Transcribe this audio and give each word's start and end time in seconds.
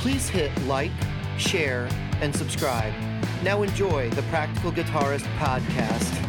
Please 0.00 0.30
hit 0.30 0.50
like, 0.62 0.90
share, 1.36 1.86
and 2.22 2.34
subscribe. 2.34 2.94
Now 3.42 3.62
enjoy 3.62 4.08
the 4.08 4.22
Practical 4.22 4.72
Guitarist 4.72 5.26
podcast. 5.36 6.19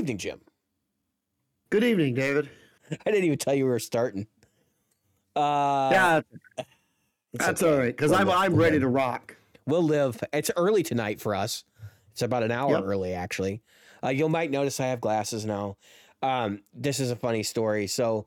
Evening, 0.00 0.18
Jim. 0.18 0.40
Good 1.68 1.84
evening, 1.84 2.14
David. 2.14 2.48
I 2.90 3.10
didn't 3.10 3.24
even 3.24 3.38
tell 3.38 3.54
you 3.54 3.64
we 3.64 3.70
were 3.70 3.78
starting. 3.78 4.26
Uh, 5.36 5.90
yeah, 5.92 6.20
that's 7.34 7.62
okay. 7.62 7.72
all 7.72 7.78
right 7.78 7.96
because 7.96 8.10
I'm 8.12 8.26
live. 8.26 8.36
I'm 8.36 8.54
ready 8.56 8.80
to 8.80 8.88
rock. 8.88 9.36
We'll 9.66 9.82
live. 9.82 10.18
It's 10.32 10.50
early 10.56 10.82
tonight 10.82 11.20
for 11.20 11.34
us. 11.34 11.64
It's 12.12 12.22
about 12.22 12.42
an 12.42 12.50
hour 12.50 12.72
Yep. 12.72 12.82
early, 12.84 13.12
actually. 13.14 13.62
Uh, 14.02 14.08
you 14.08 14.28
might 14.28 14.50
notice 14.50 14.80
I 14.80 14.86
have 14.86 15.00
glasses 15.00 15.44
now. 15.44 15.76
Um, 16.22 16.62
this 16.74 16.98
is 16.98 17.10
a 17.10 17.16
funny 17.16 17.42
story. 17.42 17.86
So, 17.86 18.26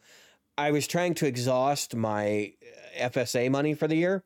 I 0.58 0.70
was 0.72 0.86
trying 0.88 1.16
to 1.16 1.26
exhaust 1.26 1.96
my 1.96 2.54
uh, 3.02 3.10
FSA 3.10 3.50
money 3.50 3.74
for 3.74 3.88
the 3.88 3.96
year. 3.96 4.24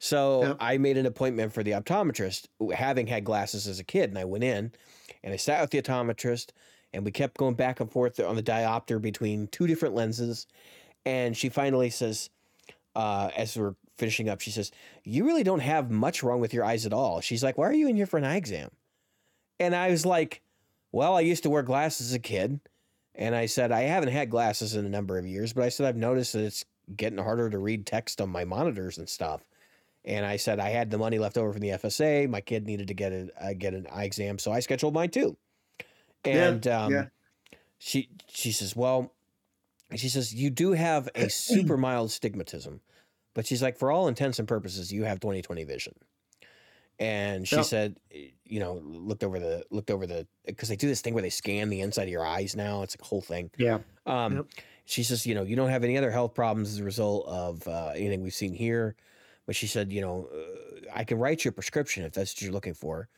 So 0.00 0.42
Yep. 0.42 0.56
I 0.58 0.78
made 0.78 0.98
an 0.98 1.06
appointment 1.06 1.52
for 1.52 1.62
the 1.62 1.70
optometrist, 1.70 2.48
having 2.74 3.06
had 3.06 3.24
glasses 3.24 3.68
as 3.68 3.78
a 3.78 3.84
kid, 3.84 4.10
and 4.10 4.18
I 4.18 4.24
went 4.24 4.42
in, 4.42 4.72
and 5.22 5.32
I 5.32 5.36
sat 5.36 5.60
with 5.60 5.70
the 5.70 5.80
optometrist, 5.80 6.50
and 6.92 7.04
we 7.04 7.10
kept 7.10 7.36
going 7.36 7.54
back 7.54 7.80
and 7.80 7.90
forth 7.90 8.20
on 8.20 8.36
the 8.36 8.42
diopter 8.42 9.00
between 9.00 9.48
two 9.48 9.66
different 9.66 9.94
lenses, 9.94 10.46
and 11.04 11.36
she 11.36 11.48
finally 11.48 11.90
says, 11.90 12.30
uh, 12.94 13.30
as 13.36 13.56
we're 13.56 13.74
finishing 13.96 14.28
up, 14.28 14.40
she 14.40 14.50
says, 14.50 14.70
"You 15.04 15.24
really 15.24 15.42
don't 15.42 15.60
have 15.60 15.90
much 15.90 16.22
wrong 16.22 16.40
with 16.40 16.52
your 16.52 16.64
eyes 16.64 16.86
at 16.86 16.92
all." 16.92 17.20
She's 17.20 17.42
like, 17.42 17.56
"Why 17.56 17.68
are 17.68 17.72
you 17.72 17.88
in 17.88 17.96
here 17.96 18.06
for 18.06 18.18
an 18.18 18.24
eye 18.24 18.36
exam?" 18.36 18.70
And 19.58 19.74
I 19.74 19.90
was 19.90 20.04
like, 20.04 20.42
"Well, 20.92 21.16
I 21.16 21.20
used 21.20 21.42
to 21.44 21.50
wear 21.50 21.62
glasses 21.62 22.08
as 22.08 22.14
a 22.14 22.18
kid." 22.18 22.60
And 23.14 23.34
I 23.34 23.46
said, 23.46 23.72
I 23.72 23.82
haven't 23.82 24.08
had 24.10 24.30
glasses 24.30 24.74
in 24.74 24.86
a 24.86 24.88
number 24.88 25.18
of 25.18 25.26
years, 25.26 25.52
but 25.52 25.64
I 25.64 25.68
said, 25.68 25.86
I've 25.86 25.96
noticed 25.96 26.32
that 26.32 26.44
it's 26.44 26.64
getting 26.96 27.18
harder 27.18 27.50
to 27.50 27.58
read 27.58 27.86
text 27.86 28.20
on 28.20 28.30
my 28.30 28.44
monitors 28.44 28.98
and 28.98 29.08
stuff. 29.08 29.44
And 30.04 30.26
I 30.26 30.36
said, 30.36 30.58
I 30.58 30.70
had 30.70 30.90
the 30.90 30.98
money 30.98 31.18
left 31.18 31.38
over 31.38 31.52
from 31.52 31.60
the 31.60 31.70
FSA. 31.70 32.28
My 32.28 32.40
kid 32.40 32.66
needed 32.66 32.88
to 32.88 32.94
get 32.94 33.12
a 33.12 33.28
uh, 33.40 33.52
get 33.56 33.74
an 33.74 33.86
eye 33.92 34.04
exam, 34.04 34.38
so 34.38 34.50
I 34.50 34.58
scheduled 34.58 34.94
mine 34.94 35.10
too. 35.10 35.36
Yeah, 36.30 36.56
And 36.56 36.66
um, 36.68 36.92
yeah. 36.92 37.08
she 37.78 38.10
she 38.28 38.52
says, 38.52 38.76
well, 38.76 39.14
she 39.96 40.08
says 40.10 40.34
you 40.34 40.50
do 40.50 40.72
have 40.72 41.08
a 41.14 41.28
super 41.30 41.76
mild 41.76 42.10
stigmatism, 42.10 42.80
but 43.34 43.46
she's 43.46 43.62
like, 43.62 43.78
for 43.78 43.92
all 43.92 44.08
intents 44.08 44.38
and 44.38 44.48
purposes, 44.48 44.92
you 44.92 45.04
have 45.04 45.20
20/20 45.20 45.64
vision. 45.66 45.94
And 46.98 47.48
she 47.48 47.62
Yep. 47.62 47.62
said, 47.62 47.98
you 48.44 48.60
know, 48.60 48.74
looked 48.74 49.24
over 49.24 49.38
the 49.38 49.64
looked 49.70 49.90
over 49.90 50.06
the 50.06 50.26
because 50.44 50.68
they 50.68 50.76
do 50.76 50.86
this 50.86 51.00
thing 51.00 51.14
where 51.14 51.22
they 51.22 51.30
scan 51.30 51.68
the 51.68 51.80
inside 51.80 52.04
of 52.04 52.08
your 52.10 52.24
eyes 52.24 52.54
now. 52.54 52.82
It's 52.82 52.96
a 53.00 53.04
whole 53.04 53.22
thing. 53.22 53.50
Yeah, 53.56 53.78
Um, 54.06 54.34
Yep. 54.36 54.46
She 54.84 55.04
says, 55.04 55.26
you 55.26 55.34
know, 55.34 55.44
you 55.44 55.56
don't 55.56 55.70
have 55.70 55.84
any 55.84 55.96
other 55.98 56.10
health 56.10 56.34
problems 56.34 56.70
as 56.72 56.80
a 56.80 56.84
result 56.84 57.26
of 57.28 57.66
uh, 57.68 57.92
anything 57.96 58.22
we've 58.22 58.34
seen 58.34 58.52
here. 58.54 58.96
But 59.46 59.56
she 59.56 59.66
said, 59.68 59.92
you 59.92 60.00
know, 60.02 60.26
uh, 60.28 60.90
I 60.94 61.04
can 61.04 61.18
write 61.18 61.44
you 61.44 61.50
a 61.50 61.52
prescription 61.52 62.04
if 62.04 62.12
that's 62.12 62.34
what 62.34 62.42
you're 62.42 62.52
looking 62.52 62.74
for. 62.74 63.08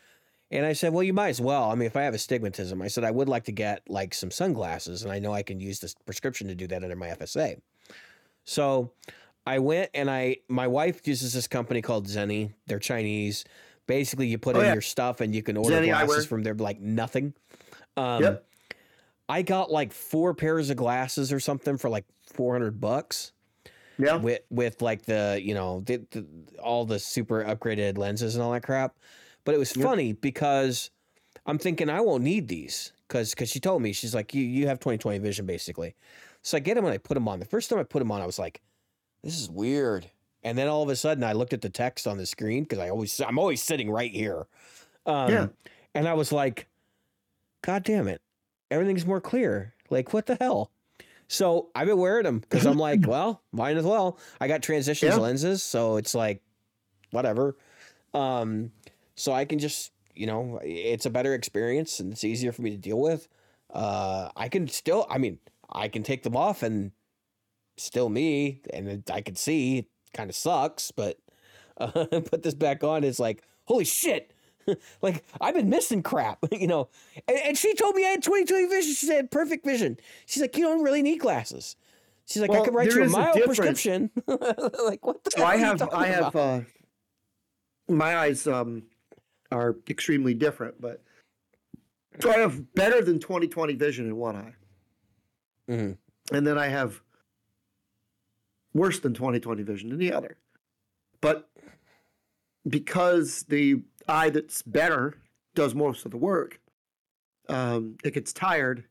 And 0.55 0.65
I 0.65 0.73
said, 0.73 0.93
well, 0.93 1.03
you 1.03 1.13
might 1.13 1.31
as 1.31 1.41
well. 1.41 1.71
I 1.71 1.75
mean, 1.75 1.87
if 1.87 1.97
I 1.97 2.03
have 2.03 2.15
astigmatism, 2.15 2.81
I 2.81 2.87
said, 2.87 3.03
I 3.03 3.11
would 3.11 3.29
like 3.29 3.45
to 3.45 3.53
get 3.53 3.83
like 3.89 4.15
some 4.15 4.31
sunglasses, 4.31 5.03
and 5.03 5.11
I 5.11 5.19
know 5.19 5.33
I 5.33 5.43
can 5.43 5.59
use 5.61 5.81
this 5.81 5.95
prescription 6.07 6.47
to 6.47 6.55
do 6.55 6.69
that 6.69 6.85
under 6.85 6.95
my 6.95 7.09
FSA. 7.09 7.61
So 8.45 8.93
I 9.47 9.59
went 9.59 9.91
and 9.95 10.09
I, 10.09 10.37
my 10.49 10.69
wife 10.69 11.07
uses 11.09 11.33
this 11.33 11.49
company 11.49 11.83
called 11.83 12.07
Zenni. 12.07 12.53
They're 12.67 12.79
Chinese. 12.79 13.45
Basically, 13.87 14.29
you 14.29 14.39
put 14.39 14.55
Oh, 14.57 14.61
in 14.61 14.67
yeah. 14.67 14.73
your 14.75 14.81
stuff 14.81 15.21
and 15.21 15.35
you 15.35 15.43
can 15.43 15.57
order 15.57 15.77
Zenni 15.77 15.87
glasses 15.89 16.25
from 16.25 16.43
there 16.45 16.55
like 16.55 16.81
nothing. 16.81 17.35
Um, 17.97 18.23
Yep. 18.23 18.47
I 19.29 19.43
got 19.43 19.71
like 19.71 19.93
four 19.93 20.35
pairs 20.35 20.71
of 20.71 20.77
glasses 20.77 21.33
or 21.33 21.41
something 21.41 21.79
for 21.79 21.89
like 21.89 22.05
400 22.33 22.81
bucks 22.81 23.33
yeah. 23.99 24.17
with 24.17 24.43
with 24.51 24.83
like 24.83 25.07
the 25.07 25.41
you 25.43 25.55
know 25.55 25.81
the, 25.81 26.05
the, 26.11 26.27
all 26.63 26.85
the 26.85 26.99
super 26.99 27.43
upgraded 27.43 27.97
lenses 27.97 28.35
and 28.35 28.45
all 28.45 28.53
that 28.53 28.63
crap 28.63 28.97
but 29.45 29.55
it 29.55 29.59
was 29.59 29.73
funny 29.73 30.13
because 30.13 30.91
i'm 31.47 31.59
thinking 31.59 31.89
i 31.91 32.01
won't 32.01 32.23
need 32.23 32.49
these 32.49 32.93
because 33.09 33.31
because 33.31 33.51
she 33.51 33.61
told 33.61 33.83
me 33.83 33.93
she's 33.93 34.15
like 34.15 34.35
you 34.35 34.43
you 34.43 34.67
have 34.67 34.79
20/20 34.81 35.21
vision 35.21 35.47
basically 35.47 35.95
so 36.43 36.57
i 36.57 36.61
get 36.61 36.75
them 36.75 36.85
and 36.85 36.95
i 36.95 36.99
put 36.99 37.15
them 37.15 37.29
on 37.29 37.39
the 37.41 37.45
first 37.47 37.71
time 37.71 37.79
i 37.79 37.83
put 37.83 37.99
them 37.99 38.11
on 38.11 38.21
i 38.21 38.27
was 38.27 38.39
like 38.39 38.61
this 39.23 39.39
is 39.41 39.51
weird 39.51 40.11
and 40.43 40.57
then 40.59 40.69
all 40.69 40.83
of 40.83 40.89
a 40.89 40.97
sudden 40.97 41.23
i 41.25 41.33
looked 41.33 41.53
at 41.53 41.61
the 41.63 41.71
text 41.71 42.07
on 42.07 42.17
the 42.19 42.27
screen 42.27 42.63
because 42.65 42.79
i 42.79 42.89
always 42.91 43.21
i'm 43.21 43.39
always 43.39 43.63
sitting 43.63 43.91
right 43.91 44.11
here 44.13 44.47
um, 45.07 45.33
Yeah. 45.33 45.47
and 45.95 46.09
i 46.09 46.15
was 46.15 46.33
like 46.33 46.67
god 47.63 47.83
damn 47.85 48.09
it 48.09 48.21
everything's 48.71 49.07
more 49.07 49.21
clear 49.21 49.75
like 49.91 50.13
what 50.13 50.27
the 50.27 50.37
hell 50.41 50.71
so 51.27 51.71
I've 51.75 51.87
been 51.87 51.97
wearing 51.97 52.25
them 52.25 52.39
because 52.41 52.67
I'm 52.67 52.77
like, 52.79 53.01
well, 53.07 53.41
might 53.51 53.79
as 53.79 53.85
well. 53.85 54.19
I 54.43 54.47
got 54.47 54.63
transitions 54.63 55.15
Yeah. 55.17 55.21
lenses, 55.23 55.63
so 55.63 55.97
it's 55.97 56.15
like, 56.15 56.43
whatever. 57.13 57.57
Um, 58.13 58.71
so 59.17 59.33
I 59.33 59.45
can 59.45 59.59
just, 59.59 59.93
you 60.15 60.27
know, 60.27 60.61
it's 60.63 61.07
a 61.07 61.11
better 61.11 61.35
experience 61.35 62.01
and 62.01 62.13
it's 62.13 62.25
easier 62.25 62.53
for 62.53 62.63
me 62.63 62.71
to 62.71 62.77
deal 62.77 63.01
with. 63.01 63.29
Uh, 63.73 64.31
I 64.37 64.49
can 64.49 64.69
still, 64.69 65.07
I 65.11 65.19
mean, 65.19 65.39
I 65.71 65.89
can 65.89 66.03
take 66.03 66.23
them 66.23 66.37
off 66.37 66.63
and 66.63 66.93
still 67.77 68.09
me, 68.09 68.61
and 68.73 69.03
I 69.13 69.21
can 69.21 69.35
see. 69.35 69.79
It 69.79 69.87
kind 70.13 70.31
of 70.31 70.37
sucks, 70.37 70.91
but 70.93 71.19
uh, 71.79 71.87
put 72.11 72.43
this 72.43 72.55
back 72.55 72.85
on. 72.85 73.03
It's 73.05 73.19
like, 73.19 73.43
holy 73.65 73.85
shit. 73.85 74.33
like 75.03 75.25
I've 75.41 75.55
been 75.55 75.69
missing 75.69 76.03
crap, 76.03 76.39
you 76.53 76.67
know. 76.67 76.89
And, 77.29 77.39
and 77.39 77.59
she 77.59 77.75
told 77.75 77.95
me 77.97 78.07
I 78.07 78.11
had 78.11 78.23
20/20 78.23 78.69
vision. 78.71 78.95
She 78.95 79.07
said 79.07 79.31
perfect 79.31 79.65
vision. 79.65 79.99
She's 80.27 80.41
like, 80.41 80.57
you 80.57 80.65
don't 80.65 80.83
really 80.83 81.03
need 81.03 81.19
glasses. 81.19 81.77
She's 82.27 82.41
like, 82.41 82.51
I 82.51 82.55
Well, 82.55 82.65
could 82.65 82.75
write 82.75 82.89
you 82.91 83.03
a 83.03 83.05
is 83.05 83.15
a 83.15 83.33
prescription. 83.45 84.11
like 84.27 85.05
what 85.05 85.23
the 85.25 85.31
So 85.33 85.39
hell 85.39 85.47
I 85.47 85.57
have 85.57 85.83
I 85.83 86.07
have 86.07 86.37
uh, 86.37 86.61
my 87.89 88.17
eyes 88.17 88.47
um 88.47 88.85
are 89.55 89.77
extremely 89.89 90.35
different, 90.35 90.81
but 90.81 91.03
so 92.21 92.31
I 92.31 92.39
have 92.39 92.75
better 92.75 93.03
than 93.03 93.19
20/20 93.19 93.75
vision 93.77 94.07
in 94.07 94.17
one 94.17 94.37
eye, 94.37 94.55
Mhm. 95.69 95.99
and 96.33 96.47
then 96.47 96.59
I 96.59 96.67
have 96.67 97.03
worse 98.73 98.99
than 99.01 99.15
20/20 99.15 99.63
vision 99.63 99.91
in 99.93 99.99
the 99.99 100.13
other. 100.13 100.37
But 101.21 101.49
because 102.69 103.45
the 103.45 103.83
eye 104.09 104.31
that's 104.31 104.63
better 104.63 105.19
does 105.55 105.75
most 105.75 106.05
of 106.05 106.11
the 106.11 106.17
work, 106.17 106.61
um, 107.49 107.97
it 108.05 108.15
gets 108.15 108.33
tired, 108.33 108.85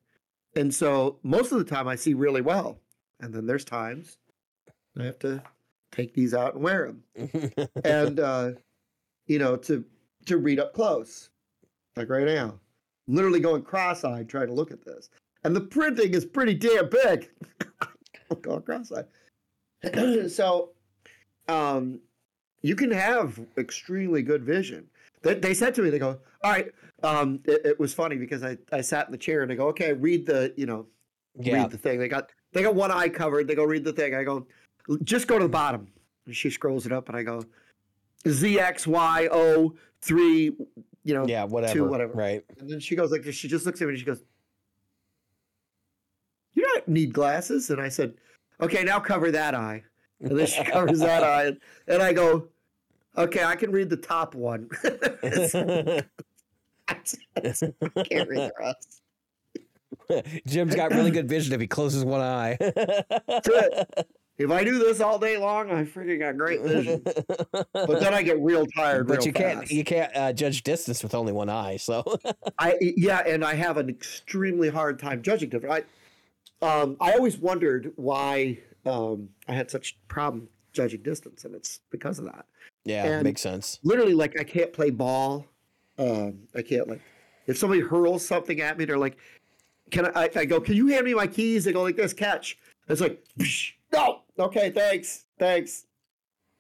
and 0.56 0.74
so 0.74 1.20
most 1.24 1.52
of 1.52 1.58
the 1.60 1.66
time 1.66 1.88
I 1.88 1.96
see 1.96 2.14
really 2.14 2.42
well, 2.42 2.80
and 3.20 3.34
then 3.34 3.46
there's 3.46 3.66
times 3.66 4.18
I 4.98 5.04
have 5.04 5.20
to 5.20 5.44
take 5.92 6.14
these 6.14 6.34
out 6.34 6.56
and 6.56 6.64
wear 6.64 6.88
them 6.88 7.04
and 7.84 8.20
uh, 8.20 8.52
you 9.28 9.38
know 9.40 9.56
to 9.58 9.86
to 10.26 10.38
read 10.38 10.60
up 10.60 10.74
close, 10.74 11.30
like 11.96 12.10
right 12.10 12.26
now, 12.26 12.60
literally 13.08 13.40
going 13.40 13.62
cross-eyed 13.62 14.30
trying 14.30 14.48
to 14.48 14.54
look 14.54 14.72
at 14.72 14.84
this, 14.84 15.10
and 15.44 15.56
the 15.56 15.62
printing 15.62 16.14
is 16.14 16.26
pretty 16.26 16.54
damn 16.54 16.90
big. 16.90 17.30
Going 18.42 18.64
cross-eyed. 18.64 19.06
so, 20.32 20.72
um, 21.48 22.00
you 22.64 22.76
can 22.76 22.90
have 22.90 23.40
extremely 23.58 24.24
good 24.24 24.44
vision. 24.44 24.88
They, 25.22 25.36
they 25.36 25.54
said 25.54 25.76
to 25.76 25.82
me, 25.84 25.90
they 25.90 26.00
go, 26.00 26.20
"All 26.44 26.52
right." 26.52 26.72
Um, 27.04 27.42
it, 27.46 27.62
it 27.66 27.80
was 27.80 27.94
funny 27.94 28.16
because 28.16 28.44
I, 28.44 28.58
I 28.72 28.82
sat 28.82 29.06
in 29.08 29.12
the 29.12 29.18
chair 29.18 29.42
and 29.42 29.52
they 29.52 29.56
go, 29.56 29.68
"Okay, 29.68 29.94
read 29.94 30.26
the 30.26 30.54
you 30.58 30.66
know 30.66 30.88
yeah. 31.40 31.62
read 31.62 31.72
the 31.72 31.78
thing." 31.78 32.00
They 32.00 32.08
got 32.08 32.32
they 32.54 32.64
got 32.64 32.76
one 32.76 32.92
eye 32.92 33.10
covered. 33.10 33.48
They 33.48 33.56
go 33.56 33.66
read 33.66 33.84
the 33.84 33.94
thing. 33.94 34.16
I 34.16 34.24
go, 34.24 34.48
just 35.04 35.28
go 35.28 35.38
to 35.38 35.46
the 35.46 35.50
bottom. 35.50 35.88
And 36.26 36.36
she 36.36 36.50
scrolls 36.50 36.86
it 36.86 36.92
up, 36.92 37.10
and 37.10 37.18
I 37.18 37.24
go, 37.24 37.44
ZXYO 38.26 39.74
three, 40.04 40.52
you 41.04 41.14
know, 41.14 41.26
Yeah, 41.28 41.44
whatever. 41.46 41.74
two, 41.74 41.86
whatever. 41.86 42.14
Right. 42.14 42.44
and 42.60 42.70
then 42.70 42.80
she 42.80 42.96
goes 42.96 43.12
like 43.12 43.24
this. 43.24 43.36
She 43.36 43.48
just 43.48 43.66
looks 43.66 43.82
at 43.82 43.88
me 43.88 43.92
and 43.94 44.00
she 44.00 44.06
goes, 44.06 44.22
"You 46.54 46.64
don't 46.64 46.88
need 46.88 47.14
glasses." 47.14 47.70
And 47.70 47.82
I 47.82 47.90
said, 47.90 48.14
"Okay, 48.62 48.84
now 48.84 49.00
cover 49.00 49.32
that 49.32 49.56
eye." 49.56 49.84
And 50.20 50.38
then 50.38 50.46
she 50.48 50.64
covers 50.72 51.00
that 51.00 51.24
eye, 51.24 51.46
and, 51.46 51.60
and 51.88 52.02
I 52.02 52.14
go, 52.14 52.48
"Okay, 53.18 53.44
I 53.44 53.56
can 53.56 53.72
read 53.72 53.90
the 53.90 53.98
top 53.98 54.36
one." 54.36 54.70
I 54.84 56.04
can't 56.90 58.30
read 58.30 58.52
the 58.52 58.54
rest. 58.60 59.02
Jim's 60.46 60.76
got 60.76 60.92
really 60.92 61.12
good 61.12 61.30
vision 61.30 61.54
if 61.54 61.62
he 61.62 61.68
closes 61.68 62.04
one 62.04 62.20
eye. 62.22 62.58
If 64.38 64.50
I 64.50 64.64
do 64.64 64.80
this 64.80 65.00
all 65.00 65.20
day 65.20 65.38
long, 65.38 65.70
I 65.70 65.84
freaking 65.84 66.20
got 66.20 66.38
great 66.38 66.62
vision. 66.62 67.02
but 67.04 68.00
then 68.00 68.14
I 68.14 68.24
get 68.24 68.40
real 68.40 68.66
tired. 68.66 69.08
but 69.08 69.18
real 69.20 69.28
you 69.28 69.34
can't 69.34 69.60
fast. 69.60 69.72
you 69.72 69.84
can't 69.84 70.16
uh, 70.16 70.34
judge 70.34 70.64
distance 70.64 71.04
with 71.04 71.14
only 71.14 71.32
one 71.32 71.50
eye. 71.50 71.78
So 71.78 72.04
I 72.60 72.76
yeah, 72.82 73.22
and 73.28 73.46
I 73.46 73.54
have 73.54 73.78
an 73.78 73.90
extremely 73.90 74.70
hard 74.70 74.98
time 74.98 75.22
judging 75.22 75.50
different. 75.50 75.86
I 76.62 76.66
um 76.68 76.98
I 77.00 77.14
always 77.14 77.38
wondered 77.38 77.92
why 77.96 78.58
um 78.86 79.30
I 79.48 79.54
had 79.54 79.70
such 79.70 79.98
problem 80.08 80.50
judging 80.72 81.04
distance, 81.04 81.46
and 81.46 81.54
it's 81.54 81.82
because 81.92 82.18
of 82.18 82.26
that. 82.26 82.46
yeah, 82.86 83.06
And- 83.06 83.24
makes 83.24 83.42
sense. 83.42 83.80
Literally, 83.84 84.16
like 84.16 84.40
I 84.40 84.44
can't 84.44 84.74
play 84.74 84.90
ball. 84.90 85.46
Um, 86.00 86.40
I 86.56 86.64
can't 86.64 86.88
like 86.90 87.02
if 87.46 87.58
somebody 87.58 87.82
hurls 87.82 88.26
something 88.26 88.62
at 88.62 88.80
me, 88.80 88.86
they're 88.86 88.98
like, 88.98 89.18
"Can 89.92 90.08
I?" 90.08 90.24
I, 90.24 90.30
I 90.38 90.46
go, 90.46 90.60
"Can 90.60 90.74
you 90.76 90.88
hand 90.88 91.06
me 91.06 91.14
my 91.14 91.28
keys?" 91.28 91.66
They 91.66 91.72
go 91.72 91.84
like 91.84 91.96
this, 91.96 92.14
catch. 92.14 92.58
It's 92.90 93.00
like, 93.00 93.24
no, 93.94 94.22
okay, 94.40 94.70
thanks, 94.72 95.26
thanks. 95.40 95.86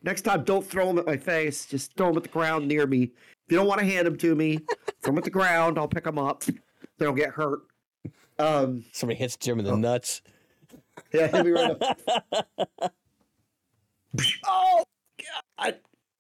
Next 0.04 0.22
time, 0.22 0.44
don't 0.44 0.66
throw 0.66 0.88
them 0.88 1.00
at 1.00 1.06
my 1.06 1.18
face. 1.18 1.66
Just 1.66 1.96
throw 1.96 2.08
them 2.08 2.18
at 2.18 2.24
the 2.24 2.30
ground 2.30 2.68
near 2.68 2.86
me. 2.86 3.04
If 3.04 3.12
you 3.52 3.58
don't 3.58 3.68
want 3.68 3.80
to 3.80 3.86
hand 3.86 4.06
them 4.08 4.18
to 4.18 4.36
me, 4.36 4.58
throw 5.02 5.12
them 5.12 5.18
at 5.18 5.24
the 5.24 5.30
ground. 5.30 5.78
I'll 5.78 5.88
pick 5.88 6.04
them 6.04 6.18
up. 6.20 6.44
They 6.44 7.06
don't 7.06 7.16
get 7.16 7.30
hurt. 7.30 7.62
Um, 8.40 8.84
Somebody 8.92 9.18
hits 9.20 9.36
Jim 9.38 9.60
in 9.60 9.66
the 9.66 9.72
Oh. 9.72 9.76
nuts. 9.76 10.22
yeah, 11.14 11.28
hit 11.28 11.46
me 11.46 11.52
right 11.52 11.72
up. 11.82 12.00
oh, 14.46 14.84
God. 15.58 15.80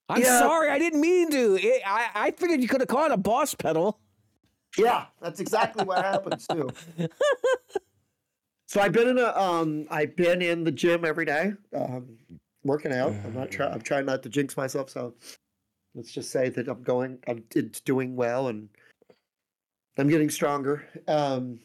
I'm 0.09 0.21
Yeah. 0.21 0.39
sorry, 0.39 0.69
I 0.69 0.77
didn't 0.79 1.01
mean 1.01 1.29
to. 1.31 1.55
It, 1.57 1.81
I 1.85 2.09
I 2.13 2.31
figured 2.31 2.61
you 2.61 2.67
could 2.67 2.81
have 2.81 2.87
caught 2.89 3.11
a 3.11 3.17
boss 3.17 3.53
pedal. 3.55 3.99
Yeah, 4.77 5.05
that's 5.21 5.39
exactly 5.39 5.85
what 5.85 6.03
happens 6.03 6.47
too. 6.47 6.69
So 8.73 8.81
I've 8.81 8.91
been 8.91 9.07
in 9.07 9.19
a 9.19 9.27
um 9.39 9.85
I've 9.91 10.15
been 10.15 10.41
in 10.41 10.63
the 10.63 10.71
gym 10.71 11.05
every 11.05 11.25
day, 11.25 11.53
um, 11.75 12.17
working 12.63 12.91
out. 12.91 13.13
I'm 13.23 13.35
not 13.35 13.51
trying 13.51 13.71
I'm 13.71 13.81
trying 13.81 14.07
not 14.07 14.23
to 14.23 14.29
jinx 14.29 14.57
myself, 14.57 14.89
so 14.89 15.13
let's 15.93 16.11
just 16.11 16.31
say 16.31 16.49
that 16.49 16.67
I'm 16.67 16.81
going 16.81 17.19
I'm 17.27 17.43
it's 17.53 17.81
doing 17.81 18.15
well 18.15 18.47
and 18.47 18.67
I'm 19.99 20.09
getting 20.09 20.31
stronger. 20.31 20.87
Um 21.07 21.59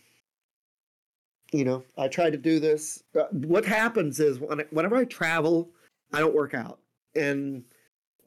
you 1.51 1.65
know, 1.65 1.83
I 1.97 2.09
try 2.09 2.29
to 2.29 2.37
do 2.37 2.61
this. 2.61 3.03
Uh, 3.19 3.25
what 3.31 3.65
happens 3.65 4.21
is 4.21 4.39
when 4.39 4.61
I, 4.61 4.65
whenever 4.69 4.97
I 4.97 5.07
travel, 5.07 5.71
I 6.13 6.19
don't 6.19 6.35
work 6.35 6.53
out. 6.53 6.79
And 7.17 7.65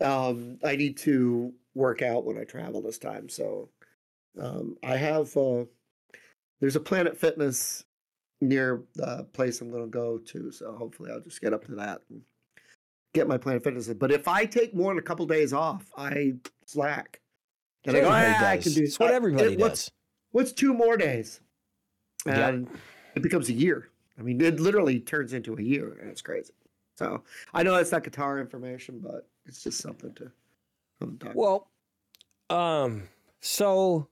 um 0.03 0.57
I 0.63 0.75
need 0.75 0.97
to 0.97 1.53
work 1.75 2.01
out 2.01 2.25
when 2.25 2.39
I 2.39 2.45
travel 2.45 2.81
this 2.81 2.97
time. 2.97 3.29
So 3.29 3.69
um, 4.41 4.75
I 4.81 4.97
have 4.97 5.37
uh, 5.37 5.65
there's 6.59 6.75
a 6.75 6.79
Planet 6.79 7.15
Fitness 7.15 7.83
near 8.41 8.83
the 8.95 9.27
place 9.33 9.61
I'm 9.61 9.69
going 9.71 9.83
to 9.83 9.89
go 9.89 10.17
to, 10.17 10.51
so 10.51 10.73
hopefully 10.73 11.11
I'll 11.11 11.21
just 11.21 11.41
get 11.41 11.53
up 11.53 11.65
to 11.65 11.75
that 11.75 12.01
and 12.09 12.21
get 13.13 13.27
my 13.27 13.37
Planet 13.37 13.63
Fitness. 13.63 13.87
But 13.89 14.11
if 14.11 14.27
I 14.27 14.45
take 14.45 14.73
more 14.75 14.91
than 14.91 14.99
a 14.99 15.03
couple 15.03 15.25
days 15.27 15.53
off, 15.53 15.85
I 15.97 16.33
slack. 16.65 17.21
And 17.85 17.95
I 17.97 18.01
go, 18.01 18.09
"Ah, 18.09 18.45
I 18.47 18.57
can 18.57 18.73
do 18.73 18.83
It's 18.83 18.99
what 18.99 19.11
everybody 19.11 19.53
it- 19.53 19.59
what's, 19.59 19.85
does. 19.85 19.91
What's 20.31 20.51
two 20.53 20.73
more 20.73 20.97
days? 20.97 21.41
And 22.25 22.69
it 23.15 23.23
becomes 23.23 23.49
a 23.49 23.53
year. 23.53 23.89
I 24.19 24.21
mean, 24.21 24.39
it 24.41 24.59
literally 24.59 24.99
turns 24.99 25.33
into 25.33 25.55
a 25.57 25.61
year, 25.61 25.97
and 25.99 26.09
it's 26.09 26.21
crazy. 26.21 26.53
So 26.97 27.23
I 27.53 27.63
know 27.63 27.75
that's 27.75 27.91
not 27.91 28.03
guitar 28.03 28.39
information, 28.39 28.99
but 28.99 29.27
it's 29.47 29.63
just 29.63 29.79
something 29.79 30.13
to, 30.15 30.31
something 30.99 31.17
to 31.17 31.25
talk 31.25 31.33
about. 31.33 31.35
Well, 31.35 31.67
um, 32.49 33.07
so 33.39 34.07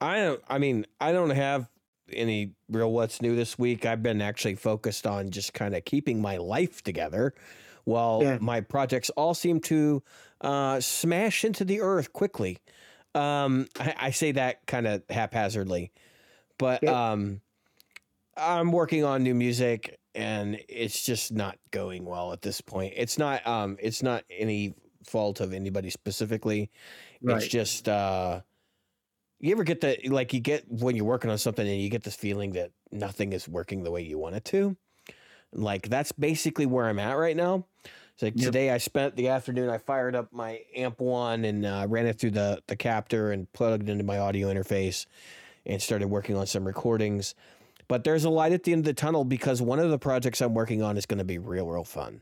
I 0.00 0.18
don't. 0.18 0.40
I 0.48 0.58
mean, 0.58 0.86
I 1.00 1.10
don't 1.10 1.30
have 1.30 1.68
any 2.12 2.54
real 2.68 2.92
what's 2.92 3.20
new 3.22 3.36
this 3.36 3.58
week. 3.58 3.86
I've 3.86 4.02
been 4.02 4.20
actually 4.22 4.56
focused 4.56 5.06
on 5.06 5.30
just 5.30 5.52
kind 5.54 5.74
of 5.74 5.84
keeping 5.84 6.20
my 6.20 6.36
life 6.38 6.82
together, 6.82 7.34
while 7.84 8.22
Yeah. 8.22 8.38
my 8.40 8.60
projects 8.60 9.10
all 9.10 9.34
seem 9.34 9.60
to 9.62 10.02
uh, 10.40 10.80
smash 10.80 11.44
into 11.44 11.64
the 11.64 11.80
earth 11.80 12.12
quickly. 12.12 12.58
Um, 13.14 13.68
I, 13.78 13.94
I 13.98 14.10
say 14.10 14.32
that 14.32 14.66
kind 14.66 14.86
of 14.86 15.02
haphazardly, 15.10 15.92
but 16.58 16.82
Yep. 16.82 16.94
um, 16.94 17.40
I'm 18.36 18.72
working 18.72 19.04
on 19.04 19.22
new 19.22 19.34
music 19.34 19.98
and 20.14 20.60
it's 20.68 21.04
just 21.04 21.32
not 21.32 21.58
going 21.70 22.04
well 22.04 22.32
at 22.32 22.42
this 22.42 22.60
point. 22.60 22.94
It's 22.96 23.18
not 23.18 23.46
um 23.46 23.76
it's 23.80 24.02
not 24.02 24.24
any 24.30 24.74
fault 25.04 25.40
of 25.40 25.52
anybody 25.52 25.90
specifically. 25.90 26.70
It's 27.26 27.46
just 27.46 27.88
uh 27.88 28.42
you 29.40 29.52
ever 29.52 29.64
get 29.64 29.80
the 29.80 29.98
like 30.08 30.32
you 30.32 30.40
get 30.40 30.64
when 30.68 30.96
you're 30.96 31.04
working 31.04 31.30
on 31.30 31.38
something 31.38 31.66
and 31.66 31.80
you 31.80 31.88
get 31.88 32.02
this 32.02 32.16
feeling 32.16 32.52
that 32.52 32.72
nothing 32.90 33.32
is 33.32 33.48
working 33.48 33.82
the 33.82 33.90
way 33.90 34.02
you 34.02 34.18
want 34.18 34.36
it 34.36 34.44
to. 34.46 34.76
Like 35.52 35.88
that's 35.88 36.12
basically 36.12 36.66
where 36.66 36.86
I'm 36.86 36.98
at 36.98 37.14
right 37.14 37.36
now. 37.36 37.66
It's 38.14 38.22
like 38.22 38.34
Yep. 38.36 38.46
today 38.46 38.70
I 38.70 38.78
spent 38.78 39.16
the 39.16 39.28
afternoon 39.28 39.70
I 39.70 39.78
fired 39.78 40.16
up 40.16 40.32
my 40.32 40.62
amp 40.74 41.00
one 41.00 41.44
and 41.44 41.64
uh, 41.64 41.86
ran 41.88 42.06
it 42.06 42.18
through 42.18 42.32
the 42.32 42.62
the 42.66 42.76
captor 42.76 43.30
and 43.30 43.50
plugged 43.52 43.88
it 43.88 43.92
into 43.92 44.04
my 44.04 44.18
audio 44.18 44.52
interface 44.52 45.06
and 45.64 45.80
started 45.80 46.08
working 46.08 46.36
on 46.36 46.46
some 46.46 46.66
recordings. 46.66 47.34
But 47.86 48.04
there's 48.04 48.24
a 48.24 48.30
light 48.30 48.52
at 48.52 48.64
the 48.64 48.72
end 48.72 48.80
of 48.80 48.84
the 48.84 48.92
tunnel 48.92 49.24
because 49.24 49.62
one 49.62 49.78
of 49.78 49.90
the 49.90 49.98
projects 49.98 50.40
I'm 50.40 50.52
working 50.52 50.82
on 50.82 50.96
is 50.98 51.06
going 51.06 51.18
to 51.18 51.24
be 51.24 51.38
real, 51.38 51.66
real 51.66 51.84
fun. 51.84 52.20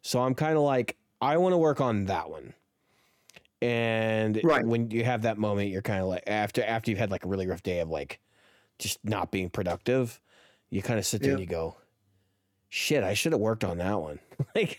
So 0.00 0.20
I'm 0.20 0.34
kind 0.34 0.56
of 0.56 0.62
like, 0.62 0.96
I 1.20 1.38
want 1.38 1.54
to 1.54 1.58
work 1.58 1.80
on 1.80 2.04
that 2.06 2.30
one. 2.30 2.54
And 3.60 4.40
Right. 4.44 4.64
when 4.64 4.90
you 4.90 5.04
have 5.04 5.22
that 5.22 5.38
moment, 5.38 5.70
you're 5.70 5.82
kind 5.82 6.00
of 6.00 6.08
like 6.08 6.22
after 6.26 6.62
after 6.64 6.90
you've 6.90 6.98
had 7.00 7.10
like 7.10 7.24
a 7.24 7.28
really 7.28 7.46
rough 7.46 7.62
day 7.62 7.80
of 7.80 7.88
like 7.90 8.20
just 8.78 9.04
not 9.04 9.30
being 9.30 9.50
productive, 9.50 10.20
you 10.70 10.82
kind 10.82 10.98
of 10.98 11.06
sit 11.06 11.22
there 11.22 11.32
and 11.32 11.40
you 11.40 11.46
go, 11.46 11.76
"Shit, 12.68 13.02
I 13.02 13.14
should 13.14 13.32
have 13.32 13.40
worked 13.40 13.64
on 13.64 13.78
that 13.78 14.00
one." 14.00 14.20
like, 14.54 14.78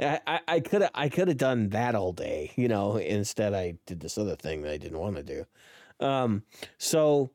I 0.00 0.40
I 0.48 0.60
could 0.60 0.82
have 0.82 0.90
I 0.94 1.08
could 1.10 1.28
have 1.28 1.36
done 1.36 1.68
that 1.70 1.94
all 1.94 2.12
day, 2.12 2.52
you 2.56 2.66
know. 2.68 2.96
Instead, 2.96 3.52
I 3.52 3.74
did 3.84 4.00
this 4.00 4.16
other 4.16 4.36
thing 4.36 4.62
that 4.62 4.72
I 4.72 4.78
didn't 4.78 4.98
want 4.98 5.16
to 5.16 5.22
do. 5.22 5.44
Um, 6.00 6.44
so 6.78 7.30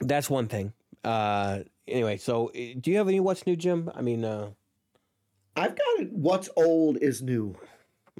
that's 0.00 0.28
one 0.28 0.48
thing. 0.48 0.72
Uh, 1.04 1.60
anyway, 1.88 2.16
so 2.16 2.48
uh, 2.48 2.52
do 2.80 2.90
you 2.90 2.96
have 2.98 3.08
any 3.08 3.20
what's 3.20 3.46
new, 3.46 3.56
Jim? 3.56 3.90
I 3.94 4.02
mean, 4.02 4.24
uh, 4.24 4.50
I've 5.56 5.76
got 5.76 6.00
it. 6.00 6.12
What's 6.12 6.48
old 6.56 6.98
is 6.98 7.22
new. 7.22 7.56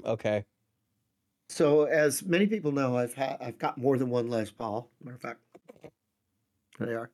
okay, 0.05 0.45
So, 1.49 1.83
as 1.83 2.23
many 2.23 2.47
people 2.47 2.71
know, 2.71 2.97
I've 2.97 3.13
had 3.13 3.37
I've 3.39 3.57
got 3.59 3.77
more 3.77 3.97
than 3.97 4.09
one 4.09 4.29
Les 4.29 4.49
Paul. 4.49 4.89
Matter 5.03 5.15
of 5.15 5.21
fact, 5.21 5.39
there 6.79 6.87
they 6.87 6.93
are. 6.95 7.09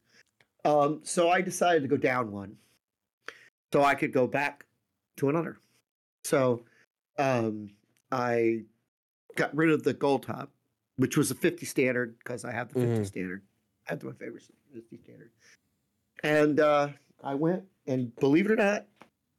Um, 0.65 1.01
so 1.03 1.29
I 1.29 1.41
decided 1.41 1.81
to 1.81 1.87
go 1.87 1.97
down 1.97 2.31
one, 2.31 2.55
so 3.73 3.83
I 3.83 3.95
could 3.95 4.13
go 4.13 4.27
back 4.27 4.65
to 5.17 5.29
another. 5.29 5.57
So, 6.23 6.63
um, 7.17 7.71
I 8.11 8.63
got 9.35 9.55
rid 9.55 9.71
of 9.71 9.83
the 9.83 9.93
gold 9.93 10.23
top, 10.23 10.51
which 10.97 11.17
was 11.17 11.31
a 11.31 11.35
50 11.35 11.65
standard 11.65 12.17
because 12.19 12.45
I 12.45 12.51
have 12.51 12.73
the 12.73 12.79
50 12.81 13.01
Mhm. 13.01 13.05
standard. 13.07 13.41
I 13.87 13.91
have 13.93 14.03
my 14.03 14.11
favorite 14.13 14.43
50 14.73 14.97
standard, 14.97 15.31
and 16.23 16.59
uh, 16.59 16.89
I 17.23 17.35
went 17.35 17.63
and 17.87 18.15
believe 18.17 18.45
it 18.45 18.51
or 18.51 18.55
not, 18.55 18.85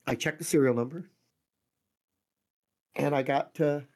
I 0.06 0.14
checked 0.14 0.38
the 0.38 0.44
serial 0.44 0.74
number, 0.74 1.08
and 2.96 3.14
I 3.14 3.22
got 3.22 3.54
to 3.56 3.86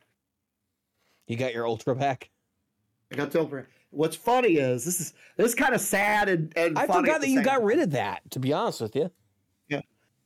you 1.27 1.37
got 1.37 1.55
your 1.55 1.67
ultra 1.67 1.95
pack. 1.97 2.31
I 3.13 3.17
got 3.17 3.31
to 3.33 3.41
over. 3.41 3.69
What's 3.91 4.17
funny 4.17 4.55
is 4.57 4.85
this 4.85 5.01
is 5.01 5.15
this 5.37 5.49
is 5.49 5.55
kind 5.55 5.75
of 5.75 5.81
sad 5.81 6.29
and, 6.29 6.53
and 6.57 6.79
I 6.79 6.87
forgot 6.87 7.21
that 7.21 7.29
you 7.29 7.43
got 7.43 7.63
rid 7.63 7.79
of 7.79 7.93
that. 7.93 8.29
To 8.33 8.41
be 8.41 8.53
honest 8.53 8.81
with 8.81 8.97
you, 8.97 9.11
Yeah. 9.69 9.83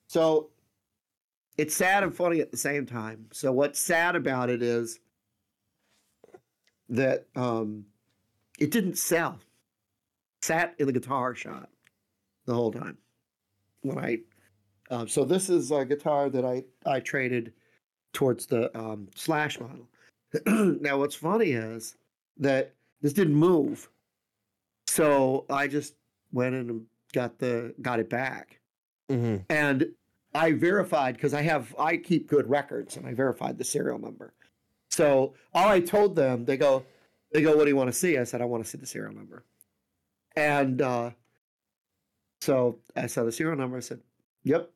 So 0.07 0.51
it's 1.59 1.75
sad 1.75 2.03
and 2.03 2.15
funny 2.15 2.41
at 2.41 2.51
the 2.51 2.57
same 2.57 2.87
time. 2.87 3.27
So 3.33 3.53
what's 3.53 3.79
sad 3.79 4.17
about 4.17 4.49
it 4.49 4.63
is 4.63 5.01
that 6.89 7.27
um, 7.37 7.85
it 8.59 8.71
didn't 8.71 8.97
sell. 8.97 9.39
Sat 10.41 10.75
in 10.79 10.87
the 10.87 10.93
guitar 10.93 11.35
shop 11.35 11.69
the 12.47 12.55
whole 12.55 12.73
time 12.73 12.97
when 13.83 13.99
I. 13.99 14.19
Um, 14.91 15.09
so 15.09 15.25
this 15.25 15.51
is 15.51 15.71
a 15.71 15.85
guitar 15.85 16.31
that 16.31 16.45
I 16.45 16.65
I 16.87 17.01
traded 17.01 17.53
towards 18.15 18.47
the 18.47 18.77
um, 18.79 19.09
Slash 19.15 19.61
model. 19.61 19.89
now 20.47 20.99
what's 20.99 21.15
funny 21.15 21.53
is 21.53 21.97
that 22.39 22.75
this 23.01 23.13
didn't 23.13 23.35
move, 23.35 23.89
so 24.87 25.45
I 25.51 25.69
just 25.69 25.95
went 26.33 26.55
in 26.55 26.71
and 26.71 26.87
got 27.13 27.39
the 27.39 27.75
got 27.81 28.01
it 28.01 28.11
back 28.11 28.61
mm-hmm. 29.11 29.37
and 29.49 29.87
I 30.35 30.53
verified 30.53 31.15
because 31.15 31.35
I 31.35 31.43
have 31.43 31.75
I 31.79 31.97
keep 31.97 32.29
good 32.29 32.49
records 32.49 32.97
and 32.97 33.07
I 33.07 33.15
verified 33.15 33.59
the 33.59 33.65
serial 33.65 33.99
number. 33.99 34.35
So 34.91 35.35
all 35.55 35.69
I 35.69 35.81
told 35.81 36.17
them, 36.17 36.45
they 36.45 36.57
go, 36.57 36.85
they 37.33 37.43
go, 37.43 37.57
what 37.57 37.65
do 37.65 37.71
you 37.71 37.77
want 37.77 37.89
to 37.89 37.97
see? 37.97 38.19
I 38.19 38.25
said, 38.25 38.41
I 38.41 38.47
want 38.47 38.65
to 38.65 38.71
see 38.71 38.79
the 38.79 38.87
serial 38.87 39.15
number. 39.15 39.45
And 40.37 40.81
uh, 40.81 41.11
so 42.41 42.79
I 42.97 43.07
saw 43.07 43.25
the 43.25 43.33
serial 43.33 43.57
number. 43.57 43.77
I 43.77 43.81
said, 43.81 44.01
Yep, 44.45 44.71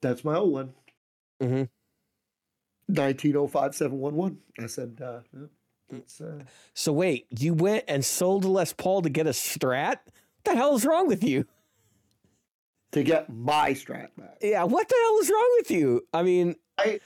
that's 0.00 0.24
my 0.24 0.36
old 0.36 0.52
one. 0.52 0.74
Mhm. 1.40 1.68
1905711. 2.92 4.36
I 4.60 4.66
said, 4.66 5.00
uh, 5.02 5.20
uh, 6.24 6.24
So 6.74 6.92
wait, 6.92 7.26
you 7.30 7.54
went 7.54 7.84
and 7.88 8.04
sold 8.04 8.44
a 8.44 8.48
Les 8.48 8.72
Paul 8.72 9.02
to 9.02 9.10
get 9.10 9.26
a 9.26 9.30
Strat? 9.30 9.98
What 10.06 10.44
the 10.44 10.54
hell 10.56 10.74
is 10.74 10.84
wrong 10.84 11.06
with 11.06 11.22
you? 11.24 11.46
to 12.92 13.02
get 13.02 13.28
my 13.32 13.70
strat 13.70 14.08
back. 14.18 14.36
Yeah, 14.42 14.64
what 14.64 14.86
the 14.88 14.94
hell 15.02 15.18
is 15.20 15.30
wrong 15.30 15.54
with 15.58 15.70
you? 15.70 16.06
I 16.12 16.22
mean, 16.22 16.56
I, 16.78 17.00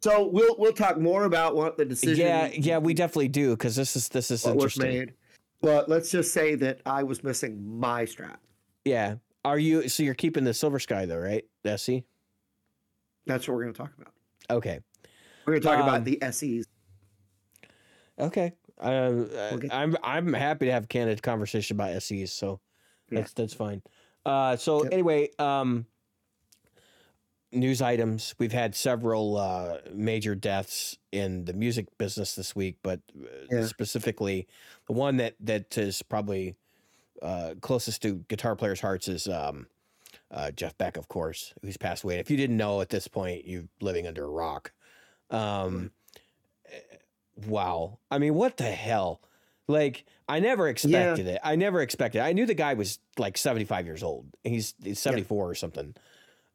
So 0.00 0.28
we'll 0.28 0.54
we'll 0.56 0.72
talk 0.72 0.98
more 0.98 1.24
about 1.24 1.56
what 1.56 1.76
the 1.76 1.84
decision. 1.84 2.24
yeah, 2.24 2.46
yeah, 2.52 2.78
we 2.78 2.94
definitely 2.94 3.28
do 3.28 3.50
because 3.50 3.74
this 3.76 3.96
is 3.96 4.08
this 4.08 4.30
is 4.30 4.46
interesting. 4.46 4.88
made. 4.88 5.14
But 5.60 5.88
let's 5.88 6.10
just 6.10 6.32
say 6.32 6.54
that 6.56 6.80
I 6.86 7.02
was 7.02 7.22
missing 7.24 7.60
my 7.78 8.04
strat. 8.04 8.36
Yeah, 8.84 9.16
are 9.44 9.58
you? 9.58 9.88
So 9.88 10.02
you're 10.04 10.14
keeping 10.14 10.44
the 10.44 10.54
Silver 10.54 10.78
Sky 10.78 11.06
though, 11.06 11.18
right? 11.18 11.44
SE. 11.64 12.04
That's 13.26 13.46
what 13.46 13.54
we're 13.54 13.62
going 13.62 13.74
to 13.74 13.78
talk 13.78 13.92
about. 14.00 14.12
Okay. 14.50 14.80
We're 15.44 15.54
going 15.54 15.62
to 15.62 15.68
talk 15.68 15.78
Um, 15.78 15.88
about 15.88 16.04
the 16.04 16.18
SEs. 16.30 16.66
Okay. 18.18 18.52
Uh, 18.78 19.10
get- 19.56 19.72
I'm 19.72 19.96
I'm 20.02 20.32
happy 20.32 20.66
to 20.66 20.72
have 20.72 20.84
a 20.84 20.86
candid 20.86 21.22
conversation 21.22 21.76
about 21.76 21.90
SEs, 22.02 22.32
so 22.32 22.60
Yeah. 23.10 23.20
that's 23.20 23.32
that's 23.32 23.54
fine. 23.54 23.82
Uh, 24.24 24.56
so 24.56 24.84
Yep. 24.84 24.92
anyway, 24.92 25.30
um, 25.38 25.86
news 27.50 27.82
items. 27.82 28.34
We've 28.38 28.52
had 28.52 28.74
several 28.74 29.36
uh, 29.36 29.78
major 29.92 30.34
deaths 30.34 30.96
in 31.10 31.44
the 31.44 31.52
music 31.52 31.86
business 31.98 32.34
this 32.34 32.56
week, 32.56 32.76
but 32.82 33.00
uh, 33.20 33.26
Yeah. 33.50 33.66
specifically, 33.66 34.46
the 34.86 34.94
one 34.94 35.16
that 35.18 35.34
that 35.40 35.76
is 35.76 36.02
probably 36.02 36.56
uh, 37.20 37.54
closest 37.60 38.02
to 38.02 38.24
guitar 38.28 38.56
players' 38.56 38.80
hearts 38.80 39.06
is 39.06 39.28
um, 39.28 39.68
uh, 40.32 40.50
Jeff 40.50 40.76
Beck, 40.76 40.96
of 40.96 41.06
course, 41.08 41.54
who's 41.62 41.76
passed 41.76 42.02
away. 42.02 42.18
If 42.18 42.30
you 42.32 42.36
didn't 42.36 42.56
know 42.56 42.80
at 42.80 42.88
this 42.88 43.06
point, 43.06 43.46
you're 43.46 43.68
living 43.80 44.06
under 44.08 44.24
a 44.24 44.28
rock. 44.30 44.72
Um, 45.32 45.90
wow. 47.46 47.98
I 48.10 48.18
mean, 48.18 48.34
what 48.34 48.56
the 48.56 48.64
hell? 48.64 49.20
Like, 49.68 50.04
I 50.28 50.40
never 50.40 50.68
expected 50.68 51.26
it. 51.26 51.40
I 51.42 51.56
never 51.56 51.80
expected. 51.80 52.18
It. 52.18 52.22
I 52.22 52.32
knew 52.32 52.46
the 52.46 52.54
guy 52.54 52.74
was 52.74 52.98
like 53.18 53.38
75 53.38 53.86
years 53.86 54.02
old. 54.02 54.26
He's, 54.44 54.74
he's 54.82 54.98
74 54.98 55.50
or 55.50 55.54
something. 55.54 55.94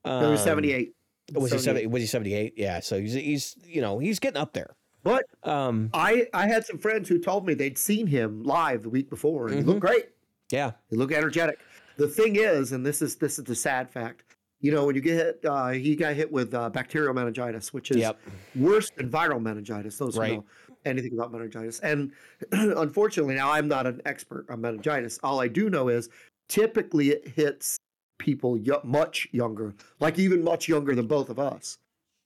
Um, 0.05 0.19
No, 0.21 0.25
he 0.27 0.31
was 0.31 0.43
78. 0.43 0.93
Was 1.33 1.51
he 1.51 1.57
70, 1.57 1.87
was 1.87 2.01
he 2.01 2.07
78? 2.07 2.53
Yeah. 2.57 2.79
So 2.79 2.99
he's, 2.99 3.13
he's, 3.13 3.55
you 3.65 3.81
know, 3.81 3.99
he's 3.99 4.19
getting 4.19 4.39
up 4.39 4.53
there. 4.53 4.75
But 5.03 5.23
Um, 5.43 5.89
I, 5.93 6.27
I 6.33 6.47
had 6.47 6.65
some 6.65 6.77
friends 6.79 7.07
who 7.09 7.19
told 7.19 7.45
me 7.45 7.53
they'd 7.53 7.77
seen 7.77 8.07
him 8.07 8.43
live 8.43 8.83
the 8.83 8.89
week 8.89 9.09
before, 9.09 9.47
and 9.47 9.55
he 9.55 9.59
Mm-hmm. 9.61 9.69
looked 9.69 9.81
great. 9.81 10.05
yeah. 10.51 10.71
He 10.89 10.95
looked 10.95 11.13
energetic. 11.13 11.59
The 11.97 12.07
thing 12.07 12.35
is, 12.35 12.71
and 12.73 12.85
this 12.85 13.01
is 13.01 13.15
this 13.15 13.39
is 13.39 13.45
the 13.45 13.55
sad 13.55 13.89
fact. 13.89 14.23
You 14.59 14.71
know, 14.71 14.85
when 14.85 14.95
you 14.95 15.01
get 15.01 15.13
hit, 15.13 15.45
uh, 15.45 15.69
he 15.69 15.95
got 15.95 16.15
hit 16.15 16.31
with 16.31 16.53
uh, 16.53 16.69
bacterial 16.69 17.13
meningitis, 17.13 17.73
which 17.73 17.91
is 17.91 17.97
Yep. 17.97 18.19
worse 18.55 18.89
than 18.89 19.09
viral 19.09 19.41
meningitis. 19.41 19.97
Those 19.97 20.17
Right. 20.17 20.29
who 20.31 20.35
know 20.37 20.45
anything 20.85 21.13
about 21.13 21.31
meningitis, 21.31 21.79
and 21.81 22.11
unfortunately, 22.51 23.35
now 23.35 23.51
I'm 23.51 23.67
not 23.67 23.85
an 23.85 24.01
expert 24.05 24.45
on 24.49 24.61
meningitis. 24.61 25.19
All 25.21 25.39
I 25.39 25.47
do 25.47 25.69
know 25.69 25.89
is 25.89 26.09
typically 26.49 27.09
it 27.11 27.27
hits 27.27 27.77
people 28.17 28.57
yo- 28.57 28.81
much 28.83 29.27
younger, 29.31 29.75
like 29.99 30.17
even 30.17 30.43
much 30.43 30.67
younger 30.67 30.95
than 30.95 31.05
both 31.05 31.29
of 31.29 31.37
us. 31.37 31.77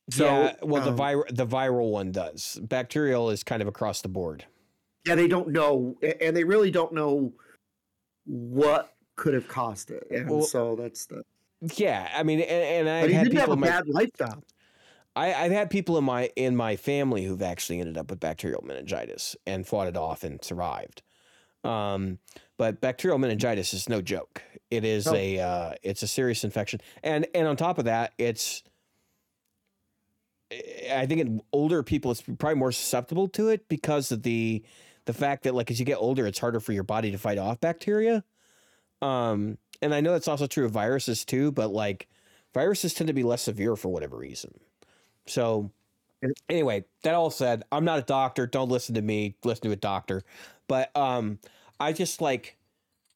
So, 0.10 0.26
yeah. 0.26 0.56
Well, 0.62 0.84
the 0.84 0.92
um, 0.92 0.98
viral, 0.98 1.36
the 1.36 1.46
viral 1.48 1.92
one 1.92 2.12
does. 2.12 2.60
Bacterial 2.64 3.30
is 3.30 3.44
kind 3.44 3.62
of 3.62 3.68
across 3.68 4.02
the 4.02 4.10
board. 4.10 4.46
Yeah, 5.06 5.16
they 5.16 5.28
don't 5.28 5.50
know, 5.50 5.96
and 6.22 6.36
they 6.36 6.44
really 6.44 6.72
don't 6.72 6.94
know 6.94 7.34
what 8.26 8.94
could 9.18 9.34
have 9.34 9.48
caused 9.48 9.92
it, 9.92 10.08
and 10.12 10.30
Well, 10.30 10.44
so 10.44 10.76
that's 10.76 11.06
the. 11.08 11.24
Yeah. 11.75 12.10
I 12.13 12.24
mean, 12.24 12.39
and, 12.41 12.50
and 12.50 12.86
But 12.88 12.94
I've 12.94 13.10
he 13.12 13.18
didn't 13.30 13.39
have 13.39 13.51
a 13.51 13.56
my, 13.56 13.68
bad 13.68 13.88
lifestyle. 13.88 14.44
I, 15.15 15.34
I've 15.34 15.51
had 15.51 15.70
people 15.70 15.98
in 15.98 16.03
my 16.03 16.30
in 16.36 16.56
my 16.56 16.75
family 16.75 17.25
who've 17.25 17.41
actually 17.41 17.80
ended 17.80 17.98
up 17.98 18.10
with 18.10 18.20
bacterial 18.20 18.62
meningitis 18.65 19.36
and 19.46 19.68
fought 19.68 19.88
it 19.88 19.98
off 19.98 20.24
and 20.24 20.44
survived. 20.44 21.01
Um, 21.63 22.20
but 22.58 22.82
bacterial 22.82 23.18
meningitis 23.20 23.74
is 23.74 23.89
no 23.89 24.01
joke. 24.01 24.41
It 24.70 24.84
is 24.86 25.06
No. 25.06 25.13
a 25.13 25.39
uh, 25.39 25.74
it's 25.84 26.01
a 26.01 26.08
serious 26.08 26.44
infection, 26.44 26.80
and 27.03 27.27
and 27.36 27.48
on 27.48 27.58
top 27.58 27.77
of 27.77 27.86
that, 27.86 28.13
it's 28.18 28.63
I 30.91 31.06
think 31.06 31.22
in 31.22 31.41
older 31.53 31.84
people 31.84 32.12
it's 32.12 32.22
probably 32.22 32.56
more 32.56 32.72
susceptible 32.72 33.27
to 33.30 33.50
it 33.50 33.68
because 33.68 34.12
of 34.12 34.24
the 34.24 34.63
the 35.06 35.13
fact 35.13 35.44
that 35.44 35.53
like 35.56 35.70
as 35.72 35.80
you 35.80 35.86
get 35.86 35.98
older, 35.98 36.25
it's 36.25 36.39
harder 36.39 36.60
for 36.60 36.72
your 36.74 36.84
body 36.84 37.12
to 37.12 37.18
fight 37.18 37.38
off 37.38 37.60
bacteria. 37.60 38.24
Um, 39.01 39.58
and 39.82 39.94
I 39.94 40.02
know 40.02 40.12
that's 40.14 40.28
also 40.28 40.48
true 40.48 40.66
of 40.66 40.72
viruses 40.72 41.26
too, 41.26 41.52
but 41.52 41.70
like 41.72 42.08
viruses 42.54 42.94
tend 42.94 43.08
to 43.08 43.14
be 43.14 43.24
less 43.24 43.44
severe 43.44 43.76
for 43.76 43.90
whatever 43.90 44.18
reason. 44.18 44.54
So 45.28 45.72
anyway, 46.50 46.86
that 47.04 47.16
all 47.16 47.32
said, 47.32 47.64
I'm 47.72 47.86
not 47.86 48.00
a 48.00 48.04
doctor. 48.04 48.48
Don't 48.48 48.70
listen 48.70 48.96
to 48.96 49.02
me. 49.02 49.36
Listen 49.44 49.64
to 49.64 49.72
a 49.72 49.78
doctor. 49.78 50.24
But 50.68 50.96
um, 50.98 51.40
I 51.80 51.94
just 51.94 52.22
like 52.22 52.58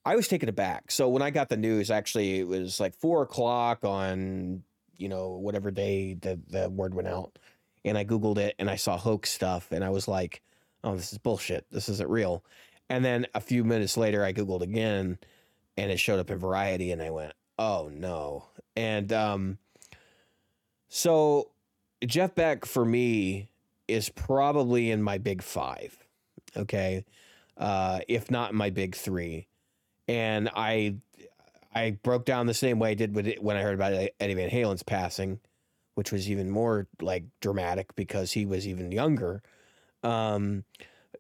I 0.06 0.16
was 0.16 0.28
taken 0.28 0.50
aback. 0.50 0.92
So 0.92 1.10
when 1.10 1.22
I 1.22 1.32
got 1.32 1.50
the 1.50 1.58
news, 1.58 1.90
actually, 1.90 2.40
it 2.40 2.48
was 2.48 2.80
like 2.80 2.96
four 2.96 3.24
o'clock 3.24 3.84
on 3.84 4.64
you 4.98 5.10
know 5.10 5.30
whatever 5.32 5.72
day 5.72 6.14
the 6.16 6.40
the 6.48 6.70
word 6.70 6.94
went 6.94 7.08
out, 7.08 7.38
and 7.84 7.98
I 7.98 8.06
googled 8.06 8.38
it 8.38 8.56
and 8.60 8.70
I 8.70 8.76
saw 8.76 8.98
hoax 8.98 9.32
stuff, 9.32 9.72
and 9.72 9.84
I 9.84 9.90
was 9.90 10.08
like, 10.08 10.42
oh, 10.84 10.96
this 10.96 11.12
is 11.12 11.18
bullshit. 11.20 11.66
This 11.72 11.90
isn't 11.90 12.10
real. 12.10 12.44
And 12.90 13.04
then 13.04 13.26
a 13.34 13.42
few 13.42 13.64
minutes 13.64 13.98
later, 13.98 14.24
I 14.24 14.32
googled 14.34 14.62
again, 14.62 15.18
and 15.77 15.91
it 15.91 16.00
showed 16.00 16.20
up 16.20 16.32
in 16.32 16.38
Variety, 16.38 16.91
and 16.91 17.01
I 17.01 17.10
went, 17.10 17.34
oh 17.58 17.89
no. 17.94 18.46
And 18.75 19.12
um, 19.13 19.58
so 20.88 21.51
Jeff 22.05 22.36
Beck 22.36 22.65
for 22.65 22.86
me 22.86 23.50
is 23.88 24.10
probably 24.10 24.91
in 24.91 25.01
my 25.01 25.17
big 25.17 25.41
five. 25.41 25.98
Okay. 26.55 27.05
Uh, 27.58 28.00
if 28.08 28.29
not 28.29 28.51
in 28.51 28.58
my 28.58 28.70
big 28.70 28.96
three. 28.96 29.48
And 30.08 30.50
I 30.55 30.96
I 31.74 31.91
broke 32.03 32.25
down 32.25 32.46
the 32.46 32.53
same 32.53 32.79
way 32.79 32.91
I 32.91 32.94
did 32.94 33.15
with 33.15 33.27
it 33.27 33.44
when 33.44 33.58
I 33.58 33.62
heard 33.62 33.75
about 33.75 34.10
Eddie 34.20 34.34
Van 34.34 34.50
Halen's 34.50 34.84
passing, 34.84 35.39
which 35.96 36.12
was 36.12 36.29
even 36.29 36.50
more 36.50 36.88
like 37.01 37.25
dramatic 37.41 37.96
because 37.96 38.32
he 38.32 38.46
was 38.46 38.67
even 38.67 38.91
younger. 38.91 39.41
Um, 40.03 40.63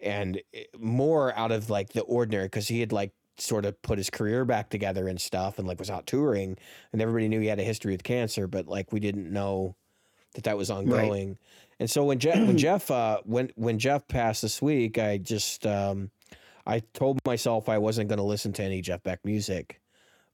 and 0.01 0.41
more 0.77 1.35
out 1.37 1.51
of 1.51 1.69
like 1.69 1.93
the 1.93 2.01
ordinary 2.01 2.45
because 2.45 2.67
he 2.67 2.79
had 2.79 2.91
like 2.91 3.11
sort 3.37 3.65
of 3.65 3.81
put 3.81 3.97
his 3.97 4.09
career 4.09 4.45
back 4.45 4.69
together 4.69 5.07
and 5.07 5.19
stuff 5.19 5.59
and 5.59 5.67
like 5.67 5.79
was 5.79 5.89
out 5.89 6.07
touring 6.07 6.57
and 6.91 7.01
everybody 7.01 7.27
knew 7.27 7.39
he 7.39 7.47
had 7.47 7.59
a 7.59 7.63
history 7.63 7.91
with 7.91 8.03
cancer, 8.03 8.47
but 8.47 8.67
like 8.67 8.91
we 8.91 8.99
didn't 8.99 9.31
know 9.31 9.75
that 10.35 10.45
that 10.45 10.57
was 10.57 10.69
ongoing. 10.69 11.37
And 11.79 11.89
so 11.89 12.03
when 12.05 12.19
Jeff 12.19 12.37
when 12.37 12.57
Jeff 12.65 12.89
uh 12.91 13.19
when 13.25 13.51
when 13.55 13.79
Jeff 13.79 14.07
passed 14.07 14.41
this 14.41 14.61
week, 14.61 14.97
I 14.97 15.17
just 15.17 15.65
um 15.65 16.11
I 16.65 16.79
told 16.93 17.19
myself 17.25 17.69
I 17.69 17.77
wasn't 17.77 18.09
going 18.09 18.17
to 18.17 18.23
listen 18.23 18.51
to 18.53 18.63
any 18.63 18.81
Jeff 18.81 19.03
Beck 19.03 19.23
music 19.23 19.81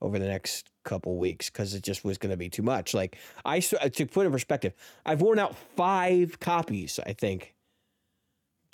over 0.02 0.18
the 0.18 0.28
next 0.28 0.70
couple 0.84 1.18
weeks 1.18 1.50
because 1.50 1.74
it 1.74 1.84
just 1.84 2.04
was 2.04 2.18
going 2.18 2.32
to 2.32 2.38
be 2.38 2.50
too 2.50 2.64
much. 2.64 2.94
Like 2.94 3.18
I 3.46 3.62
uh, 3.80 3.90
to 3.90 4.06
put 4.06 4.26
in 4.26 4.32
perspective, 4.32 4.74
I've 5.06 5.22
worn 5.22 5.40
out 5.40 5.56
five 5.76 6.40
copies. 6.40 7.00
I 7.06 7.14
think 7.14 7.56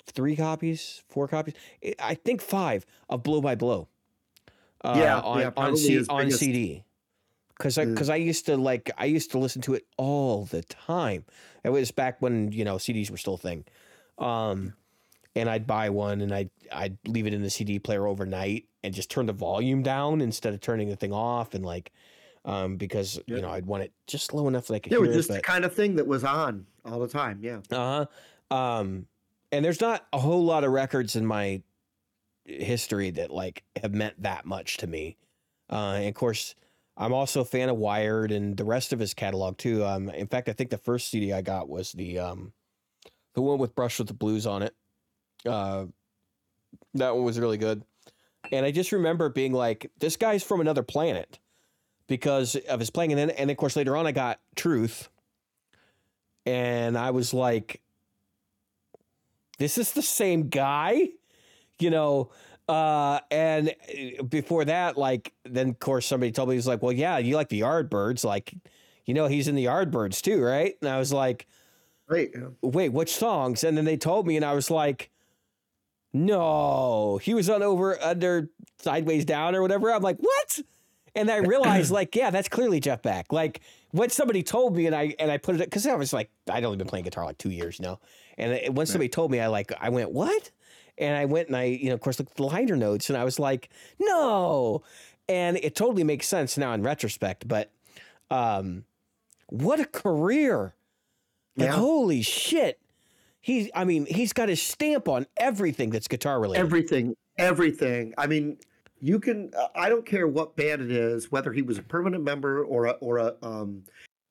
three 0.06 0.36
copies, 0.36 1.02
four 1.08 1.28
copies. 1.28 1.54
I 1.98 2.14
think 2.14 2.40
five 2.40 2.86
of 3.08 3.22
Blow 3.22 3.40
by 3.40 3.54
Blow. 3.54 3.88
Uh, 4.84 4.94
Yeah, 4.96 5.20
on 5.20 5.40
yeah, 5.40 5.50
on, 5.56 5.76
C- 5.76 6.04
on 6.08 6.30
CD. 6.30 6.84
Cause 7.58 7.76
I, 7.76 7.86
Mm. 7.86 7.96
cause 7.96 8.08
I 8.08 8.14
used 8.16 8.46
to 8.46 8.56
like, 8.56 8.88
I 8.96 9.06
used 9.06 9.32
to 9.32 9.38
listen 9.38 9.60
to 9.62 9.74
it 9.74 9.84
all 9.96 10.44
the 10.44 10.62
time. 10.62 11.24
It 11.64 11.70
was 11.70 11.90
back 11.90 12.22
when 12.22 12.52
you 12.52 12.64
know 12.64 12.76
CDs 12.76 13.10
were 13.10 13.16
still 13.16 13.34
a 13.34 13.38
thing, 13.38 13.64
um, 14.18 14.74
and 15.34 15.50
I'd 15.50 15.66
buy 15.66 15.90
one 15.90 16.20
and 16.20 16.32
I'd 16.32 16.50
I'd 16.72 16.96
leave 17.06 17.26
it 17.26 17.34
in 17.34 17.42
the 17.42 17.50
CD 17.50 17.80
player 17.80 18.06
overnight 18.06 18.66
and 18.84 18.94
just 18.94 19.10
turn 19.10 19.26
the 19.26 19.32
volume 19.32 19.82
down 19.82 20.20
instead 20.20 20.54
of 20.54 20.60
turning 20.60 20.88
the 20.88 20.94
thing 20.94 21.12
off 21.12 21.52
and 21.54 21.66
like, 21.66 21.90
um, 22.44 22.76
because 22.76 23.18
Yeah. 23.26 23.36
you 23.36 23.42
know 23.42 23.50
I'd 23.50 23.66
want 23.66 23.82
it 23.82 23.92
just 24.06 24.32
low 24.32 24.46
enough 24.46 24.68
that 24.68 24.74
I 24.74 24.78
could 24.78 24.92
It 24.92 24.96
hear 24.96 25.06
was 25.08 25.16
just 25.16 25.30
it. 25.30 25.32
the 25.34 25.40
kind 25.40 25.64
of 25.64 25.74
thing 25.74 25.96
that 25.96 26.06
was 26.06 26.22
on 26.22 26.64
all 26.84 27.00
the 27.00 27.08
time. 27.08 27.40
Yeah. 27.42 27.58
uh 27.72 28.06
huh. 28.50 28.54
Um, 28.56 29.06
and 29.50 29.64
there's 29.64 29.80
not 29.80 30.06
a 30.12 30.18
whole 30.20 30.44
lot 30.44 30.62
of 30.62 30.70
records 30.70 31.16
in 31.16 31.26
my 31.26 31.60
history 32.48 33.10
that 33.10 33.30
like 33.30 33.62
have 33.80 33.94
meant 33.94 34.22
that 34.22 34.46
much 34.46 34.78
to 34.78 34.86
me. 34.86 35.16
Uh, 35.70 35.96
and 35.96 36.08
of 36.08 36.14
course, 36.14 36.54
I'm 36.96 37.12
also 37.12 37.42
a 37.42 37.44
fan 37.44 37.68
of 37.68 37.76
Wired 37.76 38.32
and 38.32 38.56
the 38.56 38.64
rest 38.64 38.92
of 38.92 38.98
his 38.98 39.14
catalog 39.14 39.58
too. 39.58 39.84
Um, 39.84 40.08
in 40.10 40.26
fact, 40.26 40.48
I 40.48 40.52
think 40.52 40.70
the 40.70 40.78
first 40.78 41.10
CD 41.10 41.32
I 41.32 41.42
got 41.42 41.68
was 41.68 41.92
the 41.92 42.18
um, 42.18 42.52
the 43.34 43.42
one 43.42 43.58
with 43.58 43.74
Brush 43.74 43.98
with 43.98 44.08
the 44.08 44.14
Blues 44.14 44.46
on 44.46 44.62
it. 44.62 44.74
Uh, 45.46 45.86
that 46.94 47.14
one 47.14 47.24
was 47.24 47.38
really 47.38 47.58
good. 47.58 47.82
And 48.50 48.64
I 48.64 48.70
just 48.70 48.92
remember 48.92 49.28
being 49.28 49.52
like, 49.52 49.90
this 49.98 50.16
guy's 50.16 50.42
from 50.42 50.60
another 50.60 50.82
planet 50.82 51.38
because 52.06 52.56
of 52.56 52.80
his 52.80 52.90
playing. 52.90 53.12
And 53.12 53.18
then, 53.18 53.30
and 53.30 53.50
of 53.50 53.56
course, 53.56 53.76
later 53.76 53.96
on, 53.96 54.06
I 54.06 54.12
got 54.12 54.40
Truth. 54.56 55.08
And 56.46 56.96
I 56.96 57.10
was 57.10 57.34
like, 57.34 57.82
this 59.58 59.76
is 59.76 59.92
the 59.92 60.02
same 60.02 60.48
guy, 60.48 61.08
you 61.80 61.90
know. 61.90 62.30
Uh, 62.68 63.20
and 63.30 63.70
uh, 63.70 64.22
before 64.24 64.64
that, 64.66 64.98
like, 64.98 65.32
then 65.44 65.70
of 65.70 65.78
course 65.78 66.06
somebody 66.06 66.30
told 66.30 66.50
me, 66.50 66.54
he 66.54 66.58
was 66.58 66.66
like, 66.66 66.82
well, 66.82 66.92
yeah, 66.92 67.16
you 67.16 67.34
like 67.34 67.48
the 67.48 67.60
Yardbirds. 67.60 68.24
Like, 68.24 68.54
you 69.06 69.14
know, 69.14 69.26
he's 69.26 69.48
in 69.48 69.54
the 69.54 69.64
Yardbirds 69.64 70.20
too, 70.20 70.42
right? 70.42 70.74
And 70.82 70.90
I 70.90 70.98
was 70.98 71.12
like, 71.12 71.46
wait, 72.10 72.34
wait, 72.60 72.90
which 72.90 73.14
songs? 73.14 73.64
And 73.64 73.76
then 73.76 73.86
they 73.86 73.96
told 73.96 74.26
me, 74.26 74.36
and 74.36 74.44
I 74.44 74.52
was 74.52 74.70
like, 74.70 75.10
no, 76.12 77.18
he 77.22 77.32
was 77.32 77.48
on 77.48 77.62
over 77.62 78.02
under 78.02 78.50
sideways 78.78 79.24
down 79.24 79.54
or 79.54 79.62
whatever. 79.62 79.90
I'm 79.90 80.02
like, 80.02 80.18
what? 80.18 80.60
and 81.18 81.30
I 81.30 81.38
realized 81.38 81.90
like, 81.90 82.14
yeah, 82.14 82.30
that's 82.30 82.48
clearly 82.48 82.80
Jeff 82.80 83.02
Beck. 83.02 83.32
Like 83.32 83.60
when 83.90 84.10
somebody 84.10 84.42
told 84.42 84.76
me, 84.76 84.86
and 84.86 84.94
I 84.94 85.14
and 85.18 85.30
I 85.30 85.38
put 85.38 85.56
it 85.56 85.58
because 85.58 85.86
I 85.86 85.94
was 85.94 86.12
like, 86.12 86.30
I'd 86.50 86.64
only 86.64 86.78
been 86.78 86.86
playing 86.86 87.04
guitar 87.04 87.24
like 87.24 87.38
two 87.38 87.50
years, 87.50 87.78
you 87.78 87.84
know, 87.84 88.00
and 88.36 88.52
it, 88.52 88.74
when 88.74 88.86
somebody 88.86 89.08
told 89.08 89.30
me, 89.30 89.40
I 89.40 89.48
like, 89.48 89.72
I 89.80 89.88
went, 89.88 90.10
what? 90.10 90.50
And 90.98 91.16
I 91.16 91.24
went 91.24 91.48
and 91.48 91.56
I, 91.56 91.64
you 91.64 91.88
know, 91.88 91.94
of 91.94 92.00
course, 92.00 92.18
looked 92.18 92.32
at 92.32 92.36
the 92.36 92.42
liner 92.44 92.76
notes, 92.76 93.08
and 93.08 93.16
I 93.16 93.24
was 93.24 93.38
like, 93.38 93.70
no, 93.98 94.82
and 95.28 95.56
it 95.58 95.74
totally 95.74 96.04
makes 96.04 96.26
sense 96.26 96.58
now 96.58 96.72
in 96.72 96.82
retrospect. 96.82 97.46
But 97.46 97.70
um, 98.30 98.84
what 99.46 99.80
a 99.80 99.84
career! 99.84 100.74
Like, 101.56 101.68
Yeah. 101.68 101.76
holy 101.76 102.22
shit. 102.22 102.80
He's, 103.40 103.70
I 103.74 103.84
mean, 103.84 104.06
he's 104.06 104.32
got 104.32 104.48
his 104.48 104.60
stamp 104.60 105.08
on 105.08 105.26
everything 105.36 105.90
that's 105.90 106.08
guitar 106.08 106.40
related. 106.40 106.60
everything, 106.60 107.14
everything. 107.38 108.12
I 108.18 108.26
mean, 108.26 108.58
you 109.00 109.18
can. 109.20 109.52
uh, 109.56 109.68
I 109.74 109.88
don't 109.88 110.04
care 110.04 110.26
what 110.26 110.56
band 110.56 110.82
it 110.82 110.90
is, 110.90 111.30
whether 111.30 111.52
he 111.52 111.62
was 111.62 111.78
a 111.78 111.82
permanent 111.82 112.24
member 112.24 112.64
or 112.64 112.86
a, 112.86 112.90
or 112.92 113.18
a 113.18 113.34
um, 113.42 113.84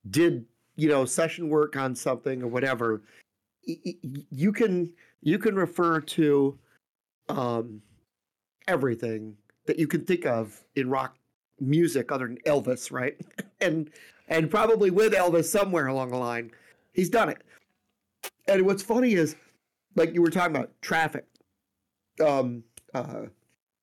did 0.10 0.46
you 0.76 0.90
know 0.90 1.06
session 1.06 1.50
work 1.50 1.76
on 1.78 1.96
something 1.96 2.44
or 2.44 2.48
whatever. 2.48 3.02
You 3.68 4.52
can 4.52 4.94
you 5.22 5.38
can 5.38 5.56
refer 5.56 6.00
to 6.00 6.58
um, 7.30 7.82
everything 8.68 9.36
that 9.66 9.78
you 9.78 9.88
can 9.88 10.06
think 10.06 10.26
of 10.26 10.64
in 10.76 10.90
rock 10.90 11.18
music 11.60 12.12
other 12.12 12.28
than 12.28 12.38
Elvis, 12.46 12.92
right? 12.92 13.20
and 13.62 13.90
and 14.28 14.50
probably 14.50 14.90
with 14.90 15.14
Elvis 15.14 15.46
somewhere 15.46 15.88
along 15.88 16.12
the 16.12 16.18
line, 16.18 16.52
he's 16.94 17.10
done 17.10 17.30
it. 17.30 17.44
And 18.48 18.66
what's 18.66 18.84
funny 18.84 19.14
is, 19.14 19.36
like 19.96 20.14
you 20.14 20.22
were 20.22 20.30
talking 20.30 20.56
about 20.56 20.72
traffic, 20.82 21.26
um, 22.26 22.64
uh, 22.94 23.24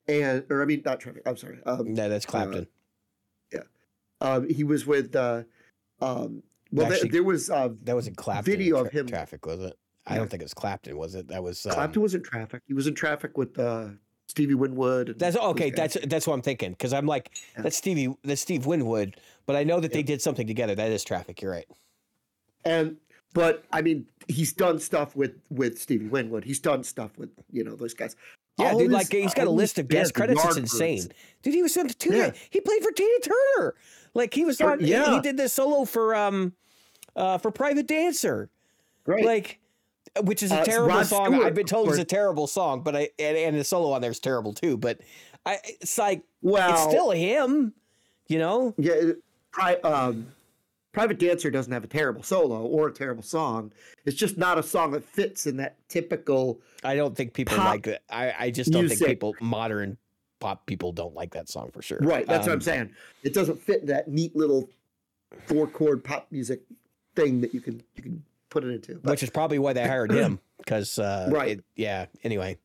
and 0.09 0.45
or 0.51 0.63
I 0.63 0.65
mean 0.65 0.83
not 0.85 1.01
traffic. 1.01 1.23
I'm 1.27 1.37
sorry. 1.37 1.59
Um, 1.67 1.93
no, 1.93 2.09
that's 2.09 2.27
Clapton. 2.27 2.67
Yeah. 3.53 3.61
Um, 4.21 4.49
he 4.49 4.65
was 4.65 4.87
with. 4.87 5.15
Uh, 5.15 5.43
um, 6.01 6.43
well, 6.75 6.87
there- 6.87 6.95
Actually, 6.97 7.11
there 7.11 7.23
was 7.25 7.51
uh, 7.51 7.71
that 7.85 7.95
wasn't 7.95 8.17
Clapton. 8.17 8.53
in 8.53 8.59
video 8.59 8.77
of 8.85 8.91
him- 8.93 9.07
Traffic, 9.07 9.45
was 9.47 9.61
it? 9.61 9.79
I 10.07 10.13
Yeah. 10.15 10.19
don't 10.19 10.29
think 10.31 10.43
it 10.43 10.45
was 10.45 10.55
Clapton, 10.55 10.97
was 10.99 11.15
it? 11.15 11.29
That 11.29 11.43
was 11.43 11.65
um, 11.65 11.73
Clapton 11.73 12.03
was 12.03 12.15
in 12.15 12.23
traffic. 12.23 12.63
He 12.67 12.75
was 12.75 12.87
in 12.87 12.95
traffic 12.95 13.39
with 13.39 13.59
uh, 13.59 13.89
Stevie 14.29 14.55
Winwood. 14.55 15.09
And 15.11 15.19
That's 15.19 15.37
okay. 15.37 15.71
That's 15.71 15.97
that's 16.07 16.27
what 16.27 16.35
I'm 16.35 16.43
thinking 16.43 16.73
because 16.73 16.93
I'm 16.93 17.07
like 17.07 17.31
Yeah. 17.57 17.63
that's 17.63 17.77
Stevie, 17.79 18.15
that's 18.23 18.43
Steve 18.43 18.67
Winwood, 18.67 19.17
but 19.47 19.57
I 19.57 19.65
know 19.65 19.81
that 19.81 19.93
they 19.93 20.03
did 20.03 20.21
something 20.21 20.47
together. 20.47 20.75
That 20.75 20.91
is 20.93 21.05
Traffic. 21.05 21.41
You're 21.41 21.53
right. 21.53 21.67
and 22.65 22.97
but 23.33 23.65
I 23.73 23.83
mean 23.83 24.07
he's 24.29 24.53
done 24.53 24.79
stuff 24.79 25.17
with 25.17 25.33
with 25.51 25.79
Stevie 25.81 26.09
Winwood. 26.09 26.45
He's 26.45 26.61
done 26.61 26.83
stuff 26.85 27.17
with 27.19 27.31
you 27.51 27.65
know 27.65 27.75
those 27.77 27.95
guys. 27.95 28.15
Yeah, 28.59 28.67
All 28.73 28.79
dude. 28.79 28.89
his- 28.91 28.93
Like 28.93 29.11
he's 29.13 29.35
got 29.35 29.47
a 29.47 29.51
list 29.51 29.79
of 29.79 29.89
guest 29.89 30.15
credits. 30.15 30.45
It's 30.45 30.57
insane, 30.57 31.09
dude. 31.43 31.55
He 31.55 31.63
was 31.63 31.77
on 31.77 31.89
Tina. 31.89 32.17
Yeah. 32.17 32.31
He 32.51 32.61
played 32.61 32.83
for 32.83 32.93
Tina 32.93 33.19
Turner. 33.21 33.75
Like 34.15 34.33
he 34.35 34.45
was 34.45 34.61
on. 34.61 34.79
he- 34.81 34.95
He, 34.95 35.21
did 35.21 35.37
this 35.37 35.53
solo 35.55 35.85
for 35.85 36.15
um, 36.15 36.53
uh, 37.17 37.39
for 37.39 37.51
Private 37.51 37.87
Dancer. 37.87 38.51
Right. 39.07 39.25
Like, 39.25 39.59
which 40.23 40.43
is 40.43 40.53
a 40.53 40.61
Uh, 40.61 40.65
terrible 40.65 40.89
Rod 40.89 41.07
song. 41.07 41.33
Stewart, 41.33 41.47
I've 41.47 41.55
been 41.55 41.67
told 41.67 41.89
it's 41.89 41.99
a 41.99 42.05
terrible 42.05 42.47
song, 42.47 42.83
but 42.83 42.95
I 42.97 43.09
and, 43.19 43.37
and 43.37 43.57
the 43.59 43.65
solo 43.65 43.93
on 43.93 44.01
there 44.01 44.11
is 44.11 44.21
terrible 44.21 44.53
too. 44.53 44.77
But 44.77 45.01
I, 45.45 45.59
it's 45.65 45.99
like 45.99 46.23
well, 46.43 46.73
it's 46.73 46.83
still 46.83 47.11
him. 47.11 47.75
You 48.29 48.39
know. 48.39 48.75
yeah. 48.79 49.13
Pri- 49.51 49.77
um, 49.83 50.27
Private 50.93 51.19
Dancer 51.19 51.51
doesn't 51.51 51.73
have 51.73 51.85
a 51.85 51.89
terrible 51.89 52.23
solo 52.23 52.63
or 52.63 52.89
a 52.89 52.93
terrible 52.93 53.23
song. 53.23 53.73
It's 54.07 54.17
just 54.17 54.39
not 54.39 54.59
a 54.59 54.63
song 54.63 54.93
that 54.93 55.05
fits 55.05 55.47
in 55.47 55.57
that 55.59 55.77
typical. 55.89 56.61
I 56.85 56.95
don't 56.97 57.15
think 57.17 57.35
people 57.35 57.57
like 57.59 57.87
it. 57.87 58.03
I, 58.09 58.33
I 58.39 58.51
just 58.51 58.71
don't 58.73 58.89
think 58.89 59.05
people 59.05 59.35
modern 59.41 59.99
pop 60.41 60.65
people 60.67 60.93
don't 60.93 61.15
like 61.15 61.33
that 61.35 61.49
song 61.49 61.71
for 61.73 61.83
sure. 61.83 61.99
Right. 62.01 62.27
That's 62.27 62.47
what 62.47 62.53
Um, 62.53 62.59
I'm 62.59 62.61
saying. 62.63 62.91
It 63.25 63.35
doesn't 63.35 63.61
fit 63.61 63.81
in 63.83 63.87
that 63.89 64.09
neat 64.09 64.35
little 64.37 64.69
four 65.47 65.67
chord 65.67 66.03
pop 66.05 66.29
music 66.31 66.63
thing 67.15 67.41
that 67.43 67.55
you 67.55 67.61
can 67.61 67.83
you 67.95 68.03
can 68.03 68.25
put 68.51 68.65
it 68.65 68.69
into. 68.69 68.95
But- 69.03 69.11
Which 69.13 69.23
is 69.23 69.31
probably 69.31 69.59
why 69.59 69.73
they 69.73 69.87
hired 69.87 70.13
him 70.13 70.41
because 70.59 70.99
uh, 70.99 71.29
Right. 71.33 71.59
it- 71.59 71.65
yeah. 71.77 72.07
Anyway, 72.23 72.59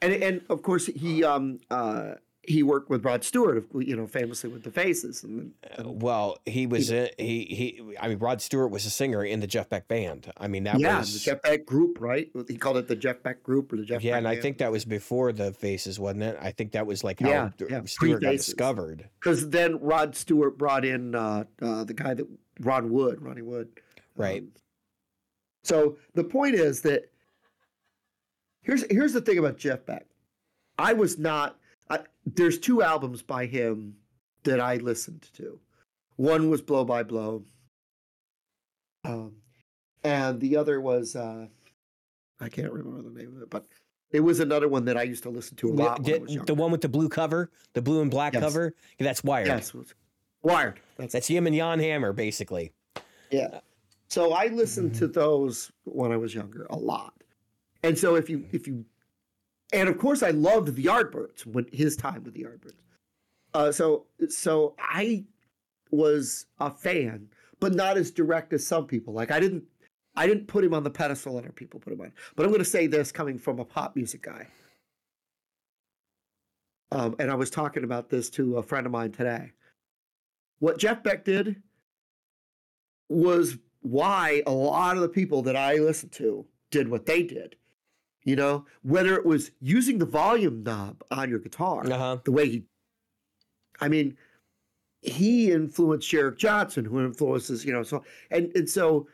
and 0.00 0.12
and 0.12 0.40
of 0.48 0.62
course 0.62 0.86
he 0.86 1.24
um 1.24 1.60
uh 1.70 2.14
he 2.44 2.64
worked 2.64 2.90
with 2.90 3.04
Rod 3.04 3.22
Stewart, 3.22 3.64
you 3.72 3.94
know, 3.94 4.08
famously 4.08 4.50
with 4.50 4.64
the 4.64 4.72
Faces, 4.72 5.22
and, 5.22 5.52
Uh, 5.62 5.74
and 5.82 6.02
well, 6.02 6.38
he 6.44 6.66
was 6.66 6.90
in, 6.90 7.08
he 7.16 7.44
he. 7.44 7.96
I 8.00 8.08
mean, 8.08 8.18
Rod 8.18 8.42
Stewart 8.42 8.72
was 8.72 8.84
a 8.84 8.90
singer 8.90 9.22
in 9.24 9.38
the 9.38 9.46
Jeff 9.46 9.68
Beck 9.68 9.86
band. 9.86 10.32
I 10.36 10.48
mean, 10.48 10.64
that 10.64 10.80
yeah, 10.80 10.98
was 10.98 11.12
the 11.12 11.20
Jeff 11.20 11.40
Beck 11.42 11.64
group, 11.64 12.00
right? 12.00 12.28
He 12.48 12.56
called 12.56 12.78
it 12.78 12.88
the 12.88 12.96
Jeff 12.96 13.22
Beck 13.22 13.44
group 13.44 13.72
or 13.72 13.76
the 13.76 13.84
Jeff. 13.84 14.02
yeah, 14.02 14.14
Beck 14.14 14.18
and 14.18 14.26
I 14.26 14.40
think 14.40 14.58
that 14.58 14.72
was 14.72 14.84
before 14.84 15.30
the 15.32 15.52
Faces, 15.52 16.00
wasn't 16.00 16.24
it? 16.24 16.36
I 16.40 16.50
think 16.50 16.72
that 16.72 16.84
was 16.84 17.04
like 17.04 17.20
how 17.20 17.28
Yeah, 17.28 17.50
yeah, 17.70 17.82
Stewart 17.84 18.20
got 18.22 18.32
discovered. 18.32 19.08
because 19.20 19.50
then 19.50 19.78
Rod 19.78 20.16
Stewart 20.16 20.58
brought 20.58 20.84
in 20.84 21.14
uh, 21.14 21.44
uh, 21.60 21.84
the 21.84 21.94
guy 21.94 22.14
that 22.14 22.26
Ron 22.62 22.90
Wood, 22.90 23.20
Ronnie 23.22 23.42
Wood, 23.42 23.68
Right. 24.16 24.42
Um, 24.42 24.52
so 25.64 25.96
the 26.14 26.24
point 26.24 26.54
is 26.54 26.80
that 26.82 27.10
here's 28.62 28.84
here's 28.90 29.12
the 29.12 29.20
thing 29.20 29.38
about 29.38 29.56
Jeff 29.58 29.84
Beck. 29.86 30.06
I 30.78 30.92
was 30.92 31.18
not. 31.18 31.58
I, 31.88 32.00
there's 32.26 32.58
two 32.58 32.82
albums 32.82 33.22
by 33.22 33.46
him 33.46 33.96
that 34.44 34.60
I 34.60 34.76
listened 34.76 35.28
to. 35.34 35.58
One 36.16 36.50
was 36.50 36.60
Blow 36.62 36.84
by 36.84 37.02
Blow, 37.04 37.44
um, 39.04 39.32
and 40.04 40.40
the 40.40 40.56
other 40.56 40.80
was 40.80 41.16
uh, 41.16 41.46
I 42.40 42.48
can't 42.48 42.72
remember 42.72 43.08
the 43.08 43.18
name 43.18 43.36
of 43.36 43.42
it, 43.42 43.50
but 43.50 43.66
it 44.10 44.20
was 44.20 44.40
another 44.40 44.68
one 44.68 44.84
that 44.86 44.96
I 44.96 45.02
used 45.04 45.22
to 45.24 45.30
listen 45.30 45.56
to 45.58 45.68
a 45.68 45.72
lot. 45.72 46.02
when 46.02 46.14
I 46.14 46.18
did- 46.26 46.46
the 46.46 46.54
one 46.54 46.70
with 46.70 46.80
the 46.82 46.88
blue 46.88 47.08
cover, 47.08 47.50
the 47.72 47.82
blue 47.82 48.02
and 48.02 48.10
black 48.10 48.34
Yes. 48.34 48.42
cover. 48.42 48.74
Yeah, 48.98 49.04
that's 49.06 49.24
Wired. 49.24 49.46
yes, 49.46 49.72
Wired. 50.42 50.80
That's 50.96 51.12
That's 51.12 51.28
him 51.28 51.46
and 51.46 51.54
Jan 51.54 51.78
Hammer, 51.78 52.12
basically. 52.12 52.72
Yeah. 53.30 53.60
So 54.08 54.32
I 54.32 54.48
listened 54.48 54.94
to 54.96 55.06
those 55.06 55.72
when 55.84 56.12
I 56.12 56.16
was 56.16 56.34
younger 56.34 56.66
a 56.68 56.76
lot. 56.76 57.14
And 57.82 57.98
so 57.98 58.16
if 58.16 58.28
you 58.28 58.44
if 58.52 58.66
you 58.66 58.84
and 59.72 59.88
of 59.88 59.98
course 59.98 60.22
I 60.22 60.30
loved 60.30 60.76
the 60.76 60.84
Yardbirds 60.84 61.46
when 61.46 61.66
his 61.72 61.96
time 61.96 62.22
with 62.24 62.34
the 62.34 62.44
Yardbirds. 62.44 62.74
Uh 63.54 63.72
so 63.72 64.04
so 64.28 64.74
I 64.78 65.24
was 65.90 66.46
a 66.60 66.70
fan, 66.70 67.28
but 67.58 67.74
not 67.74 67.96
as 67.96 68.10
direct 68.10 68.52
as 68.52 68.66
some 68.66 68.86
people. 68.86 69.14
Like 69.14 69.30
I 69.30 69.40
didn't 69.40 69.64
I 70.14 70.26
didn't 70.26 70.46
put 70.46 70.62
him 70.62 70.74
on 70.74 70.82
the 70.82 70.90
pedestal 70.90 71.38
other 71.38 71.52
people 71.52 71.80
put 71.80 71.92
him 71.92 72.02
on. 72.02 72.12
But 72.36 72.44
I'm 72.44 72.52
gonna 72.52 72.64
say 72.64 72.86
this 72.86 73.12
coming 73.12 73.38
from 73.38 73.60
a 73.60 73.64
pop 73.64 73.96
music 73.96 74.22
guy. 74.22 74.46
Um, 76.90 77.16
and 77.18 77.30
I 77.30 77.34
was 77.34 77.48
talking 77.48 77.84
about 77.84 78.10
this 78.10 78.28
to 78.30 78.58
a 78.58 78.62
friend 78.62 78.84
of 78.84 78.92
mine 78.92 79.12
today. 79.12 79.52
What 80.62 80.78
Jeff 80.78 81.02
Beck 81.02 81.24
did 81.24 81.60
was 83.08 83.58
why 83.80 84.44
a 84.46 84.52
lot 84.52 84.94
of 84.94 85.02
the 85.02 85.08
people 85.08 85.42
that 85.42 85.56
I 85.56 85.74
listened 85.74 86.12
to 86.12 86.46
did 86.70 86.86
what 86.86 87.04
they 87.04 87.24
did. 87.24 87.56
You 88.22 88.36
know, 88.36 88.64
whether 88.82 89.16
it 89.16 89.26
was 89.26 89.50
using 89.60 89.98
the 89.98 90.06
volume 90.06 90.62
knob 90.62 91.02
on 91.10 91.28
your 91.28 91.40
guitar, 91.40 91.84
Uh 91.84 91.98
huh. 91.98 92.16
the 92.24 92.30
way 92.30 92.48
he, 92.48 92.62
I 93.80 93.88
mean, 93.88 94.16
he 95.00 95.50
influenced 95.50 96.14
Eric 96.14 96.38
Johnson, 96.38 96.84
who 96.84 97.04
influences, 97.04 97.64
you 97.64 97.72
know, 97.72 97.82
so 97.82 98.04
and 98.30 98.52
and 98.54 98.70
so 98.70 99.08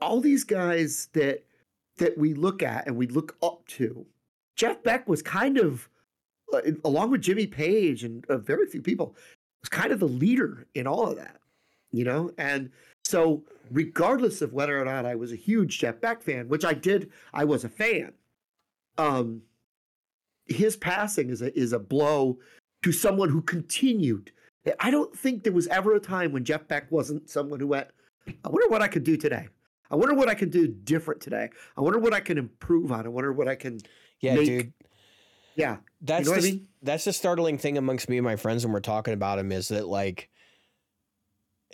all 0.00 0.20
these 0.22 0.42
guys 0.44 1.10
that 1.12 1.44
that 1.98 2.16
we 2.16 2.32
look 2.32 2.62
at 2.62 2.86
and 2.86 2.96
we 2.96 3.08
look 3.08 3.36
up 3.42 3.66
to, 3.66 4.06
Jeff 4.56 4.82
Beck 4.82 5.06
was 5.06 5.20
kind 5.20 5.58
of, 5.58 5.86
uh, 6.54 6.62
along 6.86 7.10
with 7.10 7.20
Jimmy 7.20 7.46
Page 7.46 8.04
and 8.04 8.24
uh, 8.30 8.38
very 8.38 8.66
few 8.66 8.80
people, 8.80 9.14
was 9.62 9.68
kind 9.68 9.92
of 9.92 10.00
the 10.00 10.08
leader 10.08 10.66
in 10.74 10.86
all 10.86 11.10
of 11.10 11.16
that, 11.16 11.40
you 11.92 12.04
know, 12.04 12.30
and 12.38 12.70
so 13.04 13.42
regardless 13.70 14.42
of 14.42 14.52
whether 14.52 14.80
or 14.80 14.84
not 14.84 15.06
I 15.06 15.14
was 15.14 15.32
a 15.32 15.36
huge 15.36 15.78
Jeff 15.78 16.00
Beck 16.00 16.22
fan, 16.22 16.48
which 16.48 16.64
I 16.64 16.74
did, 16.74 17.10
I 17.32 17.44
was 17.44 17.64
a 17.64 17.68
fan. 17.68 18.12
Um, 18.96 19.42
his 20.46 20.76
passing 20.76 21.30
is 21.30 21.42
a 21.42 21.56
is 21.58 21.72
a 21.72 21.78
blow 21.78 22.38
to 22.82 22.92
someone 22.92 23.28
who 23.28 23.42
continued. 23.42 24.32
I 24.80 24.90
don't 24.90 25.16
think 25.16 25.44
there 25.44 25.52
was 25.52 25.66
ever 25.68 25.94
a 25.94 26.00
time 26.00 26.32
when 26.32 26.44
Jeff 26.44 26.68
Beck 26.68 26.90
wasn't 26.90 27.30
someone 27.30 27.60
who 27.60 27.68
went, 27.68 27.88
I 28.44 28.48
wonder 28.48 28.68
what 28.68 28.82
I 28.82 28.88
could 28.88 29.04
do 29.04 29.16
today. 29.16 29.48
I 29.90 29.96
wonder 29.96 30.14
what 30.14 30.28
I 30.28 30.34
can 30.34 30.50
do 30.50 30.68
different 30.68 31.20
today. 31.20 31.48
I 31.76 31.80
wonder 31.80 31.98
what 31.98 32.12
I 32.12 32.20
can 32.20 32.36
improve 32.36 32.92
on. 32.92 33.06
I 33.06 33.08
wonder 33.08 33.32
what 33.32 33.48
I 33.48 33.54
can. 33.54 33.78
Yeah, 34.20 34.34
Make- 34.34 34.46
dude. 34.46 34.72
Yeah, 35.58 35.76
That's 36.00 36.24
know 36.26 36.32
what 36.32 36.38
I 36.38 36.42
the, 36.42 36.52
mean? 36.52 36.68
that's 36.82 37.04
the 37.04 37.12
startling 37.12 37.58
thing 37.58 37.76
amongst 37.76 38.08
me 38.08 38.16
and 38.18 38.24
my 38.24 38.36
friends 38.36 38.64
when 38.64 38.72
we're 38.72 38.80
talking 38.80 39.12
about 39.12 39.38
him 39.38 39.50
is 39.52 39.68
that 39.68 39.88
like 39.88 40.30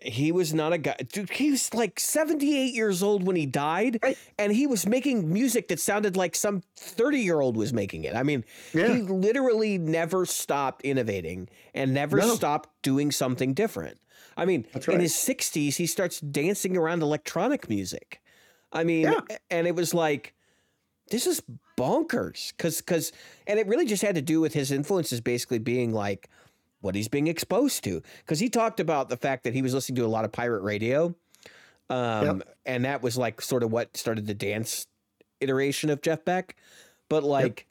he 0.03 0.33
was 0.33 0.53
not 0.53 0.73
a 0.73 0.79
guy 0.79 0.97
dude 1.13 1.31
he 1.31 1.51
was 1.53 1.73
like 1.73 1.99
78 2.01 2.75
years 2.75 3.03
old 3.03 3.23
when 3.27 3.37
he 3.37 3.47
died 3.47 4.01
Right. 4.03 4.19
and 4.39 4.53
he 4.53 4.67
was 4.67 4.87
making 4.87 5.33
music 5.33 5.69
that 5.69 5.79
sounded 5.81 6.17
like 6.17 6.35
some 6.35 6.63
30 6.77 7.21
year 7.21 7.41
old 7.41 7.57
was 7.57 7.73
making 7.73 8.05
it 8.05 8.15
i 8.17 8.23
mean 8.23 8.45
yeah, 8.75 8.93
he 8.95 9.03
literally 9.03 9.79
never 9.79 10.27
stopped 10.27 10.83
innovating 10.83 11.49
and 11.75 11.95
never 11.95 12.17
No. 12.19 12.35
stopped 12.35 12.69
doing 12.83 13.11
something 13.13 13.55
different 13.55 13.99
i 14.37 14.45
mean 14.45 14.67
That's 14.73 14.89
in 14.89 15.01
his 15.01 15.15
60s 15.15 15.77
he 15.77 15.87
starts 15.87 16.21
dancing 16.21 16.77
around 16.77 17.03
electronic 17.03 17.69
music 17.71 18.21
i 18.73 18.85
mean 18.85 19.03
Yeah. 19.05 19.21
and 19.51 19.67
it 19.67 19.75
was 19.75 19.95
like 19.95 20.35
this 21.11 21.27
is 21.27 21.41
bonkers 21.77 22.53
because 22.57 22.79
because 22.79 23.13
and 23.47 23.59
it 23.59 23.67
really 23.67 23.87
just 23.87 24.03
had 24.03 24.15
to 24.15 24.23
do 24.23 24.41
with 24.41 24.53
his 24.53 24.71
influences 24.71 25.21
basically 25.21 25.59
being 25.59 25.93
like 25.93 26.29
what 26.81 26.95
he's 26.95 27.09
being 27.09 27.27
exposed 27.27 27.83
to 27.85 28.03
because 28.19 28.39
he 28.39 28.49
talked 28.49 28.81
about 28.81 29.09
the 29.09 29.17
fact 29.17 29.45
that 29.45 29.55
he 29.55 29.63
was 29.63 29.75
listening 29.75 29.97
to 29.97 30.05
a 30.05 30.07
lot 30.07 30.25
of 30.25 30.33
pirate 30.33 30.63
radio 30.63 31.15
um, 31.91 32.39
yep. 32.39 32.57
and 32.67 32.85
that 32.85 33.03
was 33.03 33.17
like 33.17 33.41
sort 33.41 33.63
of 33.63 33.73
what 33.73 33.97
started 33.97 34.27
the 34.27 34.35
dance 34.35 34.87
iteration 35.41 35.91
of 35.91 36.01
jeff 36.03 36.25
beck 36.25 36.57
but 37.09 37.25
like 37.25 37.67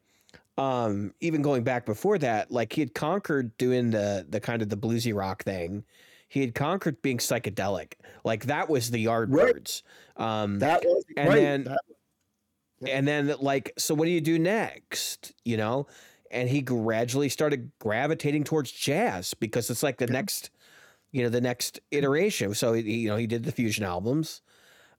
yep. 0.57 0.65
um, 0.65 1.13
even 1.21 1.41
going 1.41 1.63
back 1.63 1.85
before 1.85 2.17
that 2.17 2.51
like 2.51 2.73
he 2.73 2.81
had 2.81 2.93
conquered 2.93 3.55
doing 3.57 3.91
the 3.91 4.25
the 4.29 4.39
kind 4.39 4.61
of 4.61 4.69
the 4.69 4.77
bluesy 4.77 5.15
rock 5.15 5.43
thing 5.43 5.83
he 6.27 6.41
had 6.41 6.55
conquered 6.55 7.01
being 7.01 7.19
psychedelic 7.19 7.93
like 8.23 8.45
that 8.45 8.69
was 8.69 8.91
the 8.91 9.05
yardbirds 9.05 9.83
right. 10.17 10.43
um, 10.43 10.59
that 10.59 10.83
was 10.83 11.05
and 11.15 11.29
right. 11.29 11.35
then 11.35 11.63
that, 11.65 11.79
and 12.87 13.07
then 13.07 13.33
like 13.39 13.73
so 13.77 13.93
what 13.95 14.05
do 14.05 14.11
you 14.11 14.21
do 14.21 14.39
next 14.39 15.33
you 15.43 15.57
know? 15.57 15.87
And 16.31 16.49
he 16.49 16.61
gradually 16.61 17.29
started 17.29 17.71
gravitating 17.79 18.43
towards 18.43 18.71
jazz 18.71 19.33
because 19.35 19.69
it's 19.69 19.83
like 19.83 19.97
the 19.97 20.07
next 20.07 20.49
you 21.11 21.23
know 21.23 21.29
the 21.29 21.41
next 21.41 21.79
iteration. 21.91 22.53
So 22.55 22.73
he, 22.73 22.81
you 22.81 23.09
know 23.09 23.17
he 23.17 23.27
did 23.27 23.43
the 23.43 23.51
fusion 23.51 23.83
albums. 23.83 24.41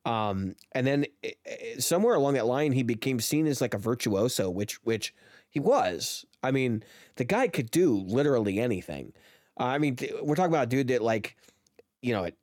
Um, 0.06 0.54
and 0.72 0.86
then 0.86 1.06
eh, 1.22 1.30
eh, 1.46 1.78
somewhere 1.78 2.14
along 2.14 2.34
that 2.34 2.46
line 2.46 2.72
he 2.72 2.82
became 2.82 3.20
seen 3.20 3.46
as 3.46 3.60
like 3.62 3.74
a 3.74 3.78
virtuoso 3.78 4.50
which 4.50 4.74
which 4.84 5.14
he 5.48 5.60
was. 5.60 6.24
I 6.42 6.50
mean 6.50 6.84
the 7.16 7.24
guy 7.24 7.48
could 7.48 7.70
do 7.70 7.96
literally 8.06 8.58
anything. 8.60 9.12
Uh, 9.58 9.64
i 9.66 9.78
mean 9.78 9.96
we're 10.22 10.34
talking 10.34 10.52
about 10.52 10.64
a 10.64 10.70
dude 10.70 10.88
that 10.88 11.00
like 11.02 11.36
you 12.02 12.12
know 12.12 12.24
at 12.24 12.34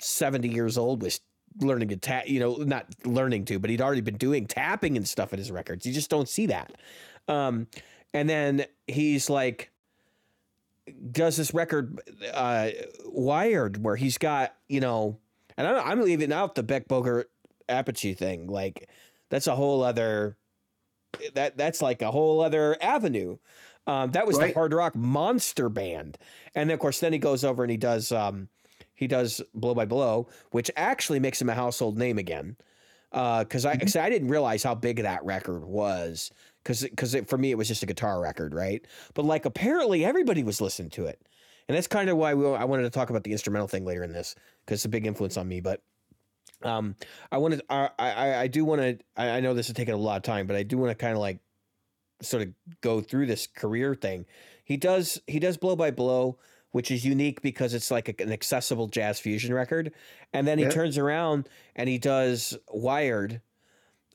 70 0.00 0.48
years 0.48 0.76
old 0.76 1.02
was 1.02 1.20
learning 1.60 1.88
to 1.88 1.96
tap 1.96 2.28
you 2.28 2.40
know 2.40 2.56
not 2.56 2.86
learning 3.04 3.44
to 3.44 3.58
but 3.58 3.70
he'd 3.70 3.80
already 3.80 4.00
been 4.00 4.16
doing 4.16 4.46
tapping 4.46 4.96
and 4.96 5.08
stuff 5.08 5.32
in 5.32 5.38
his 5.38 5.50
records. 5.50 5.86
You 5.86 5.92
just 5.92 6.10
don't 6.10 6.28
see 6.28 6.46
that. 6.46 6.72
Um, 7.28 7.66
and 8.14 8.28
then 8.28 8.66
he's 8.86 9.28
like 9.28 9.70
does 11.10 11.36
this 11.36 11.52
record 11.52 12.00
uh, 12.32 12.68
wired 13.04 13.82
where 13.82 13.96
he's 13.96 14.18
got 14.18 14.54
you 14.68 14.80
know 14.80 15.18
and 15.56 15.66
I, 15.66 15.92
am 15.92 16.02
leaving 16.02 16.32
out 16.32 16.54
the 16.54 16.62
Beck 16.62 16.86
Bogert 16.88 17.24
Appice 17.68 18.16
thing. 18.16 18.46
Like 18.46 18.88
that's 19.30 19.46
a 19.46 19.56
whole 19.56 19.82
other 19.82 20.36
that 21.34 21.56
that's 21.56 21.80
like 21.80 22.02
a 22.02 22.10
whole 22.10 22.40
other 22.40 22.76
avenue. 22.80 23.38
Um, 23.86 24.10
that 24.12 24.26
was 24.26 24.36
right. 24.36 24.48
the 24.48 24.54
hard 24.54 24.74
rock 24.74 24.94
monster 24.96 25.68
band. 25.68 26.18
And 26.54 26.70
of 26.70 26.78
course 26.78 27.00
then 27.00 27.12
he 27.12 27.18
goes 27.18 27.44
over 27.44 27.62
and 27.62 27.70
he 27.70 27.76
does 27.76 28.12
um, 28.12 28.48
he 28.96 29.06
does 29.06 29.40
blow 29.54 29.74
by 29.74 29.84
blow 29.84 30.26
which 30.50 30.70
actually 30.76 31.20
makes 31.20 31.40
him 31.40 31.48
a 31.48 31.54
household 31.54 31.96
name 31.96 32.18
again 32.18 32.56
because 33.10 33.64
uh, 33.64 33.70
I, 33.70 33.76
mm-hmm. 33.76 33.98
I 33.98 34.10
didn't 34.10 34.28
realize 34.28 34.62
how 34.62 34.74
big 34.74 35.02
that 35.02 35.24
record 35.24 35.64
was 35.64 36.30
because 36.62 36.82
because 36.82 37.16
for 37.26 37.38
me 37.38 37.50
it 37.50 37.58
was 37.58 37.68
just 37.68 37.82
a 37.82 37.86
guitar 37.86 38.20
record, 38.20 38.54
right? 38.54 38.84
But 39.14 39.24
like 39.24 39.44
apparently 39.44 40.04
everybody 40.04 40.42
was 40.42 40.60
listening 40.60 40.90
to 40.90 41.06
it, 41.06 41.20
and 41.68 41.76
that's 41.76 41.86
kind 41.86 42.10
of 42.10 42.16
why 42.16 42.34
we, 42.34 42.46
I 42.46 42.64
wanted 42.64 42.82
to 42.82 42.90
talk 42.90 43.10
about 43.10 43.24
the 43.24 43.32
instrumental 43.32 43.68
thing 43.68 43.84
later 43.84 44.04
in 44.04 44.12
this 44.12 44.34
because 44.64 44.80
it's 44.80 44.84
a 44.84 44.90
big 44.90 45.06
influence 45.06 45.36
on 45.36 45.48
me. 45.48 45.60
But 45.60 45.82
um, 46.62 46.96
I 47.30 47.38
wanted 47.38 47.62
I 47.70 47.90
I, 47.98 48.34
I 48.36 48.46
do 48.48 48.64
want 48.64 48.80
to 48.82 48.98
I, 49.16 49.30
I 49.30 49.40
know 49.40 49.54
this 49.54 49.68
is 49.68 49.74
taking 49.74 49.94
a 49.94 49.98
lot 49.98 50.16
of 50.16 50.22
time, 50.22 50.46
but 50.46 50.56
I 50.56 50.62
do 50.62 50.76
want 50.76 50.90
to 50.90 50.94
kind 50.94 51.14
of 51.14 51.20
like 51.20 51.38
sort 52.20 52.42
of 52.42 52.48
go 52.80 53.00
through 53.00 53.26
this 53.26 53.46
career 53.46 53.94
thing. 53.94 54.26
He 54.64 54.76
does 54.76 55.20
he 55.26 55.38
does 55.38 55.56
blow 55.56 55.76
by 55.76 55.90
blow 55.90 56.38
which 56.76 56.90
is 56.90 57.06
unique 57.06 57.40
because 57.40 57.72
it's 57.72 57.90
like 57.90 58.06
a, 58.10 58.22
an 58.22 58.30
accessible 58.30 58.86
jazz 58.86 59.18
fusion 59.18 59.54
record. 59.54 59.94
And 60.34 60.46
then 60.46 60.58
he 60.58 60.64
yeah. 60.64 60.70
turns 60.70 60.98
around 60.98 61.48
and 61.74 61.88
he 61.88 61.96
does 61.96 62.54
Wired 62.68 63.40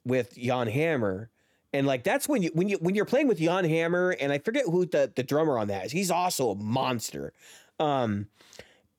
with 0.06 0.38
Jan 0.38 0.67
Hammer, 0.67 1.32
and 1.74 1.88
like 1.88 2.04
that's 2.04 2.30
when 2.30 2.43
you 2.43 2.52
when 2.54 2.69
you 2.69 2.78
when 2.78 2.93
you're 2.93 3.06
playing 3.06 3.28
with 3.28 3.39
Jan 3.39 3.65
Hammer, 3.65 4.12
and 4.12 4.32
I 4.32 4.38
forget 4.38 4.65
who 4.65 4.86
the 4.86 5.12
the 5.15 5.24
drummer 5.24 5.58
on 5.58 5.69
that 5.69 5.88
is. 5.88 5.91
He's 5.91 6.12
also 6.12 6.52
a 6.52 6.56
monster. 6.56 7.34
Um, 7.80 8.28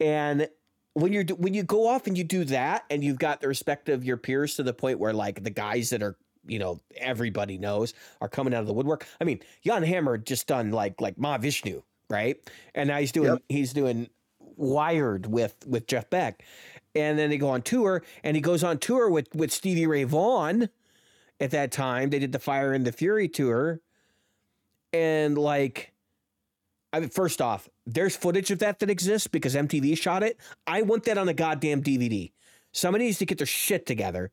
and 0.00 0.48
when 0.94 1.12
you're 1.12 1.24
when 1.36 1.54
you 1.54 1.62
go 1.62 1.86
off 1.86 2.08
and 2.08 2.18
you 2.18 2.24
do 2.24 2.44
that, 2.46 2.84
and 2.90 3.04
you've 3.04 3.20
got 3.20 3.40
the 3.40 3.46
respect 3.46 3.88
of 3.88 4.04
your 4.04 4.16
peers 4.16 4.56
to 4.56 4.64
the 4.64 4.74
point 4.74 4.98
where 4.98 5.12
like 5.12 5.44
the 5.44 5.50
guys 5.50 5.90
that 5.90 6.02
are 6.02 6.16
you 6.44 6.58
know 6.58 6.80
everybody 6.96 7.58
knows 7.58 7.94
are 8.20 8.28
coming 8.28 8.54
out 8.54 8.60
of 8.62 8.66
the 8.66 8.74
woodwork. 8.74 9.06
I 9.20 9.24
mean, 9.24 9.38
Jan 9.64 9.84
Hammer 9.84 10.18
just 10.18 10.48
done 10.48 10.72
like 10.72 11.00
like 11.00 11.14
Mahavishnu, 11.14 11.84
right? 12.12 12.36
And 12.74 12.88
now 12.88 12.98
he's 12.98 13.12
doing 13.12 13.32
yep. 13.32 13.42
he's 13.48 13.72
doing 13.72 14.08
Wired 14.56 15.26
with 15.26 15.56
with 15.66 15.86
Jeff 15.86 16.10
Beck, 16.10 16.44
and 16.94 17.18
then 17.18 17.30
they 17.30 17.38
go 17.38 17.48
on 17.48 17.62
tour, 17.62 18.04
and 18.22 18.36
he 18.36 18.40
goes 18.40 18.62
on 18.62 18.78
tour 18.78 19.08
with 19.10 19.34
with 19.34 19.50
Stevie 19.50 19.86
Ray 19.86 20.04
Vaughan 20.04 20.68
at 21.42 21.50
that 21.50 21.72
time. 21.72 22.10
They 22.10 22.18
did 22.18 22.32
the 22.32 22.38
Fire 22.38 22.72
and 22.72 22.86
the 22.86 22.92
Fury 22.92 23.28
tour. 23.28 23.80
And 24.92 25.36
like, 25.36 25.92
I 26.92 27.00
mean, 27.00 27.08
first 27.08 27.42
off, 27.42 27.68
there's 27.86 28.14
footage 28.14 28.50
of 28.50 28.60
that 28.60 28.78
that 28.78 28.90
exists 28.90 29.26
because 29.26 29.54
MTV 29.54 29.98
shot 29.98 30.22
it. 30.22 30.38
I 30.66 30.82
want 30.82 31.04
that 31.04 31.18
on 31.18 31.28
a 31.28 31.34
goddamn 31.34 31.82
DVD. 31.82 32.30
Somebody 32.72 33.06
needs 33.06 33.18
to 33.18 33.26
get 33.26 33.38
their 33.38 33.46
shit 33.46 33.86
together. 33.86 34.30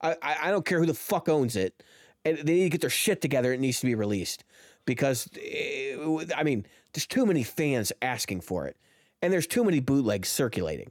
I, 0.00 0.16
I, 0.22 0.36
I 0.44 0.50
don't 0.50 0.64
care 0.64 0.78
who 0.78 0.86
the 0.86 0.94
fuck 0.94 1.28
owns 1.28 1.56
it. 1.56 1.82
And 2.24 2.38
they 2.38 2.54
need 2.54 2.64
to 2.64 2.68
get 2.70 2.80
their 2.80 2.90
shit 2.90 3.20
together. 3.20 3.52
It 3.52 3.60
needs 3.60 3.80
to 3.80 3.86
be 3.86 3.96
released 3.96 4.44
because, 4.84 5.28
it, 5.34 6.30
eh, 6.30 6.34
I 6.36 6.44
mean, 6.44 6.66
there's 6.92 7.06
too 7.06 7.26
many 7.26 7.42
fans 7.42 7.92
asking 8.00 8.42
for 8.42 8.66
it. 8.66 8.76
And 9.20 9.32
there's 9.32 9.46
too 9.46 9.64
many 9.64 9.80
bootlegs 9.80 10.28
circulating. 10.28 10.90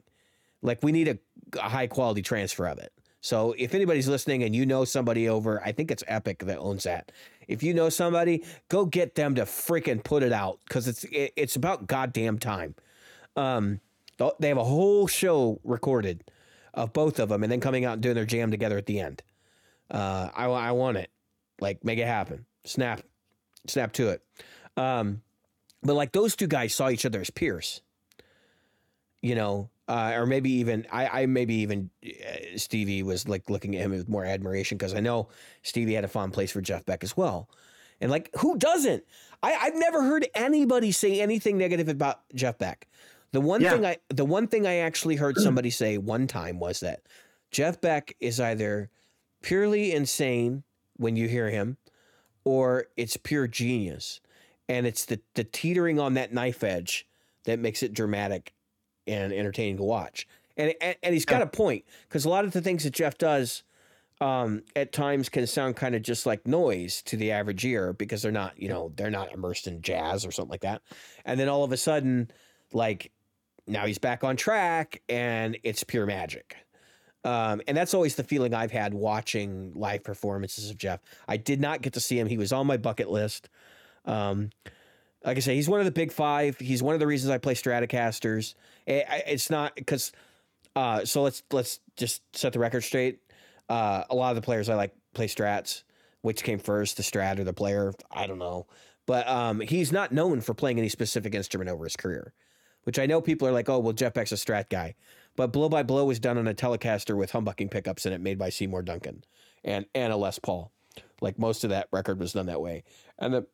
Like, 0.61 0.81
we 0.83 0.91
need 0.91 1.07
a, 1.07 1.17
a 1.59 1.69
high 1.69 1.87
quality 1.87 2.21
transfer 2.21 2.67
of 2.67 2.79
it. 2.79 2.93
So 3.21 3.53
if 3.57 3.75
anybody's 3.75 4.07
listening 4.07 4.43
and 4.43 4.55
you 4.55 4.65
know 4.65 4.83
somebody 4.83 5.29
over, 5.29 5.61
I 5.63 5.71
think 5.71 5.91
it's 5.91 6.03
Epic 6.07 6.39
that 6.39 6.57
owns 6.57 6.83
that. 6.83 7.11
If 7.47 7.61
you 7.61 7.73
know 7.73 7.89
somebody, 7.89 8.43
go 8.67 8.85
get 8.85 9.13
them 9.15 9.35
to 9.35 9.43
freaking 9.43 10.03
put 10.03 10.23
it 10.23 10.33
out 10.33 10.59
because 10.67 10.87
it's 10.87 11.03
it, 11.05 11.33
it's 11.35 11.55
about 11.55 11.85
goddamn 11.85 12.39
time. 12.39 12.75
Um, 13.35 13.79
they 14.39 14.47
have 14.47 14.57
a 14.57 14.63
whole 14.63 15.07
show 15.07 15.59
recorded 15.63 16.23
of 16.73 16.93
both 16.93 17.19
of 17.19 17.29
them, 17.29 17.43
and 17.43 17.51
then 17.51 17.59
coming 17.59 17.85
out 17.85 17.93
and 17.93 18.01
doing 18.01 18.15
their 18.15 18.25
jam 18.25 18.49
together 18.49 18.77
at 18.77 18.85
the 18.85 18.99
end. 18.99 19.21
Uh, 19.89 20.29
I 20.33 20.45
I 20.45 20.71
want 20.71 20.97
it, 20.97 21.11
like 21.59 21.83
make 21.83 21.99
it 21.99 22.07
happen. 22.07 22.45
Snap, 22.63 23.01
snap 23.67 23.93
to 23.93 24.09
it. 24.09 24.23
Um, 24.77 25.21
but 25.83 25.93
like 25.95 26.11
those 26.11 26.35
two 26.35 26.47
guys 26.47 26.73
saw 26.73 26.89
each 26.89 27.05
other 27.05 27.21
as 27.21 27.29
peers. 27.29 27.81
You 29.21 29.35
know, 29.35 29.69
uh, 29.87 30.13
or 30.15 30.25
maybe 30.25 30.51
even 30.53 30.87
I, 30.91 31.21
I 31.21 31.25
maybe 31.25 31.55
even 31.55 31.89
uh, 32.03 32.57
Stevie 32.57 33.03
was 33.03 33.27
like 33.27 33.49
looking 33.49 33.75
at 33.75 33.81
him 33.81 33.91
with 33.91 34.09
more 34.09 34.25
admiration 34.25 34.77
because 34.77 34.95
I 34.95 34.99
know 34.99 35.29
Stevie 35.61 35.93
had 35.93 36.03
a 36.03 36.07
fond 36.07 36.33
place 36.33 36.51
for 36.51 36.61
Jeff 36.61 36.85
Beck 36.85 37.03
as 37.03 37.15
well. 37.15 37.49
And 37.99 38.09
like, 38.09 38.29
who 38.37 38.57
doesn't? 38.57 39.03
I, 39.43 39.53
I've 39.53 39.75
never 39.75 40.01
heard 40.01 40.27
anybody 40.33 40.91
say 40.91 41.21
anything 41.21 41.57
negative 41.57 41.87
about 41.87 42.21
Jeff 42.33 42.57
Beck. 42.57 42.87
The 43.31 43.41
one 43.41 43.61
yeah. 43.61 43.71
thing 43.71 43.85
I 43.85 43.97
the 44.09 44.25
one 44.25 44.47
thing 44.47 44.65
I 44.65 44.77
actually 44.77 45.17
heard 45.17 45.37
somebody 45.37 45.69
say 45.69 45.97
one 45.97 46.25
time 46.27 46.59
was 46.59 46.79
that 46.81 47.01
Jeff 47.51 47.79
Beck 47.79 48.15
is 48.19 48.39
either 48.39 48.89
purely 49.41 49.93
insane 49.93 50.63
when 50.97 51.15
you 51.15 51.27
hear 51.27 51.49
him, 51.49 51.77
or 52.43 52.85
it's 52.97 53.17
pure 53.17 53.47
genius. 53.47 54.19
And 54.71 54.87
it's 54.87 55.05
the 55.05 55.19
the 55.35 55.43
teetering 55.43 55.99
on 55.99 56.13
that 56.13 56.33
knife 56.33 56.63
edge 56.63 57.05
that 57.43 57.59
makes 57.59 57.83
it 57.83 57.93
dramatic 57.93 58.53
and 59.05 59.33
entertaining 59.33 59.77
to 59.77 59.83
watch. 59.83 60.27
And 60.55 60.73
and, 60.79 60.95
and 61.03 61.13
he's 61.13 61.25
got 61.25 61.41
a 61.41 61.47
point 61.47 61.83
because 62.07 62.23
a 62.23 62.29
lot 62.29 62.45
of 62.45 62.51
the 62.51 62.61
things 62.61 62.85
that 62.85 62.93
Jeff 62.93 63.17
does 63.17 63.63
um, 64.21 64.61
at 64.75 64.93
times 64.93 65.27
can 65.29 65.45
sound 65.47 65.75
kind 65.75 65.95
of 65.95 66.03
just 66.03 66.25
like 66.25 66.47
noise 66.47 67.01
to 67.03 67.17
the 67.17 67.31
average 67.31 67.65
ear 67.65 67.91
because 67.91 68.21
they're 68.21 68.31
not, 68.31 68.57
you 68.61 68.69
know, 68.69 68.93
they're 68.95 69.09
not 69.09 69.33
immersed 69.33 69.67
in 69.67 69.81
jazz 69.81 70.25
or 70.25 70.31
something 70.31 70.51
like 70.51 70.61
that. 70.61 70.83
And 71.25 71.39
then 71.39 71.49
all 71.49 71.63
of 71.63 71.71
a 71.71 71.77
sudden, 71.77 72.29
like 72.71 73.11
now 73.67 73.85
he's 73.87 73.97
back 73.97 74.23
on 74.23 74.37
track 74.37 75.01
and 75.09 75.57
it's 75.63 75.83
pure 75.83 76.05
magic. 76.05 76.55
Um, 77.23 77.61
and 77.67 77.75
that's 77.75 77.93
always 77.93 78.15
the 78.15 78.23
feeling 78.23 78.53
I've 78.53 78.71
had 78.71 78.93
watching 78.93 79.73
live 79.75 80.03
performances 80.03 80.69
of 80.69 80.77
Jeff. 80.77 81.01
I 81.27 81.37
did 81.37 81.59
not 81.59 81.81
get 81.81 81.93
to 81.93 81.99
see 81.99 82.17
him. 82.17 82.27
He 82.27 82.37
was 82.37 82.51
on 82.51 82.67
my 82.67 82.77
bucket 82.77 83.09
list. 83.09 83.49
Um, 84.05 84.49
like 85.23 85.37
I 85.37 85.39
say, 85.39 85.55
he's 85.55 85.69
one 85.69 85.79
of 85.79 85.85
the 85.85 85.91
big 85.91 86.11
five. 86.11 86.57
He's 86.57 86.81
one 86.81 86.93
of 86.93 86.99
the 86.99 87.07
reasons 87.07 87.31
I 87.31 87.37
play 87.37 87.53
Stratocasters. 87.53 88.55
It's 88.87 89.49
not 89.49 89.75
because. 89.75 90.11
Uh, 90.75 91.03
so 91.03 91.21
let's 91.21 91.43
let's 91.51 91.79
just 91.97 92.21
set 92.35 92.53
the 92.53 92.59
record 92.59 92.81
straight. 92.81 93.19
Uh, 93.69 94.03
a 94.09 94.15
lot 94.15 94.29
of 94.29 94.35
the 94.35 94.41
players 94.41 94.69
I 94.69 94.75
like 94.75 94.95
play 95.13 95.27
Strats. 95.27 95.83
Which 96.21 96.43
came 96.43 96.59
first, 96.59 96.97
the 96.97 97.03
Strat 97.03 97.39
or 97.39 97.43
the 97.43 97.53
player? 97.53 97.93
I 98.11 98.27
don't 98.27 98.37
know. 98.37 98.67
But 99.07 99.27
um, 99.27 99.59
he's 99.59 99.91
not 99.91 100.11
known 100.11 100.41
for 100.41 100.53
playing 100.53 100.77
any 100.77 100.89
specific 100.89 101.33
instrument 101.33 101.69
over 101.69 101.83
his 101.83 101.95
career. 101.95 102.33
Which 102.83 102.99
I 102.99 103.07
know 103.07 103.21
people 103.21 103.47
are 103.47 103.51
like, 103.51 103.69
oh 103.69 103.79
well, 103.79 103.93
Jeff 103.93 104.13
Beck's 104.13 104.31
a 104.31 104.35
Strat 104.35 104.69
guy. 104.69 104.95
But 105.35 105.47
Blow 105.47 105.69
by 105.69 105.83
Blow 105.83 106.05
was 106.05 106.19
done 106.19 106.37
on 106.37 106.47
a 106.47 106.53
Telecaster 106.53 107.15
with 107.15 107.31
humbucking 107.31 107.71
pickups 107.71 108.05
in 108.05 108.13
it, 108.13 108.21
made 108.21 108.37
by 108.37 108.49
Seymour 108.49 108.83
Duncan 108.83 109.23
and 109.63 109.85
and 109.95 110.11
a 110.11 110.17
Les 110.17 110.39
Paul. 110.39 110.71
Like 111.21 111.39
most 111.39 111.63
of 111.63 111.69
that 111.69 111.87
record 111.91 112.19
was 112.19 112.33
done 112.33 112.47
that 112.47 112.61
way. 112.61 112.83
And 113.19 113.33
the 113.33 113.47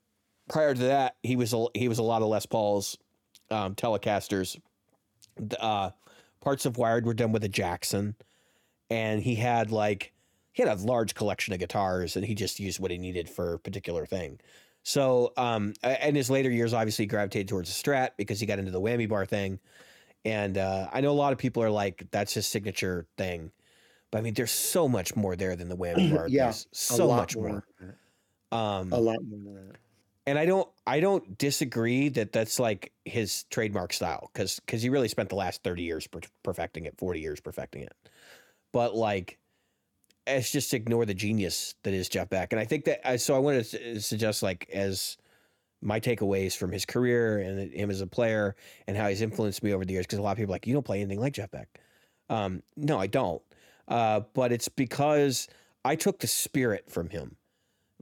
prior 0.50 0.74
to 0.74 0.82
that, 0.82 1.16
he 1.24 1.36
was 1.36 1.54
a, 1.54 1.66
he 1.74 1.88
was 1.88 2.00
a 2.00 2.04
lot 2.04 2.22
of 2.22 2.28
Les 2.28 2.46
Paul's 2.46 2.98
um, 3.52 3.76
Telecasters. 3.76 4.60
Uh, 5.60 5.92
parts 6.42 6.66
of 6.66 6.78
Wired 6.78 7.06
were 7.06 7.14
done 7.14 7.32
with 7.32 7.44
a 7.44 7.50
Jackson, 7.50 8.16
and 8.90 9.22
he 9.22 9.36
had 9.36 9.72
like 9.72 10.14
he 10.54 10.64
had 10.64 10.76
a 10.76 10.82
large 10.82 11.14
collection 11.14 11.54
of 11.54 11.60
guitars, 11.60 12.16
and 12.16 12.26
he 12.26 12.34
just 12.34 12.60
used 12.60 12.80
what 12.80 12.92
he 12.92 12.98
needed 12.98 13.30
for 13.30 13.54
a 13.54 13.60
particular 13.60 14.06
thing. 14.06 14.40
So, 14.84 15.34
um, 15.36 15.74
in 16.02 16.16
his 16.16 16.30
later 16.30 16.50
years, 16.50 16.74
obviously 16.74 17.04
he 17.04 17.08
gravitated 17.08 17.50
towards 17.50 17.70
the 17.70 17.90
Strat 17.90 18.12
because 18.18 18.40
he 18.40 18.46
got 18.46 18.58
into 18.58 18.72
the 18.72 18.80
whammy 18.80 19.08
bar 19.08 19.26
thing. 19.26 19.60
And 20.24 20.58
uh, 20.58 20.88
I 20.94 21.02
know 21.02 21.12
a 21.12 21.14
lot 21.14 21.34
of 21.34 21.40
people 21.40 21.62
are 21.62 21.70
like, 21.70 22.08
that's 22.10 22.34
his 22.34 22.48
signature 22.48 23.06
thing. 23.18 23.52
But 24.12 24.20
I 24.20 24.22
mean, 24.22 24.34
there's 24.34 24.52
so 24.52 24.88
much 24.88 25.16
more 25.16 25.36
there 25.36 25.56
than 25.56 25.68
the 25.68 25.76
whammy 25.76 26.12
bar. 26.16 26.28
Yeah, 26.30 26.46
There's 26.46 26.68
so 26.72 27.10
much 27.10 27.36
more. 27.36 27.64
that. 27.80 28.58
Um, 28.58 28.94
A 28.94 28.98
lot 28.98 29.18
more 29.24 29.40
than 29.40 29.68
that. 29.68 29.76
And 30.28 30.38
I 30.38 30.46
don't, 30.46 30.70
I 30.86 31.00
don't 31.00 31.38
disagree 31.38 32.10
that 32.10 32.34
that's 32.34 32.60
like 32.60 32.92
his 33.06 33.46
trademark 33.46 33.94
style 33.94 34.30
because 34.32 34.60
because 34.60 34.84
he 34.84 34.90
really 34.90 35.08
spent 35.08 35.30
the 35.30 35.36
last 35.36 35.64
thirty 35.64 35.84
years 35.84 36.08
perfecting 36.44 36.86
it, 36.86 36.96
forty 36.98 37.22
years 37.22 37.40
perfecting 37.40 37.82
it. 37.84 37.94
But 38.74 38.94
like, 38.94 39.40
it's 40.28 40.52
just 40.52 40.74
ignore 40.74 41.06
the 41.06 41.14
genius 41.14 41.76
that 41.84 41.94
is 41.94 42.10
Jeff 42.10 42.30
Beck. 42.30 42.52
And 42.52 42.60
I 42.60 42.66
think 42.66 42.86
that 42.86 43.10
I 43.10 43.16
so 43.16 43.36
I 43.36 43.40
wanted 43.40 43.64
to 43.66 44.02
suggest 44.02 44.44
like 44.44 44.70
as 44.72 45.18
my 45.82 46.00
takeaways 46.00 46.58
from 46.58 46.72
his 46.72 46.86
career 46.86 47.38
and 47.40 47.72
him 47.72 47.90
as 47.90 48.02
a 48.02 48.08
player 48.08 48.56
and 48.88 48.98
how 48.98 49.08
he's 49.08 49.22
influenced 49.22 49.64
me 49.64 49.74
over 49.74 49.86
the 49.86 49.94
years 49.94 50.06
because 50.06 50.20
a 50.20 50.22
lot 50.22 50.32
of 50.32 50.38
people 50.38 50.52
are 50.52 50.56
like 50.56 50.68
you 50.68 50.74
don't 50.74 50.86
play 50.86 51.00
anything 51.00 51.22
like 51.22 51.34
Jeff 51.34 51.52
Beck. 51.52 51.80
Um, 52.30 52.64
no, 52.76 53.00
I 53.00 53.08
don't. 53.08 53.42
Uh, 53.88 54.22
but 54.34 54.52
it's 54.52 54.68
because 54.68 55.48
I 55.86 55.96
took 55.96 56.20
the 56.20 56.28
spirit 56.28 56.92
from 56.92 57.10
him. 57.10 57.38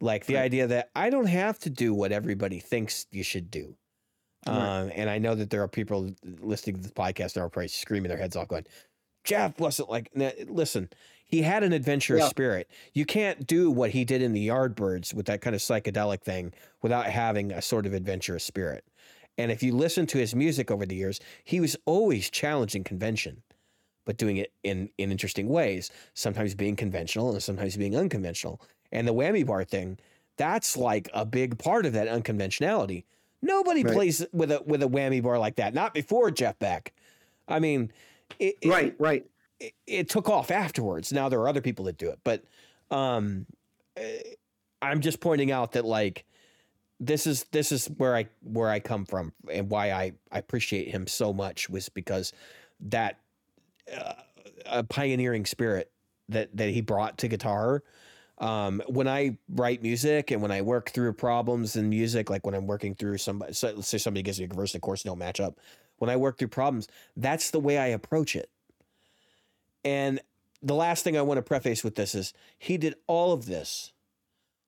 Like 0.01 0.25
the 0.25 0.36
Right. 0.36 0.41
idea 0.43 0.67
that 0.67 0.91
I 0.95 1.10
don't 1.10 1.27
have 1.27 1.58
to 1.60 1.69
do 1.69 1.93
what 1.93 2.12
everybody 2.12 2.60
thinks 2.60 3.05
you 3.12 3.23
should 3.23 3.49
do. 3.49 3.77
Right. 4.47 4.55
Um, 4.55 4.91
and 4.93 5.10
I 5.10 5.17
know 5.17 5.36
that 5.36 5.49
there 5.49 5.62
are 5.63 5.67
people 5.67 6.12
listening 6.23 6.75
to 6.77 6.81
this 6.81 6.91
podcast 6.91 7.34
that 7.34 7.41
are 7.41 7.49
probably 7.49 7.69
screaming 7.69 8.10
their 8.10 8.17
heads 8.17 8.36
off, 8.36 8.47
going, 8.47 8.65
Jeff 9.23 9.60
wasn't 9.60 9.89
like, 9.89 10.12
listen, 10.47 10.89
he 11.25 11.41
had 11.41 11.63
an 11.63 11.73
adventurous 11.73 12.23
Yeah. 12.25 12.29
spirit. 12.29 12.69
You 12.93 13.05
can't 13.05 13.47
do 13.47 13.71
what 13.71 13.89
he 13.89 14.05
did 14.05 14.21
in 14.21 14.34
the 14.34 14.47
Yardbirds 14.47 15.13
with 15.15 15.25
that 15.25 15.41
kind 15.41 15.55
of 15.55 15.62
psychedelic 15.62 16.21
thing 16.21 16.53
without 16.84 17.08
having 17.08 17.51
a 17.51 17.62
sort 17.62 17.88
of 17.88 17.93
adventurous 17.93 18.43
spirit. 18.43 18.86
And 19.38 19.51
if 19.51 19.63
you 19.63 19.73
listen 19.73 20.05
to 20.08 20.17
his 20.19 20.36
music 20.36 20.69
over 20.69 20.86
the 20.86 20.95
years, 20.95 21.19
he 21.43 21.60
was 21.60 21.75
always 21.86 22.29
challenging 22.29 22.84
convention, 22.84 23.41
but 24.05 24.17
doing 24.17 24.38
it 24.38 24.53
in, 24.63 24.91
in 24.99 25.12
interesting 25.12 25.49
ways, 25.49 25.89
sometimes 26.13 26.53
being 26.53 26.75
conventional 26.75 27.31
and 27.31 27.41
sometimes 27.41 27.75
being 27.75 27.97
unconventional. 27.97 28.62
And 28.91 29.08
the 29.08 29.13
whammy 29.13 29.45
bar 29.45 29.63
thing, 29.63 29.98
that's 30.38 30.78
like 30.78 31.10
a 31.13 31.26
big 31.26 31.58
part 31.58 31.86
of 31.86 31.93
that 31.93 32.08
unconventionality. 32.08 33.06
Nobody 33.41 33.84
Right. 33.84 33.93
plays 33.93 34.26
with 34.32 34.52
a 34.52 34.62
with 34.65 34.82
a 34.84 34.88
whammy 34.88 35.21
bar 35.21 35.38
like 35.39 35.56
that. 35.58 35.74
Not 35.74 35.93
before 35.93 36.32
Jeff 36.32 36.58
Beck. 36.60 36.93
I 37.48 37.60
mean, 37.60 37.91
it, 38.39 38.56
it- 38.62 38.69
Right, 38.69 38.95
right. 39.00 39.26
it, 39.60 39.74
it 39.86 40.10
took 40.10 40.30
off 40.30 40.52
afterwards. 40.52 41.12
Now 41.13 41.30
there 41.30 41.39
are 41.41 41.48
other 41.48 41.62
people 41.62 41.86
that 41.86 41.98
do 41.98 42.10
it, 42.10 42.19
but 42.24 42.43
um, 42.91 43.45
eh, 43.98 44.19
I'm 44.82 45.02
just 45.02 45.19
pointing 45.19 45.52
out 45.52 45.74
that 45.74 45.86
like 45.86 46.26
this 47.00 47.28
is 47.28 47.43
this 47.52 47.71
is 47.71 47.88
where 47.98 48.15
I 48.15 48.28
where 48.41 48.69
I 48.69 48.80
come 48.80 49.06
from 49.06 49.34
and 49.52 49.69
why 49.69 49.91
I, 49.91 50.13
I 50.32 50.38
appreciate 50.39 50.88
him 50.89 51.08
so 51.08 51.34
much 51.34 51.69
was 51.69 51.89
because 51.89 52.32
that 52.80 53.19
uh, 53.95 54.13
a 54.65 54.84
pioneering 54.84 55.45
spirit 55.45 55.91
that 56.30 56.56
that 56.58 56.69
he 56.69 56.82
brought 56.82 57.17
to 57.19 57.28
guitar. 57.28 57.84
Um, 58.38 58.82
when 58.88 59.08
I 59.08 59.38
write 59.50 59.82
music 59.82 60.32
and 60.32 60.41
when 60.41 60.52
I 60.52 60.62
work 60.62 60.89
through 60.89 61.13
problems 61.13 61.76
in 61.76 61.89
music, 61.89 62.30
like 62.30 62.45
when 62.45 62.54
I'm 62.54 62.67
working 62.67 62.93
through 62.93 63.17
somebody, 63.17 63.54
so 63.54 63.71
let's 63.74 63.88
say 63.88 63.98
somebody 63.98 64.24
gives 64.24 64.39
me 64.39 64.48
a 64.50 64.54
verse 64.54 64.74
and 64.74 64.82
chorus 64.82 65.04
don't 65.04 65.17
match 65.17 65.39
up. 65.39 65.58
When 65.98 66.10
I 66.10 66.17
work 66.17 66.38
through 66.38 66.50
problems, 66.50 66.88
that's 67.15 67.52
the 67.52 67.60
way 67.60 67.78
I 67.78 67.88
approach 67.88 68.36
it. 68.36 68.50
And 69.86 70.19
the 70.62 70.76
last 70.76 71.04
thing 71.04 71.17
I 71.17 71.21
want 71.21 71.38
to 71.38 71.43
preface 71.43 71.84
with 71.84 71.95
this 71.95 72.15
is 72.15 72.34
he 72.58 72.78
did 72.78 72.95
all 73.08 73.32
of 73.32 73.45
this 73.45 73.93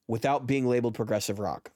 without 0.07 0.47
being 0.47 0.65
labeled 0.67 0.93
progressive 0.93 1.39
rock. 1.39 1.71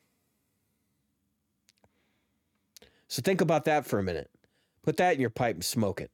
So 3.08 3.22
think 3.22 3.42
about 3.42 3.66
that 3.66 3.86
for 3.86 4.00
a 4.00 4.04
minute. 4.04 4.30
Put 4.84 4.98
that 4.98 5.16
in 5.16 5.20
your 5.20 5.30
pipe 5.30 5.56
and 5.56 5.66
smoke 5.66 6.00
it. 6.00 6.12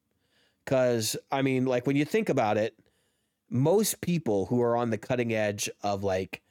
Because, 0.66 1.16
I 1.32 1.44
mean, 1.44 1.66
like 1.66 1.86
when 1.86 1.96
you 1.96 2.06
think 2.06 2.30
about 2.30 2.58
it, 2.58 2.74
most 3.50 4.02
people 4.02 4.46
who 4.48 4.62
are 4.62 4.76
on 4.76 4.90
the 4.90 4.98
cutting 4.98 5.34
edge 5.34 5.70
of 5.84 6.04
like 6.04 6.42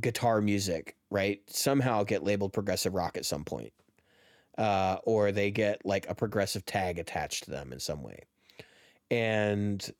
guitar 0.00 0.40
music, 0.40 0.96
right, 1.10 1.40
somehow 1.46 2.02
get 2.04 2.22
labeled 2.22 2.52
progressive 2.52 2.94
rock 2.94 3.16
at 3.16 3.24
some 3.24 3.44
point. 3.44 3.72
Uh, 4.58 4.98
or 5.04 5.32
they 5.32 5.50
get 5.50 5.80
like 5.86 6.06
a 6.10 6.14
progressive 6.14 6.66
tag 6.66 6.98
attached 6.98 7.44
to 7.44 7.50
them 7.50 7.72
in 7.72 7.80
some 7.80 8.02
way. 8.02 8.24
And 9.10 9.90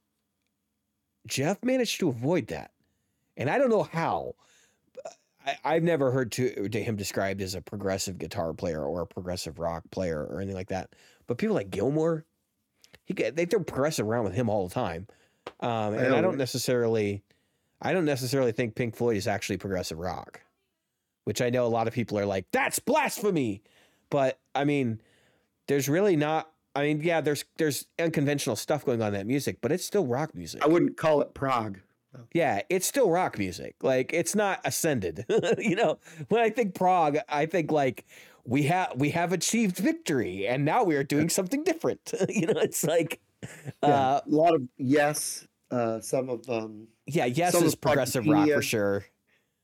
Jeff 1.27 1.65
managed 1.65 2.01
to 2.01 2.09
avoid 2.09 2.49
that. 2.49 2.73
And 3.37 3.49
I 3.49 3.57
don't 3.57 3.71
know 3.71 3.85
how. 3.85 4.35
I, 5.47 5.57
I've 5.65 5.83
never 5.83 6.11
heard 6.11 6.31
to, 6.33 6.69
to 6.69 6.83
him 6.83 6.97
described 6.97 7.41
as 7.41 7.55
a 7.55 7.63
progressive 7.63 8.19
guitar 8.19 8.53
player 8.53 8.85
or 8.85 9.03
a 9.03 9.07
progressive 9.07 9.59
rock 9.59 9.85
player 9.91 10.27
or 10.27 10.39
anything 10.39 10.57
like 10.57 10.69
that. 10.69 10.91
But 11.27 11.39
people 11.39 11.55
like 11.55 11.71
Gilmour, 11.71 12.25
he 13.05 13.15
they 13.15 13.47
throw 13.47 13.63
progressive 13.63 14.07
around 14.07 14.25
with 14.25 14.35
him 14.35 14.51
all 14.51 14.69
the 14.69 14.75
time. 14.75 15.07
Um, 15.61 15.95
and 15.95 16.07
I 16.07 16.17
know, 16.17 16.23
don't 16.23 16.39
necessarily, 16.39 17.23
I 17.83 17.93
don't 17.93 18.05
necessarily 18.05 18.53
think 18.53 18.75
Pink 18.75 18.97
Floyd 18.97 19.17
is 19.17 19.27
actually 19.27 19.57
progressive 19.57 19.99
rock, 19.99 20.41
which 21.25 21.43
I 21.43 21.51
know 21.51 21.67
a 21.67 21.69
lot 21.69 21.89
of 21.89 21.95
people 21.95 22.19
are 22.19 22.27
like, 22.27 22.47
that's 22.53 22.79
blasphemy. 22.79 23.63
But 24.11 24.39
I 24.55 24.65
mean, 24.65 25.01
there's 25.69 25.89
really 25.89 26.17
not. 26.17 26.51
I 26.75 26.83
mean, 26.83 27.01
yeah, 27.03 27.21
there's 27.21 27.45
there's 27.57 27.87
unconventional 27.99 28.57
stuff 28.57 28.85
going 28.85 29.03
on 29.03 29.09
in 29.09 29.15
that 29.15 29.27
music, 29.27 29.59
but 29.61 29.73
it's 29.73 29.85
still 29.85 30.07
rock 30.07 30.35
music. 30.35 30.63
I 30.65 30.69
wouldn't 30.69 30.97
call 30.97 31.21
it 31.21 31.35
prog. 31.35 31.81
Yeah, 32.33 32.63
it's 32.69 32.87
still 32.87 33.11
rock 33.11 33.39
music. 33.39 33.77
Like 33.83 34.13
it's 34.13 34.35
not 34.35 34.61
ascended. 34.65 35.25
you 35.59 35.77
know, 35.77 35.99
when 36.29 36.41
I 36.41 36.51
think 36.51 36.75
prog, 36.75 37.19
I 37.29 37.47
think 37.47 37.71
like 37.71 38.05
we 38.45 38.65
have 38.65 38.93
we 38.97 39.11
have 39.11 39.33
achieved 39.33 39.79
victory 39.79 40.47
and 40.47 40.65
now 40.65 40.83
we 40.83 40.97
are 40.97 41.05
doing 41.05 41.29
something 41.29 41.63
different. 41.63 42.13
you 42.29 42.47
know, 42.47 42.61
it's 42.61 42.85
like 42.85 43.21
Yeah, 43.83 43.89
uh 43.89 44.21
a 44.27 44.29
lot 44.31 44.55
of 44.55 44.63
yes. 44.77 45.47
Uh, 45.71 46.01
some 46.01 46.29
of 46.29 46.49
um, 46.51 46.89
yeah, 47.07 47.27
yes 47.27 47.55
is 47.55 47.75
progressive 47.77 48.27
rock 48.27 48.49
for 48.49 48.61
sure. 48.63 49.05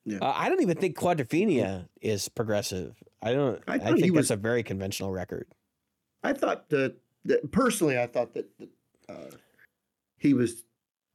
Yeah. 0.04 0.18
Uh, 0.22 0.32
I 0.36 0.48
don't 0.48 0.62
even 0.62 0.76
think 0.78 0.96
Quadrophenia 0.96 1.88
is 2.00 2.28
progressive. 2.28 2.94
I 3.22 3.32
don't 3.32 3.60
I 3.66 3.74
I, 3.74 3.78
think 3.78 4.14
was- 4.14 4.28
that's 4.28 4.30
a 4.30 4.36
very 4.40 4.62
conventional 4.62 5.10
record. 5.10 5.48
I 6.22 6.32
thought 6.32 6.68
that, 6.70 6.94
that 7.24 7.50
personally, 7.52 7.98
I 7.98 8.06
thought 8.06 8.34
that, 8.34 8.48
that 8.58 8.68
uh, 9.08 9.36
he 10.18 10.32
was 10.32 10.64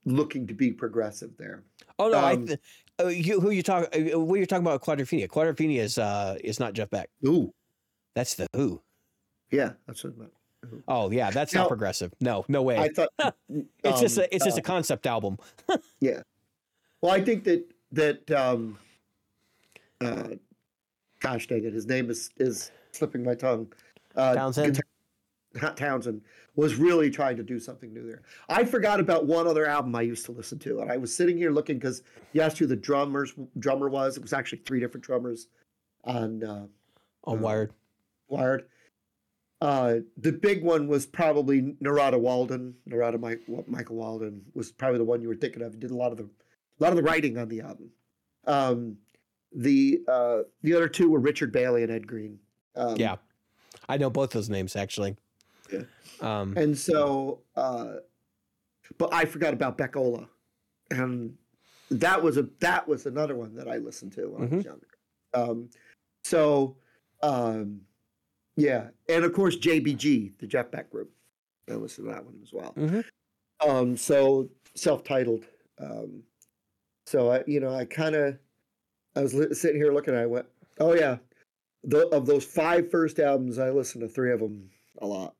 looking 0.05 0.45
to 0.47 0.53
be 0.53 0.71
progressive 0.71 1.31
there. 1.37 1.63
Oh 1.97 2.09
no, 2.09 2.17
I 2.17 2.33
Um, 2.33 2.47
th- 2.47 2.59
uh, 3.01 3.07
you 3.07 3.39
who 3.39 3.49
you 3.51 3.63
talk 3.63 3.95
uh, 3.95 4.19
what 4.19 4.35
you're 4.35 4.45
talking 4.45 4.65
about 4.65 4.81
Quadrophenia. 4.83 5.27
Quadrophenia 5.29 5.79
is 5.79 5.97
uh 5.97 6.37
is 6.43 6.59
not 6.59 6.73
Jeff 6.73 6.89
Beck. 6.89 7.09
Ooh, 7.25 7.53
That's 8.13 8.35
the 8.35 8.47
Who. 8.55 8.81
yeah, 9.51 9.71
that's 9.87 10.03
what 10.03 10.13
I 10.15 10.19
meant. 10.19 10.33
Oh 10.87 11.11
yeah, 11.11 11.31
that's 11.31 11.53
Now- 11.53 11.61
not 11.61 11.69
progressive. 11.69 12.13
No, 12.19 12.45
no 12.47 12.61
way. 12.61 12.77
I 12.77 12.89
thought 12.89 13.09
it's 13.83 14.01
just 14.01 14.17
um, 14.17 14.25
a 14.25 14.35
it's 14.35 14.45
just 14.45 14.57
a 14.57 14.61
concept 14.61 15.05
album. 15.07 15.37
Yeah. 15.99 16.21
Well, 17.01 17.11
I 17.11 17.21
think 17.21 17.43
that 17.45 17.65
that 17.91 18.31
um, 18.31 18.77
uh, 19.99 20.29
gosh 21.19 21.47
dang 21.47 21.63
it, 21.63 21.73
his 21.73 21.87
name 21.87 22.09
is 22.09 22.29
is 22.37 22.71
slipping 22.91 23.23
my 23.23 23.35
tongue. 23.35 23.71
Uh, 24.15 24.35
Townshend? 24.35 24.81
Guitar- 25.53 25.73
Townshend 25.75 26.21
was 26.55 26.75
really 26.75 27.09
trying 27.09 27.37
to 27.37 27.43
do 27.43 27.59
something 27.59 27.93
new 27.93 28.05
there. 28.05 28.21
I 28.49 28.65
forgot 28.65 28.99
about 28.99 29.25
one 29.25 29.47
other 29.47 29.65
album 29.65 29.95
I 29.95 30.01
used 30.01 30.25
to 30.25 30.31
listen 30.31 30.59
to, 30.59 30.81
and 30.81 30.91
I 30.91 30.97
was 30.97 31.15
sitting 31.15 31.37
here 31.37 31.51
looking 31.51 31.77
because 31.77 32.03
you 32.33 32.41
asked 32.41 32.57
who 32.59 32.67
the 32.67 32.75
drummers 32.75 33.33
drummer 33.59 33.89
was. 33.89 34.17
It 34.17 34.21
was 34.21 34.33
actually 34.33 34.59
three 34.59 34.79
different 34.79 35.03
drummers 35.05 35.47
on 36.03 36.43
uh, 36.43 36.65
on 37.23 37.37
uh, 37.37 37.41
Wired. 37.41 37.73
Wired. 38.27 38.65
Uh, 39.61 39.97
the 40.17 40.31
big 40.31 40.63
one 40.63 40.87
was 40.87 41.05
probably 41.05 41.75
Narada 41.79 42.17
Walden. 42.17 42.73
Narada 42.87 43.19
Mike, 43.19 43.41
Michael 43.67 43.97
Walden 43.97 44.41
was 44.55 44.71
probably 44.71 44.97
the 44.97 45.05
one 45.05 45.21
you 45.21 45.27
were 45.27 45.35
thinking 45.35 45.61
of. 45.61 45.73
He 45.73 45.79
did 45.79 45.91
a 45.91 45.95
lot 45.95 46.11
of 46.11 46.17
the, 46.17 46.23
a 46.23 46.79
lot 46.79 46.89
of 46.89 46.95
the 46.95 47.03
writing 47.03 47.37
on 47.37 47.47
the 47.47 47.61
album. 47.61 47.91
Um, 48.47 48.97
the 49.53 50.01
uh, 50.07 50.39
the 50.63 50.73
other 50.73 50.87
two 50.87 51.11
were 51.11 51.19
Richard 51.19 51.51
Bailey 51.51 51.83
and 51.83 51.91
Ed 51.91 52.07
Greene. 52.07 52.39
Um, 52.75 52.95
yeah, 52.95 53.17
I 53.87 53.97
know 53.97 54.09
both 54.09 54.31
those 54.31 54.49
names 54.49 54.75
actually. 54.75 55.15
Yeah. 55.71 55.83
Um, 56.21 56.55
And 56.57 56.77
so, 56.77 57.41
uh, 57.55 57.95
but 58.97 59.13
I 59.13 59.25
forgot 59.25 59.53
about 59.53 59.77
Beck-Ola, 59.77 60.27
and 60.89 61.37
that 61.91 62.23
was 62.23 62.37
a 62.37 62.47
that 62.61 62.87
was 62.87 63.05
another 63.05 63.35
one 63.35 63.53
that 63.55 63.67
I 63.67 63.77
listened 63.77 64.13
to 64.13 64.29
when 64.29 64.41
I 64.41 64.55
was 64.55 64.65
younger. 64.65 64.87
Um, 65.33 65.69
so, 66.23 66.77
um, 67.21 67.81
yeah, 68.55 68.89
and 69.09 69.23
of 69.23 69.33
course 69.33 69.55
JBG, 69.57 70.37
the 70.39 70.47
Jeff 70.47 70.71
Beck 70.71 70.89
group, 70.89 71.11
I 71.69 71.73
listened 71.75 72.07
to 72.07 72.13
that 72.13 72.25
one 72.25 72.39
as 72.43 72.51
well. 72.53 72.73
mhm. 72.75 73.03
Um, 73.65 73.95
so 73.95 74.49
self-titled. 74.75 75.45
Um, 75.79 76.23
so 77.05 77.31
I, 77.31 77.43
you 77.47 77.59
know, 77.59 77.73
I 77.73 77.85
kind 77.85 78.15
of, 78.15 78.37
I 79.15 79.21
was 79.21 79.33
li- 79.33 79.53
sitting 79.53 79.79
here 79.79 79.93
looking. 79.93 80.15
I 80.15 80.25
went, 80.25 80.45
oh 80.79 80.93
yeah, 80.95 81.17
the, 81.83 82.07
of 82.09 82.25
those 82.25 82.43
five 82.45 82.89
first 82.89 83.19
albums, 83.19 83.59
I 83.59 83.69
listened 83.69 84.01
to 84.01 84.07
three 84.07 84.31
of 84.31 84.39
them 84.39 84.69
a 84.99 85.05
lot. 85.07 85.35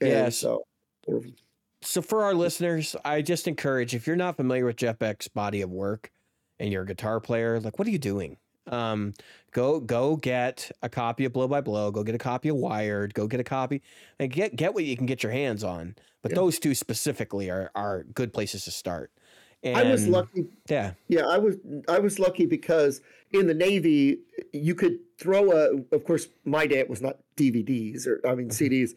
And 0.00 0.10
Yes. 0.10 0.36
So, 0.36 0.62
four 1.04 1.16
of 1.16 1.24
'em. 1.24 1.34
So 1.82 2.02
for 2.02 2.24
our 2.24 2.34
listeners, 2.34 2.96
I 3.04 3.22
just 3.22 3.46
encourage 3.48 3.94
if 3.94 4.06
you're 4.06 4.16
not 4.16 4.36
familiar 4.36 4.64
with 4.66 4.76
Jeff 4.76 4.98
Beck's 4.98 5.28
body 5.28 5.60
of 5.62 5.70
work 5.70 6.10
and 6.58 6.72
you're 6.72 6.82
a 6.82 6.86
guitar 6.86 7.20
player, 7.20 7.60
like 7.60 7.78
what 7.78 7.86
are 7.86 7.90
you 7.92 7.98
doing? 7.98 8.36
Um, 8.72 9.14
go 9.52 9.80
go 9.80 10.16
get 10.16 10.70
a 10.82 10.88
copy 10.88 11.24
of 11.24 11.32
Blow 11.32 11.48
by 11.48 11.60
Blow. 11.60 11.90
Go 11.90 12.02
get 12.02 12.14
a 12.14 12.18
copy 12.18 12.48
of 12.48 12.56
Wired. 12.56 13.14
Go 13.14 13.26
get 13.26 13.40
a 13.40 13.44
copy 13.44 13.82
and 14.18 14.30
get 14.30 14.56
get 14.56 14.74
what 14.74 14.84
you 14.84 14.96
can 14.96 15.06
get 15.06 15.22
your 15.22 15.32
hands 15.32 15.64
on. 15.64 15.94
But 16.22 16.32
Yeah. 16.32 16.36
those 16.36 16.58
two 16.58 16.74
specifically 16.74 17.50
are 17.50 17.70
are 17.74 18.04
good 18.14 18.32
places 18.32 18.64
to 18.64 18.70
start. 18.70 19.10
And 19.62 19.76
I 19.76 19.90
was 19.90 20.06
lucky. 20.06 20.46
Yeah. 20.68 20.92
Yeah, 21.08 21.26
I 21.26 21.38
was 21.38 21.56
I 21.88 21.98
was 21.98 22.18
lucky 22.18 22.46
because 22.46 23.00
in 23.32 23.46
the 23.46 23.54
Navy 23.54 24.20
you 24.52 24.74
could 24.74 24.98
throw 25.18 25.52
a. 25.52 25.70
Of 25.94 26.04
course, 26.04 26.28
my 26.44 26.66
day 26.66 26.78
it 26.78 26.88
was 26.88 27.02
not 27.02 27.18
DVDs 27.36 28.06
or 28.06 28.20
I 28.26 28.34
mean 28.34 28.50
CDs. 28.50 28.94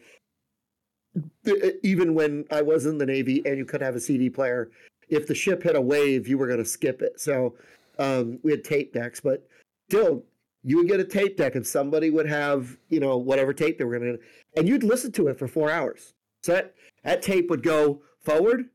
Even 1.82 2.14
when 2.14 2.44
I 2.50 2.62
was 2.62 2.86
in 2.86 2.98
the 2.98 3.04
Navy 3.04 3.42
and 3.44 3.58
you 3.58 3.64
could 3.64 3.82
have 3.82 3.94
a 3.96 4.00
CD 4.00 4.30
player, 4.30 4.70
if 5.08 5.26
the 5.26 5.34
ship 5.34 5.62
hit 5.62 5.76
a 5.76 5.80
wave, 5.80 6.26
you 6.26 6.38
were 6.38 6.46
going 6.46 6.58
to 6.60 6.64
skip 6.64 7.02
it. 7.02 7.20
So 7.20 7.54
um, 7.98 8.38
we 8.42 8.52
had 8.52 8.64
tape 8.64 8.94
decks, 8.94 9.20
but 9.20 9.46
still, 9.88 10.24
you 10.62 10.76
would 10.78 10.88
get 10.88 11.00
a 11.00 11.04
tape 11.04 11.36
deck 11.36 11.54
and 11.54 11.66
somebody 11.66 12.10
would 12.10 12.28
have 12.28 12.76
you 12.88 13.00
know 13.00 13.16
whatever 13.16 13.52
tape 13.52 13.78
they 13.78 13.84
were 13.84 13.98
going 13.98 14.16
to, 14.16 14.20
and 14.56 14.68
you'd 14.68 14.84
listen 14.84 15.12
to 15.12 15.28
it 15.28 15.38
for 15.38 15.48
four 15.48 15.70
hours. 15.70 16.14
So 16.42 16.52
that, 16.54 16.74
that 17.04 17.22
tape 17.22 17.50
would 17.50 17.62
go 17.62 18.02
forward, 18.20 18.68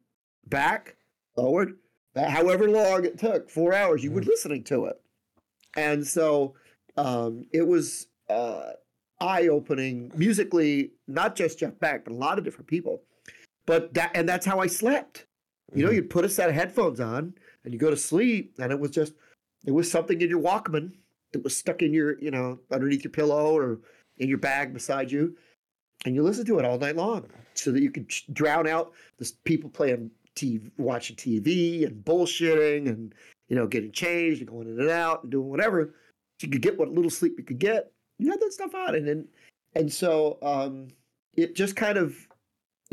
back, 0.47 0.95
forward, 1.35 1.77
back, 2.13 2.29
however 2.29 2.69
long 2.69 3.03
it 3.05 3.17
took, 3.19 3.49
four 3.49 3.73
hours, 3.73 4.03
you 4.03 4.11
were 4.11 4.21
listening 4.21 4.63
to 4.65 4.85
it. 4.85 5.01
And 5.75 6.05
so 6.05 6.55
um, 6.95 7.45
it 7.51 7.67
was 7.67 8.07
uh, 8.29 8.71
eye 9.19 9.47
opening 9.47 10.11
musically, 10.15 10.91
not 11.07 11.35
just 11.35 11.59
Jeff 11.59 11.77
Beck, 11.79 12.05
but 12.05 12.13
a 12.13 12.15
lot 12.15 12.37
of 12.37 12.45
different 12.45 12.67
people. 12.67 13.01
But 13.65 13.93
that, 13.95 14.11
and 14.15 14.27
that's 14.27 14.45
how 14.45 14.59
I 14.59 14.67
slept. 14.67 15.25
You 15.75 15.83
know, 15.83 15.91
Mhm. 15.91 15.95
you'd 15.95 16.09
put 16.09 16.23
a 16.23 16.29
set 16.29 16.47
of 16.47 16.55
headphones 16.55 17.01
on 17.01 17.33
and 17.65 17.73
you 17.73 17.79
go 17.79 17.89
to 17.89 17.97
sleep, 17.97 18.55
and 18.59 18.71
it 18.71 18.79
was 18.79 18.91
just, 18.91 19.13
it 19.67 19.73
was 19.73 19.91
something 19.91 20.19
in 20.21 20.29
your 20.29 20.41
Walkman 20.41 20.93
that 21.33 21.43
was 21.43 21.55
stuck 21.55 21.81
in 21.81 21.93
your, 21.93 22.17
you 22.19 22.31
know, 22.31 22.59
underneath 22.71 23.03
your 23.03 23.11
pillow 23.11 23.55
or 23.55 23.79
in 24.17 24.29
your 24.29 24.37
bag 24.37 24.73
beside 24.73 25.11
you. 25.11 25.35
And 26.05 26.15
you 26.15 26.23
listen 26.23 26.45
to 26.45 26.57
it 26.57 26.65
all 26.65 26.77
night 26.77 26.95
long 26.95 27.27
so 27.53 27.71
that 27.73 27.81
you 27.81 27.91
could 27.91 28.09
drown 28.31 28.65
out 28.65 28.93
the 29.19 29.29
people 29.43 29.69
playing 29.69 30.09
TV, 30.35 30.71
watching 30.77 31.17
TV 31.17 31.85
and 31.85 32.05
bullshitting 32.05 32.87
and, 32.87 33.13
you 33.49 33.57
know, 33.57 33.67
getting 33.67 33.91
changed 33.91 34.39
and 34.39 34.49
going 34.49 34.69
in 34.69 34.79
and 34.79 34.89
out 34.89 35.23
and 35.23 35.31
doing 35.33 35.49
whatever. 35.49 35.93
So 36.39 36.45
you 36.45 36.49
could 36.49 36.61
get 36.61 36.79
what 36.79 36.89
little 36.89 37.11
sleep 37.11 37.33
you 37.37 37.43
could 37.43 37.59
get. 37.59 37.91
You 38.19 38.31
had 38.31 38.39
that 38.39 38.53
stuff 38.53 38.73
on. 38.73 38.95
And 38.95 39.05
then, 39.05 39.27
and 39.75 39.91
so 39.91 40.37
um, 40.41 40.87
it 41.35 41.57
just 41.57 41.75
kind 41.75 41.97
of 41.97 42.15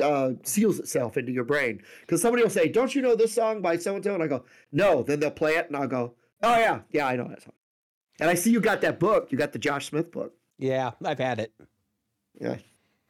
uh, 0.03 0.31
seals 0.43 0.81
itself 0.81 1.17
into 1.17 1.31
your 1.31 1.45
brain. 1.45 1.83
Because 2.01 2.21
somebody 2.21 2.43
will 2.43 2.51
say, 2.51 2.67
Don't 2.67 2.97
you 2.97 3.03
know 3.03 3.15
this 3.15 3.33
song 3.33 3.63
by 3.63 3.77
so 3.77 3.95
and 3.95 4.03
so? 4.03 4.15
And 4.15 4.25
I 4.25 4.27
go, 4.27 4.45
No. 4.73 5.05
Then 5.05 5.21
they'll 5.21 5.31
play 5.31 5.53
it 5.53 5.69
and 5.69 5.77
I'll 5.77 5.87
go, 5.87 6.15
Oh, 6.45 6.59
yeah. 6.59 6.81
Yeah, 6.93 7.07
I 7.07 7.17
know 7.17 7.29
that 7.29 7.43
song. 7.43 7.53
And 8.21 8.31
I 8.31 8.35
see 8.35 8.51
you 8.51 8.61
got 8.61 8.81
that 8.83 9.01
book. 9.01 9.33
You 9.33 9.39
got 9.39 9.53
the 9.53 9.59
Josh 9.59 9.87
Smith 9.89 10.13
book. 10.13 10.33
Yeah, 10.59 10.93
I've 11.05 11.19
had 11.19 11.41
it. 11.41 11.53
Yeah. 12.41 12.57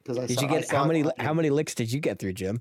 Because 0.03 0.19
I 0.19 0.27
Did 0.27 0.37
saw, 0.39 0.43
you 0.43 0.49
get 0.49 0.71
how 0.71 0.85
many 0.87 1.05
how 1.19 1.33
many 1.35 1.51
licks 1.51 1.75
did 1.75 1.91
you 1.93 2.01
get 2.01 2.19
through, 2.19 2.35
Jim? 2.35 2.61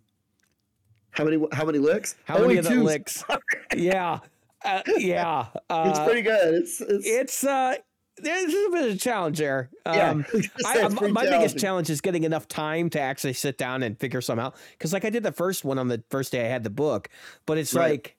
How 1.11 1.23
many? 1.25 1.41
How 1.51 1.65
many 1.65 1.77
licks? 1.77 2.15
How 2.25 2.35
Only 2.37 2.55
many 2.55 2.59
of 2.59 2.65
the 2.65 2.75
licks? 2.83 3.23
yeah. 3.75 4.19
Uh, 4.63 4.81
yeah. 4.97 5.47
Uh, 5.69 5.85
It's 5.89 5.99
pretty 5.99 6.21
good. 6.21 6.55
It's 6.55 6.81
it's, 6.81 7.05
it's 7.05 7.43
uh 7.43 7.75
there's 8.17 8.53
a 8.53 8.69
bit 8.71 8.89
of 8.89 8.95
a 8.95 8.97
challenge 8.97 9.39
there. 9.39 9.69
yeah. 9.85 10.11
Um, 10.11 10.25
I, 10.65 10.83
I- 10.83 10.89
pretty 10.89 11.11
my 11.13 11.23
biggest 11.25 11.57
challenge 11.57 11.89
is 11.89 11.99
getting 12.01 12.23
enough 12.23 12.47
time 12.47 12.89
to 12.91 12.99
actually 12.99 13.33
sit 13.33 13.57
down 13.57 13.83
and 13.83 13.99
figure 13.99 14.21
some 14.21 14.39
out. 14.39 14.55
Because 14.71 14.93
like 14.93 15.03
I 15.05 15.09
did 15.09 15.23
the 15.23 15.31
first 15.31 15.65
one 15.65 15.77
on 15.79 15.87
the 15.87 16.03
first 16.09 16.31
day 16.31 16.45
I 16.45 16.49
had 16.49 16.63
the 16.63 16.69
book, 16.69 17.09
but 17.45 17.57
it's 17.57 17.73
Right. 17.73 17.91
like, 17.91 18.15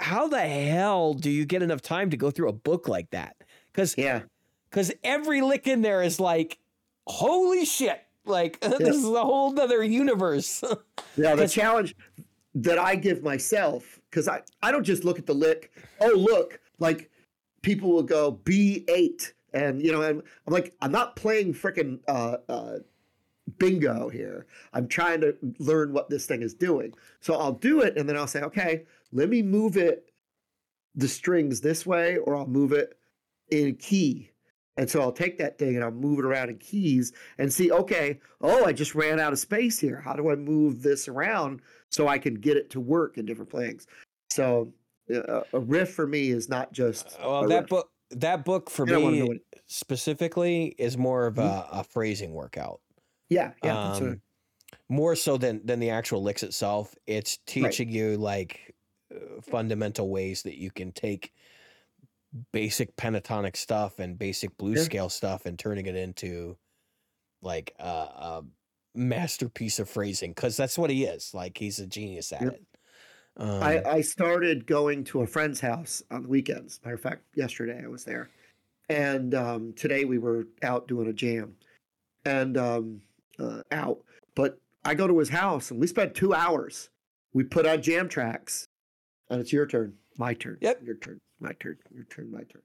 how 0.00 0.28
the 0.28 0.40
hell 0.40 1.14
do 1.14 1.30
you 1.30 1.44
get 1.44 1.62
enough 1.62 1.82
time 1.82 2.10
to 2.10 2.16
go 2.16 2.30
through 2.30 2.48
a 2.48 2.52
book 2.52 2.88
like 2.88 3.10
that? 3.10 3.36
Because 3.72 3.96
Yeah, 3.96 4.22
because 4.70 4.92
every 5.02 5.40
lick 5.40 5.66
in 5.66 5.82
there 5.82 6.02
is 6.02 6.20
like, 6.20 6.58
holy 7.06 7.64
shit! 7.64 8.02
Like 8.24 8.60
this 8.78 8.96
is 8.96 9.04
a 9.04 9.22
whole 9.22 9.58
other 9.58 9.82
universe. 9.82 10.62
yeah. 11.16 11.34
the 11.34 11.48
challenge 11.48 11.96
that 12.54 12.78
I 12.78 12.94
give 12.94 13.22
myself 13.22 14.00
because 14.10 14.28
I 14.28 14.42
I 14.62 14.70
don't 14.70 14.84
just 14.84 15.04
look 15.04 15.18
at 15.18 15.26
the 15.26 15.34
lick. 15.34 15.72
Oh 16.00 16.12
look, 16.14 16.60
like 16.78 17.10
people 17.62 17.90
will 17.90 18.02
go 18.02 18.32
B 18.32 18.84
eight, 18.88 19.32
and 19.52 19.82
you 19.82 19.92
know, 19.92 20.02
and 20.02 20.22
I'm 20.46 20.52
like 20.52 20.74
I'm 20.80 20.92
not 20.92 21.16
playing 21.16 21.54
freaking 21.54 22.00
uh, 22.08 22.38
uh, 22.48 22.78
bingo 23.58 24.08
here. 24.08 24.46
I'm 24.72 24.88
trying 24.88 25.20
to 25.22 25.36
learn 25.58 25.92
what 25.92 26.10
this 26.10 26.26
thing 26.26 26.42
is 26.42 26.54
doing. 26.54 26.92
So 27.20 27.34
I'll 27.34 27.52
do 27.52 27.80
it, 27.80 27.96
and 27.96 28.08
then 28.08 28.16
I'll 28.16 28.26
say, 28.26 28.42
okay, 28.42 28.84
let 29.12 29.28
me 29.28 29.42
move 29.42 29.76
it 29.76 30.04
the 30.94 31.08
strings 31.08 31.60
this 31.60 31.86
way, 31.86 32.16
or 32.18 32.36
I'll 32.36 32.46
move 32.46 32.72
it 32.72 32.98
in 33.50 33.76
key. 33.76 34.30
And 34.76 34.88
so 34.88 35.00
I'll 35.00 35.12
take 35.12 35.38
that 35.38 35.58
thing 35.58 35.74
and 35.74 35.84
I'll 35.84 35.90
move 35.90 36.20
it 36.20 36.24
around 36.24 36.50
in 36.50 36.58
keys 36.58 37.12
and 37.38 37.52
see, 37.52 37.72
okay, 37.72 38.20
oh, 38.40 38.64
I 38.64 38.72
just 38.72 38.94
ran 38.94 39.18
out 39.18 39.32
of 39.32 39.38
space 39.40 39.78
here. 39.78 40.00
How 40.00 40.14
do 40.14 40.30
I 40.30 40.36
move 40.36 40.82
this 40.82 41.08
around 41.08 41.62
so 41.90 42.06
I 42.06 42.18
can 42.18 42.34
get 42.34 42.56
it 42.56 42.70
to 42.70 42.80
work 42.80 43.18
in 43.18 43.26
different 43.26 43.50
playings? 43.50 43.88
So 44.30 44.72
uh, 45.12 45.40
a 45.52 45.58
riff 45.58 45.94
for 45.94 46.06
me 46.06 46.30
is 46.30 46.48
not 46.48 46.72
just 46.72 47.16
well, 47.20 47.44
a 47.44 47.48
that 47.48 47.60
riff. 47.62 47.68
book 47.70 47.90
that 48.10 48.44
book 48.44 48.70
for 48.70 48.86
You 48.86 48.92
don't 48.92 49.02
wanna 49.02 49.16
know 49.18 49.26
me 49.26 49.40
specifically 49.66 50.74
is 50.78 50.96
more 50.96 51.26
of 51.26 51.38
a, 51.38 51.66
a 51.72 51.84
phrasing 51.84 52.32
workout. 52.32 52.80
yeah, 53.28 53.52
yeah, 53.62 53.92
um, 53.92 54.22
more 54.88 55.16
so 55.16 55.36
than 55.36 55.60
than 55.64 55.80
the 55.80 55.90
actual 55.90 56.22
licks 56.22 56.42
itself. 56.42 56.94
It's 57.06 57.38
teaching 57.46 57.90
you 57.90 58.16
like 58.16 58.60
uh, 58.67 58.67
fundamental 59.42 60.08
ways 60.08 60.42
that 60.42 60.58
you 60.58 60.70
can 60.70 60.92
take 60.92 61.32
basic 62.52 62.94
pentatonic 62.96 63.56
stuff 63.56 63.98
and 63.98 64.18
basic 64.18 64.56
blues 64.58 64.78
Yeah. 64.78 64.84
scale 64.84 65.08
stuff 65.08 65.46
and 65.46 65.58
turning 65.58 65.86
it 65.86 65.96
into 65.96 66.56
like 67.40 67.74
a, 67.78 67.84
a 67.84 68.44
masterpiece 68.94 69.78
of 69.78 69.88
phrasing 69.88 70.32
because 70.32 70.56
that's 70.56 70.76
what 70.76 70.90
he 70.90 71.04
is. 71.04 71.32
Like 71.32 71.56
he's 71.56 71.78
a 71.78 71.86
genius 71.86 72.32
at 72.32 72.42
it. 72.42 72.64
Um, 73.36 73.62
I, 73.62 73.82
I 73.84 74.00
started 74.00 74.66
going 74.66 75.04
to 75.04 75.20
a 75.22 75.26
friend's 75.26 75.60
house 75.60 76.02
on 76.10 76.22
the 76.22 76.28
weekends. 76.28 76.80
Matter 76.84 76.96
of 76.96 77.00
fact, 77.00 77.22
yesterday 77.36 77.80
I 77.84 77.86
was 77.86 78.02
there, 78.04 78.30
and 78.88 79.32
um, 79.32 79.72
today 79.74 80.04
we 80.04 80.18
were 80.18 80.48
out 80.64 80.88
doing 80.88 81.06
a 81.06 81.12
jam, 81.12 81.54
and 82.24 82.58
um, 82.58 83.00
uh, 83.38 83.62
out. 83.70 84.00
But 84.34 84.58
I 84.84 84.94
go 84.94 85.06
to 85.06 85.16
his 85.20 85.28
house, 85.28 85.70
and 85.70 85.78
we 85.78 85.86
spent 85.86 86.16
two 86.16 86.34
hours. 86.34 86.90
We 87.32 87.44
put 87.44 87.64
on 87.64 87.80
jam 87.80 88.08
tracks, 88.08 88.66
and 89.30 89.40
it's 89.40 89.52
your 89.52 89.66
turn, 89.66 89.94
my 90.16 90.34
turn, 90.34 90.58
Yep. 90.60 90.82
your 90.84 90.96
turn, 90.96 91.18
my 91.40 91.52
turn, 91.60 91.76
your 91.94 92.04
turn, 92.04 92.30
my 92.30 92.42
turn, 92.44 92.62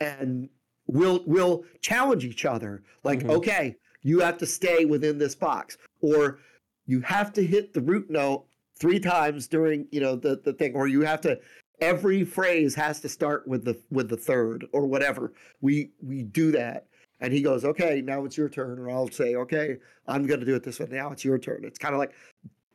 and 0.00 0.48
we'll 0.86 1.22
we'll 1.26 1.64
challenge 1.80 2.24
each 2.24 2.44
other. 2.44 2.82
Like, 3.02 3.20
Mhm. 3.20 3.30
okay, 3.30 3.76
you 4.02 4.20
have 4.20 4.38
to 4.38 4.46
stay 4.46 4.84
within 4.84 5.18
this 5.18 5.34
box, 5.34 5.78
or 6.00 6.38
you 6.86 7.00
have 7.00 7.32
to 7.34 7.44
hit 7.44 7.72
the 7.72 7.80
root 7.80 8.10
note 8.10 8.46
three 8.78 9.00
times 9.00 9.46
during 9.48 9.86
you 9.92 10.00
know 10.00 10.16
the 10.16 10.36
the 10.44 10.52
thing 10.52 10.74
or 10.74 10.86
you 10.88 11.02
have 11.02 11.20
to 11.22 11.40
every 11.80 12.24
phrase 12.24 12.74
has 12.74 13.00
to 13.00 13.08
start 13.08 13.46
with 13.48 13.64
the 13.64 13.80
with 13.90 14.08
the 14.08 14.16
third 14.16 14.66
or 14.72 14.86
whatever. 14.86 15.32
We 15.60 15.92
we 16.02 16.22
do 16.22 16.50
that. 16.52 16.86
And 17.20 17.32
he 17.32 17.40
goes 17.40 17.64
okay 17.64 18.02
now 18.02 18.24
it's 18.24 18.36
your 18.36 18.48
turn. 18.50 18.78
Or 18.78 18.90
i'll 18.90 19.08
say 19.10 19.34
okay 19.36 19.78
i'm 20.06 20.26
going 20.26 20.40
to 20.40 20.46
do 20.46 20.54
it 20.56 20.62
this 20.64 20.78
way. 20.80 20.88
Now 20.90 21.10
it's 21.12 21.24
your 21.24 21.38
turn. 21.38 21.64
It's 21.64 21.78
kind 21.78 21.94
of 21.94 21.98
like 22.00 22.12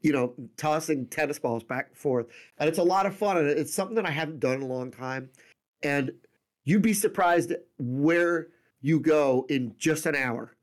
you 0.02 0.12
know 0.12 0.34
tossing 0.58 1.06
tennis 1.08 1.40
balls 1.40 1.64
back 1.64 1.88
and 1.90 1.98
forth 1.98 2.28
and 2.58 2.70
it's 2.70 2.80
a 2.80 2.84
lot 2.84 3.06
of 3.06 3.16
fun 3.16 3.38
and 3.38 3.48
it's 3.48 3.74
something 3.74 3.96
that 3.96 4.06
i 4.06 4.12
haven't 4.12 4.40
done 4.40 4.56
in 4.56 4.62
a 4.62 4.68
long 4.68 4.92
time 4.92 5.30
and 5.84 6.12
you'd 6.66 6.82
be 6.82 6.94
surprised 6.94 7.54
where 7.78 8.48
you 8.82 9.00
go 9.00 9.46
in 9.50 9.74
just 9.78 10.06
an 10.06 10.16
hour 10.16 10.56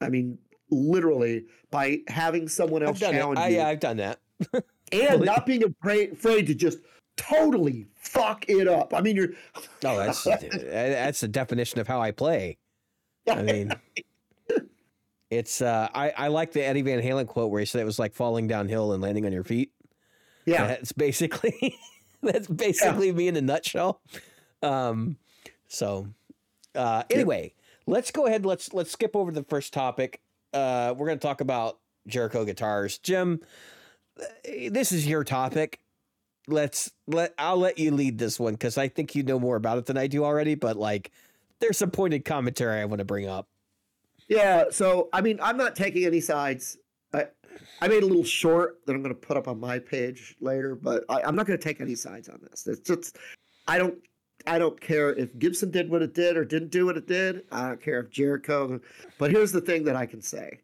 i 0.00 0.08
mean 0.08 0.38
literally 0.70 1.44
by 1.70 2.00
having 2.08 2.48
someone 2.48 2.82
else 2.82 2.98
challenge 2.98 3.38
I, 3.38 3.48
you 3.48 3.56
yeah, 3.56 3.68
I've 3.68 3.80
done 3.80 3.98
that. 3.98 4.20
and 4.92 5.24
not 5.24 5.46
being 5.46 5.64
afraid, 5.64 6.12
afraid 6.12 6.46
to 6.46 6.54
just 6.54 6.78
totally 7.16 7.86
fuck 7.96 8.48
it 8.48 8.68
up. 8.68 8.94
I 8.94 9.00
mean, 9.00 9.16
you're. 9.16 9.30
Oh, 9.84 9.96
that's 9.96 10.24
that's 10.24 11.20
the 11.20 11.28
definition 11.28 11.80
of 11.80 11.86
how 11.86 12.00
I 12.00 12.10
play. 12.10 12.58
Yeah. 13.26 13.34
I 13.34 13.42
mean, 13.42 13.72
it's 15.30 15.62
uh, 15.62 15.88
I 15.94 16.10
I 16.10 16.28
like 16.28 16.52
the 16.52 16.64
Eddie 16.64 16.82
Van 16.82 17.00
Halen 17.00 17.26
quote 17.26 17.50
where 17.50 17.60
he 17.60 17.66
said 17.66 17.80
it 17.80 17.84
was 17.84 17.98
like 17.98 18.14
falling 18.14 18.48
downhill 18.48 18.92
and 18.92 19.02
landing 19.02 19.24
on 19.26 19.32
your 19.32 19.44
feet. 19.44 19.72
yeah, 20.44 20.66
That's 20.66 20.92
basically 20.92 21.78
that's 22.22 22.48
basically 22.48 23.12
me 23.12 23.28
in 23.28 23.36
a 23.36 23.40
nutshell. 23.40 24.00
Um, 24.62 25.16
so 25.68 26.08
uh, 26.74 27.04
anyway, 27.10 27.54
let's 27.86 28.10
go 28.10 28.26
ahead. 28.26 28.44
Let's 28.44 28.72
let's 28.72 28.90
skip 28.90 29.14
over 29.14 29.30
the 29.30 29.44
first 29.44 29.72
topic. 29.72 30.20
Uh, 30.52 30.94
we're 30.96 31.06
going 31.06 31.18
to 31.18 31.26
talk 31.26 31.40
about 31.40 31.78
Jericho 32.06 32.44
guitars. 32.44 32.98
Jim, 32.98 33.40
eh, 34.44 34.68
this 34.70 34.92
is 34.92 35.06
your 35.06 35.24
topic. 35.24 35.80
Let's 36.48 36.90
let 37.06 37.34
I'll 37.38 37.58
let 37.58 37.78
you 37.78 37.92
lead 37.92 38.18
this 38.18 38.40
one 38.40 38.54
because 38.54 38.76
I 38.76 38.88
think 38.88 39.14
you 39.14 39.22
know 39.22 39.38
more 39.38 39.56
about 39.56 39.78
it 39.78 39.86
than 39.86 39.96
I 39.96 40.08
do 40.08 40.24
already. 40.24 40.56
But 40.56 40.76
like, 40.76 41.12
there's 41.60 41.78
some 41.78 41.90
pointed 41.90 42.24
commentary 42.24 42.80
I 42.80 42.84
want 42.86 42.98
to 42.98 43.04
bring 43.04 43.28
up. 43.28 43.46
Yeah. 44.30 44.64
So, 44.70 45.10
I 45.12 45.20
mean, 45.20 45.38
I'm 45.42 45.58
not 45.58 45.76
taking 45.76 46.06
any 46.06 46.20
sides. 46.20 46.78
I, 47.12 47.26
I 47.82 47.88
made 47.88 48.02
a 48.02 48.06
little 48.06 48.24
short 48.24 48.80
that 48.86 48.94
I'm 48.94 49.02
going 49.02 49.14
to 49.14 49.20
put 49.20 49.36
up 49.36 49.48
on 49.48 49.60
my 49.60 49.78
page 49.78 50.36
later, 50.40 50.74
but 50.74 51.04
I, 51.10 51.20
I'm 51.22 51.36
not 51.36 51.46
going 51.46 51.58
to 51.58 51.62
take 51.62 51.80
any 51.82 51.94
sides 51.94 52.28
on 52.28 52.40
this. 52.48 52.66
It's 52.66 52.80
just, 52.80 53.18
I 53.68 53.76
don't, 53.76 53.98
I 54.46 54.58
don't 54.58 54.80
care 54.80 55.12
if 55.14 55.38
Gibson 55.38 55.70
did 55.70 55.90
what 55.90 56.00
it 56.00 56.14
did 56.14 56.36
or 56.36 56.44
didn't 56.44 56.70
do 56.70 56.86
what 56.86 56.96
it 56.96 57.06
did. 57.06 57.44
I 57.52 57.68
don't 57.68 57.82
care 57.82 58.00
if 58.00 58.10
Jericho. 58.10 58.80
But 59.18 59.30
here's 59.30 59.52
the 59.52 59.60
thing 59.60 59.84
that 59.84 59.96
I 59.96 60.06
can 60.06 60.22
say: 60.22 60.60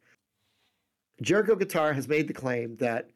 Jericho 1.21 1.55
Guitar 1.55 1.93
has 1.93 2.09
made 2.09 2.29
the 2.29 2.33
claim 2.33 2.77
that 2.77 3.11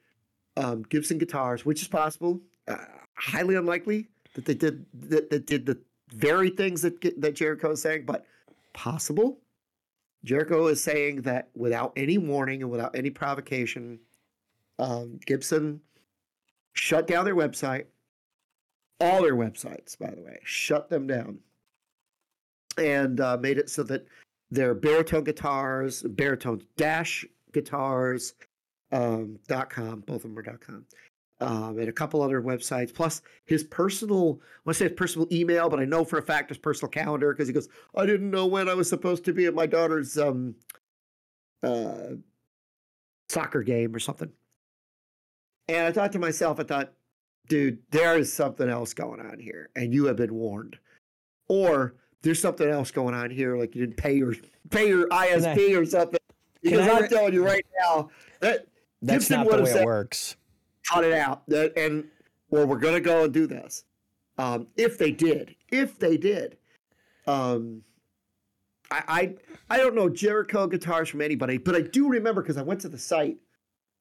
um, 0.57 0.83
Gibson 0.89 1.19
guitars, 1.19 1.65
which 1.65 1.83
is 1.83 1.89
possible, 1.89 2.41
uh, 2.69 2.77
highly 3.15 3.55
unlikely 3.55 4.09
that 4.35 4.45
they 4.45 4.55
did 4.55 4.85
that, 5.09 5.31
that 5.31 5.47
did 5.47 5.67
the 5.67 5.79
very 6.13 6.51
things 6.51 6.83
that 6.83 7.01
that 7.21 7.35
Jericho 7.35 7.71
is 7.73 7.83
saying, 7.83 8.05
but 8.05 8.27
possible. 8.73 9.39
Jericho 10.25 10.67
is 10.67 10.83
saying 10.83 11.23
that 11.23 11.49
without 11.55 11.93
any 11.97 12.19
warning 12.19 12.63
and 12.63 12.71
without 12.71 12.95
any 12.95 13.11
provocation, 13.11 13.99
um, 14.79 15.19
Gibson 15.27 15.81
shut 16.75 17.07
down 17.07 17.25
their 17.25 17.37
website, 17.37 17.87
all 19.01 19.23
their 19.23 19.35
websites, 19.35 19.99
by 19.99 20.11
the 20.11 20.23
way, 20.23 20.39
shut 20.45 20.89
them 20.91 21.07
down, 21.07 21.39
and 22.77 23.21
uh, 23.21 23.39
made 23.41 23.59
it 23.59 23.71
so 23.71 23.83
that 23.85 24.07
their 24.51 24.75
baritone 24.75 25.25
guitars, 25.25 26.03
baritone 26.03 26.63
dash 26.77 27.25
guitars, 27.53 28.35
um, 28.93 29.39
.com, 29.69 30.01
both 30.01 30.25
of 30.25 30.35
them 30.35 30.39
are 30.39 30.59
.com, 30.59 30.85
um, 31.41 31.79
and 31.79 31.89
a 31.89 31.93
couple 31.93 32.23
other 32.23 32.43
websites, 32.43 32.95
plus 32.95 33.23
his 33.47 33.65
personal, 33.65 34.41
I 34.41 34.61
want 34.65 34.75
to 34.77 34.85
say 34.85 34.89
his 34.89 34.97
personal 34.97 35.27
email, 35.33 35.69
but 35.69 35.81
I 35.81 35.85
know 35.85 36.05
for 36.05 36.19
a 36.19 36.23
fact 36.23 36.51
his 36.51 36.59
personal 36.59 36.91
calendar 36.91 37.33
because 37.33 37.49
he 37.49 37.55
goes, 37.55 37.69
I 37.95 38.07
didn't 38.07 38.31
know 38.31 38.47
when 38.47 38.69
I 38.69 38.75
was 38.75 38.89
supposed 38.89 39.25
to 39.25 39.33
be 39.33 39.47
at 39.47 39.55
my 39.55 39.67
daughter's 39.67 40.19
um, 40.19 40.55
uh, 41.63 42.15
soccer 43.29 43.63
game 43.63 43.95
or 43.95 43.99
something. 43.99 44.31
And 45.69 45.87
I 45.87 45.93
thought 45.93 46.13
to 46.13 46.19
myself, 46.19 46.61
I 46.61 46.65
thought, 46.65 46.93
dude, 47.49 47.79
there 47.91 48.19
is 48.19 48.33
something 48.33 48.69
else 48.69 48.93
going 48.93 49.21
on 49.21 49.39
here, 49.39 49.71
and 49.77 49.95
you 49.95 50.07
have 50.07 50.17
been 50.17 50.35
warned. 50.35 50.79
Or 51.49 51.95
there's 52.23 52.41
something 52.41 52.69
else 52.69 52.91
going 52.91 53.15
on 53.15 53.31
here, 53.31 53.57
like 53.57 53.75
you 53.75 53.87
didn't 53.87 53.97
pay 53.97 54.15
your 54.15 54.35
pay 54.71 54.89
your 54.89 55.09
ISP 55.09 55.71
I, 55.71 55.75
or 55.75 55.85
something. 55.85 56.21
Because 56.63 56.87
I'm 56.87 57.03
re- 57.03 57.09
telling 57.09 57.33
you 57.33 57.45
right 57.45 57.65
now 57.81 58.11
that 58.41 58.67
that's 59.01 59.29
Gibson 59.29 59.45
not 59.45 59.57
the 59.57 59.63
way 59.63 59.71
it 59.71 59.85
works. 59.85 60.37
Cut 60.93 61.05
it 61.05 61.13
out, 61.13 61.43
and 61.77 62.05
well, 62.51 62.67
we're 62.67 62.79
gonna 62.79 63.01
go 63.01 63.25
and 63.25 63.33
do 63.33 63.47
this. 63.47 63.85
Um, 64.39 64.67
if 64.77 64.99
they 64.99 65.13
did, 65.13 65.55
if 65.71 65.99
they 65.99 66.17
did, 66.17 66.57
um, 67.27 67.83
I, 68.91 69.03
I 69.09 69.35
I 69.75 69.77
don't 69.77 69.95
know 69.95 70.09
Jericho 70.09 70.67
guitars 70.67 71.09
from 71.09 71.21
anybody, 71.21 71.59
but 71.59 71.77
I 71.77 71.83
do 71.83 72.09
remember 72.09 72.43
because 72.43 72.57
I 72.57 72.63
went 72.63 72.81
to 72.81 72.89
the 72.89 72.99
site 72.99 73.37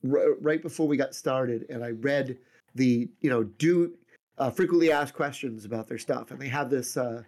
r- 0.09 0.35
right 0.41 0.61
before 0.61 0.87
we 0.87 0.97
got 0.97 1.13
started, 1.13 1.65
and 1.69 1.83
I 1.83 1.89
read 1.89 2.37
the 2.75 3.09
you 3.21 3.29
know 3.29 3.43
do 3.43 3.93
uh, 4.37 4.49
frequently 4.49 4.91
asked 4.91 5.13
questions 5.13 5.65
about 5.65 5.87
their 5.87 5.97
stuff, 5.97 6.31
and 6.31 6.39
they 6.39 6.47
have 6.47 6.69
this 6.69 6.97
uh, 6.97 7.23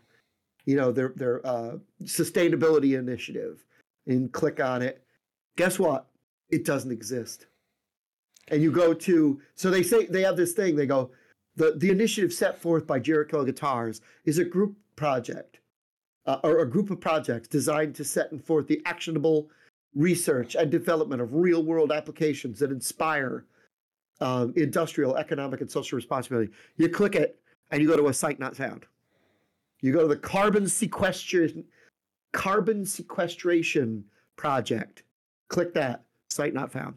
you 0.65 0.75
know 0.75 0.91
their 0.91 1.13
their 1.15 1.45
uh, 1.45 1.77
sustainability 2.03 2.97
initiative, 2.97 3.63
and 4.07 4.31
click 4.31 4.59
on 4.59 4.81
it. 4.81 5.03
Guess 5.57 5.77
what? 5.77 6.07
It 6.49 6.65
doesn't 6.65 6.91
exist. 6.91 7.47
And 8.49 8.61
you 8.61 8.71
go 8.71 8.93
to 8.93 9.41
so 9.55 9.69
they 9.69 9.83
say 9.83 10.05
they 10.05 10.21
have 10.23 10.37
this 10.37 10.53
thing. 10.53 10.75
They 10.75 10.85
go 10.85 11.11
the 11.55 11.75
the 11.77 11.89
initiative 11.89 12.33
set 12.33 12.59
forth 12.59 12.87
by 12.87 12.99
Jericho 12.99 13.43
Guitars 13.45 14.01
is 14.25 14.37
a 14.37 14.45
group 14.45 14.75
project. 14.95 15.57
Uh, 16.27 16.37
or 16.43 16.59
a 16.59 16.69
group 16.69 16.91
of 16.91 17.01
projects 17.01 17.47
designed 17.47 17.95
to 17.95 18.03
set 18.03 18.29
forth 18.45 18.67
the 18.67 18.79
actionable 18.85 19.49
research 19.95 20.53
and 20.53 20.69
development 20.69 21.19
of 21.19 21.33
real 21.33 21.63
world 21.63 21.91
applications 21.91 22.59
that 22.59 22.71
inspire 22.71 23.45
um, 24.21 24.53
industrial, 24.55 25.17
economic, 25.17 25.61
and 25.61 25.71
social 25.71 25.95
responsibility. 25.95 26.51
You 26.77 26.89
click 26.89 27.15
it 27.15 27.39
and 27.71 27.81
you 27.81 27.87
go 27.87 27.97
to 27.97 28.07
a 28.07 28.13
site 28.13 28.39
not 28.39 28.55
found. 28.55 28.85
You 29.81 29.91
go 29.91 30.03
to 30.03 30.07
the 30.07 30.15
carbon 30.15 30.67
sequestration 30.67 31.65
carbon 32.33 32.85
sequestration 32.85 34.05
project. 34.37 35.03
Click 35.49 35.73
that 35.73 36.03
site 36.29 36.53
not 36.53 36.71
found. 36.71 36.95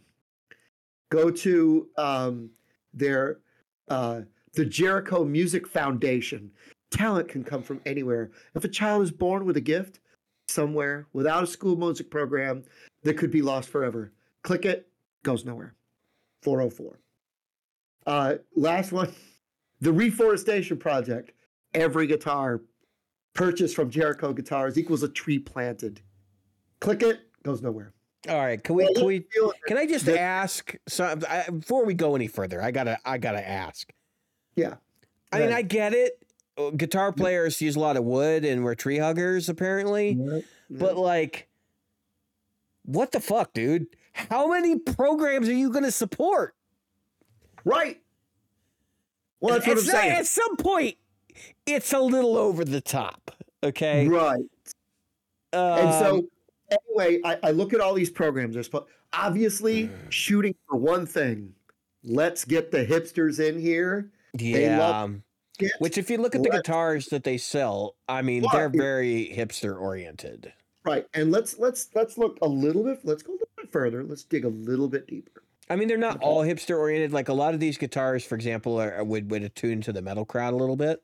Go 1.15 1.31
to 1.31 1.89
um, 1.97 2.51
their 2.93 3.39
uh, 3.87 4.23
the 4.55 4.65
Jericho 4.65 5.25
Music 5.25 5.69
Foundation. 5.69 6.51
Talent 6.91 7.29
can 7.29 7.45
come 7.45 7.62
from 7.62 7.81
anywhere. 7.87 8.33
If 8.57 8.65
a 8.65 8.69
child 8.69 9.05
is 9.05 9.12
born 9.12 9.45
with 9.45 9.57
a 9.57 9.61
gift, 9.61 10.01
somewhere 10.49 11.07
without 11.12 11.45
a 11.45 11.47
school 11.47 11.77
music 11.77 12.11
program 12.11 12.65
that 13.05 13.15
could 13.15 13.31
be 13.31 13.43
lost 13.43 13.69
forever. 13.69 14.12
Click 14.43 14.65
it, 14.65 14.89
goes 15.23 15.45
nowhere. 15.45 15.77
404. 16.43 16.99
Uh, 18.07 18.35
last 18.57 18.91
one 18.91 19.15
the 19.81 19.93
Reforestation 19.93 20.79
Project. 20.79 21.31
Every 21.75 22.09
guitar 22.09 22.62
purchased 23.35 23.77
from 23.77 23.89
Jericho 23.89 24.33
Guitars 24.33 24.77
equals 24.77 25.05
a 25.05 25.09
tree 25.09 25.39
planted. 25.39 26.01
Click 26.81 27.03
it, 27.03 27.21
goes 27.45 27.62
nowhere. 27.62 27.93
All 28.29 28.37
right, 28.37 28.62
can 28.62 28.75
we? 28.75 28.93
Can, 28.95 29.07
we, 29.07 29.25
can 29.66 29.77
I 29.77 29.87
just 29.87 30.09
ask? 30.09 30.75
So 30.89 31.16
before 31.51 31.85
we 31.85 31.95
go 31.95 32.16
any 32.16 32.27
further, 32.27 32.62
I 32.62 32.70
gotta, 32.70 32.99
I 33.05 33.18
gotta 33.18 33.47
ask. 33.47 33.93
Yeah, 34.57 34.77
I 35.33 35.41
mean, 35.41 35.53
I 35.53 35.62
get 35.62 35.93
it 35.93 36.18
guitar 36.77 37.12
players 37.12 37.61
use 37.61 37.75
a 37.75 37.81
lot 37.81 37.97
of 37.97 38.05
wood 38.05 38.45
and 38.45 38.62
we're 38.62 38.77
tree 38.77 38.99
huggers 38.99 39.49
apparently. 39.49 40.16
But 40.70 40.97
like 40.97 41.49
what 42.85 43.12
the 43.12 43.20
fuck, 43.20 43.53
dude? 43.53 43.87
How 44.12 44.49
many 44.49 44.79
programs 44.79 45.49
are 45.49 45.55
you 45.55 45.70
going 45.70 45.85
to 45.85 45.91
support? 45.91 46.55
Right. 47.64 48.01
Well, 49.41 49.55
that's 49.55 49.66
what 49.66 49.79
I'm 49.79 49.85
saying. 49.85 50.12
At 50.12 50.27
some 50.27 50.57
point, 50.57 50.97
it's 51.66 51.93
a 51.93 51.99
little 51.99 52.37
over 52.37 52.64
the 52.64 52.81
top. 52.81 53.33
Okay. 53.62 54.07
Right. 54.07 54.45
Um, 55.53 55.79
and 55.79 55.95
so, 55.95 56.29
anyway, 56.71 57.21
I, 57.25 57.39
I, 57.43 57.51
look 57.51 57.73
at 57.73 57.81
all 57.81 57.95
these 57.95 58.11
programs. 58.11 58.55
There's 58.55 58.71
obviously 59.12 59.89
mm. 59.89 60.11
shooting 60.11 60.55
for 60.69 60.77
one 60.77 61.07
thing. 61.07 61.55
Let's 62.03 62.45
get 62.45 62.71
the 62.71 62.85
hipsters 62.85 63.41
in 63.41 63.61
here. 63.61 64.11
Yeah. 64.39 65.09
Which, 65.79 65.99
if 65.99 66.11
you 66.11 66.19
look 66.19 66.35
at 66.35 66.43
the 66.43 66.51
guitars 66.51 67.07
that 67.07 67.23
they 67.23 67.39
sell, 67.39 67.95
I 68.09 68.23
mean, 68.23 68.45
they're 68.53 68.69
very 68.69 69.33
hipster 69.35 69.81
oriented. 69.81 70.53
Right, 70.85 71.07
and 71.15 71.31
let's 71.31 71.59
let's 71.59 71.89
let's 71.95 72.19
look 72.19 72.39
a 72.43 72.49
little 72.49 72.83
bit. 72.83 73.01
Let's 73.05 73.23
go 73.23 73.33
a 73.33 73.35
little 73.35 73.49
bit 73.57 73.73
further. 73.73 74.03
Let's 74.03 74.25
dig 74.25 74.45
a 74.45 74.49
little 74.49 74.89
bit 74.89 75.07
deeper. 75.07 75.43
I 75.71 75.77
mean, 75.77 75.89
they're 75.89 75.97
not 75.97 76.17
okay. 76.17 76.27
all 76.27 76.43
hipster 76.43 76.79
oriented. 76.79 77.12
Like 77.12 77.29
a 77.29 77.33
lot 77.33 77.55
of 77.55 77.61
these 77.61 77.79
guitars, 77.79 78.25
for 78.25 78.35
example, 78.35 78.81
are, 78.81 79.01
uh, 79.01 79.05
would 79.05 79.31
would 79.31 79.43
attune 79.43 79.81
to 79.83 79.93
the 79.93 80.03
metal 80.03 80.25
crowd 80.25 80.53
a 80.53 80.57
little 80.57 80.77
bit. 80.77 81.03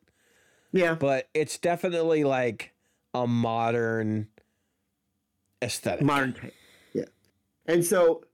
Yeah, 0.72 0.94
but 0.94 1.28
it's 1.32 1.56
definitely 1.58 2.24
like 2.24 2.74
a 3.14 3.26
modern 3.26 4.28
aesthetic. 5.62 6.04
Modern. 6.04 6.34
Yeah, 6.92 7.04
and 7.66 7.84
so 7.84 8.24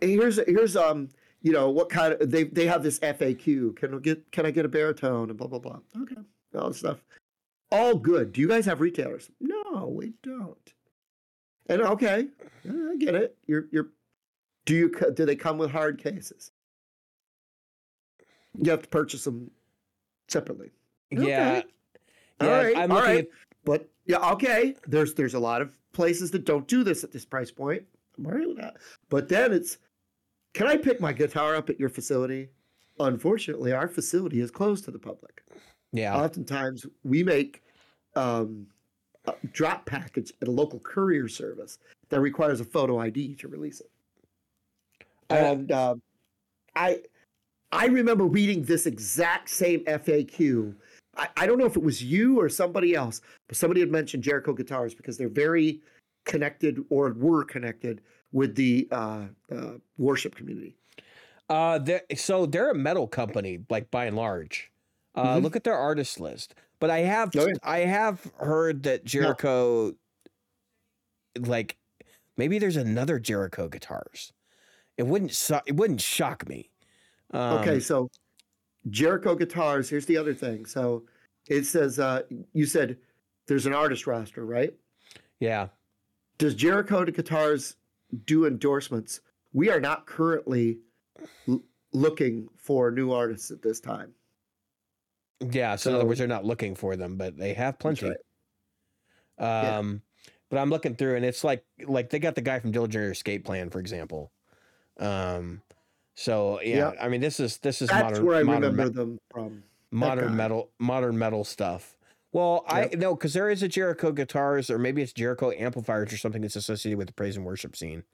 here's 0.00 0.36
here's 0.46 0.76
um 0.76 1.10
you 1.42 1.52
know, 1.52 1.70
what 1.70 1.88
kind 1.88 2.12
of 2.12 2.30
they 2.30 2.44
they 2.44 2.66
have 2.66 2.82
this 2.82 2.98
FAQ. 3.00 3.76
Can 3.76 3.94
I 3.94 3.98
get 3.98 4.30
can 4.32 4.46
I 4.46 4.50
get 4.50 4.64
a 4.64 4.68
baritone 4.68 5.30
and 5.30 5.38
blah 5.38 5.46
blah 5.46 5.58
blah. 5.58 5.78
Okay, 6.02 6.20
all 6.54 6.68
this 6.68 6.78
stuff. 6.78 7.02
All 7.72 7.94
good. 7.94 8.32
Do 8.32 8.40
you 8.40 8.48
guys 8.48 8.66
have 8.66 8.80
retailers? 8.80 9.30
No, 9.40 9.92
we 9.94 10.12
don't. 10.22 10.72
And 11.66 11.80
okay, 11.82 12.26
I 12.68 12.96
get 12.98 13.14
it. 13.14 13.36
You're 13.46 13.66
you're. 13.70 13.88
Do 14.66 14.74
you 14.74 14.92
do 15.14 15.24
they 15.24 15.36
come 15.36 15.56
with 15.56 15.70
hard 15.70 16.02
cases? 16.02 16.52
You 18.60 18.70
have 18.70 18.82
to 18.82 18.88
purchase 18.88 19.24
them 19.24 19.50
separately. 20.28 20.70
Yeah. 21.10 21.18
Okay. 21.18 21.64
Yeah, 22.42 22.46
all 22.46 22.52
right. 22.52 22.76
I'm 22.76 22.92
all 22.92 22.98
right. 22.98 23.20
At... 23.20 23.28
But 23.64 23.88
yeah, 24.04 24.30
okay. 24.32 24.74
There's 24.86 25.14
there's 25.14 25.34
a 25.34 25.40
lot 25.40 25.62
of 25.62 25.70
places 25.92 26.30
that 26.32 26.44
don't 26.44 26.66
do 26.66 26.84
this 26.84 27.04
at 27.04 27.12
this 27.12 27.24
price 27.24 27.50
point. 27.50 27.82
I'm 28.16 28.26
right 28.26 28.46
with 28.46 28.58
that. 28.58 28.76
But 29.08 29.28
then 29.28 29.52
it's 29.52 29.78
can 30.52 30.66
I 30.66 30.76
pick 30.76 31.00
my 31.00 31.12
guitar 31.12 31.54
up 31.54 31.70
at 31.70 31.78
your 31.78 31.88
facility? 31.88 32.48
Unfortunately, 32.98 33.72
our 33.72 33.88
facility 33.88 34.40
is 34.40 34.50
closed 34.50 34.84
to 34.84 34.90
the 34.90 34.98
public. 34.98 35.42
Yeah. 35.92 36.16
Oftentimes, 36.16 36.86
we 37.04 37.22
make 37.22 37.62
um, 38.16 38.66
a 39.26 39.34
drop 39.52 39.86
package 39.86 40.32
at 40.42 40.48
a 40.48 40.50
local 40.50 40.80
courier 40.80 41.28
service 41.28 41.78
that 42.08 42.20
requires 42.20 42.60
a 42.60 42.64
photo 42.64 42.98
ID 42.98 43.36
to 43.36 43.48
release 43.48 43.80
it. 43.80 43.90
Uh, 45.30 45.34
and 45.34 45.72
uh, 45.72 45.94
I, 46.74 47.00
I 47.72 47.86
remember 47.86 48.24
reading 48.24 48.62
this 48.62 48.86
exact 48.86 49.48
same 49.48 49.84
FAQ. 49.84 50.74
I, 51.16 51.28
I 51.36 51.46
don't 51.46 51.58
know 51.58 51.66
if 51.66 51.76
it 51.76 51.82
was 51.82 52.02
you 52.02 52.40
or 52.40 52.48
somebody 52.48 52.94
else, 52.94 53.20
but 53.48 53.56
somebody 53.56 53.80
had 53.80 53.90
mentioned 53.90 54.22
Jericho 54.22 54.52
guitars 54.52 54.94
because 54.94 55.18
they're 55.18 55.28
very 55.28 55.80
connected 56.24 56.84
or 56.90 57.12
were 57.12 57.44
connected 57.44 58.00
with 58.32 58.54
the 58.54 58.88
uh, 58.90 59.24
uh, 59.52 59.72
worship 59.98 60.34
community? 60.34 60.76
Uh, 61.48 61.78
they're, 61.78 62.02
so 62.14 62.46
they're 62.46 62.70
a 62.70 62.74
metal 62.74 63.08
company, 63.08 63.58
like 63.68 63.90
by 63.90 64.04
and 64.04 64.16
large. 64.16 64.70
Uh, 65.14 65.34
mm-hmm. 65.34 65.42
Look 65.42 65.56
at 65.56 65.64
their 65.64 65.76
artist 65.76 66.20
list. 66.20 66.54
But 66.78 66.90
I 66.90 67.00
have 67.00 67.30
oh, 67.36 67.46
yeah. 67.46 67.54
I 67.62 67.80
have 67.80 68.30
heard 68.38 68.84
that 68.84 69.04
Jericho, 69.04 69.92
no. 71.36 71.48
like 71.48 71.76
maybe 72.36 72.58
there's 72.58 72.76
another 72.76 73.18
Jericho 73.18 73.68
guitars. 73.68 74.32
It 74.96 75.06
wouldn't 75.06 75.50
it 75.66 75.76
wouldn't 75.76 76.00
shock 76.00 76.48
me. 76.48 76.70
Um, 77.32 77.58
okay, 77.58 77.80
so 77.80 78.10
Jericho 78.88 79.34
guitars. 79.34 79.88
Here's 79.90 80.06
the 80.06 80.16
other 80.16 80.34
thing. 80.34 80.64
So 80.64 81.04
it 81.48 81.64
says 81.64 81.98
uh, 81.98 82.22
you 82.52 82.66
said 82.66 82.96
there's 83.46 83.66
an 83.66 83.74
artist 83.74 84.06
roster, 84.06 84.46
right? 84.46 84.72
Yeah. 85.40 85.68
Does 86.38 86.54
Jericho 86.54 87.04
Guitars 87.04 87.76
do 88.24 88.46
endorsements? 88.46 89.20
We 89.52 89.68
are 89.70 89.80
not 89.80 90.06
currently 90.06 90.78
l- 91.48 91.60
looking 91.92 92.48
for 92.56 92.90
new 92.90 93.12
artists 93.12 93.50
at 93.50 93.60
this 93.60 93.80
time. 93.80 94.12
Yeah. 95.40 95.76
So, 95.76 95.90
in 95.90 95.96
other 95.96 96.06
words, 96.06 96.18
they're 96.18 96.28
not 96.28 96.44
looking 96.44 96.74
for 96.74 96.96
them, 96.96 97.16
but 97.16 97.36
they 97.36 97.52
have 97.54 97.78
plenty. 97.78 98.12
right. 99.38 99.76
Um, 99.76 100.02
but 100.50 100.58
I'm 100.58 100.70
looking 100.70 100.94
through, 100.94 101.16
and 101.16 101.24
it's 101.24 101.44
like 101.44 101.64
like 101.86 102.10
they 102.10 102.18
got 102.18 102.34
the 102.34 102.40
guy 102.42 102.58
from 102.58 102.72
Dillinger 102.72 103.10
Escape 103.10 103.44
Plan, 103.44 103.70
for 103.70 103.80
example. 103.80 104.32
Um, 104.98 105.62
so 106.14 106.60
yeah. 106.60 106.92
I 107.00 107.08
mean, 107.08 107.20
this 107.20 107.40
is 107.40 107.58
this 107.58 107.80
is 107.82 107.88
That's 107.88 108.02
modern 108.02 108.24
where 108.26 108.36
I 108.36 108.42
modern 108.42 108.62
remember 108.72 108.84
me- 108.84 108.90
them 108.90 109.18
from. 109.30 109.62
modern 109.90 110.36
metal 110.36 110.70
modern 110.78 111.18
metal 111.18 111.44
stuff. 111.44 111.96
Well, 112.32 112.64
Yep. 112.72 112.90
I 112.94 112.96
know 112.96 113.14
because 113.16 113.32
there 113.34 113.50
is 113.50 113.62
a 113.62 113.68
Jericho 113.68 114.12
guitars, 114.12 114.70
or 114.70 114.78
maybe 114.78 115.02
it's 115.02 115.12
Jericho 115.12 115.50
amplifiers 115.50 116.12
or 116.12 116.16
something 116.16 116.42
that's 116.42 116.56
associated 116.56 116.96
with 116.98 117.08
the 117.08 117.12
praise 117.12 117.36
and 117.36 117.44
worship 117.44 117.74
scene. 117.74 118.04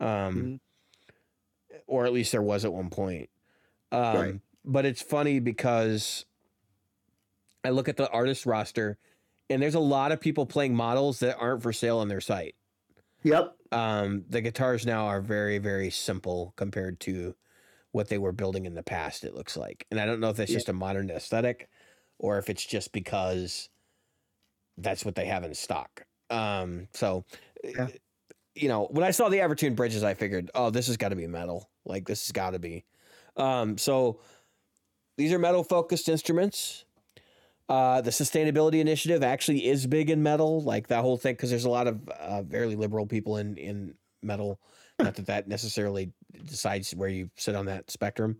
Um, 0.00 0.60
or 1.86 2.04
at 2.06 2.12
least 2.12 2.32
there 2.32 2.42
was 2.42 2.64
at 2.64 2.72
one 2.72 2.90
point. 2.90 3.28
Um, 3.92 4.16
Right. 4.16 4.40
but 4.64 4.84
it's 4.84 5.02
funny 5.02 5.38
because 5.38 6.24
I 7.64 7.70
look 7.70 7.88
at 7.88 7.96
the 7.96 8.08
artist 8.10 8.44
roster 8.44 8.98
and 9.50 9.62
there's 9.62 9.74
a 9.76 9.80
lot 9.80 10.10
of 10.10 10.20
people 10.20 10.46
playing 10.46 10.74
models 10.74 11.20
that 11.20 11.36
aren't 11.38 11.62
for 11.62 11.72
sale 11.72 11.98
on 11.98 12.08
their 12.08 12.20
site. 12.20 12.56
Yep. 13.24 13.56
Um, 13.72 14.24
the 14.28 14.40
guitars 14.40 14.86
now 14.86 15.06
are 15.06 15.20
very, 15.20 15.58
very 15.58 15.90
simple 15.90 16.52
compared 16.56 17.00
to 17.00 17.36
what 17.92 18.08
they 18.08 18.18
were 18.18 18.32
building 18.32 18.66
in 18.66 18.74
the 18.74 18.82
past, 18.82 19.24
it 19.24 19.34
looks 19.34 19.56
like. 19.56 19.86
And 19.90 20.00
I 20.00 20.06
don't 20.06 20.20
know 20.20 20.30
if 20.30 20.36
that's 20.38 20.52
Yeah. 20.52 20.58
just 20.58 20.68
a 20.68 20.74
modern 20.74 21.10
aesthetic 21.10 21.70
or 22.18 22.38
if 22.38 22.50
it's 22.50 22.66
just 22.66 22.92
because 22.92 23.70
that's 24.76 25.04
what 25.04 25.14
they 25.14 25.26
have 25.26 25.44
in 25.44 25.54
stock. 25.54 26.06
Um, 26.30 26.88
so, 26.92 27.24
Yeah. 27.76 27.90
you 28.54 28.68
know, 28.68 28.86
when 28.86 29.04
I 29.04 29.10
saw 29.10 29.28
the 29.28 29.38
Evertune 29.38 29.74
bridges, 29.74 30.02
I 30.04 30.14
figured, 30.14 30.50
oh, 30.54 30.70
this 30.70 30.86
has 30.86 30.96
got 30.96 31.08
to 31.10 31.16
be 31.16 31.26
metal. 31.26 31.70
Like, 31.84 32.06
this 32.06 32.24
has 32.26 32.32
got 32.32 32.50
to 32.50 32.58
be. 32.58 32.86
Um, 33.36 33.78
so, 33.78 34.20
these 35.16 35.32
are 35.32 35.38
metal 35.38 35.64
focused 35.64 36.08
instruments. 36.08 36.83
Uh, 37.68 38.00
the 38.02 38.10
sustainability 38.10 38.80
initiative 38.80 39.22
actually 39.22 39.66
is 39.66 39.86
big 39.86 40.10
in 40.10 40.22
metal, 40.22 40.62
like 40.62 40.88
that 40.88 41.00
whole 41.00 41.16
thing, 41.16 41.32
because 41.34 41.48
there's 41.50 41.64
a 41.64 41.70
lot 41.70 41.86
of 41.86 42.06
uh, 42.08 42.42
very 42.42 42.74
liberal 42.76 43.06
people 43.06 43.38
in 43.38 43.56
in 43.56 43.94
metal. 44.22 44.60
Not 44.98 45.14
that 45.16 45.26
that 45.26 45.48
necessarily 45.48 46.12
decides 46.44 46.94
where 46.94 47.08
you 47.08 47.30
sit 47.36 47.54
on 47.54 47.66
that 47.66 47.90
spectrum. 47.90 48.36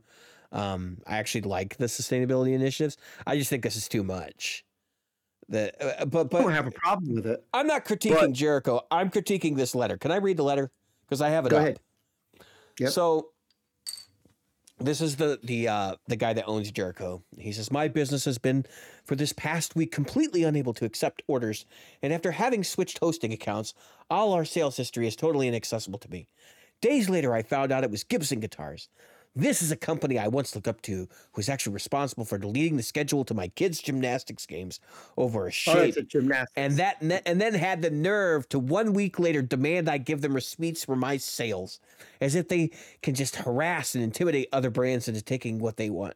Um, 0.53 0.99
I 1.07 1.19
actually 1.19 1.41
like 1.43 1.77
the 1.79 1.87
sustainability 1.87 2.53
initiatives. 2.53 2.97
I 3.27 3.37
just 3.37 3.51
think 3.51 3.63
this 3.63 3.77
is 3.77 3.89
too 3.89 4.05
much. 4.05 4.65
That, 5.49 5.75
uh, 5.83 6.05
but 6.07 6.27
I 6.33 6.39
don't 6.39 6.45
but 6.45 6.53
have 6.55 6.67
a 6.67 6.71
problem 6.71 7.15
with 7.17 7.27
it. 7.27 7.45
I'm 7.53 7.67
not 7.67 7.85
critiquing 7.85 8.15
But- 8.21 8.33
Jericho. 8.33 8.83
I'm 8.91 9.11
critiquing 9.11 9.57
this 9.57 9.75
letter. 9.75 9.97
Can 9.99 10.11
I 10.13 10.17
read 10.17 10.37
the 10.37 10.45
letter? 10.45 10.71
Because 11.07 11.21
I 11.21 11.31
have 11.31 11.45
it 11.47 11.51
Go 11.51 11.57
up. 11.57 11.63
ahead. 11.63 11.81
Yep. 12.79 12.91
So 12.93 13.31
this 14.79 15.01
is 15.01 15.17
the 15.17 15.39
the 15.43 15.69
uh, 15.69 15.95
the 16.09 16.17
guy 16.17 16.33
that 16.33 16.47
owns 16.47 16.71
Jericho. 16.71 17.23
He 17.39 17.53
says, 17.53 17.71
"My 17.71 17.89
business 17.89 18.25
has 18.25 18.39
been 18.39 18.67
for 19.05 19.15
this 19.15 19.33
past 19.33 19.77
week 19.77 19.93
completely 19.93 20.43
unable 20.43 20.75
to 20.75 20.85
accept 20.85 21.23
orders, 21.27 21.65
and 22.03 22.13
after 22.13 22.33
having 22.33 22.65
switched 22.65 22.99
hosting 22.99 23.33
accounts, 23.33 23.75
all 24.11 24.33
our 24.33 24.45
sales 24.45 24.77
history 24.77 25.07
is 25.07 25.17
totally 25.17 25.49
inaccessible 25.49 25.99
to 26.01 26.11
me. 26.11 26.29
Days 26.81 27.09
later, 27.09 27.35
I 27.35 27.43
found 27.43 27.73
out 27.73 27.85
it 27.85 27.91
was 27.91 28.05
Gibson 28.05 28.41
Guitars." 28.41 28.89
This 29.37 29.63
is 29.63 29.73
a 29.73 29.77
company 29.77 30.17
I 30.17 30.29
once 30.29 30.55
looked 30.55 30.69
up 30.69 30.81
to 30.83 30.93
who 30.93 31.09
was 31.35 31.49
actually 31.49 31.75
responsible 31.75 32.25
for 32.25 32.39
deleting 32.39 32.77
the 32.77 32.85
schedule 32.85 33.25
to 33.25 33.35
my 33.35 33.49
kids' 33.49 33.81
gymnastics 33.83 34.47
games 34.47 34.79
over 35.17 35.45
a 35.45 35.47
Oh, 35.49 35.51
shape 35.51 36.07
gymnastics. 36.09 36.53
and 36.55 36.77
that 36.77 36.99
and 37.03 37.41
then 37.41 37.55
had 37.55 37.83
the 37.83 37.91
nerve 37.91 38.49
to 38.51 38.61
one 38.61 38.93
week 38.93 39.19
later 39.19 39.43
demand 39.43 39.89
I 39.89 39.99
give 39.99 40.21
them 40.21 40.35
receipts 40.35 40.85
for 40.85 40.95
my 40.95 41.17
sales, 41.17 41.81
as 42.21 42.37
if 42.37 42.47
they 42.47 42.71
can 43.03 43.15
just 43.15 43.35
harass 43.37 43.97
and 43.97 44.05
intimidate 44.05 44.49
other 44.53 44.71
brands 44.71 45.09
into 45.09 45.21
taking 45.23 45.59
what 45.59 45.77
they 45.79 45.91
want. 45.91 46.15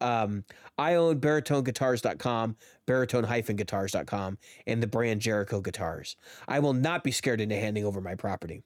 Um, 0.00 0.44
I 0.78 0.94
own 0.94 1.20
baritoneguitars.com, 1.20 2.56
baritone-guitars.com, 2.86 4.38
and 4.66 4.82
the 4.82 4.86
brand 4.88 5.20
Jericho 5.20 5.60
Guitars. 5.60 6.16
I 6.48 6.58
will 6.58 6.74
not 6.74 7.04
be 7.04 7.12
scared 7.12 7.40
into 7.40 7.54
handing 7.56 7.84
over 7.84 8.00
my 8.00 8.14
property. 8.16 8.64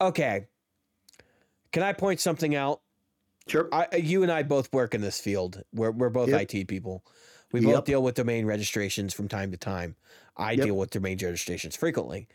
Okay. 0.00 0.46
Can 1.72 1.82
I 1.82 1.92
point 1.92 2.20
something 2.20 2.54
out? 2.54 2.80
sure. 3.48 3.68
I, 3.72 3.96
you 3.96 4.22
and 4.22 4.30
I 4.30 4.42
both 4.42 4.72
work 4.72 4.94
in 4.94 5.00
this 5.00 5.20
field. 5.20 5.62
We're 5.72 5.90
we're 5.90 6.10
both 6.10 6.28
Yep. 6.28 6.54
IT 6.54 6.68
people. 6.68 7.04
We 7.52 7.60
both 7.60 7.84
deal 7.84 8.02
with 8.02 8.14
domain 8.14 8.46
registrations 8.46 9.12
from 9.12 9.28
time 9.28 9.50
to 9.50 9.56
time. 9.56 9.96
I 10.36 10.52
Yep. 10.52 10.64
deal 10.64 10.76
with 10.76 10.90
domain 10.90 11.18
registrations 11.22 11.76
frequently. 11.76 12.28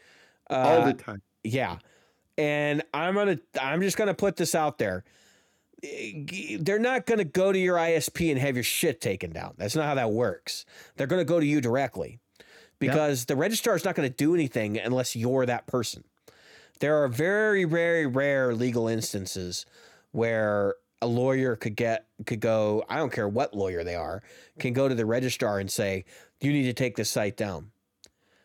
Uh, 0.50 0.54
All 0.54 0.86
the 0.86 0.94
time. 0.94 1.22
yeah, 1.44 1.80
and 2.38 2.84
I'm 2.94 3.16
gonna 3.16 3.40
I'm 3.60 3.82
just 3.82 3.98
gonna 3.98 4.14
put 4.14 4.36
this 4.36 4.54
out 4.56 4.78
there. 4.78 5.04
They're 6.60 6.80
not 6.80 7.06
gonna 7.06 7.24
go 7.24 7.52
to 7.52 7.60
your 7.60 7.78
ISP 7.78 8.32
and 8.32 8.40
have 8.40 8.56
your 8.56 8.64
shit 8.64 9.00
taken 9.02 9.32
down. 9.32 9.56
That's 9.58 9.76
not 9.76 9.86
how 9.86 9.96
that 9.96 10.12
works. 10.12 10.66
They're 10.96 11.08
gonna 11.08 11.24
go 11.26 11.40
to 11.40 11.46
you 11.46 11.62
directly 11.62 12.20
because 12.80 13.26
the 13.26 13.36
registrar 13.36 13.76
is 13.76 13.86
not 13.86 13.96
gonna 13.96 14.10
do 14.10 14.34
anything 14.34 14.78
unless 14.80 15.16
you're 15.16 15.46
that 15.46 15.68
person. 15.68 16.04
There 16.80 17.02
are 17.04 17.08
very, 17.08 17.64
very 17.64 18.06
rare 18.06 18.54
legal 18.54 18.88
instances 18.88 19.66
where 20.12 20.76
a 21.02 21.08
lawyer 21.08 21.56
could 21.56 21.76
get 21.76 22.08
could 22.26 22.40
go. 22.40 22.84
I 22.90 22.98
don't 22.98 23.12
care 23.12 23.28
what 23.28 23.54
lawyer 23.54 23.84
they 23.84 23.96
are, 23.96 24.24
can 24.60 24.74
go 24.74 24.88
to 24.88 24.96
the 24.96 25.06
registrar 25.06 25.60
and 25.60 25.70
say, 25.70 26.06
"You 26.42 26.52
need 26.52 26.64
to 26.64 26.74
take 26.74 26.96
this 26.96 27.10
site 27.10 27.38
down." 27.38 27.72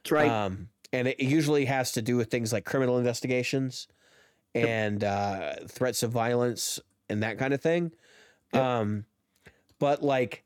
That's 0.03 0.13
right. 0.13 0.31
Um, 0.31 0.69
and 0.93 1.09
it 1.09 1.21
usually 1.21 1.65
has 1.67 1.93
to 1.93 2.03
do 2.03 2.17
with 2.17 2.31
things 2.31 2.53
like 2.53 2.65
criminal 2.65 2.99
investigations 2.99 3.89
and 4.55 5.03
uh, 5.03 5.55
threats 5.67 6.03
of 6.03 6.11
violence 6.11 6.81
and 7.09 7.23
that 7.23 7.39
kind 7.39 7.55
of 7.55 7.61
thing. 7.61 7.93
Yep. 8.53 8.63
Um, 8.63 9.05
but 9.79 10.03
like, 10.03 10.45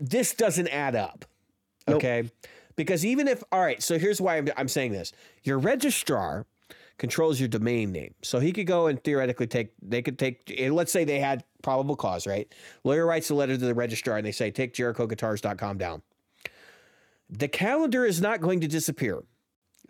this 0.00 0.34
doesn't 0.34 0.68
add 0.68 0.96
up. 0.96 1.24
Nope. 1.86 1.98
Okay. 1.98 2.30
Because 2.76 3.04
even 3.04 3.26
if, 3.26 3.42
all 3.50 3.60
right, 3.60 3.82
so 3.82 3.98
here's 3.98 4.20
why 4.20 4.36
I'm, 4.36 4.48
I'm 4.56 4.68
saying 4.68 4.92
this 4.92 5.12
your 5.42 5.58
registrar 5.58 6.46
controls 6.98 7.38
your 7.38 7.48
domain 7.48 7.92
name. 7.92 8.14
So 8.22 8.38
he 8.38 8.52
could 8.52 8.66
go 8.66 8.86
and 8.86 9.02
theoretically 9.02 9.46
take, 9.46 9.72
they 9.82 10.00
could 10.00 10.18
take, 10.18 10.50
let's 10.70 10.90
say 10.90 11.04
they 11.04 11.20
had 11.20 11.44
probable 11.62 11.94
cause, 11.94 12.26
right? 12.26 12.50
Lawyer 12.84 13.04
writes 13.04 13.28
a 13.28 13.34
letter 13.34 13.52
to 13.58 13.64
the 13.64 13.74
registrar 13.74 14.16
and 14.16 14.26
they 14.26 14.32
say, 14.32 14.50
take 14.50 14.72
jerichoguitars.com 14.72 15.76
down 15.76 16.02
the 17.30 17.48
calendar 17.48 18.04
is 18.04 18.20
not 18.20 18.40
going 18.40 18.60
to 18.60 18.68
disappear. 18.68 19.22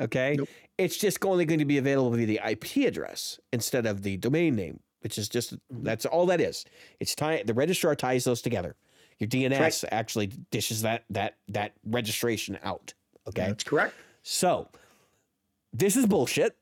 Okay. 0.01 0.37
Nope. 0.39 0.49
It's 0.79 0.97
just 0.97 1.25
only 1.25 1.45
going 1.45 1.59
to 1.59 1.65
be 1.65 1.79
available 1.79 2.11
via 2.11 2.27
the 2.27 2.41
IP 2.47 2.87
address 2.87 3.39
instead 3.53 3.87
of 3.87 4.03
the 4.03 4.17
domain 4.19 4.55
name, 4.55 4.81
which 5.01 5.17
is 5.17 5.29
just 5.29 5.55
that's 5.71 6.05
all 6.05 6.27
that 6.27 6.41
is. 6.41 6.65
It's 7.01 7.15
tie 7.15 7.43
the 7.45 7.55
registrar 7.55 7.95
ties 7.95 8.25
those 8.25 8.43
together. 8.43 8.77
Your 9.19 9.29
DNS 9.29 9.85
actually 9.91 10.27
dishes 10.51 10.83
that 10.83 11.05
that 11.11 11.37
that 11.49 11.73
registration 11.85 12.59
out. 12.63 12.93
Okay. 13.29 13.47
That's 13.47 13.65
correct. 13.65 13.95
So 14.23 14.69
this 15.73 15.97
is 15.97 16.07
bullshit. 16.07 16.57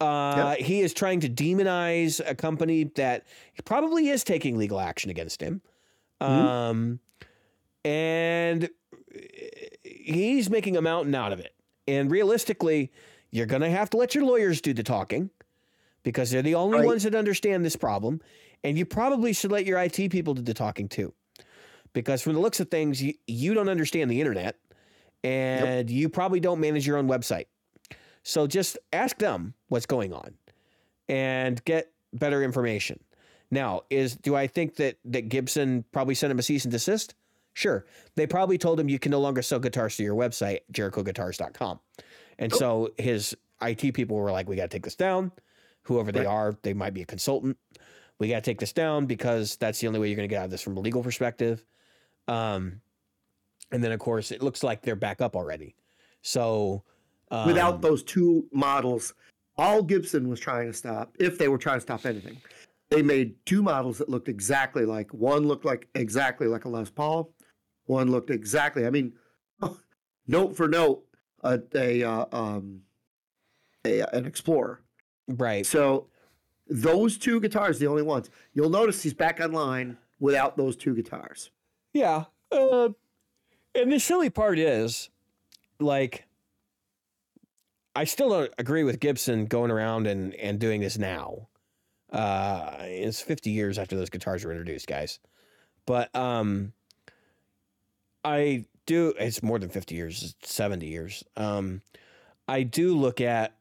Uh, 0.00 0.54
He 0.54 0.80
is 0.80 0.94
trying 0.94 1.20
to 1.20 1.28
demonize 1.28 2.20
a 2.24 2.34
company 2.34 2.84
that 2.94 3.26
probably 3.64 4.08
is 4.08 4.22
taking 4.24 4.56
legal 4.56 4.78
action 4.80 5.10
against 5.10 5.40
him. 5.42 5.60
Um, 6.20 7.00
and 7.84 8.70
he's 9.84 10.50
making 10.50 10.76
a 10.76 10.82
mountain 10.82 11.14
out 11.14 11.32
of 11.32 11.40
it. 11.40 11.54
And 11.86 12.10
realistically, 12.10 12.92
you're 13.30 13.46
going 13.46 13.62
to 13.62 13.70
have 13.70 13.90
to 13.90 13.96
let 13.96 14.14
your 14.14 14.24
lawyers 14.24 14.60
do 14.60 14.72
the 14.72 14.82
talking 14.82 15.30
because 16.02 16.30
they're 16.30 16.42
the 16.42 16.54
only 16.54 16.78
Right. 16.78 16.86
ones 16.86 17.02
that 17.04 17.14
understand 17.14 17.64
this 17.64 17.76
problem. 17.76 18.20
And 18.64 18.76
you 18.78 18.84
probably 18.84 19.32
should 19.32 19.52
let 19.52 19.64
your 19.66 19.78
IT 19.78 20.08
people 20.10 20.34
do 20.34 20.42
the 20.42 20.54
talking 20.54 20.88
too. 20.88 21.12
Because 21.98 22.22
from 22.22 22.34
the 22.34 22.38
looks 22.38 22.60
of 22.60 22.70
things, 22.70 23.02
you, 23.02 23.14
you 23.26 23.54
don't 23.54 23.68
understand 23.68 24.08
the 24.08 24.20
internet 24.20 24.54
and 25.24 25.90
you 25.90 26.08
probably 26.08 26.38
don't 26.38 26.60
manage 26.60 26.86
your 26.86 26.96
own 26.96 27.08
website. 27.08 27.46
So 28.22 28.46
just 28.46 28.78
ask 28.92 29.18
them 29.18 29.54
what's 29.66 29.84
going 29.86 30.12
on 30.12 30.34
and 31.08 31.64
get 31.64 31.90
better 32.12 32.44
information. 32.44 33.00
Now, 33.50 33.82
is 33.90 34.14
do 34.14 34.36
I 34.36 34.46
think 34.46 34.76
that 34.76 34.98
that 35.06 35.28
Gibson 35.28 35.84
probably 35.90 36.14
sent 36.14 36.30
him 36.30 36.38
a 36.38 36.42
cease 36.42 36.64
and 36.64 36.70
desist? 36.70 37.14
Sure. 37.52 37.84
They 38.14 38.28
probably 38.28 38.58
told 38.58 38.78
him 38.78 38.88
you 38.88 39.00
can 39.00 39.10
no 39.10 39.18
longer 39.18 39.42
sell 39.42 39.58
guitars 39.58 39.96
to 39.96 40.04
your 40.04 40.14
website, 40.14 40.60
jerichoguitars.com. 40.72 41.80
And 42.38 42.54
so 42.54 42.90
his 42.96 43.36
IT 43.60 43.92
people 43.94 44.16
were 44.16 44.30
like, 44.30 44.48
we 44.48 44.54
got 44.54 44.62
to 44.64 44.68
take 44.68 44.84
this 44.84 44.94
down. 44.94 45.32
Whoever 45.82 46.12
they 46.12 46.20
Right. 46.20 46.28
are, 46.28 46.56
they 46.62 46.74
might 46.74 46.94
be 46.94 47.02
a 47.02 47.06
consultant. 47.06 47.56
We 48.20 48.28
got 48.28 48.36
to 48.36 48.42
take 48.42 48.60
this 48.60 48.72
down 48.72 49.06
because 49.06 49.56
that's 49.56 49.80
the 49.80 49.88
only 49.88 49.98
way 49.98 50.06
you're 50.08 50.16
going 50.16 50.28
to 50.28 50.32
get 50.32 50.38
out 50.40 50.44
of 50.44 50.50
this 50.52 50.62
from 50.62 50.76
a 50.76 50.80
legal 50.80 51.02
perspective. 51.02 51.64
Um, 52.28 52.80
and 53.72 53.82
then, 53.82 53.92
of 53.92 53.98
course, 53.98 54.30
it 54.30 54.42
looks 54.42 54.62
like 54.62 54.82
they're 54.82 54.96
back 54.96 55.20
up 55.20 55.34
already. 55.34 55.74
So, 56.22 56.84
um, 57.30 57.46
Without 57.46 57.80
those 57.80 58.02
two 58.02 58.46
models, 58.52 59.14
all 59.56 59.82
Gibson 59.82 60.28
was 60.28 60.40
trying 60.40 60.66
to 60.66 60.72
stop, 60.72 61.14
if 61.18 61.38
they 61.38 61.48
were 61.48 61.58
trying 61.58 61.78
to 61.78 61.82
stop 61.82 62.06
anything, 62.06 62.40
they 62.90 63.02
made 63.02 63.34
two 63.44 63.62
models 63.62 63.98
that 63.98 64.08
looked 64.08 64.28
exactly 64.28 64.84
like 64.86 65.12
one 65.12 65.46
looked 65.46 65.64
like 65.64 65.88
exactly 65.94 66.46
like 66.46 66.64
a 66.64 66.68
Les 66.68 66.88
Paul, 66.88 67.34
One 67.84 68.10
looked 68.10 68.30
exactly. 68.30 68.86
I 68.86 68.90
mean, 68.90 69.12
note 70.26 70.56
for 70.56 70.68
note, 70.68 71.04
a, 71.42 71.60
a 71.74 72.02
uh, 72.02 72.24
um, 72.32 72.82
a, 73.84 74.00
an 74.14 74.24
Explorer. 74.24 74.80
Right. 75.26 75.66
So 75.66 76.06
those 76.68 77.18
two 77.18 77.40
guitars, 77.40 77.78
the 77.78 77.86
only 77.86 78.02
ones. 78.02 78.30
You'll 78.54 78.70
notice 78.70 79.02
he's 79.02 79.14
back 79.14 79.40
online 79.40 79.98
without 80.20 80.56
those 80.56 80.76
two 80.76 80.94
guitars. 80.94 81.50
Yeah. 81.98 82.26
Uh, 82.52 82.90
and 83.74 83.90
the 83.90 83.98
silly 83.98 84.30
part 84.30 84.56
is, 84.60 85.10
like, 85.80 86.26
I 87.96 88.04
still 88.04 88.28
don't 88.28 88.52
agree 88.56 88.84
with 88.84 89.00
Gibson 89.00 89.46
going 89.46 89.72
around 89.72 90.06
and, 90.06 90.32
and 90.34 90.60
doing 90.60 90.80
this 90.80 90.96
now. 90.96 91.48
Uh, 92.12 92.76
it's 92.82 93.20
50 93.20 93.50
years 93.50 93.78
after 93.78 93.96
those 93.96 94.10
guitars 94.10 94.44
were 94.44 94.52
introduced, 94.52 94.86
guys. 94.86 95.18
But 95.86 96.14
um, 96.14 96.72
I 98.24 98.66
do, 98.86 99.12
it's 99.18 99.42
more 99.42 99.58
than 99.58 99.68
50 99.68 99.96
years, 99.96 100.36
it's 100.40 100.54
70 100.54 100.86
years. 100.86 101.24
Um, 101.36 101.82
I 102.46 102.62
do 102.62 102.96
look 102.96 103.20
at 103.20 103.56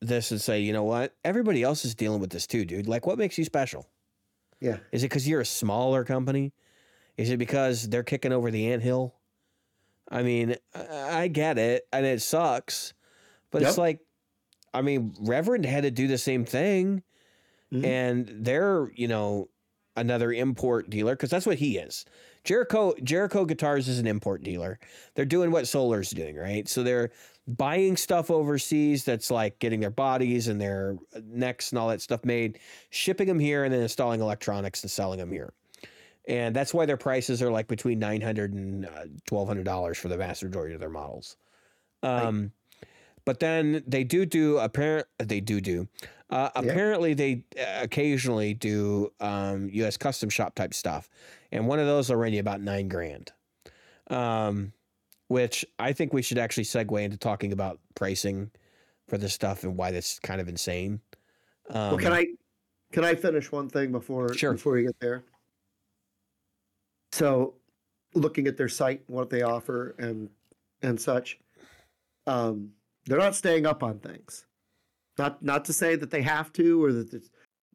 this 0.00 0.30
and 0.30 0.40
say, 0.40 0.60
you 0.60 0.72
know 0.72 0.84
what? 0.84 1.14
Everybody 1.26 1.62
else 1.62 1.84
is 1.84 1.94
dealing 1.94 2.20
with 2.22 2.30
this 2.30 2.46
too, 2.46 2.64
dude. 2.64 2.88
Like, 2.88 3.06
what 3.06 3.18
makes 3.18 3.36
you 3.36 3.44
special? 3.44 3.86
Yeah. 4.60 4.78
Is 4.92 5.02
it 5.02 5.10
because 5.10 5.28
you're 5.28 5.42
a 5.42 5.46
smaller 5.46 6.04
company? 6.04 6.54
Is 7.16 7.30
it 7.30 7.36
because 7.38 7.88
they're 7.88 8.02
kicking 8.02 8.32
over 8.32 8.50
the 8.50 8.72
anthill? 8.72 9.14
I 10.10 10.22
mean, 10.22 10.56
I 10.74 11.28
get 11.28 11.58
it, 11.58 11.86
and 11.92 12.04
it 12.04 12.20
sucks, 12.20 12.92
but 13.50 13.62
it's 13.62 13.78
like, 13.78 14.00
I 14.74 14.82
mean, 14.82 15.14
Reverend 15.20 15.64
had 15.64 15.84
to 15.84 15.90
do 15.90 16.06
the 16.06 16.18
same 16.18 16.44
thing, 16.44 17.02
Mhm. 17.72 17.84
and 17.84 18.44
they're 18.44 18.90
you 18.94 19.08
know 19.08 19.48
another 19.96 20.32
import 20.32 20.90
dealer 20.90 21.14
because 21.14 21.30
that's 21.30 21.46
what 21.46 21.58
he 21.58 21.78
is. 21.78 22.04
Jericho 22.44 22.94
Jericho 23.02 23.44
Guitars 23.44 23.88
is 23.88 23.98
an 23.98 24.06
import 24.06 24.42
dealer. 24.42 24.78
They're 25.14 25.24
doing 25.24 25.50
what 25.50 25.68
Solar's 25.68 26.10
doing, 26.10 26.36
right? 26.36 26.68
So 26.68 26.82
they're 26.82 27.10
buying 27.46 27.96
stuff 27.96 28.30
overseas 28.30 29.04
that's 29.04 29.30
like 29.30 29.58
getting 29.58 29.80
their 29.80 29.90
bodies 29.90 30.48
and 30.48 30.60
their 30.60 30.96
necks 31.24 31.70
and 31.70 31.78
all 31.78 31.88
that 31.88 32.00
stuff 32.02 32.24
made, 32.24 32.58
shipping 32.90 33.26
them 33.28 33.38
here, 33.38 33.64
and 33.64 33.72
then 33.72 33.80
installing 33.82 34.20
electronics 34.20 34.82
and 34.82 34.90
selling 34.90 35.18
them 35.18 35.32
here. 35.32 35.52
And 36.28 36.54
that's 36.54 36.72
why 36.72 36.86
their 36.86 36.96
prices 36.96 37.42
are 37.42 37.50
like 37.50 37.66
between 37.66 37.98
nine 37.98 38.20
hundred 38.20 38.52
and 38.52 38.86
uh, 38.86 39.06
twelve 39.26 39.48
hundred 39.48 39.64
dollars 39.64 39.98
for 39.98 40.08
the 40.08 40.16
vast 40.16 40.42
majority 40.44 40.74
of 40.74 40.80
their 40.80 40.90
models. 40.90 41.36
Um, 42.02 42.52
but 43.24 43.40
then 43.40 43.82
they 43.86 44.04
do 44.04 44.24
do 44.24 44.58
apparent 44.58 45.06
they 45.18 45.40
do 45.40 45.60
do 45.60 45.88
uh, 46.32 46.48
apparently 46.54 47.12
they 47.12 47.44
uh, 47.60 47.82
occasionally 47.82 48.54
do 48.54 49.12
um, 49.20 49.68
U.S. 49.70 49.98
custom 49.98 50.30
shop 50.30 50.54
type 50.54 50.72
stuff, 50.72 51.10
and 51.52 51.68
one 51.68 51.78
of 51.78 51.86
those 51.86 52.08
will 52.08 52.16
run 52.16 52.32
you 52.32 52.40
about 52.40 52.62
nine 52.62 52.88
grand. 52.88 53.30
Um, 54.08 54.72
which 55.28 55.64
I 55.78 55.92
think 55.92 56.12
we 56.12 56.22
should 56.22 56.38
actually 56.38 56.64
segue 56.64 57.02
into 57.02 57.18
talking 57.18 57.52
about 57.52 57.80
pricing 57.94 58.50
for 59.08 59.18
this 59.18 59.34
stuff 59.34 59.62
and 59.62 59.76
why 59.76 59.90
that's 59.90 60.18
kind 60.18 60.40
of 60.40 60.48
insane. 60.48 61.00
Um, 61.68 61.90
well, 61.90 61.98
can 61.98 62.12
I 62.12 62.26
can 62.92 63.04
I 63.04 63.14
finish 63.14 63.52
one 63.52 63.68
thing 63.68 63.92
before 63.92 64.32
Sure. 64.34 64.52
before 64.52 64.72
we 64.72 64.84
get 64.84 64.98
there? 65.00 65.24
So, 67.12 67.54
looking 68.14 68.46
at 68.46 68.56
their 68.56 68.68
site, 68.68 69.02
what 69.06 69.30
they 69.30 69.42
offer, 69.42 69.94
and 69.98 70.28
and 70.82 71.00
such, 71.00 71.38
um, 72.26 72.70
they're 73.06 73.18
not 73.18 73.34
staying 73.34 73.66
up 73.66 73.82
on 73.82 73.98
things. 73.98 74.46
Not 75.18 75.42
not 75.42 75.64
to 75.66 75.72
say 75.72 75.96
that 75.96 76.10
they 76.10 76.22
have 76.22 76.52
to 76.54 76.84
or 76.84 76.92
that 76.92 77.22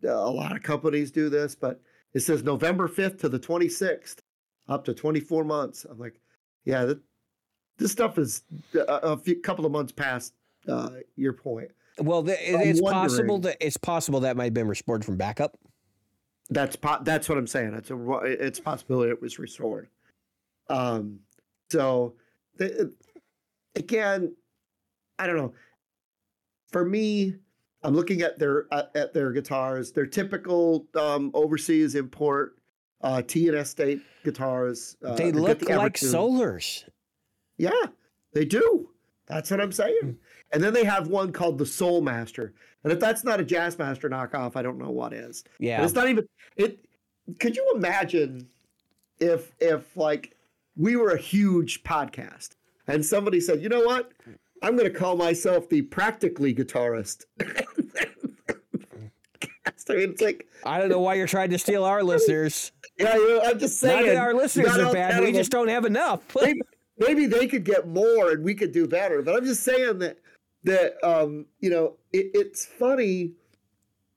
a 0.03 0.29
lot 0.29 0.55
of 0.55 0.63
companies 0.63 1.11
do 1.11 1.29
this, 1.29 1.55
but 1.55 1.81
it 2.13 2.21
says 2.21 2.43
November 2.43 2.87
fifth 2.87 3.19
to 3.19 3.29
the 3.29 3.39
twenty 3.39 3.69
sixth, 3.69 4.21
up 4.67 4.85
to 4.85 4.93
twenty 4.93 5.19
four 5.19 5.43
months. 5.43 5.85
I'm 5.89 5.99
like, 5.99 6.19
yeah, 6.65 6.85
that, 6.85 6.99
this 7.77 7.91
stuff 7.91 8.17
is 8.17 8.43
a, 8.73 8.79
a 8.81 9.17
few 9.17 9.39
couple 9.39 9.65
of 9.65 9.71
months 9.71 9.91
past 9.91 10.33
uh, 10.67 10.89
your 11.15 11.33
point. 11.33 11.69
Well, 11.99 12.21
the, 12.21 12.35
it's 12.39 12.81
possible 12.81 13.39
that 13.39 13.57
it's 13.59 13.77
possible 13.77 14.19
that 14.21 14.37
might 14.37 14.45
have 14.45 14.53
been 14.53 14.67
restored 14.67 15.05
from 15.05 15.17
backup. 15.17 15.57
That's 16.49 16.75
po- 16.75 17.03
that's 17.03 17.27
what 17.27 17.37
I'm 17.37 17.47
saying. 17.47 17.73
It's 17.73 17.91
a 17.91 18.19
it's 18.23 18.59
a 18.59 18.61
possibility 18.61 19.11
it 19.11 19.21
was 19.21 19.37
restored. 19.37 19.89
Um, 20.69 21.19
so 21.69 22.15
the, 22.55 22.93
again, 23.75 24.35
I 25.19 25.27
don't 25.27 25.37
know. 25.37 25.53
For 26.71 26.85
me, 26.85 27.35
I'm 27.83 27.93
looking 27.93 28.21
at 28.21 28.39
their 28.39 28.65
at, 28.71 28.91
at 28.95 29.13
their 29.13 29.31
guitars. 29.31 29.91
They're 29.91 30.05
typical 30.05 30.87
um, 30.95 31.31
overseas 31.33 31.95
import 31.95 32.57
uh, 33.01 33.21
T 33.21 33.47
and 33.47 33.57
S 33.57 33.69
state 33.69 34.01
guitars. 34.23 34.97
Uh, 35.03 35.15
they 35.15 35.31
look 35.31 35.59
the 35.59 35.75
like 35.75 35.93
Evertune. 35.93 36.13
Solars. 36.13 36.83
Yeah, 37.57 37.71
they 38.33 38.45
do. 38.45 38.89
That's 39.27 39.51
what 39.51 39.61
I'm 39.61 39.71
saying. 39.71 40.17
And 40.51 40.63
then 40.63 40.73
they 40.73 40.83
have 40.85 41.07
one 41.07 41.31
called 41.31 41.57
the 41.57 41.65
Soul 41.65 42.01
Master. 42.01 42.53
And 42.83 42.93
if 42.93 42.99
that's 42.99 43.23
not 43.23 43.39
a 43.39 43.43
Jazz 43.43 43.77
Master 43.77 44.09
knockoff, 44.09 44.55
I 44.55 44.61
don't 44.61 44.77
know 44.77 44.91
what 44.91 45.13
is. 45.13 45.43
But 45.43 45.65
Yeah, 45.65 45.83
it's 45.83 45.93
not 45.93 46.07
even 46.09 46.27
it. 46.55 46.79
Could 47.39 47.55
you 47.55 47.69
imagine 47.75 48.47
if 49.19 49.53
if 49.59 49.97
like 49.97 50.35
we 50.77 50.95
were 50.95 51.11
a 51.11 51.17
huge 51.17 51.83
podcast 51.83 52.51
and 52.87 53.05
somebody 53.05 53.41
said, 53.41 53.61
you 53.61 53.67
know 53.69 53.81
what, 53.81 54.11
I'm 54.61 54.77
going 54.77 54.91
to 54.91 54.97
call 54.97 55.17
myself 55.17 55.67
the 55.69 55.81
practically 55.81 56.53
guitarist. 56.53 57.25
I 59.89 59.93
mean, 59.93 60.09
it's 60.11 60.21
like, 60.21 60.45
I 60.65 60.79
don't 60.79 60.89
know 60.89 60.99
why 60.99 61.13
you're 61.15 61.27
trying 61.27 61.49
to 61.51 61.57
steal 61.57 61.83
our 61.83 62.03
listeners. 62.03 62.71
yeah, 62.97 63.13
I'm 63.43 63.59
just 63.59 63.81
Not 63.81 63.89
saying. 63.89 64.05
that 64.07 64.17
our 64.17 64.33
listeners 64.33 64.67
not 64.67 64.79
are 64.81 64.93
bad. 64.93 65.23
We 65.23 65.31
just 65.31 65.51
don't 65.51 65.69
have 65.69 65.85
enough. 65.85 66.23
maybe, 66.41 66.61
maybe 66.97 67.25
they 67.25 67.47
could 67.47 67.63
get 67.63 67.87
more 67.87 68.31
and 68.31 68.43
we 68.43 68.53
could 68.53 68.71
do 68.71 68.87
better. 68.87 69.21
But 69.21 69.35
I'm 69.35 69.45
just 69.45 69.63
saying 69.63 69.99
that 69.99 70.17
that 70.67 71.03
um, 71.03 71.45
you 71.59 71.69
know 71.69 71.95
it, 72.11 72.31
it's 72.33 72.65
funny 72.65 73.31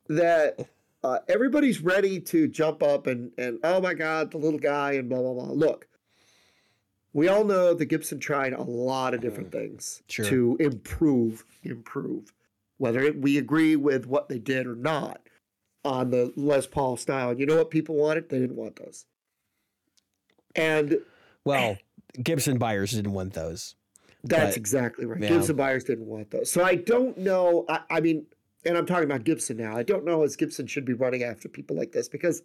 that 0.09 0.69
uh, 1.03 1.21
everybody's 1.29 1.81
ready 1.81 2.21
to 2.21 2.49
jump 2.49 2.83
up 2.83 3.07
and 3.07 3.33
and 3.39 3.59
oh 3.65 3.81
my 3.81 3.95
god 3.95 4.31
the 4.33 4.39
little 4.39 4.59
guy 4.59 4.93
and 4.93 5.09
blah 5.09 5.21
blah 5.21 5.33
blah. 5.33 5.53
Look, 5.53 5.87
we 7.13 7.29
all 7.29 7.45
know 7.45 7.73
that 7.73 7.87
Gibson 7.87 8.19
tried 8.21 8.53
a 8.53 8.63
lot 8.63 9.15
of 9.15 9.21
different 9.21 9.53
things 9.53 10.03
Sure. 10.09 10.25
to 10.27 10.57
improve 10.61 11.45
improve, 11.63 12.33
whether 12.79 13.01
it, 13.01 13.21
we 13.21 13.39
agree 13.39 13.77
with 13.77 14.07
what 14.07 14.29
they 14.29 14.39
did 14.39 14.67
or 14.67 14.75
not 14.77 15.21
on 15.85 16.11
the 16.11 16.33
Les 16.37 16.67
Paul 16.67 16.97
style. 16.97 17.31
And 17.31 17.41
you 17.41 17.47
know 17.47 17.57
what 17.57 17.71
people 17.71 17.95
wanted? 17.95 18.29
They 18.29 18.39
didn't 18.39 18.57
want 18.57 18.77
those. 18.77 19.07
And 20.57 20.99
well, 21.45 21.79
Gibson 22.21 22.59
buyers 22.59 22.91
didn't 22.91 23.13
want 23.13 23.35
those. 23.35 23.77
That's 24.25 24.51
But- 24.53 24.57
exactly 24.57 25.07
right. 25.07 25.21
yeah. 25.21 25.29
Gibson 25.31 25.57
buyers 25.57 25.85
didn't 25.85 26.07
want 26.07 26.31
those. 26.31 26.51
So 26.51 26.63
I 26.65 26.75
don't 26.77 27.17
know. 27.19 27.65
I, 27.69 27.81
I 27.91 28.01
mean, 28.01 28.27
and 28.65 28.77
I'm 28.77 28.85
talking 28.87 29.05
about 29.05 29.25
Gibson 29.25 29.57
now. 29.57 29.77
I 29.77 29.83
don't 29.83 30.05
know 30.05 30.23
as 30.23 30.37
Gibson 30.37 30.67
should 30.67 30.85
be 30.85 30.93
running 30.93 31.23
after 31.23 31.49
people 31.49 31.77
like 31.77 31.93
this 31.93 32.09
because 32.09 32.43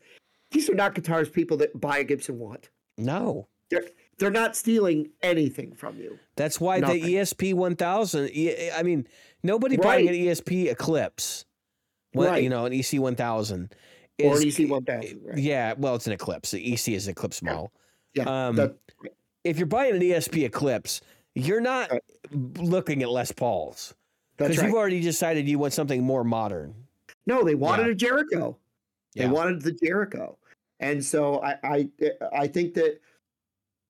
these 0.52 0.70
are 0.70 0.76
not 0.76 0.96
guitars 0.96 1.30
people 1.30 1.58
that 1.58 1.80
buy 1.80 1.98
a 1.98 2.04
Gibson 2.04 2.40
want. 2.40 2.70
No, 2.98 3.48
They're, 3.70 3.84
they're 4.20 4.30
not 4.32 4.56
stealing 4.56 5.10
anything 5.22 5.74
from 5.74 5.98
you. 5.98 6.18
that's 6.38 6.62
why 6.62 6.80
Nothing. 6.80 7.04
the 7.04 7.16
ESP 7.16 7.54
1000. 7.54 8.32
I 8.78 8.84
mean, 8.84 9.06
nobody 9.44 9.76
buying 9.76 10.08
an 10.08 10.14
ESP 10.16 10.72
Eclipse, 10.72 11.44
what, 12.14 12.30
Right. 12.30 12.44
you 12.44 12.50
know, 12.50 12.66
an 12.66 12.72
EC 12.72 13.00
1000 13.00 13.76
Or 14.24 14.38
an 14.38 14.48
EC 14.48 14.70
1000, 14.70 15.22
right? 15.26 15.38
Yeah, 15.38 15.74
well, 15.78 15.96
it's 15.96 16.08
an 16.08 16.14
Eclipse. 16.14 16.52
The 16.52 16.74
EC 16.74 16.94
is 16.94 17.10
Eclipse 17.10 17.42
model. 17.42 17.74
Yeah. 18.14 18.48
Um, 18.48 18.56
that- 18.56 18.78
If 19.44 19.58
you're 19.58 19.68
buying 19.68 19.96
an 19.96 20.02
ESP 20.02 20.46
Eclipse, 20.46 21.02
you're 21.36 21.62
not 21.62 21.92
looking 22.32 23.04
at 23.04 23.10
Les 23.10 23.32
Pauls 23.32 23.94
because 24.38 24.58
right. 24.58 24.66
you've 24.66 24.76
already 24.76 25.02
decided 25.02 25.48
you 25.48 25.60
want 25.60 25.74
something 25.74 26.04
more 26.04 26.24
modern. 26.24 26.74
No, 27.28 27.44
they 27.44 27.56
wanted 27.56 27.86
Yeah. 27.88 27.92
a 27.92 27.96
Jericho. 27.96 28.58
They 29.14 29.24
Yeah. 29.24 29.32
wanted 29.32 29.62
the 29.62 29.72
Jericho, 29.72 30.38
and 30.80 31.04
so 31.04 31.42
I, 31.42 31.58
I 31.64 31.90
I 32.34 32.48
think 32.48 32.74
that 32.76 33.00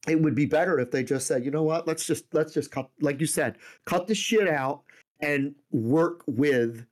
it 0.08 0.22
would 0.22 0.36
be 0.36 0.46
better 0.46 0.80
if 0.80 0.91
they 0.91 1.04
just 1.04 1.26
said, 1.28 1.43
you 1.43 1.52
know 1.52 1.64
what, 1.64 1.88
let's 1.88 2.06
just 2.06 2.26
let's 2.34 2.54
just 2.54 2.72
cut, 2.72 2.89
like 3.02 3.20
you 3.20 3.26
said, 3.26 3.58
cut 3.86 4.08
the 4.08 4.14
shit 4.16 4.48
out 4.48 4.84
and 5.22 5.56
work 5.72 6.24
with 6.28 6.86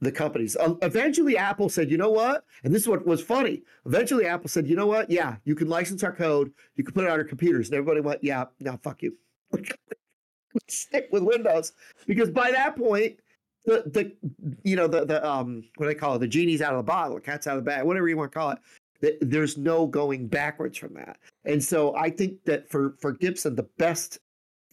the 0.00 0.10
companies. 0.10 0.56
Um, 0.58 0.78
eventually, 0.82 1.36
Apple 1.36 1.68
said, 1.68 1.90
you 1.90 1.96
know 1.98 2.10
what, 2.10 2.44
and 2.64 2.74
this 2.74 2.82
is 2.82 2.88
what 2.88 3.06
was 3.06 3.22
funny. 3.22 3.62
Eventually, 3.86 4.26
Apple 4.26 4.48
said, 4.48 4.66
you 4.66 4.76
know 4.76 4.86
what, 4.86 5.10
yeah, 5.10 5.36
you 5.44 5.54
can 5.54 5.68
license 5.68 6.02
our 6.02 6.12
code, 6.12 6.52
you 6.76 6.84
can 6.84 6.94
put 6.94 7.04
it 7.04 7.10
on 7.10 7.18
our 7.18 7.24
computers, 7.24 7.68
and 7.68 7.76
everybody 7.76 8.00
went, 8.00 8.24
yeah, 8.24 8.46
now 8.60 8.78
fuck 8.82 9.02
you. 9.02 9.16
Stick 10.68 11.08
with 11.12 11.22
Windows. 11.22 11.72
Because 12.06 12.30
by 12.30 12.50
that 12.50 12.76
point, 12.76 13.18
the 13.64 13.82
the 13.86 14.12
you 14.64 14.76
know 14.76 14.86
the 14.86 15.04
the 15.04 15.26
um 15.26 15.64
what 15.76 15.86
do 15.86 15.92
they 15.92 15.98
call 15.98 16.16
it? 16.16 16.18
The 16.18 16.28
genie's 16.28 16.62
out 16.62 16.72
of 16.72 16.78
the 16.78 16.90
bottle 16.90 17.14
the 17.14 17.20
cat's 17.20 17.46
out 17.46 17.56
of 17.56 17.64
the 17.64 17.70
bag 17.70 17.84
whatever 17.84 18.08
you 18.08 18.16
want 18.16 18.32
to 18.32 18.38
call 18.38 18.50
it. 18.50 18.58
Th- 19.00 19.18
there's 19.20 19.56
no 19.56 19.86
going 19.86 20.26
backwards 20.26 20.76
from 20.76 20.94
that. 20.94 21.18
And 21.44 21.62
so 21.62 21.94
i 21.94 22.10
think 22.10 22.44
that 22.44 22.68
for 22.68 22.96
for 23.00 23.12
gibson 23.12 23.54
the 23.54 23.68
best 23.78 24.18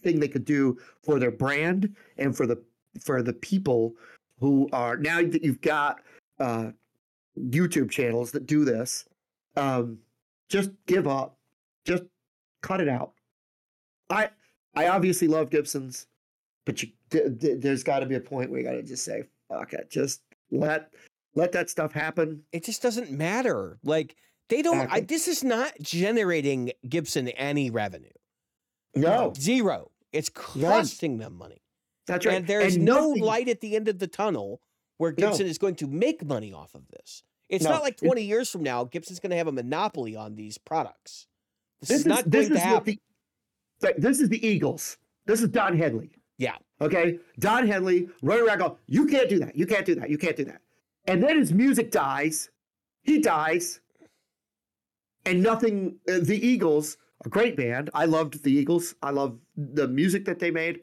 thing 0.02 0.18
they 0.18 0.28
could 0.28 0.44
do 0.44 0.76
for 1.04 1.20
their 1.20 1.30
brand 1.30 1.94
and 2.18 2.36
for 2.36 2.46
the 2.46 2.60
for 3.00 3.22
the 3.22 3.32
people 3.32 3.94
who 4.40 4.68
are 4.72 4.96
now 4.96 5.18
that 5.18 5.44
you've 5.44 5.60
got 5.60 6.00
uh 6.40 6.70
youtube 7.38 7.90
channels 7.90 8.32
that 8.32 8.46
do 8.46 8.64
this 8.64 9.04
um 9.56 9.98
just 10.50 10.70
give 10.86 11.06
up. 11.06 11.38
Just 11.86 12.02
cut 12.60 12.80
it 12.82 12.88
out. 12.88 13.12
I 14.10 14.28
I 14.74 14.88
obviously 14.88 15.28
love 15.28 15.50
Gibsons, 15.50 16.06
but 16.66 16.82
you 16.82 16.90
d- 17.10 17.28
d- 17.36 17.54
there's 17.54 17.82
got 17.82 18.00
to 18.00 18.06
be 18.06 18.14
a 18.14 18.20
point 18.20 18.50
where 18.50 18.60
you 18.60 18.66
got 18.66 18.72
to 18.72 18.82
just 18.82 19.04
say 19.04 19.24
fuck 19.48 19.72
it, 19.72 19.90
just 19.90 20.22
let 20.50 20.92
let 21.34 21.52
that 21.52 21.70
stuff 21.70 21.92
happen. 21.92 22.42
It 22.52 22.64
just 22.64 22.82
doesn't 22.82 23.10
matter. 23.10 23.78
Like 23.84 24.16
they 24.48 24.62
don't. 24.62 24.90
I, 24.92 25.00
this 25.00 25.28
is 25.28 25.42
not 25.44 25.72
generating 25.80 26.72
Gibson 26.88 27.28
any 27.28 27.70
revenue. 27.70 28.08
No, 28.94 29.32
Zero. 29.36 29.90
It's 30.12 30.28
costing 30.28 31.18
them 31.18 31.34
money. 31.36 31.62
that's 32.06 32.26
right. 32.26 32.36
And 32.36 32.46
there's 32.46 32.76
no 32.76 33.08
nothing- 33.10 33.22
light 33.22 33.48
at 33.48 33.60
the 33.60 33.76
end 33.76 33.86
of 33.86 34.00
the 34.00 34.08
tunnel 34.08 34.60
where 34.98 35.14
No. 35.16 35.28
Gibson 35.28 35.46
is 35.46 35.56
going 35.58 35.76
to 35.76 35.86
make 35.86 36.24
money 36.24 36.52
off 36.52 36.74
of 36.74 36.88
this. 36.88 37.22
It's 37.48 37.64
No, 37.64 37.70
not 37.70 37.82
like 37.82 38.02
it- 38.02 38.06
20 38.06 38.22
years 38.22 38.50
from 38.50 38.62
now, 38.64 38.82
Gibson's 38.84 39.20
going 39.20 39.30
to 39.30 39.36
have 39.36 39.46
a 39.46 39.52
monopoly 39.52 40.16
on 40.16 40.34
these 40.34 40.58
products. 40.58 41.26
This, 41.80 41.88
This 41.90 41.96
is 41.98 42.00
is 42.02 42.06
not 42.06 42.28
going 42.30 42.48
to 42.48 42.54
is 42.54 42.60
happen. 42.60 42.84
the 42.94 43.00
this 43.98 44.20
is 44.20 44.28
the 44.28 44.44
Eagles. 44.46 44.98
This 45.26 45.42
is 45.42 45.48
Don 45.48 45.76
Henley. 45.76 46.10
Yeah. 46.38 46.56
Okay. 46.80 47.18
Don 47.38 47.66
Henley 47.66 48.08
running 48.22 48.46
around 48.46 48.58
going, 48.58 48.76
you 48.86 49.06
can't 49.06 49.28
do 49.28 49.38
that. 49.40 49.56
You 49.56 49.66
can't 49.66 49.84
do 49.84 49.94
that. 49.96 50.10
You 50.10 50.18
can't 50.18 50.36
do 50.36 50.44
that. 50.46 50.60
And 51.06 51.22
then 51.22 51.38
his 51.38 51.52
music 51.52 51.90
dies. 51.90 52.50
He 53.02 53.20
dies. 53.20 53.80
And 55.26 55.42
nothing. 55.42 55.96
uh, 56.08 56.18
the 56.22 56.38
Eagles, 56.46 56.96
a 57.24 57.28
great 57.28 57.56
band. 57.56 57.90
I 57.94 58.06
loved 58.06 58.42
the 58.42 58.52
Eagles. 58.52 58.94
I 59.02 59.10
love 59.10 59.38
the 59.56 59.86
music 59.86 60.24
that 60.24 60.38
they 60.38 60.50
made. 60.50 60.80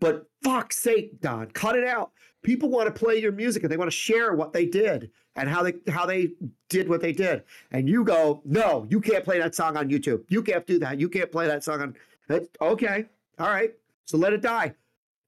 But 0.00 0.26
fuck's 0.42 0.76
sake, 0.76 1.20
Don, 1.20 1.50
cut 1.52 1.76
it 1.76 1.84
out. 1.84 2.12
People 2.42 2.68
want 2.68 2.94
to 2.94 3.04
play 3.04 3.16
your 3.16 3.32
music 3.32 3.62
and 3.62 3.72
they 3.72 3.78
want 3.78 3.90
to 3.90 3.96
share 3.96 4.34
what 4.34 4.52
they 4.52 4.66
did 4.66 5.10
and 5.36 5.48
how 5.48 5.62
they 5.62 5.74
how 5.88 6.04
they 6.04 6.30
did 6.68 6.88
what 6.88 7.00
they 7.00 7.12
did. 7.12 7.44
And 7.70 7.88
you 7.88 8.04
go, 8.04 8.42
no, 8.44 8.86
you 8.90 9.00
can't 9.00 9.24
play 9.24 9.38
that 9.38 9.54
song 9.54 9.76
on 9.78 9.88
YouTube. 9.88 10.24
You 10.28 10.42
can't 10.42 10.66
do 10.66 10.78
that. 10.80 11.00
You 11.00 11.08
can't 11.08 11.32
play 11.32 11.46
that 11.46 11.64
song 11.64 11.80
on. 11.80 11.96
Okay, 12.30 13.06
all 13.38 13.48
right. 13.48 13.72
So 14.06 14.16
let 14.18 14.32
it 14.32 14.40
die. 14.42 14.74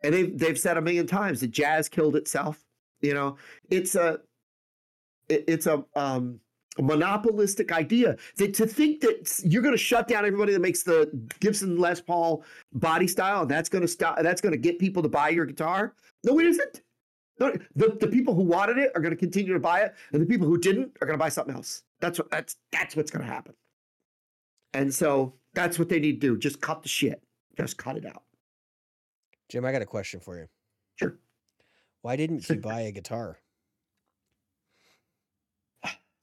And 0.02 0.14
they've 0.14 0.38
they've 0.38 0.58
said 0.58 0.76
a 0.76 0.80
million 0.80 1.06
times 1.06 1.40
that 1.40 1.48
jazz 1.50 1.88
killed 1.88 2.16
itself. 2.16 2.64
You 3.00 3.14
know, 3.14 3.36
it's 3.70 3.94
a 3.94 4.20
it- 5.28 5.44
it's 5.48 5.66
a 5.66 5.84
um 5.94 6.40
monopolistic 6.78 7.72
idea 7.72 8.16
that 8.36 8.52
to 8.52 8.66
think 8.66 9.00
that 9.00 9.40
you're 9.44 9.62
going 9.62 9.72
to 9.74 9.78
shut 9.78 10.06
down 10.08 10.26
everybody 10.26 10.52
that 10.52 10.60
makes 10.60 10.82
the 10.82 11.10
Gibson 11.40 11.78
Les 11.78 12.02
Paul 12.02 12.44
body 12.74 13.08
style 13.08 13.42
and 13.42 13.50
that's 13.50 13.70
going 13.70 13.80
to 13.80 13.88
stop 13.88 14.20
that's 14.20 14.42
going 14.42 14.52
to 14.52 14.58
get 14.58 14.78
people 14.78 15.02
to 15.02 15.08
buy 15.08 15.30
your 15.30 15.46
guitar. 15.46 15.94
No, 16.22 16.38
it 16.38 16.46
isn't. 16.46 16.82
No, 17.40 17.52
the, 17.74 17.96
the 18.00 18.06
people 18.06 18.34
who 18.34 18.42
wanted 18.42 18.78
it 18.78 18.92
are 18.94 19.00
going 19.00 19.12
to 19.14 19.18
continue 19.18 19.52
to 19.52 19.60
buy 19.60 19.80
it, 19.80 19.94
and 20.12 20.22
the 20.22 20.26
people 20.26 20.46
who 20.46 20.56
didn't 20.56 20.96
are 21.02 21.06
going 21.06 21.18
to 21.18 21.22
buy 21.22 21.28
something 21.28 21.54
else. 21.54 21.82
That's 22.00 22.18
what 22.18 22.30
that's 22.30 22.56
that's 22.72 22.96
what's 22.96 23.10
going 23.10 23.26
to 23.26 23.30
happen. 23.30 23.54
And 24.72 24.92
so 24.94 25.34
that's 25.56 25.78
what 25.78 25.88
they 25.88 25.98
need 25.98 26.20
to 26.20 26.26
do. 26.28 26.38
Just 26.38 26.60
cut 26.60 26.82
the 26.82 26.88
shit. 26.88 27.22
Just 27.56 27.78
cut 27.78 27.96
it 27.96 28.04
out. 28.04 28.22
Jim, 29.48 29.64
I 29.64 29.72
got 29.72 29.80
a 29.82 29.86
question 29.86 30.20
for 30.20 30.38
you. 30.38 30.46
Sure. 30.96 31.18
Why 32.02 32.14
didn't 32.14 32.48
you 32.48 32.56
buy 32.60 32.82
a 32.82 32.92
guitar? 32.92 33.38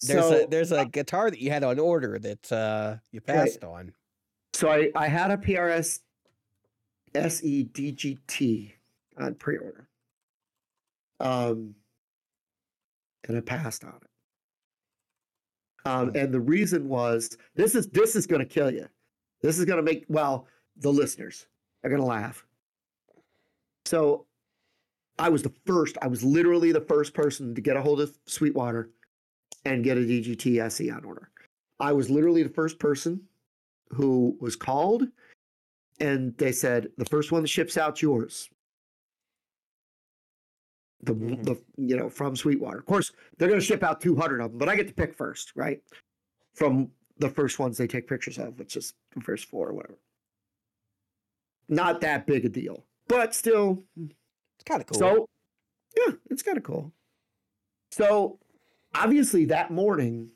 There's 0.05 0.25
so, 0.25 0.43
a 0.43 0.47
there's 0.47 0.71
a 0.73 0.85
guitar 0.85 1.31
that 1.31 1.39
you 1.39 1.49
had 1.49 1.63
on 1.63 1.79
order 1.79 2.19
that 2.19 2.51
uh, 2.51 2.97
you 3.11 3.21
Right. 3.27 3.37
passed 3.37 3.63
on. 3.63 3.93
so 4.53 4.69
I, 4.69 4.91
I 4.95 5.07
had 5.07 5.31
a 5.31 5.37
PRS 5.37 6.01
SE 7.15 7.65
DGT 7.71 8.73
on 9.17 9.35
pre-order. 9.35 9.87
Um, 11.21 11.75
and 13.27 13.37
I 13.37 13.41
passed 13.41 13.85
on 13.85 13.93
it. 14.01 14.09
Um, 15.89 16.11
and 16.15 16.33
the 16.33 16.39
reason 16.41 16.89
was 16.89 17.37
this 17.55 17.73
is 17.73 17.87
this 17.87 18.15
is 18.17 18.27
going 18.27 18.39
to 18.41 18.45
kill 18.45 18.71
you. 18.71 18.87
This 19.43 19.59
is 19.59 19.65
going 19.65 19.77
to 19.77 19.83
make 19.83 20.05
well 20.07 20.47
the 20.77 20.91
listeners 20.91 21.45
are 21.83 21.89
going 21.89 22.01
to 22.01 22.07
laugh. 22.07 22.43
So, 23.85 24.25
I 25.19 25.29
was 25.29 25.43
the 25.43 25.53
first. 25.67 25.97
I 26.01 26.07
was 26.07 26.23
literally 26.23 26.71
the 26.71 26.81
first 26.81 27.13
person 27.13 27.53
to 27.53 27.61
get 27.61 27.77
a 27.77 27.81
hold 27.81 28.01
of 28.01 28.17
Sweetwater 28.25 28.89
and 29.65 29.83
get 29.83 29.97
a 29.97 30.01
DGT 30.01 30.59
SE 30.59 30.89
on 30.89 31.03
order. 31.05 31.29
I 31.79 31.91
was 31.93 32.09
literally 32.09 32.41
the 32.41 32.49
first 32.49 32.79
person 32.79 33.21
who 33.89 34.35
was 34.39 34.55
called, 34.55 35.03
and 35.99 36.35
they 36.37 36.51
said 36.51 36.87
the 36.97 37.05
first 37.05 37.31
one 37.31 37.43
that 37.43 37.49
ships 37.49 37.77
out 37.77 38.01
yours. 38.01 38.49
The, 41.01 41.13
Mhm. 41.13 41.43
the 41.43 41.61
you 41.77 41.97
know 41.97 42.09
from 42.09 42.35
Sweetwater. 42.35 42.79
Of 42.79 42.85
course, 42.85 43.11
they're 43.37 43.49
going 43.49 43.59
to 43.59 43.65
ship 43.65 43.83
out 43.83 43.99
200 43.99 44.39
of 44.39 44.51
them, 44.51 44.57
but 44.57 44.69
I 44.69 44.75
get 44.77 44.87
to 44.87 44.93
pick 44.93 45.13
first, 45.13 45.51
right? 45.55 45.83
From 46.53 46.89
the 47.17 47.29
first 47.29 47.59
ones 47.59 47.77
they 47.77 47.87
take 47.87 48.07
pictures 48.07 48.37
of, 48.37 48.59
which 48.59 48.75
is 48.75 48.93
the 49.15 49.21
first 49.21 49.45
four 49.45 49.69
or 49.69 49.73
whatever. 49.73 49.97
Not 51.69 52.01
that 52.01 52.25
big 52.27 52.45
a 52.45 52.49
deal, 52.49 52.83
but 53.07 53.33
still. 53.33 53.83
It's 53.97 54.63
kind 54.65 54.81
of 54.81 54.87
cool. 54.87 54.99
So, 54.99 55.29
yeah, 55.97 56.13
it's 56.29 56.43
kind 56.43 56.57
of 56.57 56.63
cool. 56.63 56.91
So, 57.91 58.39
obviously, 58.95 59.45
that 59.45 59.71
morning, 59.71 60.29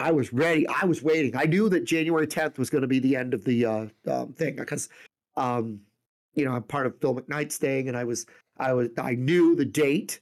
I 0.00 0.12
was 0.12 0.32
ready. 0.32 0.66
I 0.68 0.84
was 0.84 1.02
waiting. 1.02 1.36
I 1.36 1.44
knew 1.44 1.68
that 1.70 1.84
January 1.84 2.26
10th 2.26 2.58
was 2.58 2.70
going 2.70 2.82
to 2.82 2.88
be 2.88 2.98
the 2.98 3.16
end 3.16 3.34
of 3.34 3.44
the 3.44 3.64
uh, 3.64 3.86
um, 4.06 4.32
thing 4.32 4.56
because, 4.56 4.88
um, 5.36 5.80
you 6.34 6.44
know, 6.44 6.52
I'm 6.52 6.62
part 6.62 6.86
of 6.86 7.00
Phil 7.00 7.14
McKnight's 7.14 7.56
thing, 7.56 7.88
and 7.88 7.96
I 7.96 8.04
was, 8.04 8.26
I 8.58 8.72
was, 8.72 8.88
I 8.98 9.14
knew 9.14 9.56
the 9.56 9.64
date. 9.64 10.20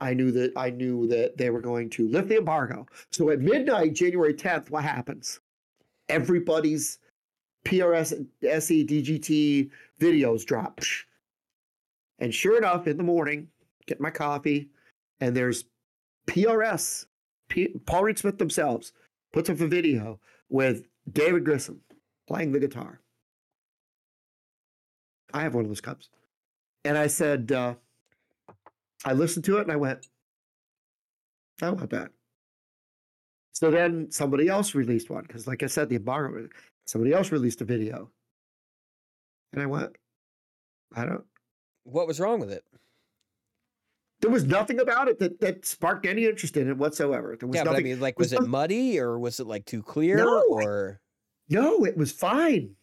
I 0.00 0.14
knew 0.14 0.30
that 0.32 0.52
I 0.56 0.70
knew 0.70 1.08
that 1.08 1.36
they 1.36 1.50
were 1.50 1.60
going 1.60 1.90
to 1.90 2.08
lift 2.08 2.28
the 2.28 2.38
embargo. 2.38 2.86
So 3.10 3.30
at 3.30 3.40
midnight, 3.40 3.94
January 3.94 4.34
10th, 4.34 4.70
what 4.70 4.84
happens? 4.84 5.40
Everybody's 6.08 6.98
PRS, 7.64 8.26
SE, 8.42 8.86
DGT 8.86 9.70
videos 10.00 10.44
drop. 10.44 10.80
And 12.18 12.34
sure 12.34 12.56
enough, 12.58 12.86
in 12.86 12.96
the 12.96 13.02
morning, 13.02 13.48
get 13.86 14.00
my 14.00 14.10
coffee, 14.10 14.70
and 15.20 15.36
there's 15.36 15.64
PRS, 16.26 17.06
P- 17.48 17.74
Paul 17.86 18.04
Reed 18.04 18.18
Smith 18.18 18.38
themselves, 18.38 18.92
puts 19.32 19.50
up 19.50 19.60
a 19.60 19.66
video 19.66 20.18
with 20.48 20.86
David 21.10 21.44
Grissom 21.44 21.80
playing 22.26 22.52
the 22.52 22.60
guitar. 22.60 23.00
I 25.32 25.42
have 25.42 25.54
one 25.54 25.64
of 25.64 25.70
those 25.70 25.80
cups. 25.80 26.08
And 26.84 26.96
I 26.96 27.06
said, 27.06 27.52
uh, 27.52 27.74
I 29.04 29.12
listened 29.12 29.44
to 29.46 29.58
it 29.58 29.62
and 29.62 29.72
I 29.72 29.76
went, 29.76 30.06
I 31.62 31.70
want 31.70 31.90
that. 31.90 32.10
So 33.52 33.70
then 33.70 34.10
somebody 34.10 34.48
else 34.48 34.74
released 34.74 35.10
one 35.10 35.24
because, 35.26 35.46
like 35.46 35.62
I 35.62 35.66
said, 35.66 35.88
the 35.88 35.96
embargo, 35.96 36.48
somebody 36.86 37.12
else 37.12 37.32
released 37.32 37.60
a 37.60 37.64
video. 37.64 38.10
And 39.52 39.62
I 39.62 39.66
went, 39.66 39.96
I 40.94 41.04
don't, 41.04 41.24
what 41.84 42.06
was 42.06 42.20
wrong 42.20 42.40
with 42.40 42.52
it? 42.52 42.64
there 44.20 44.30
was 44.30 44.44
nothing 44.44 44.80
about 44.80 45.08
it 45.08 45.18
that, 45.20 45.40
that 45.40 45.64
sparked 45.64 46.04
any 46.06 46.26
interest 46.26 46.56
in 46.56 46.68
it 46.68 46.76
whatsoever. 46.76 47.36
There 47.38 47.48
was 47.48 47.56
Yeah, 47.56 47.64
but 47.64 47.76
I 47.76 47.80
mean, 47.80 48.00
like, 48.00 48.18
was 48.18 48.32
was 48.32 48.44
it 48.44 48.48
muddy 48.48 48.98
or 48.98 49.18
was 49.18 49.38
it 49.38 49.46
like 49.46 49.64
too 49.64 49.82
clear 49.82 50.16
No. 50.16 50.42
or? 50.50 51.00
No, 51.48 51.84
it 51.84 51.96
was 51.96 52.10
fine. 52.10 52.74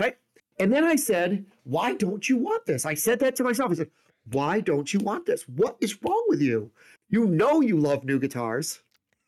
Right. 0.00 0.16
And 0.58 0.72
then 0.72 0.84
I 0.84 0.96
said, 0.96 1.44
Why 1.64 1.94
don't 1.94 2.26
you 2.28 2.38
want 2.38 2.64
this? 2.66 2.86
I 2.86 2.94
said 2.94 3.18
that 3.20 3.36
to 3.36 3.44
myself. 3.44 3.70
I 3.70 3.74
said, 3.74 3.90
Why 4.30 4.60
don't 4.60 4.92
you 4.92 5.00
want 5.00 5.26
this? 5.26 5.42
What 5.48 5.76
is 5.80 5.98
wrong 6.02 6.24
with 6.28 6.40
you? 6.40 6.70
You 7.08 7.26
know 7.26 7.60
you 7.60 7.76
love 7.76 8.04
new 8.04 8.18
guitars. 8.18 8.80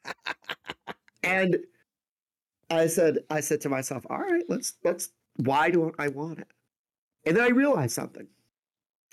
and 1.22 1.58
I 2.70 2.86
said, 2.86 3.18
I 3.30 3.40
said 3.40 3.60
to 3.62 3.68
myself, 3.68 4.06
All 4.08 4.18
right, 4.18 4.44
let's 4.48 4.74
let's 4.84 5.10
why 5.36 5.70
don't 5.70 5.94
I 5.98 6.08
want 6.08 6.38
it? 6.38 6.48
And 7.26 7.36
then 7.36 7.44
I 7.44 7.48
realized 7.48 7.94
something. 7.94 8.26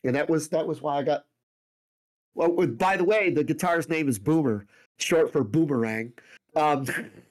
And 0.04 0.16
that 0.16 0.30
was 0.30 0.50
that 0.50 0.68
was 0.68 0.82
why 0.82 0.98
I 0.98 1.04
got 1.04 1.26
well, 2.34 2.50
by 2.50 2.96
the 2.96 3.04
way, 3.04 3.30
the 3.30 3.44
guitar's 3.44 3.90
name 3.90 4.08
is 4.08 4.18
Boomer, 4.18 4.66
short 4.98 5.32
for 5.32 5.44
boomerang. 5.44 6.14
Um 6.56 6.86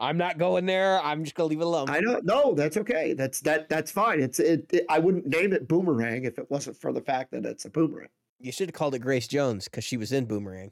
I'm 0.00 0.16
not 0.16 0.38
going 0.38 0.64
there. 0.66 1.00
I'm 1.02 1.24
just 1.24 1.34
gonna 1.34 1.48
leave 1.48 1.60
it 1.60 1.64
alone. 1.66 1.90
I 1.90 2.00
don't 2.00 2.24
know. 2.24 2.54
That's 2.54 2.76
okay. 2.76 3.14
That's 3.14 3.40
that. 3.40 3.68
That's 3.68 3.90
fine. 3.90 4.20
It's 4.20 4.38
it, 4.38 4.66
it. 4.72 4.86
I 4.88 4.98
wouldn't 5.00 5.26
name 5.26 5.52
it 5.52 5.66
Boomerang 5.66 6.24
if 6.24 6.38
it 6.38 6.48
wasn't 6.50 6.76
for 6.76 6.92
the 6.92 7.00
fact 7.00 7.32
that 7.32 7.44
it's 7.44 7.64
a 7.64 7.70
boomerang. 7.70 8.08
you 8.38 8.52
should 8.52 8.68
have 8.68 8.74
called 8.74 8.94
it 8.94 9.00
Grace 9.00 9.26
Jones 9.26 9.64
because 9.64 9.82
she 9.84 9.96
was 9.96 10.12
in 10.12 10.26
Boomerang, 10.26 10.70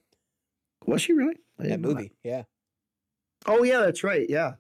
Was 0.87 1.03
she 1.03 1.13
really? 1.13 1.37
That 1.59 1.81
movie. 1.81 2.13
Yeah. 2.23 2.45
Oh 3.47 3.63
yeah, 3.65 3.81
that's 3.81 4.05
right. 4.05 4.29
Yeah, 4.31 4.53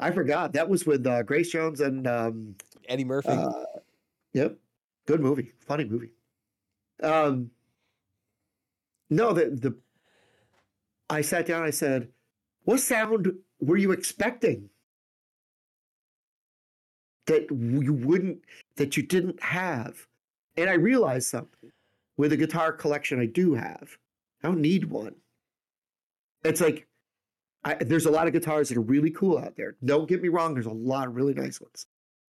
I 0.00 0.10
forgot. 0.10 0.52
That 0.54 0.68
was 0.68 0.86
with 0.86 1.06
uh, 1.06 1.22
Grace 1.22 1.50
Jones 1.50 1.80
and 1.80 2.06
um, 2.06 2.54
Eddie 2.88 3.04
Murphy. 3.04 3.28
uh, 3.28 3.52
yep, 4.32 4.56
good 5.06 5.20
movie, 5.20 5.52
funny 5.66 5.84
movie. 5.84 6.10
Um, 7.02 7.50
no, 9.10 9.32
the 9.34 9.46
the. 9.50 9.76
I 11.10 11.20
sat 11.20 11.46
down. 11.46 11.62
I 11.62 11.70
said, 11.70 12.08
"What 12.64 12.80
sound 12.80 13.30
were 13.60 13.76
you 13.76 13.92
expecting?" 13.92 14.70
That 17.26 17.50
you 17.50 17.92
wouldn't, 17.92 18.40
that 18.76 18.98
you 18.98 19.02
didn't 19.02 19.42
have, 19.42 20.06
and 20.56 20.68
I 20.68 20.74
realized 20.74 21.28
something. 21.28 21.70
With 22.16 22.30
the 22.30 22.36
guitar 22.36 22.72
collection 22.72 23.18
I 23.18 23.26
do 23.26 23.54
have, 23.54 23.96
I 24.42 24.46
don't 24.46 24.60
need 24.60 24.84
one. 24.84 25.16
It's 26.44 26.60
like 26.60 26.86
I, 27.64 27.74
there's 27.74 28.06
a 28.06 28.10
lot 28.10 28.26
of 28.26 28.32
guitars 28.32 28.68
that 28.68 28.76
are 28.76 28.82
really 28.82 29.10
cool 29.10 29.38
out 29.38 29.56
there. 29.56 29.76
Don't 29.84 30.08
get 30.08 30.22
me 30.22 30.28
wrong. 30.28 30.54
There's 30.54 30.66
a 30.66 30.70
lot 30.70 31.08
of 31.08 31.16
really 31.16 31.32
nice 31.32 31.60
ones, 31.60 31.86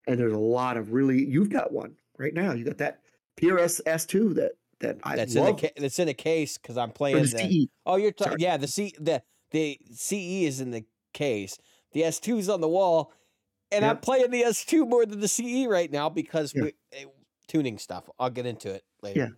and 0.08 0.20
there's 0.20 0.34
a 0.34 0.38
lot 0.38 0.76
of 0.76 0.92
really. 0.92 1.24
You've 1.24 1.50
got 1.50 1.72
one 1.72 1.96
right 2.18 2.34
now. 2.34 2.54
You 2.54 2.66
got 2.66 2.80
that 2.80 3.02
PRS 3.40 3.82
S2 3.86 4.36
that 4.36 4.54
that 4.80 4.98
I 5.04 5.16
That's 5.16 5.36
in 5.36 5.46
the 5.46 5.54
ca- 5.54 5.74
that's 5.78 6.00
in 6.00 6.08
a 6.08 6.14
case 6.14 6.58
because 6.58 6.78
I'm 6.78 6.92
playing 6.92 7.24
the 7.24 7.38
the. 7.38 7.70
Oh, 7.86 7.98
you're 7.98 8.12
talking. 8.12 8.40
Yeah, 8.40 8.58
the 8.58 8.68
C 8.68 8.94
the 9.00 9.22
the 9.52 9.78
CE 9.94 10.46
is 10.48 10.62
in 10.62 10.72
the 10.72 10.84
case. 11.14 11.57
The 11.91 12.01
S2 12.01 12.38
is 12.39 12.49
on 12.49 12.62
the 12.62 12.68
wall, 12.68 13.12
and 13.72 13.84
I'm 13.86 13.97
playing 13.99 14.32
the 14.32 14.43
S2 14.43 14.88
more 14.88 15.05
than 15.05 15.20
the 15.20 15.28
CE 15.28 15.68
right 15.68 15.91
now 15.91 16.10
because 16.10 16.53
Yeah. 16.55 16.64
we, 16.64 16.74
eh, 16.93 17.05
tuning 17.47 17.78
stuff. 17.78 18.10
I'll 18.20 18.30
get 18.30 18.45
into 18.45 18.70
it 18.74 18.84
later. 19.01 19.20
Yeah. 19.20 19.30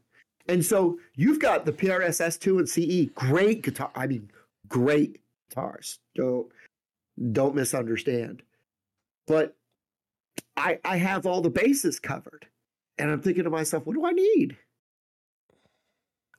And 0.54 0.66
so 0.66 1.00
you've 1.16 1.40
got 1.40 1.66
the 1.66 1.72
PRS 1.72 2.20
S2 2.20 2.60
and 2.60 2.68
CE. 2.68 3.06
Great 3.14 3.62
guitar. 3.62 3.92
I 3.96 4.08
mean, 4.08 4.30
great 4.68 5.22
guitars. 5.50 6.00
Don't 6.16 6.52
don't 7.32 7.56
misunderstand. 7.56 8.42
But 9.28 9.56
I 10.58 10.80
I 10.84 10.98
have 10.98 11.26
all 11.26 11.42
the 11.42 11.50
bases 11.50 12.00
covered. 12.00 12.48
And 12.98 13.10
I'm 13.10 13.22
thinking 13.22 13.44
to 13.46 13.50
myself, 13.50 13.86
what 13.86 13.94
do 13.94 14.06
I 14.06 14.12
need? 14.12 14.58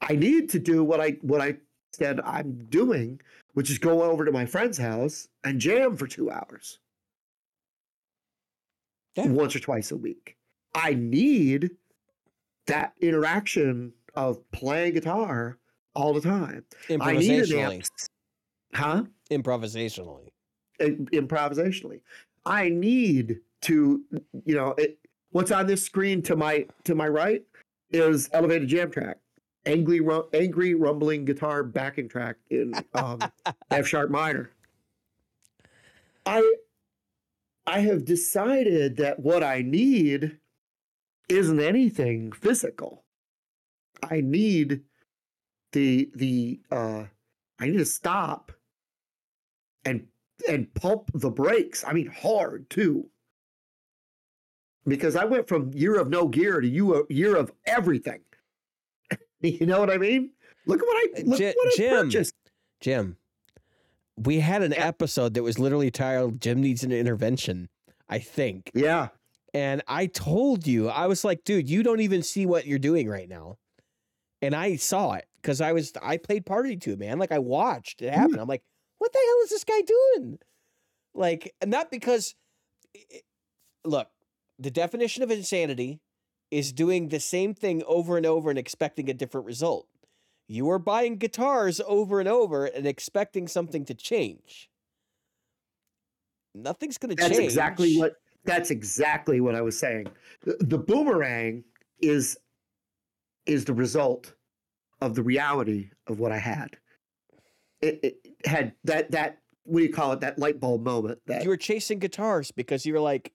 I 0.01 0.15
need 0.15 0.51
to 0.51 0.59
do 0.59 0.83
what 0.85 1.01
I 1.01 1.13
what 1.23 1.41
I 1.41 1.57
said 1.93 2.21
I'm 2.21 2.65
doing, 2.67 3.21
which 3.55 3.71
is 3.71 3.79
go 3.79 4.03
over 4.03 4.25
to 4.25 4.33
my 4.33 4.47
friend's 4.47 4.79
house 4.79 5.29
and 5.45 5.61
jam 5.61 5.97
for 5.97 6.07
two 6.07 6.31
hours. 6.31 6.79
Yeah. 9.17 9.27
Once 9.27 9.55
or 9.55 9.61
twice 9.61 9.91
a 9.91 9.97
week. 9.97 10.37
I 10.75 10.95
need 10.95 11.71
that 12.67 12.95
interaction 13.01 13.93
of 14.15 14.39
playing 14.53 14.95
guitar 14.95 15.59
all 15.95 16.15
the 16.15 16.21
time. 16.21 16.65
I 16.89 17.13
need 17.17 17.31
an 17.31 17.47
Improvisationally. 17.47 17.75
amp. 17.75 17.85
Huh? 18.75 19.03
Improvisationally. 19.31 20.29
im- 20.81 21.07
improvisationally. 21.13 22.01
I 22.47 22.71
need 22.71 23.41
to, 23.63 24.01
you 24.47 24.55
know, 24.55 24.71
it, 24.79 24.99
what's 25.31 25.51
on 25.51 25.67
this 25.67 25.83
screen 25.85 26.23
to 26.23 26.37
my 26.37 26.67
to 26.85 26.95
my 26.95 27.07
right 27.09 27.43
is 27.91 28.31
elevated 28.33 28.69
jam 28.69 28.91
track, 28.91 29.19
angry 29.67 30.01
angry 30.33 30.75
rumbling 30.75 31.25
guitar 31.25 31.63
backing 31.63 32.09
track 32.09 32.37
in 32.51 32.75
um, 32.95 33.21
F 33.71 33.87
sharp 33.87 34.11
minor. 34.11 34.51
I 36.27 36.55
I 37.67 37.81
have 37.81 38.05
decided 38.05 38.97
that 38.97 39.21
what 39.21 39.43
I 39.43 39.63
need 39.63 40.39
isn't 41.29 41.61
anything 41.61 42.33
physical. 42.33 43.05
I 44.03 44.21
need 44.21 44.83
the 45.73 46.11
the 46.15 46.61
uh 46.71 47.05
I 47.59 47.67
need 47.67 47.79
to 47.79 47.85
stop 47.85 48.53
and 49.85 50.07
and 50.49 50.73
pump 50.75 51.11
the 51.15 51.31
brakes. 51.31 51.85
I 51.87 51.93
mean 51.93 52.09
hard 52.09 52.69
too. 52.69 53.09
Because 54.85 55.15
I 55.15 55.25
went 55.25 55.47
from 55.47 55.73
year 55.73 56.01
of 56.01 56.11
no 56.11 56.27
gear 56.27 56.61
to 56.61 56.67
you 56.67 57.07
year 57.09 57.37
of 57.37 57.53
everything. 57.67 58.21
you 59.61 59.67
know 59.67 59.81
what 59.81 59.91
I 59.91 59.99
mean? 59.99 60.31
Look 60.67 60.81
at 60.81 60.87
what 60.87 60.97
I 61.19 61.23
look 61.23 61.41
what 61.41 61.43
I 61.43 61.73
Jim, 61.77 62.07
purchased. 62.07 62.35
Jim, 62.81 63.17
we 64.17 64.41
had 64.41 64.63
an 64.63 64.73
Yeah. 64.73 64.87
episode 64.87 65.35
that 65.35 65.43
was 65.43 65.59
literally 65.59 65.91
titled 65.91 66.41
"Jim 66.41 66.61
Needs 66.61 66.85
an 66.85 66.93
Intervention." 66.93 67.69
I 68.09 68.19
think. 68.19 68.71
Yeah. 68.75 69.09
And 69.55 69.83
I 69.89 70.07
told 70.07 70.67
you, 70.67 70.89
I 70.89 71.07
was 71.07 71.25
like, 71.25 71.45
dude, 71.45 71.69
you 71.69 71.83
don't 71.83 72.01
even 72.01 72.23
see 72.23 72.47
what 72.47 72.67
you're 72.67 72.79
doing 72.79 73.09
right 73.09 73.29
now. 73.29 73.57
And 74.43 74.55
I 74.55 74.77
saw 74.77 75.13
it 75.15 75.27
because 75.41 75.61
I 75.61 75.73
was, 75.73 75.93
I 76.03 76.17
played 76.19 76.45
party 76.47 76.77
to 76.77 76.97
man. 76.97 77.19
Like 77.19 77.33
I 77.33 77.39
watched 77.39 78.03
it 78.03 78.13
happen. 78.13 78.37
Mm. 78.37 78.41
I'm 78.43 78.49
like, 78.49 78.63
what 78.99 79.13
the 79.13 79.19
hell 79.19 79.37
is 79.45 79.51
this 79.51 79.65
guy 79.65 79.81
doing? 79.83 80.39
Like, 81.15 81.55
and 81.61 81.71
not 81.71 81.91
because, 81.91 82.35
i- 82.95 83.01
i- 83.15 83.21
look, 83.85 84.09
the 84.59 84.71
definition 84.71 85.23
of 85.23 85.31
insanity 85.31 86.01
is 86.53 86.71
doing 86.71 87.09
the 87.09 87.19
same 87.19 87.55
thing 87.55 87.83
over 87.87 88.19
and 88.19 88.27
over 88.27 88.51
and 88.51 88.59
expecting 88.59 89.09
a 89.09 89.15
different 89.15 89.47
result. 89.47 89.89
You 90.47 90.69
are 90.71 90.79
buying 90.79 91.17
guitars 91.17 91.81
over 91.87 92.21
and 92.21 92.29
over 92.29 92.67
and 92.67 92.87
expecting 92.87 93.49
something 93.49 93.87
to 93.87 93.95
change. 93.95 94.69
Nothing's 96.55 96.99
going 96.99 97.17
to 97.17 97.21
change. 97.21 97.37
That's 97.37 97.43
exactly 97.43 97.97
what 97.97 98.17
that's 98.45 98.71
exactly 98.71 99.41
what 99.41 99.55
I 99.55 99.63
was 99.63 99.79
saying. 99.79 100.09
The, 100.43 100.59
the 100.61 100.79
boomerang 100.79 101.65
is 102.01 102.37
is 103.47 103.65
the 103.65 103.73
result 103.73 104.35
of 105.01 105.15
the 105.15 105.23
reality 105.23 105.89
of 106.07 106.21
what 106.21 106.33
I 106.33 106.39
had. 106.39 106.77
It, 107.81 108.01
it 108.03 108.17
had 108.45 108.75
that 108.85 109.11
that 109.13 109.39
what 109.65 109.79
do 109.79 109.87
you 109.87 109.93
call 109.93 110.13
it? 110.13 110.21
That 110.21 110.39
light 110.39 110.61
bulb 110.61 110.85
moment. 110.85 111.21
That 111.27 111.45
you 111.45 111.49
were 111.49 111.57
chasing 111.57 111.99
guitars 111.99 112.51
because 112.51 112.85
you 112.85 112.93
were 112.93 113.01
like, 113.01 113.33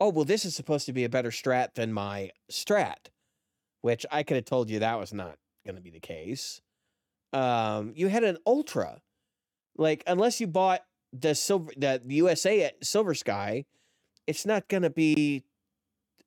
oh, 0.00 0.10
well, 0.10 0.24
this 0.24 0.44
is 0.44 0.54
supposed 0.54 0.86
to 0.86 0.92
be 0.92 1.04
a 1.04 1.08
better 1.08 1.30
strat 1.30 1.74
than 1.74 1.92
my 1.92 2.30
strat, 2.50 3.08
which 3.80 4.04
I 4.10 4.22
could 4.22 4.36
have 4.36 4.44
told 4.44 4.70
you 4.70 4.78
that 4.78 4.98
was 4.98 5.12
not 5.12 5.36
going 5.64 5.76
to 5.76 5.82
be 5.82 5.90
the 5.90 6.00
case. 6.00 6.60
Um, 7.32 7.92
you 7.96 8.08
had 8.08 8.24
an 8.24 8.38
ultra, 8.46 9.00
like 9.76 10.02
unless 10.06 10.40
you 10.40 10.46
bought 10.46 10.82
the 11.12 11.34
silver, 11.34 11.72
the 11.76 12.00
USA 12.06 12.62
at 12.64 12.84
Silver 12.84 13.14
Sky, 13.14 13.64
it's 14.26 14.46
not 14.46 14.68
going 14.68 14.82
to 14.82 14.90
be 14.90 15.44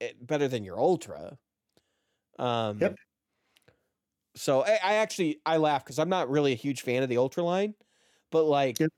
eh, 0.02 0.12
better 0.22 0.48
than 0.48 0.64
your 0.64 0.80
ultra. 0.80 1.38
Um, 2.38 2.80
Yep. 2.80 2.96
So 4.36 4.64
I, 4.64 4.80
I 4.84 4.94
actually 4.96 5.42
I 5.46 5.58
laugh 5.58 5.84
because 5.84 6.00
I'm 6.00 6.08
not 6.10 6.30
really 6.30 6.54
a 6.54 6.56
huge 6.56 6.82
fan 6.82 7.04
of 7.04 7.10
the 7.10 7.18
ultra 7.18 7.44
line, 7.44 7.74
but 8.32 8.44
like. 8.44 8.80
Yep. 8.80 8.90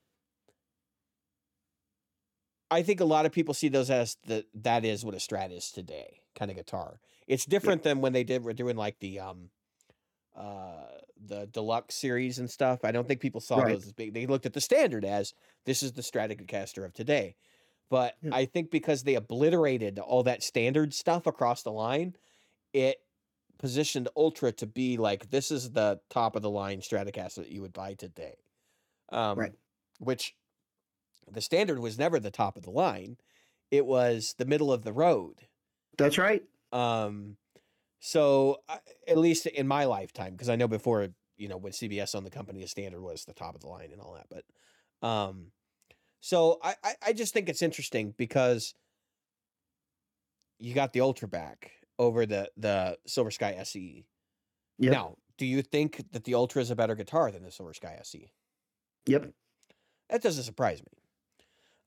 I 2.72 2.84
think 2.84 3.02
a 3.02 3.06
lot 3.06 3.26
of 3.26 3.34
people 3.34 3.54
see 3.54 3.70
those 3.70 3.90
as 3.92 4.18
the 4.26 4.46
that 4.56 4.86
is 4.86 5.06
what 5.06 5.14
a 5.14 5.18
strat 5.18 5.52
is 5.56 5.72
today, 5.72 6.22
kind 6.36 6.50
of 6.50 6.58
guitar. 6.58 7.00
It's 7.28 7.46
different 7.46 7.84
than 7.84 8.02
when 8.02 8.14
they 8.14 8.24
did 8.24 8.44
were 8.44 8.54
doing 8.54 8.78
like 8.78 9.00
the 9.00 9.20
um 9.20 9.52
uh 10.36 10.88
the 11.18 11.48
deluxe 11.48 11.96
series 11.96 12.40
and 12.40 12.50
stuff. 12.50 12.80
I 12.84 12.92
don't 12.92 13.08
think 13.08 13.22
people 13.22 13.42
saw 13.42 13.62
Right. 13.62 13.74
those 13.74 13.86
as 13.88 13.94
big. 13.94 14.14
They 14.14 14.26
looked 14.26 14.46
at 14.46 14.54
the 14.54 14.62
standard 14.62 15.06
as 15.06 15.34
this 15.66 15.84
is 15.84 15.94
the 15.94 16.02
Stratocaster 16.02 16.86
of 16.86 16.94
today. 16.94 17.36
But 17.90 18.16
Yeah. 18.24 18.32
I 18.34 18.46
think 18.46 18.72
because 18.72 19.04
they 19.04 19.16
obliterated 19.16 20.00
all 20.00 20.24
that 20.24 20.44
standard 20.44 20.94
stuff 20.94 21.28
across 21.28 21.64
the 21.64 21.74
line, 21.74 22.16
it 22.74 22.98
positioned 23.60 24.10
Ultra 24.16 24.54
to 24.54 24.68
be 24.68 24.98
like 24.98 25.30
this 25.30 25.52
is 25.52 25.72
the 25.72 26.02
top 26.10 26.36
of 26.38 26.42
the 26.42 26.50
line 26.50 26.80
Stratocaster 26.82 27.36
that 27.38 27.50
you 27.52 27.62
would 27.62 27.74
buy 27.74 27.96
today. 27.96 28.36
Um, 29.12 29.38
Right. 29.38 29.54
Which 30.00 30.36
the 31.30 31.42
standard 31.42 31.80
was 31.80 31.98
never 32.00 32.20
the 32.20 32.32
top 32.32 32.56
of 32.58 32.64
the 32.64 32.72
line; 32.72 33.18
it 33.70 33.86
was 33.86 34.36
the 34.38 34.46
middle 34.46 34.72
of 34.72 34.84
the 34.84 34.94
road. 34.94 35.48
that's 35.98 36.18
right. 36.18 36.44
Um, 36.72 37.38
so 38.00 38.62
I- 38.70 38.80
at 39.08 39.18
least 39.18 39.46
in 39.46 39.68
my 39.68 39.86
lifetime, 39.86 40.32
because 40.34 40.50
I 40.50 40.56
know 40.56 40.68
before 40.68 41.10
you 41.38 41.48
know 41.48 41.58
when 41.58 41.74
CBS 41.74 42.16
owned 42.16 42.26
the 42.26 42.32
company, 42.32 42.62
the 42.62 42.68
standard 42.68 43.02
was 43.02 43.26
the 43.26 43.34
top 43.34 43.56
of 43.56 43.62
the 43.62 43.68
line 43.68 43.92
and 43.92 44.02
all 44.02 44.14
that. 44.14 44.28
But 44.30 45.08
um, 45.08 45.52
so 46.22 46.60
I 46.64 46.76
I, 46.84 46.94
I 47.08 47.14
just 47.14 47.34
think 47.34 47.50
it's 47.50 47.62
interesting 47.62 48.14
because 48.18 48.74
you 50.60 50.74
got 50.74 50.94
the 50.94 51.02
Ultra 51.02 51.28
back 51.28 51.72
over 52.00 52.26
the 52.26 52.50
the 52.58 52.98
Silver 53.08 53.32
Sky 53.32 53.54
SE. 53.60 54.06
Yep. 54.80 54.92
Now, 54.92 55.16
do 55.38 55.46
you 55.46 55.62
think 55.62 56.04
that 56.12 56.24
the 56.24 56.36
Ultra 56.36 56.62
is 56.62 56.72
a 56.72 56.76
better 56.76 56.96
guitar 56.96 57.32
than 57.32 57.44
the 57.44 57.52
Silver 57.52 57.74
Sky 57.74 57.98
SE? 58.02 58.32
Yep. 59.08 59.32
That 60.10 60.22
doesn't 60.22 60.44
surprise 60.44 60.80
me. 60.82 61.01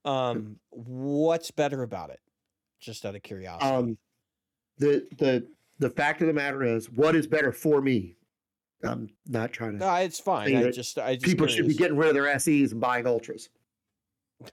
Um, 0.04 0.56
what's 0.70 1.50
better 1.50 1.82
about 1.82 2.10
it? 2.10 2.20
Just 2.80 3.06
out 3.06 3.14
of 3.14 3.22
curiosity. 3.22 3.70
Um, 3.70 3.98
the 4.78 5.06
the 5.18 5.46
the 5.78 5.90
fact 5.90 6.20
of 6.20 6.26
the 6.26 6.32
matter 6.32 6.62
is, 6.62 6.90
what 6.90 7.16
is 7.16 7.26
better 7.26 7.52
for 7.52 7.80
me? 7.80 8.16
I'm 8.82 9.08
not 9.26 9.52
trying 9.52 9.72
to. 9.72 9.78
no, 9.78 9.94
it's 9.94 10.20
fine. 10.20 10.54
I 10.54 10.70
just, 10.70 10.98
I 10.98 11.14
just 11.14 11.24
people 11.24 11.46
should 11.46 11.66
be 11.66 11.74
getting 11.74 11.96
rid 11.96 12.08
of 12.08 12.14
their 12.14 12.38
SEs 12.38 12.72
and 12.72 12.80
buying 12.80 13.06
ultras. 13.06 13.48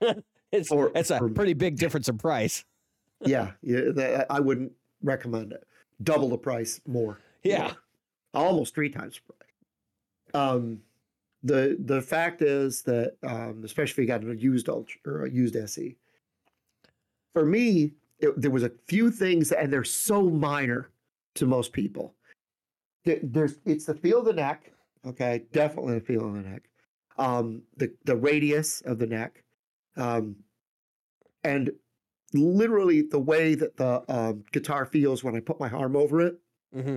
it's 0.52 0.70
or- 0.70 0.90
it's 0.94 1.10
a 1.10 1.18
or- 1.20 1.28
pretty 1.28 1.52
big 1.52 1.76
difference 1.76 2.08
in 2.08 2.16
price. 2.16 2.64
yeah, 3.20 3.52
yeah. 3.62 3.80
that- 3.94 4.26
I 4.30 4.40
wouldn't 4.40 4.72
recommend 5.02 5.52
it. 5.52 5.64
Double 6.02 6.30
the 6.30 6.38
price 6.38 6.80
more. 6.86 7.18
Yeah. 7.42 7.72
more. 8.34 8.44
almost 8.46 8.74
three 8.74 8.88
times 8.88 9.20
the 9.26 9.32
price. 9.34 10.50
Um, 10.50 10.80
the 11.42 11.76
the 11.78 12.00
fact 12.00 12.42
is 12.42 12.82
that 12.82 13.16
um, 13.22 13.62
especially 13.64 14.04
if 14.04 14.08
you 14.10 14.14
got 14.14 14.24
a 14.24 14.36
used 14.36 14.68
ultra 14.68 15.00
or 15.04 15.24
a 15.24 15.30
used 15.30 15.56
SE, 15.56 15.96
for 17.32 17.44
me, 17.44 17.94
it, 18.18 18.40
there 18.40 18.50
was 18.50 18.62
a 18.62 18.72
few 18.86 19.10
things, 19.10 19.52
and 19.52 19.72
they're 19.72 19.84
so 19.84 20.28
minor 20.30 20.90
to 21.34 21.46
most 21.46 21.72
people. 21.72 22.14
There's 23.04 23.56
it's 23.64 23.86
the 23.86 23.94
feel 23.94 24.20
of 24.20 24.26
the 24.26 24.32
neck. 24.32 24.72
Okay, 25.04 25.42
definitely 25.52 25.94
the 25.94 26.04
feel 26.04 26.26
of 26.26 26.34
the 26.34 26.42
neck. 26.42 26.68
Um, 27.18 27.62
the 27.76 27.92
the 28.04 28.16
radius 28.16 28.80
of 28.82 28.98
the 28.98 29.06
neck, 29.06 29.42
um, 29.96 30.36
and 31.42 31.72
literally 32.32 33.02
the 33.02 33.18
way 33.18 33.54
that 33.54 33.76
the 33.76 34.02
um, 34.08 34.44
guitar 34.52 34.86
feels 34.86 35.22
when 35.22 35.36
I 35.36 35.40
put 35.40 35.60
my 35.60 35.70
arm 35.70 35.96
over 35.96 36.20
it. 36.20 36.38
hmm 36.72 36.96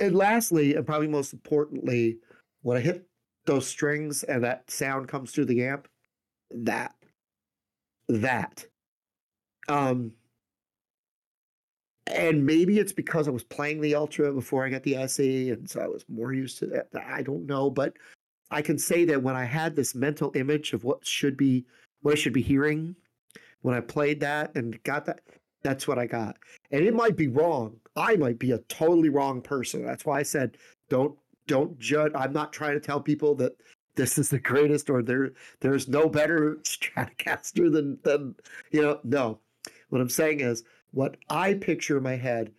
And 0.00 0.16
lastly, 0.16 0.74
and 0.74 0.86
probably 0.86 1.08
most 1.08 1.32
importantly, 1.32 2.18
when 2.64 2.78
I 2.78 2.80
hit 2.80 3.06
those 3.44 3.66
strings 3.66 4.22
and 4.24 4.42
that 4.42 4.70
sound 4.70 5.06
comes 5.06 5.30
through 5.30 5.44
the 5.44 5.64
amp. 5.64 5.86
That. 6.50 6.94
That. 8.08 8.66
Um 9.68 10.12
and 12.06 12.44
maybe 12.44 12.78
it's 12.78 12.92
because 12.92 13.28
I 13.28 13.30
was 13.30 13.44
playing 13.44 13.80
the 13.80 13.94
Ultra 13.94 14.32
before 14.32 14.64
I 14.64 14.68
got 14.68 14.82
the 14.82 14.96
SE, 14.96 15.50
and 15.50 15.68
so 15.68 15.80
I 15.80 15.86
was 15.86 16.04
more 16.08 16.34
used 16.34 16.58
to 16.58 16.66
that. 16.66 16.88
I 16.94 17.22
don't 17.22 17.46
know, 17.46 17.70
but 17.70 17.94
I 18.50 18.60
can 18.60 18.78
say 18.78 19.06
that 19.06 19.22
when 19.22 19.36
I 19.36 19.44
had 19.44 19.74
this 19.74 19.94
mental 19.94 20.30
image 20.34 20.74
of 20.74 20.84
what 20.84 21.06
should 21.06 21.36
be, 21.36 21.64
what 22.02 22.12
I 22.12 22.14
should 22.16 22.34
be 22.34 22.42
hearing, 22.42 22.94
when 23.62 23.74
I 23.74 23.80
played 23.80 24.20
that 24.20 24.54
and 24.54 24.80
got 24.82 25.06
that, 25.06 25.20
that's 25.62 25.88
what 25.88 25.98
I 25.98 26.06
got. 26.06 26.36
And 26.70 26.84
it 26.84 26.94
might 26.94 27.16
be 27.16 27.28
wrong. 27.28 27.80
I 27.96 28.16
might 28.16 28.38
be 28.38 28.52
a 28.52 28.58
totally 28.58 29.08
wrong 29.08 29.40
person. 29.40 29.84
That's 29.84 30.04
why 30.04 30.20
I 30.20 30.24
said, 30.24 30.58
don't 30.90 31.18
don't 31.46 31.78
judge. 31.78 32.12
I'm 32.14 32.32
not 32.32 32.52
trying 32.52 32.74
to 32.74 32.80
tell 32.80 33.00
people 33.00 33.34
that 33.36 33.52
this 33.96 34.18
is 34.18 34.30
the 34.30 34.38
greatest 34.38 34.90
or 34.90 35.02
there 35.02 35.32
there's 35.60 35.88
no 35.88 36.08
better 36.08 36.58
Stratocaster 36.62 37.72
than 37.72 37.98
than 38.02 38.34
you 38.70 38.82
know. 38.82 39.00
No, 39.04 39.38
what 39.90 40.00
I'm 40.00 40.08
saying 40.08 40.40
is 40.40 40.64
what 40.90 41.16
I 41.28 41.54
picture 41.54 41.98
in 41.98 42.02
my 42.02 42.16
head 42.16 42.52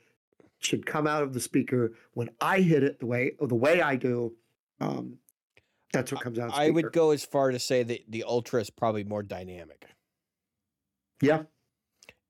should 0.60 0.86
come 0.86 1.08
out 1.08 1.24
of 1.24 1.34
the 1.34 1.40
speaker 1.40 1.94
when 2.14 2.30
I 2.42 2.62
hit 2.62 2.84
it 2.84 3.00
the 3.00 3.06
way 3.06 3.34
the 3.40 3.56
way 3.56 3.82
I 3.82 3.96
do. 3.96 4.34
Um, 4.80 5.18
that's 5.94 6.12
what 6.12 6.22
comes 6.22 6.40
out. 6.40 6.52
I 6.54 6.70
would 6.70 6.92
go 6.92 7.12
as 7.12 7.24
far 7.24 7.52
to 7.52 7.60
say 7.60 7.84
that 7.84 8.02
the 8.10 8.24
Ultra 8.24 8.62
is 8.62 8.70
probably 8.70 9.04
more 9.04 9.24
dynamic. 9.24 9.86
Yeah, 11.22 11.44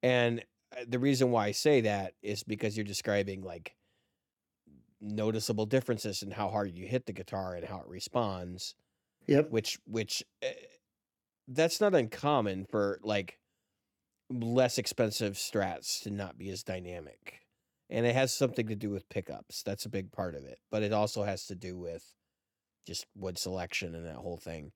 and 0.03 0.43
uh, 0.75 0.81
the 0.87 0.99
reason 0.99 1.31
why 1.31 1.47
I 1.47 1.51
say 1.51 1.81
that 1.81 2.13
is 2.21 2.43
because 2.43 2.77
you're 2.77 2.85
describing 2.85 3.41
like 3.41 3.75
noticeable 5.05 5.65
differences 5.65 6.23
in 6.23 6.31
how 6.31 6.49
hard 6.49 6.75
you 6.75 6.87
hit 6.87 7.05
the 7.05 7.13
guitar 7.13 7.55
and 7.55 7.65
how 7.65 7.77
it 7.77 7.87
responds. 7.87 8.75
Yep. 9.27 9.51
Which 9.51 9.79
which 9.85 10.23
uh, 10.43 10.49
that's 11.47 11.79
not 11.79 11.95
uncommon 11.95 12.65
for 12.65 12.99
like 13.03 13.39
less 14.29 14.77
expensive 14.77 15.33
strats 15.33 16.01
to 16.03 16.09
not 16.09 16.37
be 16.37 16.49
as 16.49 16.63
dynamic. 16.63 17.41
And 17.89 18.05
it 18.05 18.15
has 18.15 18.33
something 18.33 18.67
to 18.67 18.75
do 18.75 18.89
with 18.89 19.09
pickups. 19.09 19.61
That's 19.61 19.85
a 19.85 19.89
big 19.89 20.11
part 20.11 20.35
of 20.35 20.43
it. 20.43 20.57
But 20.71 20.81
it 20.81 20.91
also 20.91 21.23
has 21.23 21.45
to 21.47 21.55
do 21.55 21.77
with 21.77 22.03
just 22.87 23.05
wood 23.15 23.37
selection 23.37 23.93
and 23.93 24.05
that 24.05 24.15
whole 24.15 24.37
thing. 24.37 24.71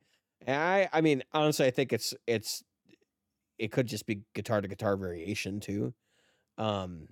And 0.46 0.56
I 0.56 0.90
I 0.94 1.02
mean, 1.02 1.24
honestly, 1.34 1.66
I 1.66 1.72
think 1.72 1.92
it's 1.92 2.14
it's 2.28 2.64
it 3.58 3.72
could 3.72 3.88
just 3.88 4.06
be 4.06 4.22
guitar 4.34 4.62
to 4.62 4.68
guitar 4.68 4.96
variation 4.96 5.60
too. 5.60 5.94
Um 6.58 7.08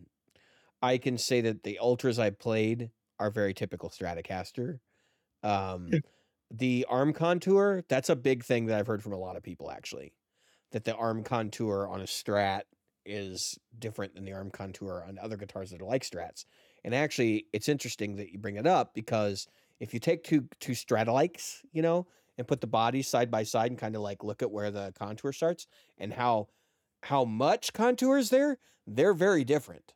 I 0.82 0.97
can 0.97 1.18
say 1.18 1.41
that 1.41 1.63
the 1.63 1.80
ultras 1.80 2.20
I 2.20 2.30
played 2.30 2.91
are 3.20 3.32
very 3.32 3.53
typical 3.53 3.89
Stratocaster. 3.89 4.80
Um 5.43 5.99
the 6.51 6.86
arm 6.89 7.13
contour, 7.13 7.84
that's 7.89 8.09
a 8.09 8.15
big 8.15 8.43
thing 8.43 8.68
that 8.68 8.80
I've 8.80 8.88
heard 8.88 9.03
from 9.03 9.13
a 9.13 9.18
lot 9.18 9.36
of 9.36 9.43
people 9.43 9.72
actually 9.72 10.13
that 10.72 10.86
the 10.86 10.95
arm 10.95 11.24
contour 11.24 11.88
on 11.88 12.01
a 12.01 12.05
Strat 12.05 12.63
is 13.05 13.57
different 13.80 14.15
than 14.15 14.26
the 14.26 14.34
arm 14.34 14.51
contour 14.51 15.03
on 15.07 15.18
other 15.18 15.38
guitars 15.38 15.72
that 15.72 15.82
are 15.82 15.86
like 15.86 16.03
Strats. 16.03 16.45
And 16.84 16.93
actually, 16.95 17.47
it's 17.53 17.70
interesting 17.70 18.18
that 18.18 18.32
you 18.32 18.39
bring 18.39 18.57
it 18.57 18.68
up 18.68 18.93
because 18.93 19.47
if 19.80 19.93
you 19.93 19.99
take 19.99 20.24
two 20.24 20.49
two 20.59 20.74
Stratalikes, 20.74 21.63
you 21.72 21.82
know, 21.82 22.07
and 22.38 22.47
put 22.47 22.61
the 22.61 22.68
bodies 22.68 23.07
side 23.07 23.32
by 23.32 23.43
side 23.43 23.72
and 23.72 23.80
kind 23.80 23.95
of 23.95 24.01
like 24.01 24.24
look 24.24 24.41
at 24.41 24.51
where 24.51 24.72
the 24.72 24.93
contour 24.97 25.32
starts 25.32 25.68
and 25.97 26.13
how 26.13 26.49
how 27.03 27.24
much 27.26 27.74
contour 27.74 28.18
is 28.18 28.30
there, 28.30 28.59
they're 28.86 29.13
very 29.13 29.43
different. 29.43 29.93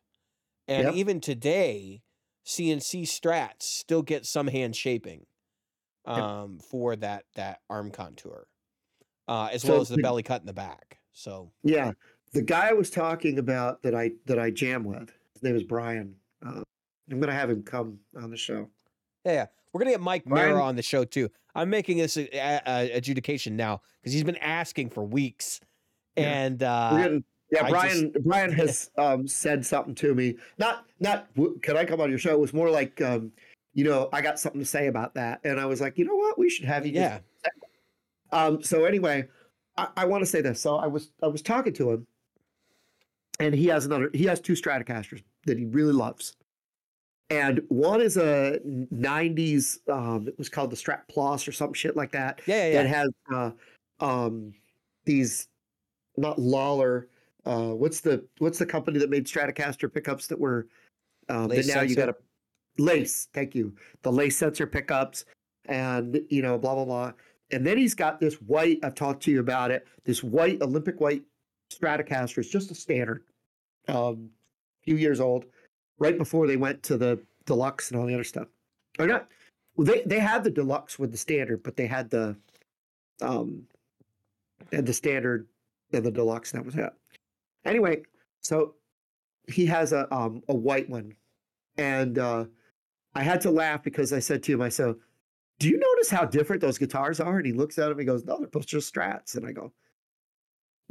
And 0.68 0.88
Yep. 0.88 0.90
even 0.90 1.20
today, 1.20 2.02
CNC 2.46 3.02
Strats 3.02 3.62
still 3.62 4.02
get 4.02 4.26
some 4.26 4.46
hand 4.48 4.74
shaping 4.76 5.26
Yep. 6.06 6.16
um, 6.18 6.58
for 6.58 6.96
that 6.96 7.24
that 7.36 7.60
arm 7.70 7.90
contour 7.92 8.46
uh, 9.28 9.50
as 9.52 9.62
So 9.62 9.68
well 9.72 9.80
as 9.82 9.88
the 9.88 9.96
the- 9.96 10.02
belly 10.02 10.22
cut 10.24 10.40
in 10.40 10.46
the 10.46 10.52
back. 10.52 10.98
So 11.12 11.52
yeah. 11.62 11.92
The 12.32 12.42
guy 12.42 12.70
I 12.70 12.72
was 12.72 12.88
talking 12.90 13.38
about 13.38 13.82
that 13.82 13.94
I 13.94 14.12
that 14.26 14.38
I 14.38 14.50
jam 14.50 14.82
with, 14.84 15.12
his 15.34 15.42
name 15.42 15.54
is 15.54 15.62
Brian. 15.62 16.14
Uh, 16.44 16.62
I'm 17.10 17.20
gonna 17.20 17.32
have 17.34 17.50
him 17.50 17.62
come 17.62 17.98
on 18.16 18.30
the 18.30 18.36
show. 18.36 18.68
yeah, 19.24 19.32
yeah. 19.32 19.46
we're 19.72 19.80
gonna 19.80 19.90
get 19.92 20.00
Mike 20.00 20.26
Mara 20.26 20.60
on 20.62 20.74
the 20.74 20.82
show 20.82 21.04
too. 21.04 21.28
I'm 21.54 21.68
making 21.70 21.98
this 21.98 22.16
a, 22.16 22.26
a, 22.32 22.60
a 22.66 22.92
adjudication 22.96 23.54
now 23.54 23.82
because 24.00 24.14
he's 24.14 24.24
been 24.24 24.36
asking 24.38 24.90
for 24.90 25.04
weeks, 25.04 25.60
Yeah. 26.16 26.22
and 26.44 26.62
uh, 26.62 27.20
yeah, 27.52 27.68
Brian. 27.68 28.12
Brian 28.24 28.50
has 28.52 28.90
um, 28.96 29.28
said 29.28 29.64
something 29.64 29.94
to 29.96 30.14
me. 30.14 30.36
Not, 30.58 30.86
not. 31.00 31.28
Can 31.62 31.76
I 31.76 31.84
come 31.84 32.00
on 32.00 32.08
your 32.08 32.18
show? 32.18 32.32
It 32.32 32.40
was 32.40 32.54
more 32.54 32.70
like, 32.70 33.00
um, 33.02 33.30
you 33.74 33.84
know, 33.84 34.08
I 34.12 34.22
got 34.22 34.40
something 34.40 34.60
to 34.60 34.66
say 34.66 34.86
about 34.86 35.14
that, 35.14 35.40
and 35.44 35.60
I 35.60 35.66
was 35.66 35.80
like, 35.80 35.98
you 35.98 36.04
know 36.06 36.16
what, 36.16 36.38
we 36.38 36.48
should 36.48 36.64
have 36.64 36.86
you. 36.86 36.92
yeah, 36.92 37.18
Um, 38.32 38.62
so 38.62 38.86
anyway, 38.86 39.28
I, 39.76 39.88
I 39.98 40.04
want 40.06 40.22
to 40.22 40.26
say 40.26 40.40
this. 40.40 40.60
So 40.60 40.76
I 40.76 40.86
was 40.86 41.10
I 41.22 41.26
was 41.26 41.42
talking 41.42 41.74
to 41.74 41.90
him, 41.92 42.06
and 43.38 43.54
he 43.54 43.66
has 43.66 43.84
another. 43.84 44.10
He 44.14 44.24
has 44.24 44.40
two 44.40 44.54
Stratocasters 44.54 45.22
that 45.46 45.58
he 45.58 45.66
really 45.66 45.92
loves, 45.92 46.36
and 47.28 47.60
one 47.68 48.00
is 48.00 48.16
a 48.16 48.60
'90s. 48.66 49.78
Um, 49.90 50.28
it 50.28 50.38
was 50.38 50.48
called 50.48 50.70
the 50.70 50.76
Strat 50.76 51.02
Plus 51.08 51.46
or 51.46 51.52
some 51.52 51.74
shit 51.74 51.96
like 51.96 52.12
that. 52.12 52.40
yeah, 52.46 52.66
yeah, 52.68 52.82
That 52.82 52.88
yeah. 52.88 52.94
has 52.94 53.10
uh, 53.34 53.50
um, 54.00 54.54
these 55.04 55.48
not 56.16 56.38
Lollar. 56.38 57.08
Uh, 57.44 57.70
what's 57.70 58.00
the 58.00 58.24
what's 58.38 58.58
the 58.58 58.66
company 58.66 58.98
that 58.98 59.10
made 59.10 59.26
Stratocaster 59.26 59.92
pickups 59.92 60.26
that 60.28 60.38
were 60.38 60.68
um, 61.28 61.48
that 61.48 61.66
now 61.66 61.82
you 61.82 61.96
got 61.96 62.08
a 62.08 62.16
lace? 62.78 63.28
Thank 63.34 63.54
you. 63.54 63.74
The 64.02 64.12
lace 64.12 64.36
sensor 64.36 64.66
pickups, 64.66 65.24
and 65.66 66.20
you 66.28 66.42
know 66.42 66.56
blah 66.58 66.74
blah 66.74 66.84
blah. 66.84 67.12
And 67.50 67.66
then 67.66 67.76
he's 67.76 67.94
got 67.94 68.20
this 68.20 68.34
white. 68.42 68.78
I've 68.82 68.94
talked 68.94 69.22
to 69.24 69.30
you 69.30 69.40
about 69.40 69.70
it. 69.70 69.86
This 70.04 70.22
white 70.22 70.62
Olympic 70.62 71.00
white 71.00 71.22
Stratocaster. 71.72 72.38
It's 72.38 72.48
just 72.48 72.70
a 72.70 72.74
standard, 72.74 73.24
um, 73.88 74.30
few 74.84 74.96
years 74.96 75.20
old, 75.20 75.46
right 75.98 76.16
before 76.16 76.46
they 76.46 76.56
went 76.56 76.82
to 76.84 76.96
the 76.96 77.20
deluxe 77.44 77.90
and 77.90 78.00
all 78.00 78.06
the 78.06 78.14
other 78.14 78.24
stuff. 78.24 78.48
Or 78.98 79.06
not. 79.06 79.28
Well, 79.76 79.86
they 79.86 80.02
they 80.06 80.20
had 80.20 80.44
the 80.44 80.50
deluxe 80.50 80.98
with 80.98 81.10
the 81.10 81.18
standard, 81.18 81.62
but 81.62 81.76
they 81.76 81.86
had 81.86 82.08
the 82.10 82.36
um 83.20 83.64
and 84.70 84.86
the 84.86 84.92
standard 84.92 85.48
and 85.92 86.04
the 86.04 86.10
deluxe. 86.10 86.52
And 86.52 86.60
that 86.60 86.66
was 86.66 86.76
it. 86.76 86.92
Anyway, 87.64 88.02
so 88.40 88.74
he 89.48 89.66
has 89.66 89.92
a 89.92 90.12
um 90.14 90.42
a 90.48 90.54
white 90.54 90.88
one, 90.88 91.14
and 91.76 92.18
uh, 92.18 92.44
I 93.14 93.22
had 93.22 93.40
to 93.42 93.50
laugh 93.50 93.82
because 93.82 94.12
I 94.12 94.18
said 94.18 94.42
to 94.44 94.52
him, 94.52 94.62
I 94.62 94.68
said, 94.68 94.94
"Do 95.58 95.68
you 95.68 95.78
notice 95.78 96.10
how 96.10 96.24
different 96.24 96.62
those 96.62 96.78
guitars 96.78 97.20
are?" 97.20 97.36
And 97.36 97.46
he 97.46 97.52
looks 97.52 97.78
at 97.78 97.90
him 97.90 97.98
and 97.98 98.06
goes, 98.06 98.24
"No, 98.24 98.38
they're 98.38 98.48
both 98.48 98.66
just 98.66 98.92
Strats." 98.92 99.36
And 99.36 99.46
I 99.46 99.52
go, 99.52 99.72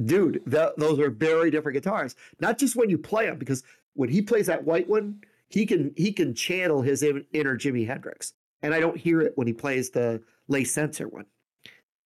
"Dude, 0.04 0.42
tho- 0.46 0.74
those 0.78 1.00
are 1.00 1.10
very 1.10 1.52
different 1.52 1.76
guitars. 1.76 2.16
Not 2.40 2.58
just 2.58 2.76
when 2.76 2.90
you 2.90 2.98
play 2.98 3.26
them, 3.26 3.38
because 3.38 3.64
when 3.94 4.10
he 4.10 4.22
plays 4.22 4.48
that 4.48 4.64
white 4.64 4.88
one, 4.88 5.22
he 5.50 5.66
can 5.66 5.94
he 5.98 6.12
can 6.12 6.34
channel 6.34 6.82
his 6.82 7.04
in- 7.04 7.26
inner 7.34 7.58
Jimi 7.58 7.86
Hendrix, 7.86 8.34
and 8.62 8.74
I 8.74 8.80
don't 8.80 8.98
hear 8.98 9.22
it 9.22 9.34
when 9.36 9.48
he 9.48 9.54
plays 9.54 9.90
the 9.90 10.22
lace 10.48 10.72
sensor 10.74 11.08
one. 11.08 11.26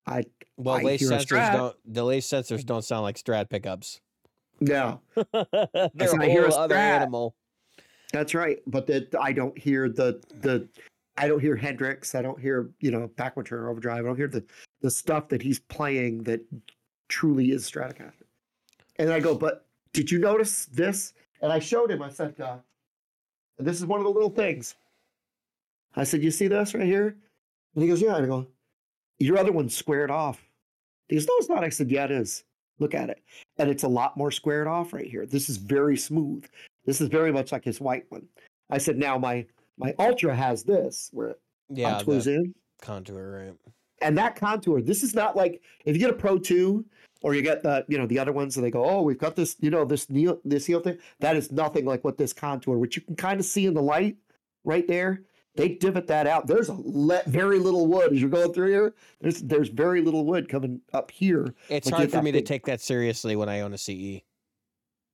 I 0.08 0.24
Well, 0.58 0.76
I 0.76 0.82
lace 0.82 1.04
sensors 1.04 1.52
don't. 1.52 1.76
The 1.86 2.04
lace 2.04 2.28
sensors 2.28 2.66
don't 2.66 2.84
sound 2.84 3.04
like 3.04 3.18
Strat 3.18 3.50
pickups. 3.50 4.02
No, 4.60 5.02
They're 5.16 6.08
said, 6.08 6.20
a 6.20 6.24
"I 6.24 6.30
hear 6.30 6.46
a 6.46 6.50
whole 6.50 6.60
other 6.60 6.76
Strat." 6.76 7.02
animal. 7.02 7.36
That's 8.14 8.34
right, 8.34 8.60
but 8.68 8.88
that 8.88 9.14
I 9.20 9.34
don't 9.34 9.58
hear 9.58 9.90
the 9.90 10.22
the 10.42 10.68
I 11.18 11.28
don't 11.28 11.40
hear 11.40 11.56
Hendrix. 11.56 12.16
I 12.16 12.22
don't 12.22 12.40
hear 12.40 12.70
you 12.80 12.92
know 12.92 13.08
backward 13.16 13.48
turner 13.48 13.70
overdrive. 13.70 14.00
I 14.06 14.08
don't 14.08 14.16
hear 14.18 14.28
the 14.28 14.44
the 14.82 14.92
stuff 14.92 15.30
that 15.30 15.42
he's 15.42 15.60
playing 15.60 16.24
that 16.24 16.42
truly 17.08 17.52
is 17.52 17.70
Stratocaster. 17.70 18.24
And 18.98 19.12
I 19.12 19.20
go, 19.20 19.36
but 19.36 19.66
did 19.94 20.10
you 20.12 20.20
notice 20.20 20.66
this? 20.68 21.14
And 21.42 21.52
I 21.52 21.60
showed 21.60 21.92
him. 21.92 22.02
I 22.02 22.10
said, 22.10 22.40
uh, 22.40 22.58
and 23.58 23.68
this 23.68 23.78
is 23.78 23.86
one 23.86 24.00
of 24.00 24.06
the 24.06 24.12
little 24.12 24.30
things. 24.30 24.76
I 25.96 26.04
said, 26.04 26.24
you 26.24 26.32
see 26.32 26.48
this 26.48 26.74
right 26.74 26.86
here? 26.86 27.18
And 27.74 27.84
he 27.84 27.90
goes, 27.90 28.02
yeah. 28.02 28.16
And 28.16 28.26
I 28.26 28.28
go, 28.28 28.48
your 29.20 29.38
other 29.38 29.52
one's 29.52 29.76
squared 29.76 30.12
off. 30.12 30.44
He 31.08 31.16
goes, 31.16 31.26
no, 31.26 31.34
it's 31.38 31.50
not. 31.50 31.64
I 31.64 31.70
said, 31.70 31.92
yeah, 31.92 32.06
it 32.06 32.12
is. 32.12 32.44
Look 32.80 32.94
at 32.94 33.10
it. 33.10 33.22
And 33.58 33.70
it's 33.70 33.84
a 33.84 33.88
lot 33.88 34.18
more 34.18 34.32
squared 34.32 34.68
off 34.68 34.94
right 34.94 35.08
here. 35.08 35.26
This 35.26 35.50
is 35.50 35.58
very 35.58 35.96
smooth. 35.98 36.46
This 36.86 37.02
is 37.02 37.08
very 37.08 37.32
much 37.32 37.52
like 37.52 37.64
his 37.64 37.80
white 37.80 38.06
one. 38.10 38.28
I 38.70 38.78
said, 38.78 38.98
now 38.98 39.18
my 39.18 39.46
my 39.78 39.94
Ultra 40.00 40.36
has 40.36 40.64
this 40.64 41.10
where 41.14 41.30
it 41.30 41.40
Yeah, 41.70 41.92
contours 41.98 42.28
in. 42.28 42.54
contour, 42.82 43.46
right? 43.46 43.74
And 44.02 44.18
that 44.18 44.36
contour, 44.36 44.82
this 44.82 45.04
is 45.04 45.14
not 45.16 45.36
like 45.36 45.62
if 45.86 45.96
you 45.96 46.00
get 46.00 46.10
a 46.10 46.14
Pro 46.14 46.38
2 46.38 46.84
or 47.22 47.34
you 47.34 47.42
get 47.42 47.64
the, 47.64 47.86
you 47.88 47.98
know, 47.98 48.06
the 48.06 48.20
other 48.20 48.32
ones 48.34 48.58
and 48.58 48.66
they 48.66 48.70
go, 48.72 48.86
oh, 48.86 49.02
we've 49.02 49.18
got 49.18 49.36
this, 49.36 49.56
you 49.62 49.70
know, 49.70 49.84
this 49.86 50.06
heel, 50.08 50.40
this 50.46 50.66
heel 50.66 50.80
thing. 50.80 50.98
That 51.20 51.36
is 51.36 51.52
nothing 51.52 51.86
like 51.86 52.04
what 52.04 52.18
this 52.18 52.34
contour, 52.34 52.78
which 52.78 52.96
you 52.98 53.02
can 53.02 53.16
kind 53.16 53.40
of 53.40 53.46
see 53.46 53.66
in 53.66 53.74
the 53.74 53.82
light 53.82 54.18
right 54.64 54.88
there. 54.88 55.22
They 55.56 55.70
divot 55.70 56.08
that 56.08 56.28
out. 56.28 56.48
There's 56.48 56.70
a 56.70 56.76
le- 56.78 57.24
very 57.28 57.60
little 57.60 57.88
wood 57.88 58.12
as 58.12 58.20
you're 58.20 58.30
going 58.30 58.54
through 58.54 58.72
here. 58.72 58.94
There's 59.22 59.42
there's 59.42 59.70
very 59.70 60.02
little 60.02 60.26
wood 60.26 60.50
coming 60.50 60.82
up 60.94 61.12
here. 61.12 61.54
It's 61.70 61.90
hard 61.90 62.12
for 62.12 62.22
me 62.22 62.32
to 62.34 62.42
take 62.42 62.66
that 62.66 62.82
seriously 62.82 63.36
when 63.36 63.48
I 63.48 63.62
own 63.62 63.74
a 63.74 63.78
CE. 63.78 64.22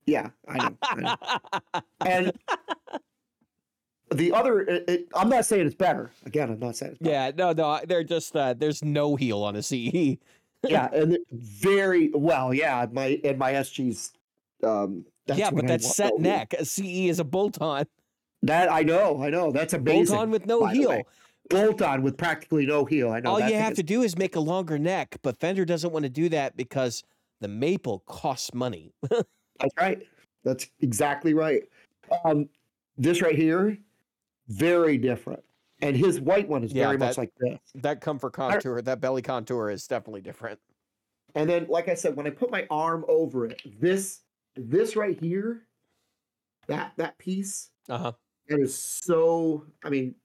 Yeah, 0.06 0.30
I 0.48 0.58
know. 0.58 0.78
I 0.82 0.96
know. 0.96 1.82
and 2.06 2.34
the 4.14 4.34
other, 4.34 4.62
it, 4.62 4.90
it, 4.90 5.08
I'm 5.14 5.30
not 5.30 5.46
saying 5.46 5.68
it's 5.68 5.76
better. 5.76 6.12
Again, 6.26 6.50
I'm 6.50 6.60
not 6.60 6.76
saying 6.76 6.94
it's. 7.00 7.08
Yeah, 7.08 7.32
no, 7.38 7.54
no, 7.54 7.80
they're 7.86 8.04
just 8.04 8.36
uh, 8.36 8.54
there's 8.54 8.84
no 8.84 9.16
heel 9.16 9.44
on 9.44 9.56
a 9.56 9.62
CE. 9.62 10.18
yeah, 10.68 10.90
and 10.92 11.18
very 11.32 12.10
well. 12.14 12.54
Yeah, 12.54 12.88
my 12.92 13.20
and 13.24 13.38
my 13.38 13.54
SG's. 13.54 14.14
Um, 14.64 15.06
that's 15.28 15.40
yeah, 15.40 15.52
but 15.52 15.66
I 15.66 15.68
that's 15.68 15.96
set 15.96 16.18
neck. 16.20 16.54
A 16.58 16.66
CE 16.66 17.10
is 17.10 17.20
a 17.20 17.24
bolt 17.24 17.62
on. 17.62 17.86
That 18.44 18.72
I 18.72 18.82
know, 18.82 19.22
I 19.22 19.30
know. 19.30 19.52
That's 19.52 19.74
amazing. 19.74 20.06
Bolt 20.16 20.20
on 20.24 20.32
with 20.32 20.46
no 20.46 20.66
heel. 20.66 21.04
Bolt 21.50 21.82
on 21.82 22.02
with 22.02 22.18
practically 22.18 22.66
no 22.66 22.86
heel. 22.86 23.12
I 23.12 23.20
know. 23.20 23.32
All 23.32 23.40
you 23.40 23.56
have 23.56 23.74
is- 23.74 23.78
to 23.78 23.84
do 23.84 24.02
is 24.02 24.18
make 24.18 24.36
a 24.36 24.40
longer 24.40 24.80
neck, 24.80 25.18
but 25.22 25.38
Fender 25.40 25.66
doesn't 25.66 25.92
want 25.92 26.04
to 26.04 26.10
do 26.10 26.30
that 26.30 26.56
because 26.58 27.04
the 27.40 27.48
maple 27.48 28.00
costs 28.08 28.54
money. 28.54 28.94
That's 29.10 29.76
right. 29.78 30.08
That's 30.44 30.68
exactly 30.80 31.34
right. 31.34 31.64
Um, 32.26 32.50
this 32.98 33.22
right 33.22 33.36
here, 33.36 33.78
very 34.48 34.98
different, 34.98 35.44
and 35.82 35.96
his 35.96 36.20
white 36.20 36.48
one 36.50 36.64
is 36.64 36.74
Yeah, 36.74 36.88
very 36.88 36.98
much 36.98 37.18
like 37.18 37.32
this. 37.40 37.60
that 37.76 38.02
comfort 38.02 38.34
contour, 38.34 38.82
that 38.82 39.00
belly 39.00 39.22
contour 39.22 39.70
is 39.70 39.86
definitely 39.88 40.22
different. 40.22 40.60
And 41.36 41.50
then, 41.50 41.68
like 41.70 41.88
I 41.90 41.94
said, 41.94 42.16
when 42.16 42.26
I 42.28 42.32
put 42.32 42.50
my 42.52 42.66
arm 42.70 43.06
over 43.08 43.46
it, 43.46 43.62
this 43.80 44.22
this 44.56 44.96
right 44.96 45.18
here, 45.20 45.62
that 46.68 46.94
that 46.98 47.18
piece, 47.20 47.70
Uh 47.88 48.12
it 48.52 48.60
is 48.60 48.78
so. 48.78 49.66
I 49.84 49.90
mean, 49.90 50.16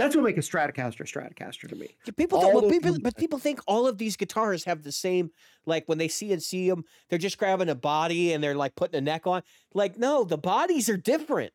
that's 0.00 0.16
what 0.16 0.24
makes 0.24 0.48
a 0.48 0.50
Stratocaster 0.50 1.00
a 1.00 1.04
Stratocaster 1.04 1.68
to 1.68 1.76
me. 1.76 1.88
Yeah, 2.06 2.12
people 2.16 2.40
but 2.40 2.70
people, 2.70 2.96
but 3.02 3.16
people 3.16 3.38
think 3.38 3.60
all 3.66 3.86
of 3.86 3.98
these 3.98 4.16
guitars 4.16 4.64
have 4.64 4.82
the 4.82 4.92
same. 4.92 5.30
Like 5.66 5.84
when 5.86 5.98
they 5.98 6.08
see 6.08 6.32
and 6.32 6.42
see 6.42 6.70
them, 6.70 6.84
they're 7.08 7.18
just 7.18 7.36
grabbing 7.36 7.68
a 7.68 7.74
body 7.74 8.32
and 8.32 8.42
they're 8.42 8.54
like 8.54 8.74
putting 8.76 8.96
a 8.96 9.02
neck 9.02 9.26
on. 9.26 9.42
Like 9.74 9.98
no, 9.98 10.24
the 10.24 10.38
bodies 10.38 10.88
are 10.88 10.96
different. 10.96 11.52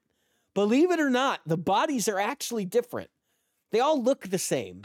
Believe 0.54 0.92
it 0.92 1.00
or 1.00 1.10
not, 1.10 1.42
the 1.48 1.58
bodies 1.58 2.08
are 2.08 2.20
actually 2.20 2.66
different. 2.66 3.10
They 3.72 3.80
all 3.80 4.02
look 4.02 4.30
the 4.30 4.38
same, 4.38 4.84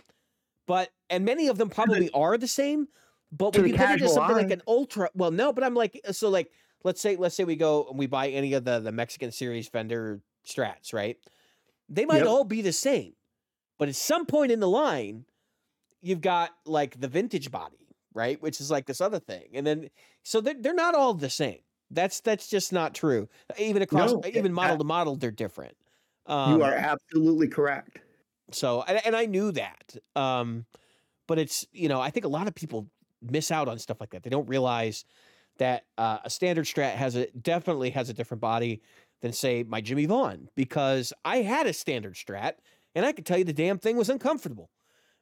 but 0.67 0.91
and 1.11 1.25
many 1.25 1.49
of 1.49 1.59
them 1.59 1.69
probably 1.69 2.11
are 2.13 2.39
the 2.39 2.49
same. 2.49 2.89
But 3.31 3.55
when 3.55 3.67
you 3.67 3.75
into 3.75 3.85
casual 3.85 4.09
something 4.09 4.37
like 4.37 4.51
an 4.51 4.63
ultra, 4.67 5.11
well, 5.15 5.31
no, 5.31 5.53
but 5.53 5.63
I'm 5.65 5.75
like, 5.75 6.01
so 6.13 6.31
like, 6.31 6.51
let's 6.83 7.01
say, 7.01 7.17
let's 7.17 7.37
say 7.37 7.45
we 7.45 7.57
go 7.57 7.87
and 7.91 7.99
we 7.99 8.07
buy 8.07 8.31
any 8.31 8.55
of 8.55 8.65
the 8.65 8.81
the 8.81 8.91
Mexican 8.91 9.31
series 9.31 9.69
Fender 9.69 10.23
Strats, 10.47 10.93
right? 10.93 11.19
They 11.89 12.07
might 12.07 12.19
Yep. 12.19 12.27
all 12.27 12.45
be 12.45 12.63
the 12.63 12.73
same, 12.73 13.15
but 13.79 13.89
at 13.89 13.97
some 13.97 14.27
point 14.27 14.53
in 14.53 14.61
the 14.61 14.69
line, 14.69 15.27
you've 16.03 16.21
got 16.21 16.51
like 16.67 17.01
the 17.01 17.09
vintage 17.09 17.51
body, 17.51 17.89
right? 18.15 18.41
Which 18.43 18.61
is 18.61 18.71
like 18.71 18.87
this 18.87 19.01
other 19.01 19.21
thing, 19.21 19.51
and 19.55 19.67
then 19.67 19.91
so 20.23 20.41
they're 20.41 20.55
they're 20.55 20.75
not 20.75 20.95
all 20.95 21.15
the 21.15 21.31
same. 21.31 21.61
That's 21.91 22.21
that's 22.21 22.49
just 22.49 22.73
not 22.73 22.95
true. 22.95 23.29
Even 23.59 23.83
across, 23.83 24.13
No, 24.13 24.23
even 24.27 24.53
model 24.53 24.79
to 24.79 24.85
model, 24.85 25.17
they're 25.17 25.31
different. 25.33 25.77
Um, 26.27 26.51
you 26.51 26.63
are 26.63 26.75
absolutely 26.75 27.49
correct. 27.49 27.99
so, 28.53 28.83
and, 28.83 29.01
and 29.07 29.17
I 29.17 29.27
knew 29.27 29.53
that. 29.53 29.97
Um, 30.17 30.67
but 31.27 31.39
it's, 31.39 31.67
you 31.73 31.89
know, 31.89 32.01
I 32.01 32.11
think 32.11 32.27
a 32.27 32.31
lot 32.31 32.49
of 32.49 32.55
people 32.55 32.91
miss 33.23 33.51
out 33.51 33.69
on 33.69 33.79
stuff 33.79 34.01
like 34.01 34.11
that. 34.11 34.23
They 34.23 34.31
don't 34.31 34.49
realize 34.49 35.05
that 35.59 35.87
uh, 35.99 36.19
a 36.25 36.31
standard 36.31 36.67
strat 36.67 36.95
has 36.95 37.17
a 37.17 37.31
definitely 37.33 37.91
has 37.91 38.09
a 38.09 38.15
different 38.15 38.41
body 38.41 38.83
than 39.21 39.33
say 39.33 39.63
my 39.63 39.81
Jimmie 39.81 40.07
Vaughan 40.07 40.49
because 40.55 41.13
I 41.25 41.39
had 41.39 41.67
a 41.67 41.73
standard 41.73 42.15
strat 42.15 42.55
and 42.95 43.05
I 43.07 43.13
could 43.13 43.27
tell 43.27 43.39
you 43.39 43.45
the 43.45 43.53
damn 43.53 43.79
thing 43.79 43.97
was 43.97 44.09
uncomfortable. 44.09 44.71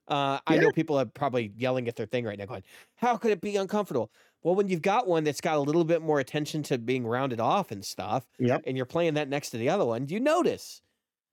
Uh, 0.08 0.40
I 0.46 0.56
know 0.56 0.70
people 0.70 0.98
are 0.98 1.04
probably 1.04 1.52
yelling 1.56 1.86
at 1.86 1.96
their 1.96 2.06
thing 2.06 2.24
right 2.24 2.38
now, 2.38 2.46
going, 2.46 2.64
"How 2.96 3.18
could 3.18 3.30
it 3.30 3.42
be 3.42 3.56
uncomfortable?" 3.56 4.10
Well, 4.42 4.54
when 4.54 4.68
you've 4.68 4.80
got 4.82 5.06
one 5.06 5.22
that's 5.24 5.42
got 5.42 5.58
a 5.58 5.60
little 5.60 5.84
bit 5.84 6.00
more 6.00 6.18
attention 6.18 6.62
to 6.64 6.78
being 6.78 7.06
rounded 7.06 7.40
off 7.40 7.70
and 7.70 7.84
stuff, 7.84 8.26
Yep. 8.38 8.62
and 8.64 8.76
you're 8.76 8.86
playing 8.86 9.14
that 9.14 9.28
next 9.28 9.50
to 9.50 9.58
the 9.58 9.68
other 9.68 9.84
one, 9.84 10.08
you 10.08 10.18
notice 10.18 10.80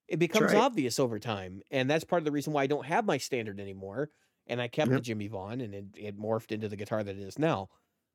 it 0.08 0.18
becomes 0.20 0.54
right. 0.54 0.62
obvious 0.62 1.00
over 1.00 1.20
time, 1.20 1.62
and 1.72 1.90
that's 1.90 2.04
part 2.04 2.22
of 2.22 2.26
the 2.26 2.32
reason 2.32 2.54
why 2.54 2.64
I 2.64 2.68
don't 2.68 2.86
have 2.86 3.06
my 3.06 3.18
standard 3.18 3.60
anymore. 3.60 4.12
And 4.48 4.62
I 4.62 4.68
kept 4.68 4.94
the 4.94 5.02
Jimmie 5.02 5.28
Vaughan, 5.28 5.62
and 5.62 5.74
it, 5.74 5.86
it 5.98 6.18
morphed 6.20 6.52
into 6.52 6.70
the 6.70 6.76
guitar 6.76 7.04
that 7.04 7.16
it 7.18 7.22
is 7.22 7.40
now. 7.40 7.70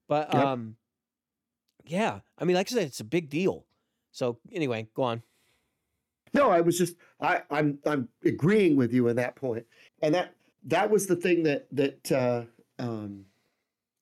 But 0.08 0.32
Yep. 0.32 0.52
um, 0.52 0.76
yeah, 1.84 2.20
I 2.38 2.44
mean, 2.44 2.56
like 2.56 2.70
I 2.70 2.74
said, 2.74 2.86
it's 2.86 3.00
a 3.00 3.04
big 3.04 3.28
deal. 3.30 3.66
So 4.12 4.38
anyway, 4.52 4.88
go 4.94 5.02
on. 5.02 5.22
No, 6.32 6.50
I 6.50 6.60
was 6.60 6.78
just 6.78 6.96
I, 7.20 7.42
I'm 7.50 7.78
I'm 7.86 8.08
agreeing 8.24 8.76
with 8.76 8.92
you 8.92 9.08
in 9.08 9.16
that 9.16 9.36
point, 9.36 9.66
and 10.02 10.14
that 10.14 10.34
that 10.64 10.90
was 10.90 11.06
the 11.06 11.16
thing 11.16 11.42
that 11.44 11.66
that 11.72 12.12
uh, 12.12 12.42
um, 12.78 13.24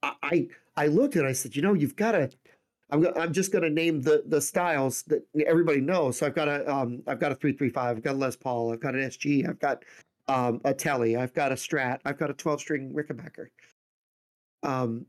I 0.02 0.48
I 0.76 0.86
looked 0.86 1.16
at. 1.16 1.24
I 1.24 1.32
said, 1.32 1.56
you 1.56 1.62
know, 1.62 1.74
you've 1.74 1.96
got 1.96 2.12
to. 2.12 2.30
I'm 2.90 3.06
I'm 3.16 3.32
just 3.32 3.52
going 3.52 3.64
to 3.64 3.70
name 3.70 4.02
the 4.02 4.24
the 4.26 4.40
styles 4.40 5.02
that 5.04 5.26
everybody 5.46 5.80
knows. 5.80 6.18
So 6.18 6.26
I've 6.26 6.34
got 6.34 6.48
a 6.48 6.70
um 6.72 7.02
I've 7.06 7.20
got 7.20 7.32
a 7.32 7.34
three 7.34 7.52
three 7.52 7.70
five. 7.70 7.96
I've 7.96 8.02
got 8.02 8.14
a 8.14 8.18
Les 8.18 8.36
Paul. 8.36 8.72
I've 8.72 8.80
got 8.80 8.94
an 8.94 9.02
SG. 9.02 9.48
I've 9.48 9.58
got 9.58 9.84
um 10.26 10.60
a 10.64 10.74
Telly. 10.74 11.16
I've 11.16 11.34
got 11.34 11.52
a 11.52 11.54
Strat. 11.54 12.00
I've 12.04 12.18
got 12.18 12.30
a 12.30 12.34
12 12.34 12.60
string 12.60 12.92
Rickenbacker. 12.94 13.48
Um, 14.62 15.06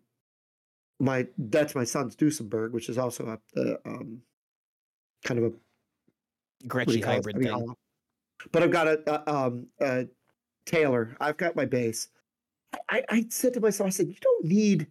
my 0.99 1.27
that's 1.37 1.75
my 1.75 1.85
son's 1.85 2.15
Duesenberg, 2.15 2.71
which 2.71 2.89
is 2.89 2.97
also 2.97 3.27
a 3.27 3.39
the 3.53 3.79
um 3.85 4.21
kind 5.23 5.39
of 5.39 5.45
a 5.45 5.49
what 5.49 6.87
do 6.87 6.93
Gretschy 6.93 6.97
you 6.97 7.03
call 7.03 7.13
it? 7.13 7.15
hybrid 7.15 7.35
I 7.35 7.39
mean, 7.39 7.47
thing. 7.49 7.75
But 8.51 8.63
I've 8.63 8.71
got 8.71 8.87
a, 8.87 9.29
a 9.29 9.35
um 9.35 9.67
a 9.79 10.05
Taylor. 10.65 11.15
I've 11.19 11.37
got 11.37 11.55
my 11.55 11.65
bass. 11.65 12.09
I, 12.89 13.03
I 13.09 13.25
said 13.29 13.53
to 13.55 13.59
myself, 13.59 13.87
I 13.87 13.89
said, 13.89 14.07
you 14.07 14.15
don't 14.21 14.45
need, 14.45 14.87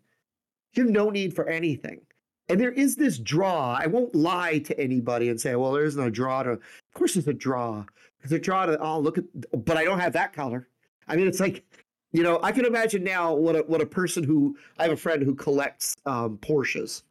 you 0.74 0.82
have 0.84 0.92
no 0.92 1.10
need 1.10 1.34
for 1.34 1.48
anything. 1.48 2.00
And 2.48 2.60
there 2.60 2.72
is 2.72 2.96
this 2.96 3.18
draw. 3.18 3.78
I 3.80 3.86
won't 3.86 4.14
lie 4.14 4.58
to 4.60 4.80
anybody 4.80 5.28
and 5.28 5.40
say, 5.40 5.54
well, 5.54 5.72
there 5.72 5.84
isn't 5.84 6.02
a 6.02 6.10
draw 6.10 6.42
to. 6.42 6.50
Of 6.52 6.60
course, 6.94 7.14
there's 7.14 7.28
a 7.28 7.32
draw. 7.32 7.84
There's 8.20 8.32
a 8.32 8.38
draw 8.38 8.66
to. 8.66 8.78
Oh, 8.78 8.98
look 8.98 9.18
at. 9.18 9.24
But 9.64 9.76
I 9.76 9.84
don't 9.84 10.00
have 10.00 10.14
that 10.14 10.32
color. 10.32 10.66
I 11.06 11.16
mean, 11.16 11.28
it's 11.28 11.40
like, 11.40 11.64
you 12.12 12.22
know, 12.22 12.40
I 12.42 12.52
can 12.52 12.64
imagine 12.64 13.04
now 13.04 13.34
what 13.34 13.54
a 13.54 13.60
what 13.60 13.82
a 13.82 13.86
person 13.86 14.24
who 14.24 14.56
I 14.78 14.84
have 14.84 14.92
a 14.92 14.96
friend 14.96 15.22
who 15.22 15.34
collects 15.34 15.94
um, 16.06 16.38
Porsches, 16.38 17.02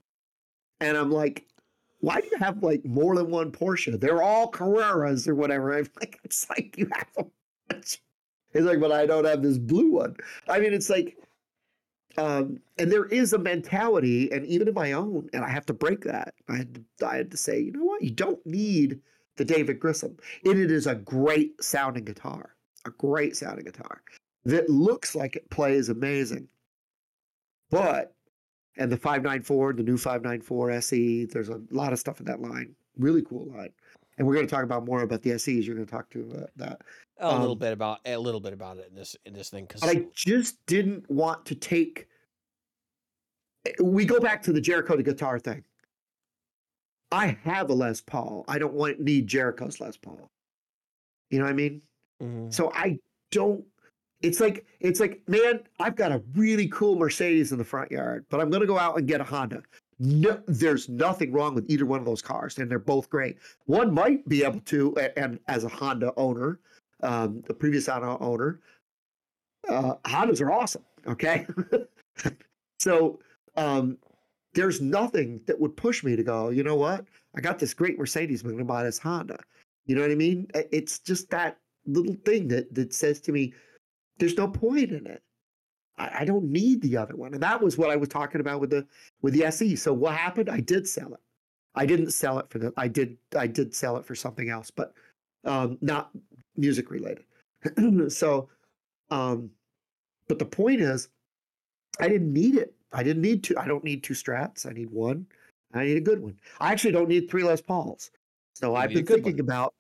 and 0.80 0.98
I'm 0.98 1.12
like, 1.12 1.46
why 2.00 2.22
do 2.22 2.28
you 2.32 2.38
have 2.38 2.62
like 2.64 2.86
more 2.86 3.16
than 3.16 3.30
one 3.30 3.52
Porsche? 3.52 4.00
They're 4.00 4.22
all 4.22 4.52
Carreras 4.52 5.28
or 5.28 5.36
whatever. 5.36 5.78
I'm 5.78 5.90
like, 6.00 6.20
it's 6.24 6.50
like 6.50 6.78
you 6.78 6.90
have 6.94 7.08
a 7.18 7.26
bunch. 7.70 8.02
It's 8.54 8.66
like, 8.66 8.80
but 8.80 8.92
I 8.92 9.06
don't 9.06 9.26
have 9.26 9.44
this 9.44 9.58
blue 9.58 9.92
one. 9.92 10.16
I 10.48 10.60
mean, 10.60 10.74
it's 10.74 10.90
like, 10.90 11.18
um, 12.18 12.60
and 12.80 12.92
there 12.92 13.06
is 13.06 13.34
a 13.34 13.38
mentality, 13.38 14.32
and 14.32 14.46
even 14.48 14.68
in 14.68 14.74
my 14.74 14.94
own, 14.94 15.30
and 15.34 15.44
I 15.46 15.50
have 15.50 15.66
to 15.68 15.74
break 15.74 16.04
that. 16.06 16.34
I 16.50 16.58
had 16.58 16.76
to, 16.76 17.08
I 17.08 17.18
had 17.18 17.32
to 17.32 17.38
say, 17.38 17.60
you 17.60 17.72
know 17.74 17.84
what? 17.84 18.02
You 18.02 18.10
don't 18.10 18.44
need 18.46 19.00
the 19.36 19.46
David 19.46 19.80
Grissom. 19.80 20.18
It 20.44 20.58
is 20.58 20.88
a 20.88 20.96
great 20.96 21.64
sounding 21.64 22.06
guitar, 22.06 22.56
a 22.86 22.90
great 22.92 23.36
sounding 23.36 23.66
guitar 23.66 24.02
that 24.46 24.70
looks 24.70 25.14
like 25.14 25.36
it 25.36 25.50
plays 25.50 25.90
amazing. 25.90 26.48
But, 27.70 28.16
and 28.78 28.92
the 28.92 28.98
594, 28.98 29.74
the 29.74 29.84
new 29.84 29.98
594 29.98 30.72
SE, 30.72 31.26
there's 31.26 31.50
a 31.50 31.60
lot 31.72 31.94
of 31.94 32.00
stuff 32.00 32.20
in 32.20 32.26
that 32.26 32.42
line. 32.42 32.76
Really 32.98 33.22
cool 33.24 33.52
line. 33.56 33.72
And 34.18 34.26
we're 34.26 34.34
going 34.34 34.48
to 34.48 34.54
talk 34.54 34.64
about 34.64 34.86
more 34.86 35.02
about 35.02 35.22
the 35.22 35.38
SEs. 35.38 35.66
You're 35.66 35.76
going 35.76 35.86
to 35.86 35.92
talk 35.92 36.10
to 36.12 36.44
uh, 36.44 36.46
that. 36.56 36.82
A 37.20 37.38
little 37.38 37.54
um, 37.54 37.60
bit 37.60 37.74
about 37.74 38.00
a 38.06 38.18
little 38.18 38.40
bit 38.40 38.54
about 38.54 38.78
it 38.78 38.88
in 38.90 38.96
this 38.96 39.16
in 39.26 39.34
this 39.34 39.50
thing 39.50 39.66
because 39.66 39.82
But 39.82 39.90
I 39.90 40.06
just 40.14 40.64
didn't 40.68 41.10
want 41.10 41.46
to 41.48 41.56
take. 41.56 42.08
We 43.80 44.06
go 44.06 44.20
back 44.20 44.44
to 44.44 44.54
the 44.54 44.62
Jericho 44.62 44.96
the 44.96 45.04
guitar 45.04 45.40
thing. 45.40 45.64
I 47.12 47.38
have 47.44 47.70
a 47.70 47.74
Les 47.74 48.02
Paul. 48.02 48.46
I 48.48 48.60
don't 48.60 48.74
want 48.74 49.00
need 49.00 49.28
Jericho's 49.28 49.80
Les 49.80 49.98
Paul. 49.98 50.30
You 51.32 51.40
know 51.40 51.46
what 51.46 51.52
I 51.52 51.56
mean? 51.56 51.82
Mhm. 52.22 52.54
So 52.54 52.72
I 52.74 53.00
don't. 53.32 53.66
It's 54.22 54.40
like 54.40 54.66
it's 54.80 55.00
like 55.00 55.22
man, 55.28 55.62
I've 55.80 55.96
got 55.96 56.12
a 56.12 56.22
really 56.36 56.68
cool 56.70 56.96
Mercedes 56.96 57.52
in 57.52 57.58
the 57.58 57.64
front 57.64 57.92
yard, 57.92 58.26
but 58.30 58.40
I'm 58.40 58.50
going 58.50 58.62
to 58.62 58.68
go 58.68 58.80
out 58.80 58.98
and 58.98 59.08
get 59.08 59.22
a 59.22 59.24
Honda. 59.24 59.62
No, 60.00 60.42
there's 60.48 60.90
nothing 60.90 61.32
wrong 61.32 61.56
with 61.56 61.70
either 61.70 61.86
one 61.86 62.00
of 62.00 62.06
those 62.06 62.22
cars, 62.22 62.58
and 62.60 62.70
they're 62.70 62.78
both 62.80 63.10
great. 63.10 63.38
One 63.66 63.92
might 63.94 64.28
be 64.30 64.44
able 64.44 64.60
to, 64.62 64.94
a- 64.98 65.18
and 65.18 65.40
as 65.48 65.64
a 65.64 65.70
Honda 65.70 66.14
owner, 66.18 66.60
um, 67.02 67.42
the 67.48 67.54
previous 67.54 67.88
Honda 67.88 68.18
owner, 68.20 68.60
uh, 69.68 69.96
Hondas 70.06 70.40
are 70.42 70.52
awesome. 70.52 70.84
Okay, 71.08 71.48
so 72.80 73.20
um, 73.56 73.98
there's 74.54 74.82
nothing 74.82 75.42
that 75.48 75.60
would 75.60 75.76
push 75.76 76.04
me 76.04 76.16
to 76.16 76.24
go. 76.24 76.50
You 76.50 76.64
know 76.64 76.76
what? 76.76 77.06
I 77.36 77.42
got 77.42 77.58
this 77.60 77.74
great 77.74 77.98
Mercedes. 77.98 78.42
I'm 78.42 78.50
going 78.50 78.60
to 78.60 78.66
buy 78.66 78.84
this 78.84 79.00
Honda. 79.00 79.40
You 79.86 79.96
know 79.96 80.02
what 80.02 80.12
I 80.12 80.16
mean? 80.16 80.48
It's 80.54 81.00
just 81.00 81.30
that 81.32 81.58
little 81.86 82.16
thing 82.26 82.48
that 82.50 82.74
that 82.76 82.94
says 82.94 83.20
to 83.22 83.32
me, 83.32 83.54
"There's 84.18 84.38
no 84.38 84.48
point 84.48 84.92
in 84.92 85.08
it. 85.08 85.22
I, 85.98 86.20
I 86.22 86.26
don't 86.26 86.46
need 86.46 86.82
the 86.82 86.98
other 86.98 87.16
one." 87.16 87.34
And 87.34 87.44
that 87.44 87.62
was 87.62 87.78
what 87.78 87.90
I 87.90 87.96
was 87.96 88.10
talking 88.10 88.42
about 88.42 88.60
with 88.60 88.70
the 88.70 88.86
with 89.22 89.34
the 89.34 89.46
SE. 89.46 89.76
So 89.76 89.94
what 89.94 90.16
happened? 90.16 90.50
I 90.50 90.60
did 90.60 90.88
sell 90.88 91.14
it. 91.14 91.20
I 91.76 91.86
didn't 91.86 92.12
sell 92.12 92.40
it 92.40 92.50
for 92.50 92.60
the. 92.60 92.74
I 92.78 92.88
did. 92.88 93.18
I 93.36 93.48
did 93.48 93.76
sell 93.76 93.98
it 93.98 94.06
for 94.06 94.16
something 94.16 94.50
else, 94.50 94.72
but 94.72 94.94
um, 95.46 95.78
not 95.82 96.12
music 96.56 96.90
related. 96.92 97.26
so, 98.12 98.50
um, 99.10 99.52
but 100.28 100.40
the 100.40 100.46
point 100.46 100.82
is, 100.82 101.10
I 102.00 102.08
didn't 102.08 102.34
need 102.34 102.56
it. 102.56 102.74
I 102.94 103.04
didn't 103.04 103.22
need 103.22 103.44
two. 103.44 103.58
I 103.58 103.68
don't 103.68 103.84
need 103.84 104.04
two 104.04 104.14
strats. 104.14 104.66
I 104.66 104.72
need 104.74 104.90
one. 104.90 105.26
I 105.74 105.84
need 105.86 105.98
a 105.98 106.02
good 106.02 106.22
one. 106.22 106.40
I 106.60 106.72
actually 106.72 106.94
don't 106.94 107.10
need 107.10 107.30
three 107.30 107.44
Les 107.44 107.62
Pauls. 107.62 108.12
So 108.56 108.72
You 108.72 108.76
I've 108.78 108.90
been 108.94 109.06
thinking 109.06 109.34
one. 109.34 109.42
about 109.42 109.74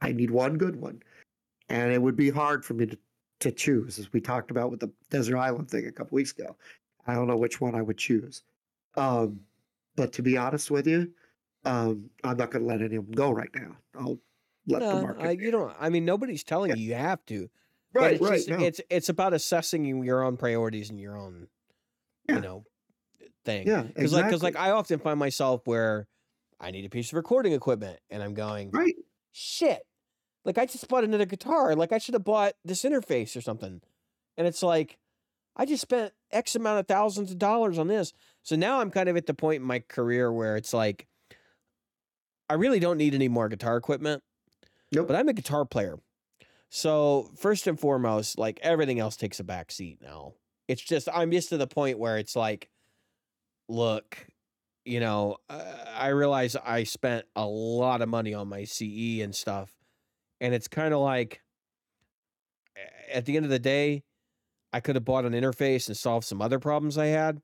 I 0.00 0.12
need 0.12 0.30
one 0.30 0.56
good 0.56 0.76
one. 0.76 1.02
And 1.68 1.92
it 1.92 2.00
would 2.00 2.16
be 2.16 2.30
hard 2.30 2.64
for 2.64 2.74
me 2.74 2.86
to, 2.86 2.98
to 3.40 3.52
choose, 3.52 3.98
as 3.98 4.12
we 4.12 4.20
talked 4.20 4.50
about 4.50 4.70
with 4.70 4.80
the 4.80 4.90
Desert 5.10 5.36
Island 5.38 5.70
thing 5.70 5.86
a 5.86 5.92
couple 5.92 6.16
weeks 6.16 6.32
ago. 6.32 6.56
I 7.06 7.14
don't 7.14 7.26
know 7.26 7.36
which 7.36 7.60
one 7.60 7.74
I 7.74 7.82
would 7.82 7.98
choose. 7.98 8.42
Um, 8.96 9.40
but 9.96 10.12
to 10.14 10.22
be 10.22 10.36
honest 10.36 10.70
with 10.70 10.86
you, 10.86 11.10
um, 11.64 12.10
I'm 12.24 12.36
not 12.36 12.50
going 12.50 12.62
to 12.64 12.68
let 12.68 12.82
any 12.82 12.96
of 12.96 13.06
them 13.06 13.14
go 13.14 13.30
right 13.30 13.50
now. 13.54 13.76
I'll 13.98 14.18
let 14.66 14.80
the 14.80 15.02
market. 15.02 15.24
I, 15.24 15.30
you 15.32 15.50
don't. 15.50 15.74
I 15.78 15.88
mean, 15.88 16.04
nobody's 16.04 16.44
telling 16.44 16.70
Yeah. 16.70 16.76
you 16.76 16.88
you 16.88 16.94
have 16.94 17.24
to. 17.26 17.48
right, 17.94 18.12
it's 18.14 18.22
right. 18.22 18.34
just, 18.36 18.48
no. 18.48 18.58
it's 18.58 18.80
it's 18.90 19.08
about 19.08 19.32
assessing 19.34 19.84
your 20.04 20.22
own 20.22 20.36
priorities 20.36 20.90
and 20.90 21.00
your 21.00 21.16
own, 21.16 21.48
Yeah. 22.28 22.36
you 22.36 22.40
know, 22.42 22.64
thing. 23.44 23.66
yeah, 23.66 23.82
Because 23.82 24.12
like, 24.12 24.26
because 24.26 24.42
like. 24.42 24.56
I 24.56 24.70
often 24.72 24.98
find 24.98 25.18
myself 25.18 25.62
where 25.64 26.06
I 26.60 26.70
need 26.70 26.84
a 26.84 26.90
piece 26.90 27.08
of 27.08 27.14
recording 27.14 27.52
equipment, 27.52 27.98
and 28.10 28.22
I'm 28.22 28.34
going, 28.34 28.70
right. 28.72 28.94
shit. 29.32 29.80
Like 30.48 30.56
I 30.56 30.64
just 30.64 30.88
bought 30.88 31.04
another 31.04 31.26
guitar. 31.26 31.76
Like 31.76 31.92
I 31.92 31.98
should 31.98 32.14
have 32.14 32.24
bought 32.24 32.54
this 32.64 32.82
interface 32.82 33.36
or 33.36 33.42
something. 33.42 33.82
And 34.38 34.46
it's 34.46 34.62
like, 34.62 34.96
I 35.54 35.66
just 35.66 35.82
spent 35.82 36.14
X 36.30 36.54
amount 36.54 36.80
of 36.80 36.86
thousands 36.86 37.30
of 37.30 37.38
dollars 37.38 37.78
on 37.78 37.86
this. 37.86 38.14
So 38.44 38.56
now 38.56 38.80
I'm 38.80 38.90
kind 38.90 39.10
of 39.10 39.16
at 39.18 39.26
the 39.26 39.34
point 39.34 39.60
in 39.60 39.66
my 39.66 39.80
career 39.80 40.32
where 40.32 40.56
it's 40.56 40.72
like, 40.72 41.06
I 42.48 42.54
really 42.54 42.80
don't 42.80 42.96
need 42.96 43.14
any 43.14 43.28
more 43.28 43.50
guitar 43.50 43.76
equipment. 43.76 44.22
Nope. 44.90 45.08
But 45.08 45.16
I'm 45.16 45.28
a 45.28 45.34
guitar 45.34 45.66
player. 45.66 45.98
So 46.70 47.30
first 47.36 47.66
and 47.66 47.78
foremost, 47.78 48.38
like 48.38 48.58
everything 48.62 49.00
else 49.00 49.18
takes 49.18 49.40
a 49.40 49.44
back 49.44 49.70
seat 49.70 49.98
now. 50.00 50.32
It's 50.66 50.80
just 50.80 51.10
I'm 51.12 51.30
just 51.30 51.50
to 51.50 51.58
the 51.58 51.66
point 51.66 51.98
where 51.98 52.16
it's 52.16 52.34
like, 52.34 52.70
look, 53.68 54.26
you 54.86 55.00
know, 55.00 55.36
uh, 55.50 55.74
I 55.94 56.08
realize 56.08 56.56
I 56.56 56.84
spent 56.84 57.26
a 57.36 57.44
lot 57.44 58.00
of 58.00 58.08
money 58.08 58.32
on 58.32 58.48
my 58.48 58.64
CE 58.64 59.20
and 59.20 59.34
stuff, 59.34 59.74
and 60.40 60.54
it's 60.54 60.68
kind 60.68 60.94
of 60.94 61.00
like, 61.00 61.42
at 63.12 63.24
the 63.24 63.36
end 63.36 63.44
of 63.44 63.50
the 63.50 63.58
day, 63.58 64.04
I 64.72 64.80
could 64.80 64.96
have 64.96 65.04
bought 65.04 65.24
an 65.24 65.32
interface 65.32 65.88
and 65.88 65.96
solved 65.96 66.26
some 66.26 66.42
other 66.42 66.58
problems 66.58 66.98
I 66.98 67.06
had, 67.06 67.40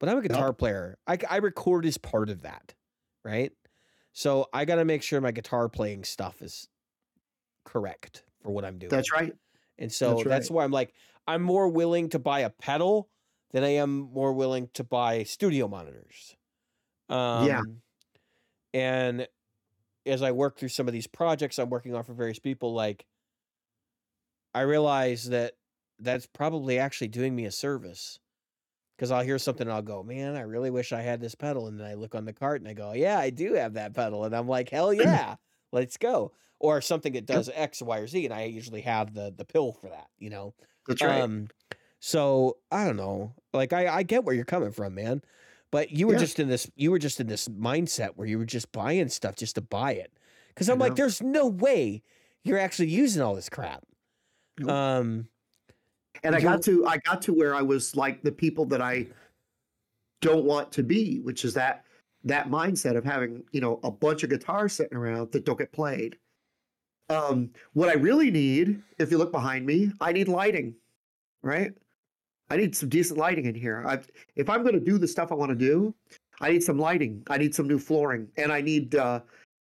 but 0.00 0.08
I'm 0.08 0.18
a 0.18 0.22
guitar 0.22 0.52
player. 0.52 0.98
I, 1.06 1.18
I 1.30 1.36
record 1.36 1.86
as 1.86 1.98
part 1.98 2.28
of 2.30 2.42
that, 2.42 2.74
right? 3.24 3.52
So 4.12 4.48
I 4.52 4.64
got 4.64 4.76
to 4.76 4.84
make 4.84 5.02
sure 5.02 5.20
my 5.20 5.30
guitar 5.30 5.68
playing 5.68 6.04
stuff 6.04 6.42
is 6.42 6.68
correct 7.64 8.24
for 8.42 8.50
what 8.50 8.64
I'm 8.64 8.78
doing. 8.78 8.90
That's 8.90 9.12
right. 9.12 9.32
And 9.78 9.90
so 9.90 10.16
That's 10.16 10.24
that's, 10.24 10.50
why 10.50 10.64
I'm 10.64 10.70
like, 10.70 10.92
I'm 11.26 11.42
more 11.42 11.68
willing 11.68 12.10
to 12.10 12.18
buy 12.18 12.40
a 12.40 12.50
pedal 12.50 13.08
than 13.52 13.64
I 13.64 13.76
am 13.76 14.10
more 14.12 14.32
willing 14.32 14.68
to 14.74 14.84
buy 14.84 15.22
studio 15.22 15.68
monitors. 15.68 16.36
Um, 17.08 17.46
Yeah. 17.46 17.60
And 18.72 19.28
as 20.06 20.22
I 20.22 20.32
work 20.32 20.58
through 20.58 20.68
some 20.68 20.86
of 20.86 20.92
these 20.92 21.06
projects 21.06 21.58
I'm 21.58 21.70
working 21.70 21.94
on 21.94 22.04
for 22.04 22.14
various 22.14 22.38
people, 22.38 22.74
like, 22.74 23.06
I 24.54 24.62
realize 24.62 25.28
that 25.30 25.54
that's 25.98 26.26
probably 26.26 26.78
actually 26.78 27.08
doing 27.08 27.34
me 27.34 27.44
a 27.46 27.50
service. 27.50 28.18
Because 28.96 29.10
I'll 29.10 29.24
hear 29.24 29.40
something 29.40 29.66
and 29.66 29.74
I'll 29.74 29.82
go, 29.82 30.04
man, 30.04 30.36
I 30.36 30.42
really 30.42 30.70
wish 30.70 30.92
I 30.92 31.00
had 31.00 31.20
this 31.20 31.34
pedal. 31.34 31.66
And 31.66 31.80
then 31.80 31.86
I 31.86 31.94
look 31.94 32.14
on 32.14 32.24
the 32.24 32.32
cart 32.32 32.60
and 32.60 32.70
I 32.70 32.74
go, 32.74 32.92
yeah, 32.92 33.18
I 33.18 33.30
do 33.30 33.54
have 33.54 33.74
that 33.74 33.92
pedal. 33.92 34.24
And 34.24 34.36
I'm 34.36 34.46
like, 34.46 34.68
hell 34.70 34.92
yeah, 34.94 35.34
let's 35.72 35.96
go. 35.96 36.32
Or 36.60 36.80
something 36.80 37.12
that 37.14 37.26
does 37.26 37.50
X, 37.52 37.82
Y, 37.82 37.98
or 37.98 38.06
Z. 38.06 38.24
And 38.24 38.32
I 38.32 38.44
usually 38.44 38.82
have 38.82 39.12
the 39.12 39.34
the 39.36 39.44
pill 39.44 39.72
for 39.72 39.88
that, 39.88 40.06
you 40.18 40.30
know? 40.30 40.54
That's 40.86 41.02
right. 41.02 41.22
Um, 41.22 41.48
so 41.98 42.58
I 42.70 42.84
don't 42.84 42.96
know. 42.96 43.34
Like 43.52 43.72
I, 43.72 43.88
I 43.88 44.02
get 44.04 44.24
where 44.24 44.34
you're 44.34 44.44
coming 44.44 44.70
from, 44.70 44.94
man. 44.94 45.22
But 45.74 45.90
you 45.90 46.06
were 46.06 46.12
Yeah. 46.12 46.20
just 46.20 46.38
in 46.38 46.46
this 46.46 46.70
you 46.76 46.92
were 46.92 47.00
just 47.00 47.18
in 47.18 47.26
this 47.26 47.48
mindset 47.48 48.10
where 48.14 48.28
you 48.28 48.38
were 48.38 48.44
just 48.44 48.70
buying 48.70 49.08
stuff 49.08 49.34
just 49.34 49.56
to 49.56 49.60
buy 49.60 49.94
it. 49.94 50.12
I 50.56 50.70
I'm 50.70 50.78
like, 50.78 50.94
there's 50.94 51.20
no 51.20 51.48
way 51.48 52.04
you're 52.44 52.60
actually 52.60 52.90
using 52.90 53.20
all 53.20 53.34
this 53.34 53.48
crap. 53.48 53.82
Nope. 54.60 54.70
Um 54.70 55.28
and 56.22 56.36
I 56.36 56.40
got 56.40 56.62
to 56.62 56.86
I 56.86 56.98
got 56.98 57.20
to 57.22 57.32
where 57.32 57.56
I 57.56 57.62
was 57.62 57.96
like 57.96 58.22
the 58.22 58.30
people 58.30 58.66
that 58.66 58.80
I 58.80 59.08
don't 60.20 60.44
want 60.44 60.70
to 60.74 60.84
be, 60.84 61.18
which 61.18 61.44
is 61.44 61.54
that 61.54 61.84
that 62.22 62.46
mindset 62.46 62.96
of 62.96 63.04
having 63.04 63.42
you 63.50 63.60
know 63.60 63.80
a 63.82 63.90
bunch 63.90 64.22
of 64.22 64.30
guitars 64.30 64.74
sitting 64.74 64.96
around 64.96 65.32
that 65.32 65.44
don't 65.44 65.58
get 65.58 65.72
played. 65.72 66.16
Um, 67.08 67.50
what 67.72 67.88
I 67.88 67.94
really 67.94 68.30
need, 68.30 68.80
if 69.00 69.10
you 69.10 69.18
look 69.18 69.32
behind 69.32 69.66
me, 69.66 69.90
I 70.00 70.12
need 70.12 70.28
lighting, 70.28 70.76
right? 71.42 71.72
I 72.54 72.56
need 72.56 72.76
some 72.76 72.88
decent 72.88 73.18
lighting 73.18 73.46
in 73.46 73.54
here. 73.56 73.82
I, 73.84 73.98
if 74.36 74.48
I'm 74.48 74.62
going 74.62 74.74
to 74.74 74.80
do 74.80 74.96
the 74.96 75.08
stuff 75.08 75.32
I 75.32 75.34
want 75.34 75.50
to 75.50 75.56
do, 75.56 75.92
I 76.40 76.52
need 76.52 76.62
some 76.62 76.78
lighting. 76.78 77.20
I 77.28 77.36
need 77.36 77.52
some 77.52 77.66
new 77.66 77.80
flooring, 77.80 78.28
and 78.36 78.52
I 78.52 78.60
need 78.60 78.94
uh, 78.94 79.20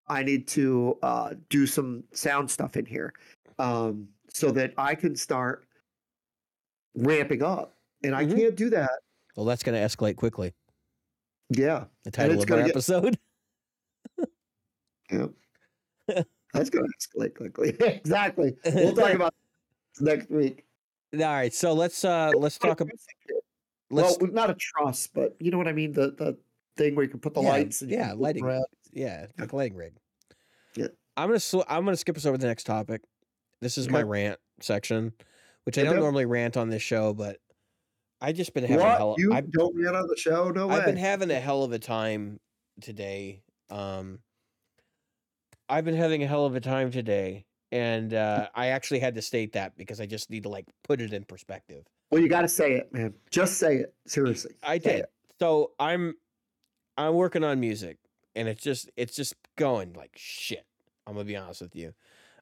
I 0.09 0.23
need 0.23 0.47
to 0.49 0.99
uh, 1.03 1.31
do 1.49 1.67
some 1.67 2.05
sound 2.13 2.51
stuff 2.51 2.77
in 2.77 2.85
here, 2.85 3.15
um, 3.59 4.07
so 4.29 4.51
that 4.51 4.75
I 4.77 4.95
can 4.95 5.17
start 5.17 5.65
ramping 6.95 7.43
up. 7.43 7.75
And 8.05 8.15
I 8.15 8.27
Mhm. 8.27 8.37
can't 8.37 8.57
do 8.57 8.69
that. 8.71 8.91
well 9.37 9.47
that's 9.47 9.63
gonna 9.63 9.79
escalate 9.79 10.17
quickly. 10.17 10.53
Yeah, 11.49 11.85
The 12.05 12.11
title 12.11 12.43
of 12.43 12.51
our 12.51 12.59
get- 12.59 12.69
episode. 12.71 13.19
yeah. 15.11 15.27
That's 16.55 16.69
going 16.69 16.85
to 16.85 16.93
escalate 16.99 17.35
quickly. 17.35 17.71
exactly. 17.81 18.55
We'll 18.67 18.95
talk 18.95 19.13
about 19.15 19.33
next 20.01 20.31
week. 20.31 20.65
All 21.15 21.21
right, 21.21 21.53
so 21.53 21.73
let's 21.75 22.05
uh 22.05 22.33
let's 22.37 22.59
talk 22.59 22.81
about 22.81 22.95
let's 23.91 24.17
well, 24.19 24.31
not 24.31 24.51
a 24.51 24.55
truss, 24.55 25.09
but 25.13 25.37
you 25.41 25.51
know 25.51 25.59
what 25.59 25.69
I 25.69 25.73
mean. 25.73 25.93
The 25.93 26.13
the 26.13 26.39
thing 26.77 26.95
where 26.95 27.05
you 27.05 27.11
can 27.11 27.21
put 27.21 27.35
the 27.35 27.43
Yeah, 27.43 27.49
lights. 27.51 27.83
And 27.83 27.91
yeah, 27.91 28.13
lighting. 28.17 28.45
around. 28.45 28.65
yeah, 28.93 29.27
like 29.39 29.53
a 29.53 29.57
lighting 29.57 29.77
rig. 29.77 29.93
Yeah. 30.75 30.87
I'm 31.17 31.29
gonna 31.29 31.41
sl- 31.41 31.63
I'm 31.69 31.85
gonna 31.85 31.97
skip 31.99 32.17
us 32.17 32.25
over 32.25 32.39
the 32.39 32.47
next 32.47 32.65
topic. 32.65 33.03
This 33.61 33.77
is 33.77 33.91
my 33.91 34.03
rant 34.03 34.39
section, 34.61 35.13
which 35.65 35.77
I 35.79 35.83
don't 35.85 35.97
normally 36.01 36.25
rant 36.25 36.57
on 36.57 36.71
this 36.71 36.83
show, 36.83 37.13
but 37.13 37.37
I 38.21 38.33
just 38.33 38.55
been 38.55 38.65
having 38.65 38.79
a 38.81 38.89
What 38.89 38.99
hell. 38.99 39.15
you 39.19 39.35
I've, 39.35 39.51
don't 39.53 39.77
get 39.79 39.95
on 39.95 40.07
the 40.07 40.17
show? 40.17 40.51
No 40.51 40.69
way. 40.69 40.77
I've 40.77 40.87
been 40.87 40.97
having 40.97 41.31
a 41.31 41.39
hell 41.39 41.63
of 41.63 41.73
a 41.73 41.79
time 41.79 42.41
today. 42.81 43.43
Um, 43.69 44.21
I've 45.69 45.85
been 45.85 45.95
having 45.97 46.23
a 46.23 46.27
hell 46.27 46.47
of 46.47 46.55
a 46.57 46.61
time 46.61 46.91
today, 46.91 47.45
and 47.73 48.13
uh, 48.15 48.49
I 48.55 48.69
actually 48.69 49.01
had 49.01 49.15
to 49.17 49.23
state 49.23 49.55
that 49.55 49.77
because 49.77 50.01
I 50.01 50.07
just 50.07 50.31
need 50.31 50.45
to 50.45 50.49
like 50.51 50.67
put 50.85 51.01
it 51.01 51.13
in 51.13 51.25
perspective. 51.25 51.85
well, 52.11 52.21
you 52.21 52.29
got 52.29 52.43
to 52.43 52.49
say 52.49 52.75
it, 52.75 52.93
man. 52.93 53.15
Just 53.31 53.55
say 53.57 53.79
it. 53.79 53.95
Seriously. 54.07 54.55
I 54.63 54.79
Say 54.79 54.93
did. 54.93 55.01
it. 55.01 55.11
So 55.41 55.73
I'm 55.81 56.15
I'm 56.97 57.15
working 57.15 57.43
on 57.43 57.59
music 57.59 57.99
and 58.37 58.47
it's 58.47 58.63
just 58.63 58.91
it's 58.97 59.17
just 59.17 59.35
going 59.57 59.95
like 59.95 60.13
shit. 60.15 60.67
I'm 61.07 61.15
gonna 61.15 61.25
be 61.25 61.37
honest 61.37 61.63
with 61.63 61.75
you. 61.75 61.95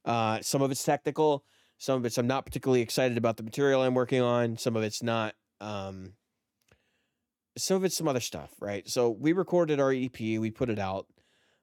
Uh 0.04 0.40
some 0.42 0.60
of 0.60 0.70
it's 0.70 0.82
technical, 0.84 1.44
some 1.78 1.98
of 1.98 2.04
it's 2.04 2.18
I'm 2.18 2.26
not 2.26 2.44
particularly 2.44 2.82
excited 2.82 3.16
about 3.16 3.36
the 3.36 3.42
material 3.42 3.80
I'm 3.82 3.94
working 3.94 4.20
on, 4.20 4.58
some 4.58 4.76
of 4.76 4.82
it's 4.82 5.02
not 5.02 5.34
um 5.60 6.14
some 7.56 7.76
of 7.76 7.84
it's 7.84 7.96
some 7.96 8.08
other 8.08 8.20
stuff, 8.20 8.50
right? 8.60 8.86
So 8.88 9.10
we 9.10 9.32
recorded 9.32 9.80
our 9.80 9.92
EP, 9.92 10.18
we 10.18 10.50
put 10.50 10.68
it 10.68 10.78
out. 10.80 11.06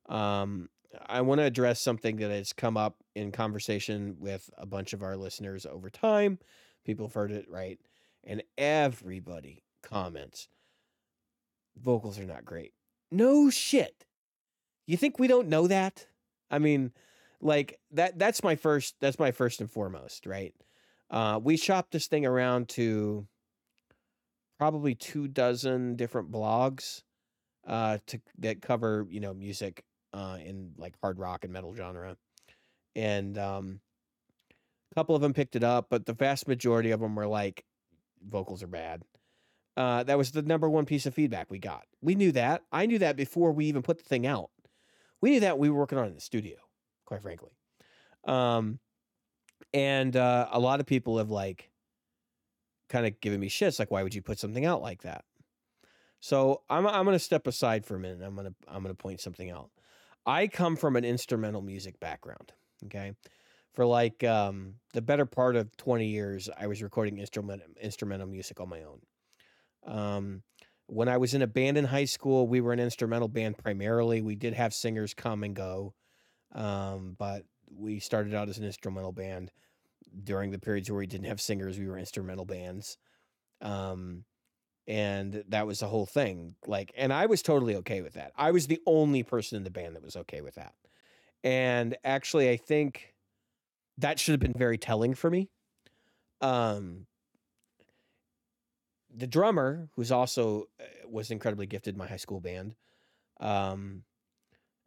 Um 0.07 0.69
I 1.05 1.21
want 1.21 1.39
to 1.39 1.45
address 1.45 1.81
something 1.81 2.17
that 2.17 2.31
has 2.31 2.53
come 2.53 2.77
up 2.77 2.97
in 3.15 3.31
conversation 3.31 4.15
with 4.19 4.49
a 4.57 4.65
bunch 4.65 4.93
of 4.93 5.03
our 5.03 5.17
listeners 5.17 5.65
over 5.65 5.89
time. 5.89 6.39
People 6.85 7.07
have 7.07 7.13
heard 7.13 7.31
it, 7.31 7.49
right? 7.49 7.79
And 8.23 8.43
everybody 8.57 9.63
comments 9.83 10.49
vocals 11.81 12.19
are 12.19 12.25
not 12.25 12.45
great. 12.45 12.73
No 13.11 13.49
shit. 13.49 14.05
You 14.85 14.97
think 14.97 15.19
we 15.19 15.27
don't 15.27 15.47
know 15.47 15.67
that? 15.67 16.07
I 16.49 16.59
mean, 16.59 16.91
like 17.41 17.79
that 17.91 18.17
that's 18.17 18.43
my 18.43 18.55
first 18.55 18.95
that's 18.99 19.19
my 19.19 19.31
first 19.31 19.61
and 19.61 19.71
foremost, 19.71 20.25
right? 20.25 20.53
Uh 21.09 21.39
we 21.41 21.57
shopped 21.57 21.91
this 21.91 22.07
thing 22.07 22.25
around 22.25 22.69
to 22.69 23.27
probably 24.57 24.95
two 24.95 25.27
dozen 25.27 25.95
different 25.95 26.31
blogs 26.31 27.03
uh 27.67 27.99
to 28.07 28.19
that 28.39 28.61
cover, 28.61 29.05
you 29.09 29.19
know, 29.19 29.33
music 29.33 29.83
uh 30.13 30.37
in 30.43 30.73
like 30.77 30.95
hard 31.01 31.19
rock 31.19 31.43
and 31.43 31.53
metal 31.53 31.75
genre. 31.75 32.17
And 32.95 33.37
um 33.37 33.79
a 34.91 34.95
couple 34.95 35.15
of 35.15 35.21
them 35.21 35.33
picked 35.33 35.55
it 35.55 35.63
up, 35.63 35.87
but 35.89 36.05
the 36.05 36.13
vast 36.13 36.47
majority 36.47 36.91
of 36.91 36.99
them 36.99 37.15
were 37.15 37.27
like 37.27 37.63
vocals 38.27 38.63
are 38.63 38.67
bad. 38.67 39.03
Uh, 39.75 40.01
that 40.03 40.17
was 40.17 40.31
the 40.31 40.41
number 40.41 40.67
one 40.67 40.85
piece 40.85 41.05
of 41.05 41.13
feedback 41.13 41.51
we 41.51 41.59
got. 41.59 41.85
We 42.01 42.15
knew 42.15 42.31
that. 42.31 42.63
I 42.71 42.87
knew 42.87 42.97
that 42.97 43.15
before 43.15 43.51
we 43.51 43.65
even 43.65 43.83
put 43.83 43.99
the 43.99 44.03
thing 44.03 44.25
out. 44.25 44.49
We 45.21 45.29
knew 45.29 45.39
that 45.41 45.59
we 45.59 45.69
were 45.69 45.77
working 45.77 45.99
on 45.99 46.07
in 46.07 46.15
the 46.15 46.21
studio, 46.21 46.57
quite 47.05 47.21
frankly. 47.21 47.51
Um, 48.25 48.79
and 49.73 50.15
uh, 50.15 50.47
a 50.51 50.59
lot 50.59 50.79
of 50.79 50.87
people 50.87 51.19
have 51.19 51.29
like 51.29 51.69
kind 52.89 53.05
of 53.05 53.19
given 53.21 53.39
me 53.39 53.49
shits, 53.49 53.77
like, 53.77 53.91
why 53.91 54.01
would 54.01 54.15
you 54.15 54.21
put 54.21 54.39
something 54.39 54.65
out 54.65 54.81
like 54.81 55.03
that? 55.03 55.25
So 56.19 56.63
I'm 56.69 56.87
I'm 56.87 57.05
gonna 57.05 57.19
step 57.19 57.45
aside 57.45 57.85
for 57.85 57.95
a 57.95 57.99
minute. 57.99 58.25
I'm 58.25 58.35
gonna 58.35 58.55
I'm 58.67 58.81
gonna 58.81 58.95
point 58.95 59.21
something 59.21 59.51
out. 59.51 59.69
I 60.27 60.47
come 60.47 60.75
from 60.75 60.97
an 60.97 61.05
instrumental 61.05 61.61
music 61.61 61.99
background. 61.99 62.51
Okay, 62.85 63.13
for 63.73 63.85
like 63.85 64.23
um, 64.23 64.75
the 64.93 65.01
better 65.01 65.25
part 65.25 65.55
of 65.55 65.75
20 65.77 66.05
years, 66.05 66.49
I 66.59 66.67
was 66.67 66.83
recording 66.83 67.17
instrument 67.17 67.63
instrumental 67.81 68.27
music 68.27 68.59
on 68.59 68.69
my 68.69 68.81
own. 68.83 68.99
Um, 69.85 70.43
when 70.87 71.07
I 71.07 71.17
was 71.17 71.33
in 71.33 71.41
a 71.41 71.47
band 71.47 71.77
in 71.77 71.85
high 71.85 72.05
school, 72.05 72.47
we 72.47 72.61
were 72.61 72.73
an 72.73 72.79
instrumental 72.79 73.29
band 73.29 73.57
primarily. 73.57 74.21
We 74.21 74.35
did 74.35 74.53
have 74.53 74.73
singers 74.73 75.13
come 75.13 75.43
and 75.43 75.55
go, 75.55 75.93
um, 76.53 77.15
but 77.17 77.43
we 77.75 77.99
started 77.99 78.33
out 78.33 78.49
as 78.49 78.57
an 78.57 78.65
instrumental 78.65 79.11
band. 79.11 79.51
During 80.23 80.51
the 80.51 80.59
periods 80.59 80.89
where 80.89 80.99
we 80.99 81.07
didn't 81.07 81.27
have 81.27 81.41
singers, 81.41 81.77
we 81.77 81.87
were 81.87 81.97
instrumental 81.97 82.45
bands. 82.45 82.97
Um, 83.61 84.23
and 84.87 85.43
that 85.49 85.67
was 85.67 85.79
the 85.81 85.87
whole 85.87 86.05
thing. 86.05 86.55
Like, 86.65 86.93
and 86.95 87.11
I 87.11 87.25
was 87.25 87.41
totally 87.41 87.75
okay 87.77 88.01
with 88.01 88.13
that. 88.13 88.31
I 88.37 88.51
was 88.51 88.67
the 88.67 88.81
only 88.85 89.21
person 89.21 89.57
in 89.57 89.63
the 89.63 89.69
band 89.69 89.95
that 89.95 90.03
was 90.03 90.15
okay 90.15 90.41
with 90.41 90.55
that. 90.55 90.73
And 91.43 91.97
actually, 92.03 92.49
I 92.49 92.57
think 92.57 93.13
that 93.97 94.19
should 94.19 94.31
have 94.31 94.39
been 94.39 94.57
very 94.57 94.77
telling 94.77 95.13
for 95.13 95.29
me. 95.29 95.49
Um, 96.39 97.05
the 99.13 99.27
drummer, 99.27 99.89
who's 99.95 100.11
also 100.11 100.67
uh, 100.79 100.83
was 101.09 101.31
incredibly 101.31 101.65
gifted 101.65 101.95
in 101.95 101.99
my 101.99 102.07
high 102.07 102.17
school 102.17 102.39
band, 102.39 102.75
um, 103.39 104.03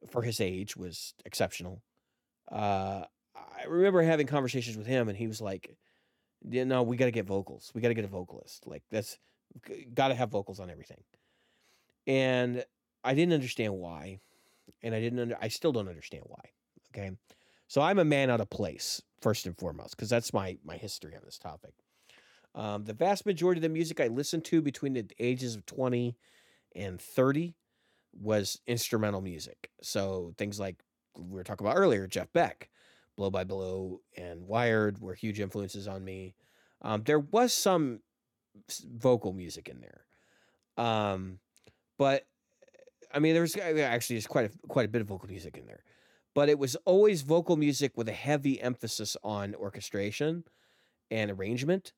for 0.08 0.22
his 0.22 0.40
age, 0.40 0.76
was 0.76 1.14
exceptional. 1.24 1.82
Uh, 2.50 3.04
I 3.34 3.64
remember 3.68 4.02
having 4.02 4.26
conversations 4.26 4.76
with 4.76 4.86
him, 4.86 5.08
and 5.08 5.18
he 5.18 5.26
was 5.26 5.40
like, 5.40 5.76
"You 6.48 6.64
know, 6.64 6.82
we 6.82 6.96
got 6.96 7.06
to 7.06 7.10
get 7.10 7.26
vocals. 7.26 7.72
We 7.74 7.80
got 7.80 7.88
to 7.88 7.94
get 7.94 8.04
a 8.04 8.08
vocalist. 8.08 8.66
Like 8.66 8.82
that's 8.90 9.18
got 9.94 10.08
to 10.08 10.14
have 10.14 10.30
vocals 10.30 10.60
on 10.60 10.70
everything." 10.70 11.02
And 12.06 12.64
I 13.04 13.14
didn't 13.14 13.34
understand 13.34 13.74
why, 13.74 14.20
and 14.82 14.94
I 14.94 15.00
didn't. 15.00 15.18
Under, 15.18 15.38
I 15.40 15.48
still 15.48 15.72
don't 15.72 15.88
understand 15.88 16.24
why. 16.26 16.42
Okay, 16.92 17.10
so 17.68 17.80
I'm 17.80 17.98
a 17.98 18.04
man 18.04 18.30
out 18.30 18.40
of 18.40 18.50
place 18.50 19.00
first 19.20 19.46
and 19.46 19.56
foremost 19.56 19.96
because 19.96 20.10
that's 20.10 20.32
my 20.32 20.58
my 20.64 20.76
history 20.76 21.14
on 21.14 21.22
this 21.24 21.38
topic. 21.38 21.74
Um, 22.54 22.84
the 22.84 22.94
vast 22.94 23.26
majority 23.26 23.58
of 23.60 23.62
the 23.62 23.68
music 23.68 24.00
I 24.00 24.08
listened 24.08 24.44
to 24.46 24.60
between 24.60 24.94
the 24.94 25.06
ages 25.18 25.54
of 25.54 25.66
20 25.66 26.16
and 26.74 27.00
30 27.00 27.54
was 28.12 28.60
instrumental 28.66 29.20
music. 29.20 29.70
So 29.82 30.34
things 30.36 30.58
like 30.58 30.82
we 31.16 31.34
were 31.36 31.44
talking 31.44 31.66
about 31.66 31.76
earlier, 31.76 32.06
Jeff 32.06 32.32
Beck, 32.32 32.68
Blow 33.16 33.30
by 33.30 33.44
Blow, 33.44 34.00
and 34.16 34.46
Wired 34.46 35.00
were 35.00 35.14
huge 35.14 35.40
influences 35.40 35.86
on 35.86 36.04
me. 36.04 36.34
Um, 36.82 37.02
there 37.04 37.20
was 37.20 37.52
some 37.52 38.00
vocal 38.96 39.32
music 39.32 39.68
in 39.68 39.80
there, 39.80 40.84
um, 40.84 41.38
but 41.98 42.26
I 43.12 43.18
mean, 43.18 43.34
there 43.34 43.42
was 43.42 43.56
actually 43.56 44.16
just 44.16 44.28
quite 44.28 44.46
a, 44.46 44.68
quite 44.68 44.86
a 44.86 44.88
bit 44.88 45.02
of 45.02 45.08
vocal 45.08 45.28
music 45.28 45.56
in 45.56 45.66
there, 45.66 45.82
but 46.34 46.48
it 46.48 46.58
was 46.58 46.76
always 46.84 47.22
vocal 47.22 47.56
music 47.56 47.96
with 47.96 48.08
a 48.08 48.12
heavy 48.12 48.60
emphasis 48.60 49.16
on 49.24 49.54
orchestration 49.54 50.44
and 51.10 51.30
arrangement 51.30 51.92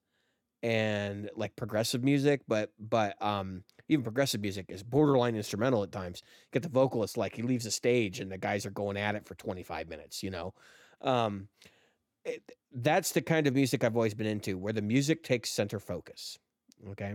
and 0.62 1.28
like 1.36 1.56
progressive 1.56 2.04
music, 2.04 2.42
but 2.46 2.72
but 2.78 3.20
um 3.20 3.64
even 3.88 4.04
progressive 4.04 4.40
music 4.40 4.66
is 4.68 4.82
borderline 4.82 5.34
instrumental 5.34 5.82
at 5.82 5.92
times. 5.92 6.22
Get 6.52 6.62
the 6.62 6.68
vocalist 6.68 7.16
like 7.16 7.34
he 7.34 7.42
leaves 7.42 7.64
the 7.64 7.70
stage 7.70 8.20
and 8.20 8.30
the 8.30 8.38
guys 8.38 8.64
are 8.64 8.70
going 8.70 8.96
at 8.96 9.14
it 9.14 9.26
for 9.26 9.34
25 9.34 9.88
minutes, 9.88 10.22
you 10.22 10.30
know. 10.30 10.54
Um 11.00 11.48
it, 12.24 12.42
that's 12.72 13.12
the 13.12 13.22
kind 13.22 13.46
of 13.46 13.54
music 13.54 13.82
I've 13.82 13.96
always 13.96 14.14
been 14.14 14.26
into 14.26 14.56
where 14.56 14.72
the 14.72 14.82
music 14.82 15.24
takes 15.24 15.50
center 15.50 15.80
focus. 15.80 16.38
Okay? 16.90 17.14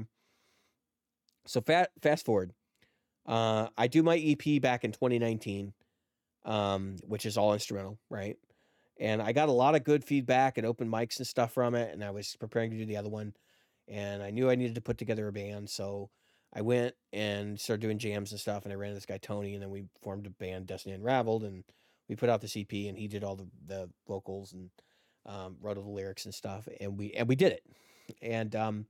So 1.45 1.61
fast 1.61 1.89
fast 2.01 2.25
forward. 2.25 2.53
Uh 3.25 3.67
I 3.77 3.87
do 3.87 4.03
my 4.03 4.17
EP 4.17 4.61
back 4.61 4.83
in 4.83 4.91
2019 4.91 5.73
um 6.45 6.95
which 7.03 7.25
is 7.25 7.37
all 7.37 7.53
instrumental, 7.53 7.99
right? 8.09 8.37
and 8.99 9.21
I 9.21 9.31
got 9.31 9.49
a 9.49 9.53
lot 9.53 9.75
of 9.75 9.83
good 9.83 10.03
feedback 10.03 10.57
and 10.57 10.65
open 10.65 10.89
mics 10.89 11.17
and 11.17 11.27
stuff 11.27 11.53
from 11.53 11.75
it. 11.75 11.93
And 11.93 12.03
I 12.03 12.11
was 12.11 12.35
preparing 12.39 12.71
to 12.71 12.77
do 12.77 12.85
the 12.85 12.97
other 12.97 13.09
one, 13.09 13.33
and 13.87 14.23
I 14.23 14.31
knew 14.31 14.49
I 14.49 14.55
needed 14.55 14.75
to 14.75 14.81
put 14.81 14.97
together 14.97 15.27
a 15.27 15.33
band, 15.33 15.69
so 15.69 16.09
I 16.53 16.61
went 16.61 16.95
and 17.13 17.59
started 17.59 17.81
doing 17.81 17.99
jams 17.99 18.31
and 18.31 18.39
stuff. 18.39 18.63
And 18.63 18.71
I 18.71 18.75
ran 18.75 18.89
into 18.89 18.97
this 18.97 19.05
guy 19.05 19.17
Tony, 19.17 19.53
and 19.53 19.61
then 19.61 19.69
we 19.69 19.85
formed 20.01 20.25
a 20.25 20.31
band, 20.31 20.67
Destiny 20.67 20.95
Unraveled, 20.95 21.43
and 21.43 21.63
we 22.09 22.15
put 22.15 22.29
out 22.29 22.41
the 22.41 22.59
EP, 22.59 22.87
and 22.87 22.97
he 22.97 23.07
did 23.07 23.23
all 23.23 23.35
the 23.35 23.47
the 23.65 23.89
vocals 24.07 24.53
and 24.53 24.69
um, 25.25 25.57
wrote 25.61 25.77
all 25.77 25.83
the 25.83 25.89
lyrics 25.89 26.25
and 26.25 26.33
stuff, 26.33 26.67
and 26.79 26.97
we 26.97 27.11
and 27.11 27.27
we 27.27 27.35
did 27.35 27.51
it, 27.51 27.63
and 28.21 28.55
um, 28.55 28.85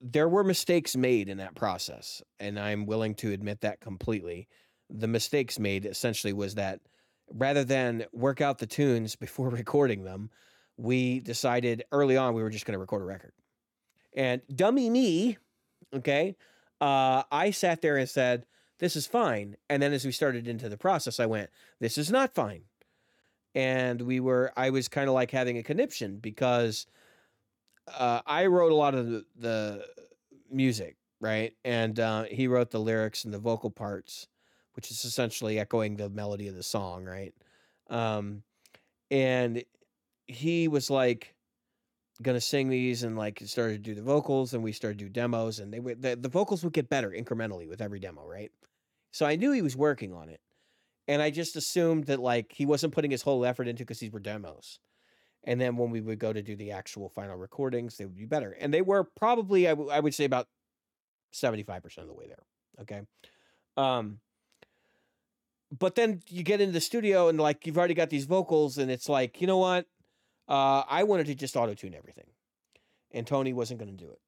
there 0.00 0.28
were 0.28 0.44
mistakes 0.44 0.96
made 0.96 1.28
in 1.28 1.38
that 1.38 1.54
process, 1.54 2.22
and 2.38 2.58
I'm 2.58 2.86
willing 2.86 3.14
to 3.16 3.32
admit 3.32 3.60
that 3.60 3.80
completely. 3.80 4.48
The 4.88 5.08
mistakes 5.08 5.58
made 5.58 5.84
essentially 5.84 6.32
was 6.32 6.54
that 6.54 6.80
rather 7.32 7.64
than 7.64 8.04
work 8.12 8.40
out 8.40 8.58
the 8.58 8.66
tunes 8.66 9.16
before 9.16 9.48
recording 9.50 10.04
them, 10.04 10.30
we 10.76 11.20
decided 11.20 11.84
early 11.92 12.16
on 12.16 12.34
we 12.34 12.42
were 12.42 12.50
just 12.50 12.64
going 12.64 12.72
to 12.72 12.78
record 12.78 13.02
a 13.02 13.04
record. 13.04 13.32
And 14.14 14.40
dummy 14.54 14.90
me, 14.90 15.38
okay, 15.94 16.36
uh, 16.80 17.22
I 17.30 17.50
sat 17.50 17.82
there 17.82 17.96
and 17.96 18.08
said, 18.08 18.46
this 18.78 18.96
is 18.96 19.06
fine. 19.06 19.56
And 19.68 19.82
then 19.82 19.92
as 19.92 20.04
we 20.04 20.12
started 20.12 20.48
into 20.48 20.68
the 20.68 20.78
process, 20.78 21.20
I 21.20 21.26
went, 21.26 21.50
this 21.80 21.98
is 21.98 22.10
not 22.10 22.34
fine. 22.34 22.62
And 23.54 24.00
we 24.02 24.20
were, 24.20 24.52
I 24.56 24.70
was 24.70 24.88
kind 24.88 25.08
of 25.08 25.14
like 25.14 25.30
having 25.30 25.58
a 25.58 25.62
conniption 25.62 26.16
because 26.16 26.86
uh, 27.88 28.20
I 28.26 28.46
wrote 28.46 28.72
a 28.72 28.76
lot 28.76 28.94
of 28.94 29.08
the, 29.08 29.24
the 29.36 29.86
music, 30.50 30.96
right? 31.20 31.54
And 31.64 31.98
uh, 31.98 32.24
he 32.24 32.46
wrote 32.46 32.70
the 32.70 32.80
lyrics 32.80 33.24
and 33.24 33.34
the 33.34 33.38
vocal 33.38 33.70
parts 33.70 34.28
which 34.74 34.90
is 34.90 35.04
essentially 35.04 35.58
echoing 35.58 35.96
the 35.96 36.08
melody 36.08 36.48
of 36.48 36.54
the 36.54 36.62
song, 36.62 37.04
right? 37.04 37.34
Um, 37.88 38.42
and 39.10 39.62
he 40.26 40.68
was 40.68 40.88
like 40.90 41.34
gonna 42.22 42.40
sing 42.40 42.68
these 42.68 43.02
and 43.02 43.16
like 43.16 43.42
started 43.44 43.84
to 43.84 43.90
do 43.90 43.94
the 43.94 44.02
vocals 44.02 44.54
and 44.54 44.62
we 44.62 44.72
started 44.72 44.98
to 44.98 45.06
do 45.06 45.10
demos 45.10 45.58
and 45.58 45.72
they 45.72 45.78
the, 45.78 46.16
the 46.16 46.28
vocals 46.28 46.62
would 46.62 46.72
get 46.72 46.88
better 46.88 47.10
incrementally 47.10 47.66
with 47.66 47.80
every 47.80 47.98
demo 47.98 48.22
right 48.26 48.52
so 49.10 49.24
i 49.24 49.36
knew 49.36 49.52
he 49.52 49.62
was 49.62 49.74
working 49.74 50.12
on 50.12 50.28
it 50.28 50.42
and 51.08 51.22
i 51.22 51.30
just 51.30 51.56
assumed 51.56 52.04
that 52.04 52.20
like 52.20 52.52
he 52.52 52.66
wasn't 52.66 52.92
putting 52.92 53.10
his 53.10 53.22
whole 53.22 53.42
effort 53.42 53.66
into 53.66 53.84
because 53.84 54.00
these 54.00 54.12
were 54.12 54.20
demos 54.20 54.78
and 55.44 55.60
then 55.60 55.76
when 55.76 55.90
we 55.90 56.00
would 56.00 56.18
go 56.18 56.32
to 56.32 56.42
do 56.42 56.56
the 56.56 56.70
actual 56.70 57.08
final 57.08 57.36
recordings 57.36 57.96
they 57.96 58.04
would 58.04 58.16
be 58.16 58.26
better 58.26 58.56
and 58.60 58.72
they 58.72 58.82
were 58.82 59.04
probably 59.04 59.66
I, 59.66 59.70
w- 59.70 59.90
I 59.90 60.00
would 60.00 60.14
say 60.14 60.24
about 60.24 60.46
75% 61.32 61.98
of 61.98 62.06
the 62.06 62.12
way 62.12 62.26
there 62.26 62.44
okay? 62.82 63.02
Um 63.76 64.20
but 65.78 65.94
then 65.94 66.20
you 66.28 66.42
get 66.42 66.60
into 66.60 66.72
the 66.72 66.80
studio 66.80 67.28
and 67.28 67.38
like 67.38 67.64
you've 67.66 67.78
already 67.78 67.94
got 67.94 68.10
these 68.10 68.24
vocals 68.24 68.78
and 68.78 68.90
it's 68.90 69.08
like 69.08 69.40
you 69.40 69.46
know 69.46 69.58
what? 69.58 69.86
Uh, 70.48 70.82
i 70.88 71.04
wanted 71.04 71.26
to 71.26 71.34
just 71.36 71.56
auto 71.56 71.74
tune 71.74 71.94
everything 71.94 72.26
and 73.12 73.24
tony 73.24 73.52
wasn't 73.52 73.78
going 73.78 73.96
to 73.96 74.04
do 74.04 74.10
it 74.10 74.18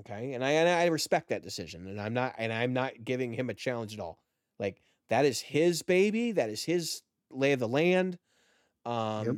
okay? 0.00 0.32
And 0.32 0.44
I, 0.44 0.50
and 0.52 0.68
I 0.68 0.86
respect 0.86 1.28
that 1.28 1.42
decision 1.42 1.86
and 1.86 2.00
i'm 2.00 2.14
not 2.14 2.34
and 2.38 2.52
i'm 2.52 2.72
not 2.72 2.92
giving 3.04 3.32
him 3.32 3.50
a 3.50 3.54
challenge 3.54 3.94
at 3.94 4.00
all. 4.00 4.18
Like 4.58 4.80
that 5.08 5.24
is 5.24 5.40
his 5.40 5.82
baby 5.82 6.32
that 6.32 6.50
is 6.50 6.64
his 6.64 7.02
lay 7.30 7.52
of 7.52 7.60
the 7.60 7.68
land. 7.68 8.18
Um 8.84 9.26
yep. 9.26 9.36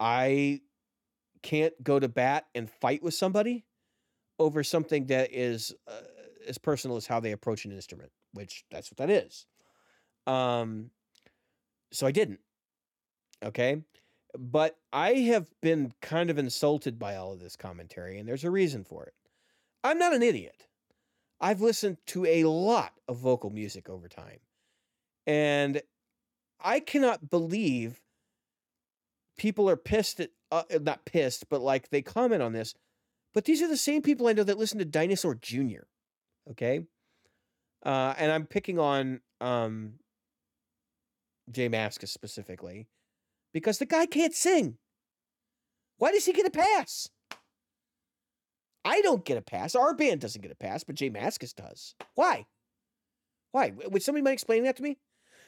I 0.00 0.60
can't 1.42 1.74
go 1.82 2.00
to 2.00 2.08
bat 2.08 2.46
and 2.54 2.68
fight 2.70 3.02
with 3.02 3.14
somebody 3.14 3.64
over 4.38 4.64
something 4.64 5.06
that 5.06 5.28
is 5.32 5.74
uh, 5.86 6.00
as 6.48 6.58
personal 6.58 6.96
as 6.96 7.06
how 7.06 7.20
they 7.20 7.32
approach 7.32 7.64
an 7.64 7.72
instrument 7.72 8.10
which 8.32 8.64
that's 8.70 8.90
what 8.90 8.96
that 8.96 9.10
is 9.10 9.46
um, 10.26 10.90
so 11.92 12.06
I 12.06 12.12
didn't. 12.12 12.40
Okay. 13.42 13.82
But 14.38 14.76
I 14.92 15.14
have 15.14 15.50
been 15.60 15.92
kind 16.00 16.30
of 16.30 16.38
insulted 16.38 16.98
by 16.98 17.16
all 17.16 17.32
of 17.32 17.40
this 17.40 17.56
commentary, 17.56 18.18
and 18.18 18.28
there's 18.28 18.44
a 18.44 18.50
reason 18.50 18.84
for 18.84 19.04
it. 19.04 19.14
I'm 19.82 19.98
not 19.98 20.14
an 20.14 20.22
idiot. 20.22 20.66
I've 21.40 21.60
listened 21.60 21.96
to 22.08 22.26
a 22.26 22.44
lot 22.44 22.92
of 23.08 23.16
vocal 23.18 23.50
music 23.50 23.88
over 23.88 24.08
time. 24.08 24.38
And 25.26 25.82
I 26.62 26.80
cannot 26.80 27.30
believe 27.30 28.00
people 29.38 29.68
are 29.68 29.76
pissed 29.76 30.20
at, 30.20 30.30
uh, 30.52 30.62
not 30.80 31.04
pissed, 31.04 31.48
but 31.48 31.60
like 31.60 31.90
they 31.90 32.02
comment 32.02 32.42
on 32.42 32.52
this. 32.52 32.74
But 33.32 33.44
these 33.44 33.62
are 33.62 33.68
the 33.68 33.76
same 33.76 34.02
people 34.02 34.26
I 34.26 34.32
know 34.32 34.42
that 34.42 34.58
listen 34.58 34.78
to 34.78 34.84
Dinosaur 34.84 35.34
Jr. 35.34 35.84
Okay. 36.50 36.80
Uh, 37.84 38.14
and 38.18 38.30
I'm 38.30 38.46
picking 38.46 38.78
on 38.78 39.20
um, 39.40 39.94
J 41.50 41.68
Mascis 41.68 42.08
specifically, 42.08 42.88
because 43.52 43.78
the 43.78 43.86
guy 43.86 44.06
can't 44.06 44.34
sing. 44.34 44.76
Why 45.96 46.12
does 46.12 46.26
he 46.26 46.32
get 46.32 46.46
a 46.46 46.50
pass? 46.50 47.08
I 48.84 49.00
don't 49.02 49.24
get 49.24 49.38
a 49.38 49.42
pass. 49.42 49.74
Our 49.74 49.94
band 49.94 50.20
doesn't 50.20 50.40
get 50.40 50.50
a 50.50 50.56
pass, 50.56 50.84
but 50.84 50.94
J 50.94 51.10
Mascis 51.10 51.54
does. 51.54 51.94
Why? 52.14 52.46
Why? 53.52 53.72
Would 53.90 54.02
somebody 54.02 54.22
mind 54.22 54.34
explaining 54.34 54.64
that 54.64 54.76
to 54.76 54.82
me? 54.82 54.98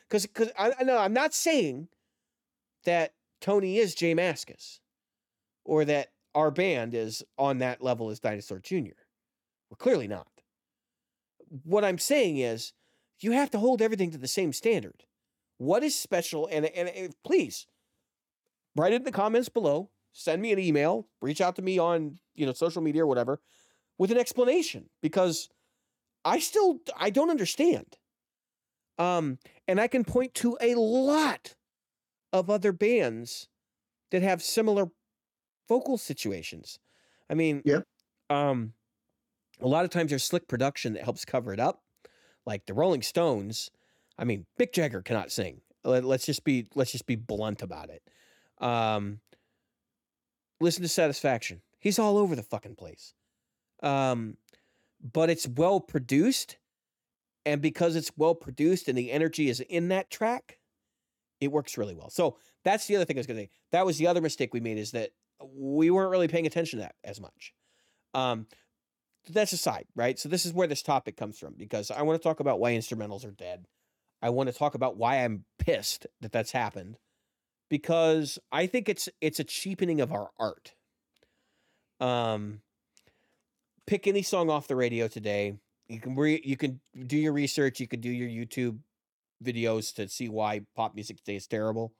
Because 0.08 0.26
because 0.26 0.50
I 0.58 0.84
know 0.84 0.98
I'm 0.98 1.14
not 1.14 1.34
saying 1.34 1.88
that 2.84 3.12
Tony 3.42 3.76
is 3.76 3.94
J 3.94 4.14
Mascis 4.14 4.78
or 5.64 5.84
that 5.84 6.12
our 6.34 6.50
band 6.50 6.94
is 6.94 7.22
on 7.36 7.58
that 7.58 7.82
level 7.82 8.08
as 8.08 8.20
Dinosaur 8.20 8.60
Jr. 8.60 9.02
We're 9.68 9.76
clearly 9.76 10.08
not. 10.08 10.28
What 11.64 11.84
I'm 11.84 11.98
saying 11.98 12.38
is 12.38 12.72
you 13.20 13.32
have 13.32 13.50
to 13.50 13.58
hold 13.58 13.82
everything 13.82 14.10
to 14.12 14.18
the 14.18 14.28
same 14.28 14.52
standard. 14.52 15.04
What 15.58 15.82
is 15.82 15.94
special? 15.94 16.48
And, 16.50 16.66
and, 16.66 16.88
and 16.88 17.14
please 17.24 17.66
write 18.74 18.92
it 18.92 18.96
in 18.96 19.04
the 19.04 19.12
comments 19.12 19.48
below. 19.48 19.90
Send 20.12 20.40
me 20.40 20.52
an 20.52 20.58
email. 20.58 21.08
Reach 21.20 21.40
out 21.40 21.56
to 21.56 21.62
me 21.62 21.78
on 21.78 22.18
you 22.34 22.46
know 22.46 22.52
social 22.52 22.80
media 22.80 23.02
or 23.02 23.06
whatever 23.06 23.40
with 23.98 24.10
an 24.10 24.18
explanation 24.18 24.88
because 25.02 25.48
I 26.24 26.38
still 26.38 26.78
I 26.96 27.10
don't 27.10 27.30
understand. 27.30 27.96
Um, 28.98 29.38
and 29.66 29.80
I 29.80 29.88
can 29.88 30.04
point 30.04 30.34
to 30.34 30.56
a 30.60 30.74
lot 30.74 31.54
of 32.32 32.48
other 32.50 32.72
bands 32.72 33.48
that 34.10 34.22
have 34.22 34.42
similar 34.42 34.90
vocal 35.68 35.98
situations. 35.98 36.78
I 37.30 37.34
mean, 37.34 37.62
Yeah. 37.64 37.80
um, 38.30 38.74
a 39.60 39.68
lot 39.68 39.84
of 39.84 39.90
times 39.90 40.10
there's 40.10 40.24
slick 40.24 40.48
production 40.48 40.94
that 40.94 41.04
helps 41.04 41.24
cover 41.24 41.52
it 41.52 41.60
up, 41.60 41.82
like 42.44 42.66
the 42.66 42.74
Rolling 42.74 43.02
Stones. 43.02 43.70
I 44.18 44.24
mean, 44.24 44.46
Mick 44.58 44.72
Jagger 44.72 45.02
cannot 45.02 45.30
sing. 45.32 45.62
Let- 45.84 46.04
Let's 46.04 46.26
just 46.26 46.44
be 46.44 46.68
let's 46.74 46.92
just 46.92 47.06
be 47.06 47.16
blunt 47.16 47.62
about 47.62 47.90
it. 47.90 48.02
Um, 48.58 49.20
listen 50.60 50.82
to 50.82 50.88
Satisfaction. 50.88 51.62
He's 51.80 51.98
all 51.98 52.16
over 52.18 52.36
the 52.36 52.42
fucking 52.42 52.76
place. 52.76 53.14
Um, 53.82 54.36
but 55.00 55.28
it's 55.30 55.48
well 55.48 55.80
produced, 55.80 56.58
and 57.44 57.60
because 57.60 57.96
it's 57.96 58.12
well 58.16 58.34
produced 58.36 58.88
and 58.88 58.96
the 58.96 59.10
energy 59.10 59.48
is 59.48 59.58
in 59.60 59.88
that 59.88 60.10
track, 60.10 60.58
it 61.42 61.50
works 61.50 61.76
really 61.76 61.94
well. 61.94 62.08
So 62.08 62.36
that's 62.62 62.86
the 62.86 62.94
other 62.94 63.04
thing 63.04 63.16
I 63.16 63.20
was 63.20 63.26
going 63.26 63.36
to 63.36 63.42
say. 63.42 63.50
That 63.72 63.84
was 63.84 63.98
the 63.98 64.06
other 64.06 64.20
mistake 64.20 64.54
we 64.54 64.60
made 64.60 64.78
is 64.78 64.92
that 64.92 65.10
we 65.52 65.90
weren't 65.90 66.12
really 66.12 66.28
paying 66.28 66.46
attention 66.46 66.78
to 66.78 66.84
that 66.84 66.94
as 67.02 67.20
much. 67.20 67.52
Um, 68.14 68.46
that's 69.28 69.52
aside, 69.52 69.86
right? 69.96 70.20
So 70.20 70.28
this 70.28 70.46
is 70.46 70.52
where 70.52 70.68
this 70.68 70.82
topic 70.82 71.16
comes 71.16 71.40
from 71.40 71.54
because 71.56 71.90
I 71.90 72.02
want 72.02 72.20
to 72.20 72.26
talk 72.26 72.38
about 72.38 72.60
why 72.60 72.72
instrumentals 72.72 73.26
are 73.26 73.32
dead. 73.32 73.66
I 74.22 74.30
want 74.30 74.50
to 74.50 74.56
talk 74.56 74.76
about 74.76 74.96
why 74.96 75.24
I'm 75.24 75.44
pissed 75.58 76.06
that 76.20 76.30
that's 76.30 76.52
happened 76.52 76.96
because 77.68 78.38
I 78.52 78.66
think 78.66 78.88
it's 78.88 79.08
it's 79.20 79.40
a 79.40 79.44
cheapening 79.44 80.00
of 80.00 80.12
our 80.12 80.30
art. 80.38 80.74
Um, 81.98 82.60
pick 83.86 84.06
any 84.06 84.22
song 84.22 84.48
off 84.48 84.68
the 84.68 84.76
radio 84.76 85.08
today. 85.08 85.56
You 85.88 85.98
can 85.98 86.14
re- 86.14 86.42
you 86.44 86.56
can 86.56 86.80
do 87.06 87.16
your 87.16 87.32
research. 87.32 87.80
You 87.80 87.88
can 87.88 88.00
do 88.00 88.10
your 88.10 88.28
YouTube 88.28 88.78
videos 89.42 89.94
to 89.94 90.08
see 90.08 90.28
why 90.28 90.62
pop 90.74 90.94
music 90.94 91.18
today 91.18 91.36
is 91.36 91.46
terrible. 91.46 91.92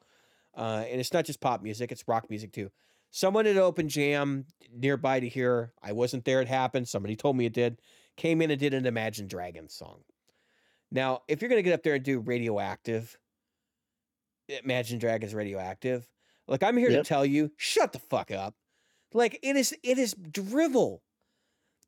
Uh, 0.57 0.85
and 0.89 1.01
it's 1.01 1.13
not 1.13 1.25
just 1.25 1.41
pop 1.41 1.63
music; 1.63 1.91
it's 1.93 2.07
rock 2.07 2.29
music 2.31 2.53
too. 2.53 2.71
Someone 3.11 3.47
at 3.47 3.57
Open 3.57 3.89
Jam 3.89 4.47
nearby 4.75 5.21
to 5.21 5.29
here. 5.29 5.73
I 5.83 5.93
wasn't 5.93 6.25
there. 6.25 6.41
It 6.41 6.49
happened. 6.49 6.89
Somebody 6.89 7.17
told 7.17 7.37
me 7.37 7.47
it 7.47 7.53
did. 7.53 7.81
Came 8.17 8.43
in 8.43 8.51
and 8.51 8.61
did 8.61 8.75
an 8.75 8.87
Imagine 8.87 9.27
Dragons 9.27 9.75
song. 9.75 10.03
Now, 10.91 11.23
if 11.29 11.41
you're 11.41 11.49
gonna 11.49 11.63
get 11.63 11.75
up 11.75 11.83
there 11.83 11.95
and 11.95 12.05
do 12.05 12.21
Radioactive, 12.21 13.17
Imagine 14.65 14.99
Dragons 14.99 15.35
Radioactive, 15.35 16.07
like 16.49 16.63
I'm 16.63 16.77
here 16.77 16.91
Yep. 16.91 17.05
to 17.05 17.09
tell 17.09 17.25
you, 17.25 17.51
shut 17.57 17.93
the 17.93 17.99
fuck 17.99 18.31
up. 18.31 18.55
Like 19.15 19.39
it 19.43 19.57
is, 19.57 19.75
it 19.83 19.99
is 19.99 20.15
drivel. 20.15 21.03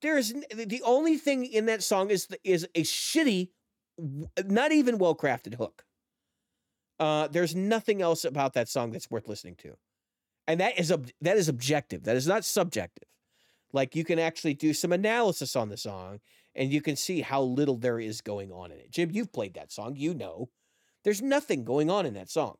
There 0.01 0.17
is 0.19 0.35
the 0.55 0.83
only 0.85 1.17
thing 1.17 1.45
in 1.47 1.67
that 1.67 1.83
song 1.83 2.11
is 2.11 2.27
the, 2.27 2.39
is 2.45 2.67
a 2.75 2.83
shitty, 2.83 3.49
not 3.99 4.73
even 4.73 4.99
well 4.99 5.15
crafted 5.15 5.55
hook. 5.55 5.85
Uh, 6.99 7.27
there's 7.29 7.55
nothing 7.57 8.01
else 8.03 8.25
about 8.25 8.55
that 8.55 8.69
song 8.69 8.93
that's 8.93 9.11
worth 9.11 9.29
listening 9.29 9.57
to, 9.57 9.77
and 10.47 10.61
that 10.61 10.79
is 10.79 10.93
ob- 10.93 11.11
that 11.21 11.37
is 11.37 11.49
objective. 11.49 12.05
That 12.05 12.17
is 12.17 12.27
not 12.27 12.45
subjective. 12.45 13.09
Like 13.73 13.97
you 13.97 14.05
can 14.05 14.19
actually 14.21 14.55
do 14.55 14.73
some 14.73 14.93
analysis 14.93 15.57
on 15.57 15.69
the 15.69 15.77
song, 15.77 16.21
and 16.55 16.73
you 16.73 16.81
can 16.81 16.95
see 16.95 17.21
how 17.21 17.43
little 17.43 17.77
there 17.77 17.99
is 17.99 18.21
going 18.21 18.53
on 18.53 18.71
in 18.71 18.79
it. 18.79 18.91
Jim, 18.93 19.11
you've 19.13 19.33
played 19.33 19.55
that 19.55 19.73
song. 19.73 19.95
You 19.97 20.15
know, 20.15 20.51
there's 21.03 21.21
nothing 21.21 21.65
going 21.65 21.91
on 21.91 22.07
in 22.07 22.15
that 22.15 22.31
song. 22.31 22.57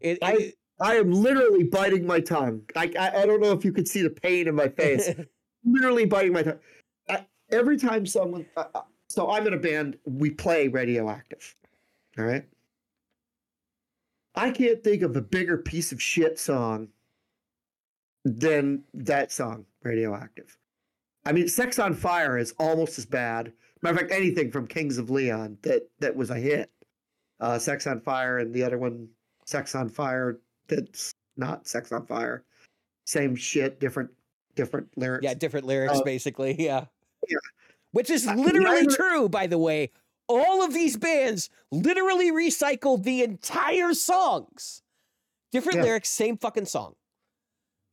It, 0.00 0.18
I- 0.22 0.32
it- 0.34 0.54
I 0.80 0.96
am 0.96 1.12
literally 1.12 1.62
biting 1.62 2.04
my 2.06 2.18
tongue. 2.18 2.62
I, 2.74 2.90
I 2.98 3.22
I 3.22 3.26
don't 3.26 3.40
know 3.40 3.52
if 3.52 3.64
you 3.64 3.72
could 3.72 3.86
see 3.86 4.02
the 4.02 4.10
pain 4.10 4.48
in 4.48 4.54
my 4.56 4.66
face. 4.68 5.08
literally 5.64 6.06
biting 6.06 6.32
my 6.32 6.42
tongue. 6.42 6.58
I, 7.08 7.24
every 7.52 7.76
time 7.76 8.04
someone, 8.04 8.46
uh, 8.56 8.64
so 9.12 9.30
I'm 9.30 9.46
in 9.46 9.52
a 9.52 9.58
band, 9.58 9.98
we 10.04 10.30
play 10.30 10.68
Radioactive. 10.68 11.54
All 12.18 12.24
right. 12.24 12.44
I 14.34 14.50
can't 14.50 14.82
think 14.82 15.02
of 15.02 15.14
a 15.16 15.20
bigger 15.20 15.58
piece 15.58 15.92
of 15.92 16.00
shit 16.00 16.38
song 16.38 16.88
than 18.24 18.84
that 18.94 19.30
song, 19.30 19.66
Radioactive. 19.82 20.56
I 21.26 21.32
mean, 21.32 21.46
Sex 21.48 21.78
on 21.78 21.92
Fire 21.94 22.38
is 22.38 22.54
almost 22.58 22.98
as 22.98 23.04
bad. 23.04 23.52
Matter 23.82 23.94
of 23.94 24.00
fact, 24.00 24.12
anything 24.12 24.50
from 24.50 24.66
Kings 24.66 24.96
of 24.96 25.10
Leon 25.10 25.58
that 25.62 25.88
that 26.00 26.16
was 26.16 26.30
a 26.30 26.36
hit. 26.36 26.70
Uh, 27.40 27.58
Sex 27.58 27.86
on 27.86 28.00
Fire 28.00 28.38
and 28.38 28.54
the 28.54 28.62
other 28.64 28.78
one, 28.78 29.08
Sex 29.44 29.74
on 29.74 29.88
Fire, 29.88 30.38
that's 30.68 31.12
not 31.36 31.66
Sex 31.68 31.92
on 31.92 32.06
Fire. 32.06 32.44
Same 33.04 33.36
shit, 33.36 33.78
different 33.80 34.10
different 34.54 34.88
lyrics. 34.96 35.24
Yeah, 35.24 35.34
different 35.34 35.66
lyrics, 35.66 35.98
Uh, 35.98 36.02
basically. 36.04 36.54
Yeah. 36.58 36.86
yeah. 37.28 37.36
Which 37.92 38.10
is 38.10 38.26
literally 38.26 38.86
true, 38.86 39.28
by 39.28 39.46
the 39.46 39.58
way. 39.58 39.90
All 40.28 40.64
of 40.64 40.72
these 40.72 40.96
bands 40.96 41.50
literally 41.70 42.30
recycled 42.30 43.04
the 43.04 43.22
entire 43.22 43.92
songs. 43.94 44.82
Different 45.50 45.78
Yeah. 45.78 45.84
lyrics, 45.84 46.08
same 46.08 46.38
fucking 46.38 46.64
song. 46.64 46.94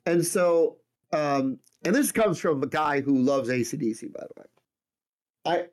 And 0.06 0.26
so, 0.26 0.78
um, 1.12 1.60
and 1.84 1.94
this 1.94 2.12
comes 2.12 2.40
from 2.40 2.64
a 2.64 2.68
guy 2.68 3.02
who 3.02 3.18
loves 3.18 3.50
ACDC, 3.50 4.08
by 4.08 4.22
the 4.22 4.42
way. 4.42 4.46
I 5.46 5.68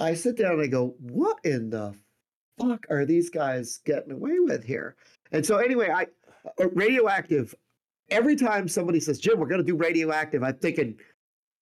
I 0.00 0.14
sit 0.14 0.36
down 0.36 0.54
and 0.54 0.62
I 0.62 0.66
go, 0.66 0.96
what 0.98 1.38
in 1.44 1.70
the 1.70 1.94
fuck 2.58 2.84
are 2.90 3.04
these 3.04 3.30
guys 3.30 3.78
getting 3.84 4.12
away 4.12 4.38
with 4.40 4.64
here? 4.64 4.96
And 5.32 5.44
so 5.44 5.58
anyway, 5.58 5.90
I 5.90 6.06
uh, 6.60 6.68
radioactive. 6.70 7.54
Every 8.10 8.36
time 8.36 8.68
somebody 8.68 9.00
says, 9.00 9.18
Jim, 9.18 9.38
we're 9.40 9.46
gonna 9.46 9.62
do 9.62 9.76
radioactive, 9.76 10.42
I'm 10.42 10.58
thinking, 10.58 10.98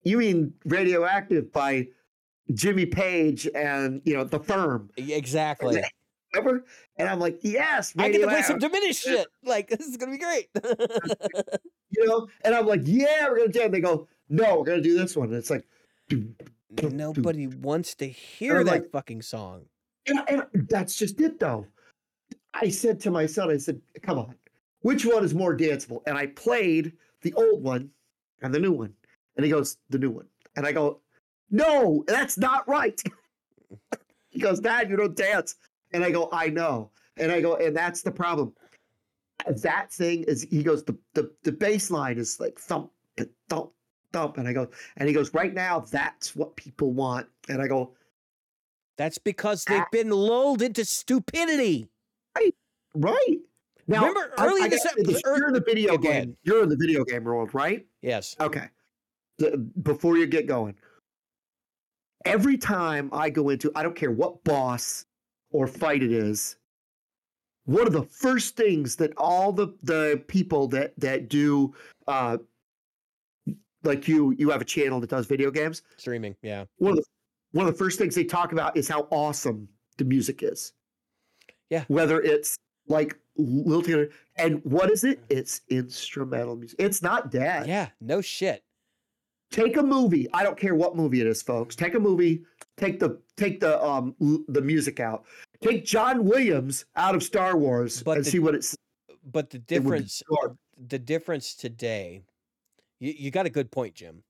you 0.04 0.16
mean 0.18 0.52
radioactive 0.64 1.52
by 1.52 1.88
Jimmy 2.54 2.86
Page 2.86 3.48
and 3.54 4.00
you 4.04 4.14
know 4.14 4.24
the 4.24 4.40
firm. 4.40 4.90
Exactly. 4.96 5.82
Ever? 6.34 6.64
And 6.96 7.08
I'm 7.08 7.18
like, 7.20 7.38
yes, 7.42 7.92
I 7.98 8.08
get 8.08 8.22
to 8.22 8.26
play 8.26 8.40
some 8.40 8.58
diminished 8.58 9.02
shit. 9.02 9.26
Like, 9.44 9.68
this 9.70 9.86
is 9.86 9.98
going 9.98 10.12
to 10.12 10.18
be 10.18 10.24
great. 10.24 10.48
you 11.90 12.06
know, 12.06 12.26
and 12.42 12.54
I'm 12.54 12.66
like, 12.66 12.80
yeah, 12.84 13.28
we're 13.28 13.38
gonna 13.38 13.48
do 13.52 13.60
it. 13.60 13.64
And 13.66 13.74
they 13.74 13.80
go, 13.80 14.08
no, 14.30 14.58
we're 14.58 14.64
gonna 14.64 14.80
do 14.80 14.96
this 14.96 15.14
one. 15.14 15.28
And 15.28 15.36
it's 15.36 15.50
like, 15.50 15.66
Nobody 16.80 17.46
wants 17.48 17.94
to 17.96 18.08
hear 18.08 18.64
that 18.64 18.70
like- 18.70 18.90
fucking 18.90 19.22
song. 19.22 19.66
and, 20.06 20.20
and 20.28 20.44
that's 20.68 20.96
just 20.96 21.20
it, 21.20 21.38
though. 21.38 21.66
I 22.54 22.68
said 22.68 23.00
to 23.00 23.10
my 23.10 23.26
son, 23.26 23.50
I 23.50 23.56
said, 23.56 23.80
come 24.02 24.18
on, 24.18 24.34
which 24.80 25.04
one 25.06 25.24
is 25.24 25.34
more 25.34 25.56
danceable? 25.56 26.00
And 26.06 26.18
I 26.18 26.26
played 26.26 26.92
the 27.22 27.32
old 27.34 27.62
one 27.62 27.90
and 28.42 28.54
the 28.54 28.58
new 28.58 28.72
one, 28.72 28.94
and 29.36 29.44
he 29.44 29.50
goes, 29.50 29.76
the 29.90 29.98
new 29.98 30.10
one, 30.10 30.26
and 30.56 30.66
I 30.66 30.72
go, 30.72 31.00
no, 31.50 32.04
that's 32.06 32.38
not 32.38 32.66
right. 32.68 33.00
he 34.30 34.40
goes, 34.40 34.60
Dad, 34.60 34.88
you 34.90 34.96
don't 34.96 35.16
dance, 35.16 35.56
and 35.92 36.04
I 36.04 36.10
go, 36.10 36.28
I 36.32 36.48
know, 36.48 36.90
and 37.16 37.30
I 37.32 37.40
go, 37.40 37.56
and 37.56 37.76
that's 37.76 38.02
the 38.02 38.10
problem. 38.10 38.54
That 39.46 39.90
thing 39.92 40.22
is, 40.24 40.42
he 40.50 40.62
goes, 40.62 40.84
the 40.84 40.96
the 41.14 41.30
the 41.42 41.52
bass 41.52 41.90
line 41.90 42.18
is 42.18 42.38
like 42.38 42.58
thump, 42.58 42.90
thump, 43.48 43.70
thump, 44.12 44.38
and 44.38 44.46
I 44.46 44.52
go, 44.52 44.68
and 44.96 45.08
he 45.08 45.14
goes, 45.14 45.34
right 45.34 45.52
now, 45.52 45.80
that's 45.80 46.36
what 46.36 46.54
people 46.56 46.92
want, 46.92 47.26
and 47.48 47.60
I 47.60 47.66
go, 47.66 47.94
That's 48.96 49.18
because 49.18 49.64
they've 49.64 49.90
been 49.90 50.10
lulled 50.10 50.62
into 50.62 50.84
stupidity. 50.84 51.88
right. 52.36 52.54
Right. 52.94 53.38
Now, 53.88 54.06
Remember 54.06 54.32
early 54.38 54.62
I 54.62 54.68
this 54.68 54.84
gotta 54.84 55.00
ep- 55.00 55.06
say 55.06 55.12
this, 55.14 55.22
ear- 55.26 55.36
you're 55.38 55.48
in 55.48 55.54
the 55.54 55.60
video 55.66 55.98
game. 55.98 56.36
You're 56.44 56.62
in 56.62 56.68
the 56.68 56.76
video 56.76 57.04
game 57.04 57.24
world, 57.24 57.52
right? 57.52 57.84
Yes. 58.00 58.36
Okay. 58.38 58.68
Before 59.82 60.16
you 60.16 60.26
get 60.26 60.46
going, 60.46 60.74
every 62.24 62.58
time 62.58 63.08
I 63.12 63.30
go 63.30 63.48
into, 63.48 63.72
I 63.74 63.82
don't 63.82 63.96
care 63.96 64.10
what 64.10 64.44
boss 64.44 65.06
or 65.50 65.66
fight 65.66 66.02
it 66.02 66.12
is, 66.12 66.56
one 67.64 67.86
of 67.86 67.92
the 67.92 68.02
first 68.02 68.56
things 68.56 68.96
that 68.96 69.12
all 69.16 69.52
the 69.52 69.74
the 69.82 70.22
people 70.26 70.66
that 70.68 70.98
that 70.98 71.28
do, 71.28 71.74
uh, 72.08 72.38
like 73.84 74.08
you, 74.08 74.34
you 74.38 74.50
have 74.50 74.60
a 74.60 74.64
channel 74.64 75.00
that 75.00 75.10
does 75.10 75.26
video 75.26 75.50
games. 75.50 75.82
Streaming. 75.96 76.36
Yeah. 76.42 76.64
One 76.78 76.92
of 76.92 76.96
the 76.98 77.04
one 77.52 77.66
of 77.66 77.72
the 77.72 77.78
first 77.78 77.98
things 77.98 78.14
they 78.14 78.24
talk 78.24 78.52
about 78.52 78.76
is 78.76 78.88
how 78.88 79.06
awesome 79.10 79.68
the 79.98 80.04
music 80.04 80.42
is. 80.42 80.72
Yeah. 81.70 81.84
Whether 81.88 82.20
it's 82.20 82.56
like 82.88 83.18
Lil 83.36 83.82
Taylor, 83.82 84.08
and 84.36 84.60
what 84.64 84.90
is 84.90 85.04
it? 85.04 85.20
It's 85.28 85.60
instrumental 85.68 86.56
music. 86.56 86.76
It's 86.80 87.02
not 87.02 87.30
dead 87.30 87.66
Yeah. 87.66 87.88
No 88.00 88.20
shit. 88.20 88.64
Take 89.52 89.76
a 89.76 89.82
movie 89.82 90.26
i 90.34 90.42
don't 90.42 90.58
care 90.58 90.74
what 90.74 90.96
movie 90.96 91.20
it 91.20 91.26
is 91.26 91.42
folks 91.42 91.76
take 91.76 91.94
a 91.94 92.00
movie 92.00 92.42
take 92.76 92.98
the 92.98 93.20
take 93.36 93.60
the 93.60 93.80
um 93.84 94.14
l- 94.20 94.42
the 94.48 94.60
music 94.60 94.98
out 94.98 95.24
take 95.60 95.84
john 95.84 96.24
williams 96.24 96.86
out 96.96 97.14
of 97.14 97.22
star 97.22 97.56
wars 97.56 98.02
But 98.02 98.16
and 98.16 98.24
the- 98.26 98.30
see 98.30 98.38
what 98.40 98.54
it's 98.54 98.76
But 99.24 99.50
the 99.50 99.58
it 99.58 99.60
would 99.60 99.66
be 99.68 99.74
difference, 100.00 100.22
the 100.88 100.98
difference 100.98 101.54
today, 101.54 102.22
you, 102.98 103.12
you 103.16 103.30
got 103.30 103.46
a 103.46 103.50
good 103.50 103.70
point, 103.70 103.94
Jim. 103.94 104.24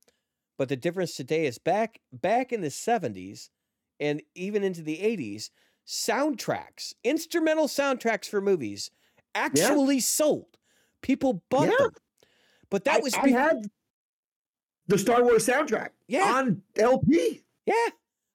But 0.58 0.68
the 0.68 0.76
difference 0.76 1.14
today 1.16 1.46
is 1.46 1.56
back 1.58 1.98
back 2.12 2.52
in 2.52 2.60
the 2.60 2.70
seventies 2.70 3.48
and 4.00 4.20
even 4.34 4.62
into 4.62 4.82
the 4.82 5.00
eighties, 5.00 5.50
soundtracks, 5.86 6.92
instrumental 7.04 7.68
soundtracks 7.68 8.28
for 8.28 8.40
movies, 8.42 8.90
actually 9.34 10.00
sold. 10.00 10.58
People 11.00 11.42
bought 11.48 11.68
Yeah. 11.70 11.76
them. 11.78 11.90
But 12.70 12.84
that 12.84 12.96
I, 12.96 13.00
was 13.00 13.14
I 13.14 13.28
had 13.30 13.70
the 14.92 14.98
star 14.98 15.22
wars 15.24 15.46
soundtrack 15.46 15.88
Yeah. 16.06 16.32
on 16.34 16.62
lp 16.76 17.42
Yeah. 17.66 17.74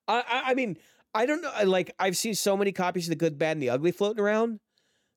I, 0.08 0.20
I 0.20 0.42
I 0.48 0.54
mean, 0.56 0.78
I 1.14 1.26
don't 1.26 1.42
know. 1.42 1.52
Like 1.66 1.94
I've 2.00 2.18
seen 2.18 2.34
so 2.36 2.56
many 2.58 2.72
copies 2.72 3.06
of 3.08 3.10
the 3.10 3.16
good, 3.16 3.38
bad, 3.38 3.54
and 3.54 3.62
the 3.62 3.70
ugly 3.70 3.92
floating 3.92 4.22
around 4.24 4.60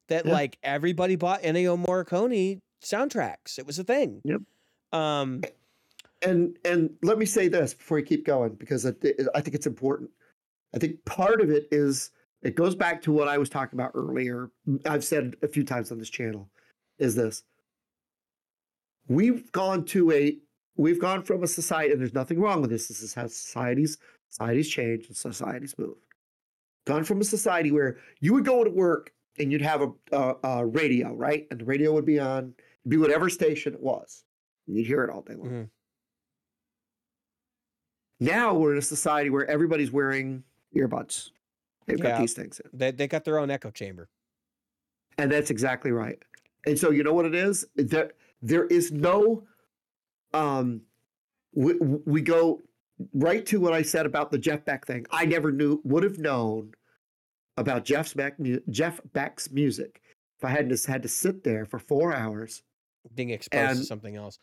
that 0.08 0.26
Yeah. 0.26 0.32
like 0.32 0.58
everybody 0.62 1.16
bought 1.16 1.42
Ennio 1.42 1.82
Morricone 1.82 2.60
soundtracks. 2.82 3.58
It 3.58 3.66
was 3.66 3.78
a 3.78 3.84
thing. 3.84 4.20
Yep. 4.24 4.40
Um, 4.92 5.42
and 6.22 6.58
and 6.64 6.90
let 7.02 7.18
me 7.18 7.24
say 7.26 7.48
this 7.48 7.72
before 7.74 7.98
you 7.98 8.04
keep 8.04 8.26
going 8.26 8.54
because 8.54 8.84
I, 8.86 8.92
I 9.34 9.40
think 9.40 9.54
it's 9.54 9.66
important. 9.66 10.10
I 10.74 10.78
think 10.78 11.04
part 11.04 11.40
of 11.40 11.50
it 11.50 11.66
is 11.70 12.10
it 12.42 12.54
goes 12.56 12.74
back 12.74 13.00
to 13.02 13.12
what 13.12 13.28
I 13.28 13.38
was 13.38 13.48
talking 13.48 13.78
about 13.78 13.92
earlier. 13.94 14.50
I've 14.86 15.04
said 15.04 15.36
a 15.42 15.48
few 15.48 15.64
times 15.64 15.92
on 15.92 15.98
this 15.98 16.10
channel 16.10 16.48
is 16.98 17.14
this. 17.14 17.42
We've 19.08 19.50
gone 19.52 19.84
to 19.86 20.10
a 20.12 20.38
we've 20.80 21.00
gone 21.00 21.22
from 21.22 21.42
a 21.42 21.46
society 21.46 21.92
and 21.92 22.00
there's 22.00 22.14
nothing 22.14 22.40
wrong 22.40 22.60
with 22.62 22.70
this. 22.70 22.88
This 22.88 23.02
is 23.02 23.12
how 23.14 23.26
societies 23.26 23.98
societies 24.30 24.68
change 24.68 25.06
and 25.08 25.16
societies 25.16 25.74
move. 25.78 25.96
Gone 26.86 27.04
from 27.04 27.20
a 27.20 27.24
society 27.24 27.70
where 27.72 27.98
you 28.20 28.32
would 28.34 28.44
go 28.44 28.64
to 28.64 28.70
work 28.70 29.12
and 29.38 29.50
you'd 29.52 29.60
have 29.62 29.82
a, 29.82 29.90
a, 30.12 30.34
a 30.44 30.66
radio, 30.66 31.14
right? 31.14 31.46
And 31.50 31.60
the 31.60 31.64
radio 31.64 31.92
would 31.92 32.06
be 32.06 32.18
on, 32.18 32.54
be 32.88 32.96
whatever 32.96 33.28
station 33.28 33.74
it 33.74 33.80
was. 33.82 34.24
And 34.66 34.76
you'd 34.76 34.86
hear 34.86 35.02
it 35.04 35.10
all 35.10 35.22
day 35.22 35.34
long. 35.34 35.50
Mhm. 35.50 35.68
Now 38.20 38.54
we're 38.54 38.72
in 38.72 38.78
a 38.78 38.82
society 38.82 39.30
where 39.30 39.46
everybody's 39.46 39.90
wearing 39.90 40.44
earbuds. 40.76 41.30
They've 41.86 42.00
got 42.00 42.20
these 42.20 42.34
things 42.34 42.60
in. 42.60 42.70
they 42.72 42.90
they 42.92 43.08
got 43.08 43.24
their 43.24 43.38
own 43.38 43.50
echo 43.50 43.70
chamber. 43.70 44.08
And 45.18 45.30
that's 45.30 45.50
exactly 45.50 45.90
right. 45.90 46.18
And 46.66 46.78
so 46.78 46.90
you 46.90 47.02
know 47.02 47.14
what 47.14 47.26
it 47.26 47.34
is? 47.34 47.66
There 47.74 48.12
there 48.42 48.66
is 48.66 48.92
no 48.92 49.44
um 50.34 50.82
we, 51.54 51.74
we 52.06 52.22
go 52.22 52.62
right 53.14 53.44
to 53.46 53.58
what 53.60 53.72
I 53.72 53.82
said 53.82 54.06
about 54.06 54.30
the 54.30 54.38
Jeff 54.38 54.64
Beck 54.64 54.86
thing. 54.86 55.04
I 55.10 55.24
never 55.24 55.50
knew 55.50 55.80
would 55.84 56.04
have 56.04 56.18
known 56.18 56.72
about 57.56 57.84
Jeff's 57.84 58.14
Beck 58.14 58.34
Jeff 58.68 59.00
Beck's 59.12 59.50
music 59.50 60.00
if 60.38 60.44
I 60.44 60.50
hadn't 60.50 60.70
just 60.70 60.86
had 60.86 61.02
to 61.02 61.08
sit 61.08 61.42
there 61.44 61.66
for 61.66 61.78
4 61.78 62.14
hours 62.14 62.62
Being 63.14 63.30
exposed 63.30 63.80
to 63.80 63.84
something 63.84 64.16
else. 64.16 64.38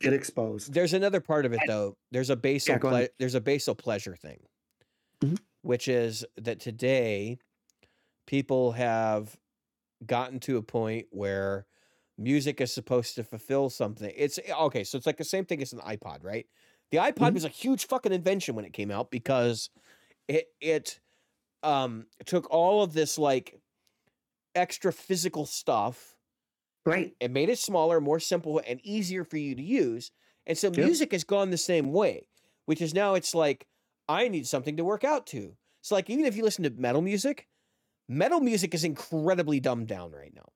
get 0.00 0.12
exposed. 0.12 0.72
There's 0.72 0.92
another 0.94 1.20
part 1.20 1.46
of 1.46 1.52
it 1.52 1.60
though. 1.66 1.96
There's 2.10 2.30
a 2.30 2.36
basal 2.36 2.78
go 2.78 2.88
ple- 2.90 3.08
there's 3.18 3.34
a 3.34 3.40
basal 3.40 3.74
pleasure 3.74 4.16
thing. 4.16 4.40
Mhm. 5.22 5.38
Which 5.62 5.86
is 5.88 6.24
that 6.36 6.60
today 6.60 7.38
people 8.26 8.72
have 8.72 9.36
gotten 10.06 10.38
to 10.40 10.56
a 10.56 10.62
point 10.62 11.06
where 11.10 11.66
music 12.18 12.60
is 12.60 12.72
supposed 12.72 13.14
to 13.16 13.24
fulfill 13.24 13.70
something. 13.70 14.12
It's 14.16 14.38
okay, 14.50 14.84
so 14.84 14.98
it's 14.98 15.06
like 15.06 15.16
the 15.18 15.24
same 15.24 15.44
thing 15.46 15.62
as 15.62 15.72
an 15.72 15.80
iPod, 15.80 16.24
right? 16.24 16.46
The 16.90 16.98
iPod 16.98 17.34
Mhm. 17.34 17.36
was 17.36 17.44
a 17.44 17.48
huge 17.48 17.86
fucking 17.86 18.12
invention 18.12 18.54
when 18.54 18.64
it 18.64 18.72
came 18.72 18.90
out 18.90 19.10
because 19.10 19.70
it 20.28 20.48
it 20.60 21.00
um 21.64 22.08
took 22.26 22.50
all 22.50 22.82
of 22.82 22.92
this 22.94 23.18
like 23.18 23.60
extra 24.54 24.92
physical 24.92 25.46
stuff 25.46 26.18
Right. 26.84 27.16
it 27.20 27.30
made 27.30 27.48
it 27.48 27.58
smaller, 27.58 28.00
more 28.00 28.20
simple, 28.20 28.60
and 28.66 28.80
easier 28.84 29.24
for 29.24 29.36
you 29.36 29.54
to 29.54 29.62
use. 29.62 30.10
And 30.46 30.56
so 30.56 30.70
Yep. 30.76 30.94
music 30.94 31.12
has 31.12 31.24
gone 31.24 31.50
the 31.50 31.58
same 31.58 31.92
way, 31.92 32.28
which 32.66 32.80
is 32.80 32.94
now 32.94 33.14
it's 33.14 33.34
like 33.34 33.66
I 34.08 34.28
need 34.28 34.46
something 34.46 34.76
to 34.76 34.84
work 34.84 35.04
out 35.04 35.26
to. 35.28 35.56
So 35.82 35.94
like 35.94 36.08
even 36.10 36.24
if 36.24 36.36
you 36.36 36.42
listen 36.44 36.64
to 36.64 36.70
metal 36.70 37.02
music, 37.02 37.48
metal 38.08 38.40
music 38.40 38.74
is 38.74 38.84
incredibly 38.84 39.60
dumbed 39.60 39.88
down 39.88 40.12
right 40.12 40.34
now. 40.34 40.48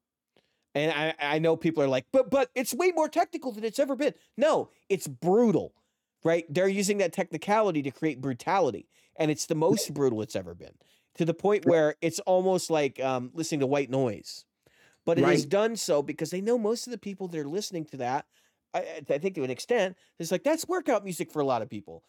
And 0.74 0.90
I, 0.90 1.14
I 1.20 1.38
know 1.38 1.56
people 1.56 1.82
are 1.82 1.88
like, 1.88 2.06
but 2.12 2.30
but 2.30 2.50
it's 2.54 2.72
way 2.72 2.92
more 2.92 3.08
technical 3.08 3.52
than 3.52 3.64
it's 3.64 3.78
ever 3.78 3.94
been. 3.94 4.14
No, 4.36 4.70
it's 4.88 5.06
brutal, 5.06 5.74
right? 6.24 6.46
They're 6.48 6.68
using 6.68 6.98
that 6.98 7.12
technicality 7.12 7.82
to 7.82 7.90
create 7.90 8.20
brutality, 8.20 8.88
and 9.16 9.30
it's 9.30 9.46
the 9.46 9.54
most 9.54 9.92
brutal 9.94 10.22
it's 10.22 10.36
ever 10.36 10.54
been 10.54 10.74
to 11.16 11.24
the 11.24 11.34
point 11.34 11.66
where 11.66 11.96
it's 12.00 12.20
almost 12.20 12.70
like 12.70 13.00
um, 13.00 13.30
listening 13.34 13.60
to 13.60 13.66
white 13.66 13.90
noise. 13.90 14.44
But 15.04 15.18
it 15.18 15.22
Right. 15.22 15.48
done 15.48 15.76
so 15.76 16.02
because 16.02 16.30
they 16.30 16.40
know 16.40 16.56
most 16.56 16.86
of 16.86 16.92
the 16.92 16.98
people 16.98 17.28
that 17.28 17.38
are 17.38 17.48
listening 17.48 17.84
to 17.86 17.96
that. 17.98 18.26
Uh, 18.72 18.78
uh, 18.78 18.80
I, 18.80 19.12
I 19.12 19.14
I 19.14 19.18
think 19.18 19.34
to 19.34 19.42
an 19.42 19.50
extent, 19.50 19.96
it's 20.18 20.32
like 20.32 20.44
that's 20.44 20.66
workout 20.66 21.04
music 21.04 21.30
for 21.30 21.40
a 21.40 21.44
lot 21.44 21.60
of 21.60 21.68
people. 21.68 22.04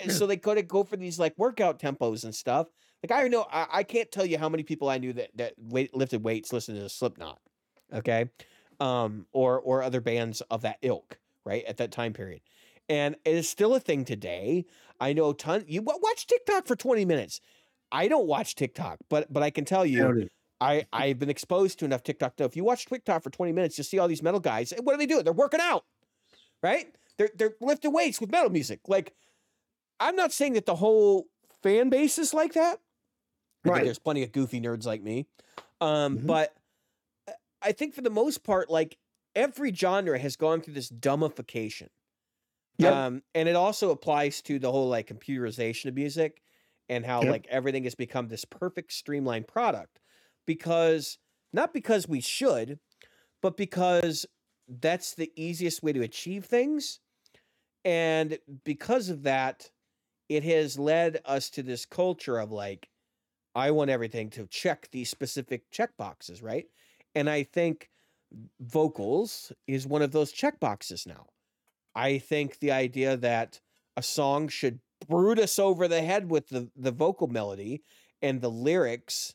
And 0.00 0.10
hmm. 0.12 0.16
So 0.16 0.26
they 0.26 0.36
to 0.36 0.62
go 0.62 0.84
for 0.84 0.96
these 0.96 1.18
like 1.18 1.34
workout 1.36 1.80
tempos 1.80 2.24
and 2.24 2.34
stuff. 2.34 2.68
Like 3.02 3.10
I 3.18 3.26
know 3.28 3.46
I, 3.50 3.66
I 3.72 3.82
can't 3.82 4.10
tell 4.12 4.24
you 4.24 4.38
how 4.38 4.48
many 4.48 4.62
people 4.62 4.88
I 4.88 4.98
knew 4.98 5.12
that 5.14 5.30
that 5.36 5.54
weight, 5.58 5.94
lifted 5.94 6.22
weights 6.22 6.52
listening 6.52 6.82
to 6.82 6.88
Slipknot, 6.88 7.40
okay, 7.92 8.30
um, 8.80 9.26
or 9.32 9.60
or 9.60 9.82
other 9.82 10.00
bands 10.00 10.40
of 10.42 10.62
that 10.62 10.78
ilk, 10.82 11.18
right 11.44 11.64
at 11.64 11.76
that 11.78 11.92
time 11.92 12.12
period, 12.12 12.40
and 12.88 13.16
it 13.24 13.34
is 13.34 13.48
still 13.48 13.74
a 13.74 13.80
thing 13.80 14.04
today. 14.04 14.64
I 15.00 15.12
know 15.12 15.32
ton. 15.32 15.64
You 15.66 15.82
watch 15.82 16.26
TikTok 16.26 16.66
for 16.66 16.76
twenty 16.76 17.04
minutes. 17.04 17.40
I 17.92 18.08
don't 18.08 18.26
watch 18.26 18.54
TikTok, 18.54 18.98
but 19.08 19.32
but 19.32 19.42
I 19.42 19.50
can 19.50 19.64
tell 19.64 19.86
you, 19.86 20.28
I 20.60 20.86
I've 20.92 21.18
been 21.18 21.30
exposed 21.30 21.78
to 21.80 21.84
enough 21.84 22.02
TikTok. 22.02 22.36
Though, 22.36 22.44
if 22.46 22.56
you 22.56 22.64
watch 22.64 22.86
TikTok 22.86 23.22
for 23.22 23.30
twenty 23.30 23.52
minutes, 23.52 23.78
you 23.78 23.84
see 23.84 23.98
all 23.98 24.08
these 24.08 24.22
metal 24.22 24.40
guys. 24.40 24.72
and 24.72 24.84
What 24.84 24.94
are 24.94 24.98
they 24.98 25.06
doing? 25.06 25.24
They're 25.24 25.32
working 25.32 25.60
out, 25.60 25.84
right? 26.62 26.86
They're 27.18 27.30
they're 27.36 27.54
lifting 27.60 27.92
weights 27.92 28.20
with 28.20 28.30
metal 28.30 28.50
music. 28.50 28.80
Like, 28.88 29.14
I'm 30.00 30.16
not 30.16 30.32
saying 30.32 30.54
that 30.54 30.66
the 30.66 30.74
whole 30.74 31.26
fan 31.62 31.88
base 31.90 32.18
is 32.18 32.34
like 32.34 32.54
that. 32.54 32.80
Right. 33.64 33.84
there's 33.84 33.98
plenty 33.98 34.22
of 34.22 34.30
goofy 34.32 34.60
nerds 34.60 34.86
like 34.86 35.02
me, 35.02 35.26
um, 35.80 36.18
Mhm. 36.18 36.26
but 36.26 36.54
I- 37.62 37.72
think 37.72 37.94
for 37.94 38.02
the 38.02 38.10
most 38.10 38.44
part, 38.44 38.70
like 38.70 38.98
every 39.34 39.72
genre 39.74 40.18
has 40.18 40.36
gone 40.36 40.60
through 40.60 40.74
this 40.74 40.90
dumbification. 40.90 41.88
Yep. 42.78 42.92
Um, 42.92 43.22
and 43.34 43.48
it 43.48 43.56
also 43.56 43.90
applies 43.90 44.42
to 44.42 44.58
the 44.58 44.70
whole 44.70 44.88
like 44.88 45.08
computerization 45.08 45.86
of 45.86 45.94
music 45.94 46.42
and 46.88 47.04
how 47.06 47.22
Yep. 47.22 47.30
like 47.30 47.46
everything 47.48 47.84
has 47.84 47.94
become 47.94 48.28
this 48.28 48.44
perfect 48.44 48.92
streamlined 48.92 49.48
product 49.48 50.00
because 50.46 51.18
not 51.52 51.72
because 51.72 52.06
we 52.08 52.20
should, 52.20 52.78
but 53.42 53.56
because 53.56 54.26
that's 54.68 55.14
the 55.14 55.32
easiest 55.36 55.82
way 55.82 55.92
to 55.92 56.02
achieve 56.02 56.44
things. 56.46 57.00
And 57.84 58.38
because 58.64 59.08
of 59.08 59.22
that, 59.22 59.70
it 60.28 60.44
has 60.44 60.78
led 60.78 61.20
us 61.24 61.50
to 61.50 61.62
this 61.62 61.86
culture 61.86 62.38
of 62.38 62.52
like, 62.52 62.90
I 63.54 63.70
want 63.72 63.90
everything 63.90 64.30
to 64.30 64.46
check 64.48 64.88
these 64.92 65.10
specific 65.10 65.70
check 65.70 65.96
boxes, 65.96 66.42
right? 66.42 66.66
And 67.16 67.30
I 67.30 67.44
think 67.44 67.88
vocals 68.60 69.50
is 69.66 69.86
one 69.86 70.02
of 70.02 70.12
those 70.12 70.32
check 70.32 70.60
boxes 70.60 71.06
now. 71.06 71.28
I 71.94 72.18
think 72.18 72.58
the 72.58 72.72
idea 72.72 73.16
that 73.16 73.58
a 73.96 74.02
song 74.02 74.48
should 74.48 74.80
brood 75.08 75.40
us 75.40 75.58
over 75.58 75.88
the 75.88 76.02
head 76.02 76.30
with 76.30 76.50
the, 76.50 76.68
the 76.76 76.90
vocal 76.92 77.26
melody 77.26 77.82
and 78.20 78.42
the 78.42 78.50
lyrics, 78.50 79.34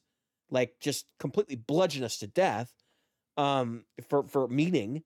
like 0.52 0.76
just 0.80 1.08
completely 1.20 1.56
bludgeon 1.56 2.04
us 2.04 2.18
to 2.18 2.28
death 2.28 2.72
um, 3.36 3.86
for, 4.08 4.24
for 4.24 4.48
meaning, 4.48 5.02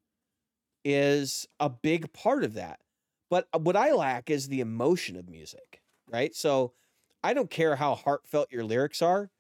is 0.84 1.48
a 1.62 1.70
big 1.70 2.12
part 2.12 2.44
of 2.44 2.56
that. 2.56 2.80
But 3.30 3.48
uh, 3.54 3.60
what 3.60 3.78
I 3.78 3.94
lack 3.94 4.30
is 4.30 4.50
the 4.50 4.60
emotion 4.60 5.16
of 5.16 5.30
music, 5.30 5.82
right? 6.10 6.36
So 6.36 6.74
I 7.24 7.34
don't 7.34 7.50
care 7.50 7.78
how 7.78 7.96
heartfelt 7.96 8.52
your 8.52 8.66
lyrics 8.66 9.02
are, 9.02 9.32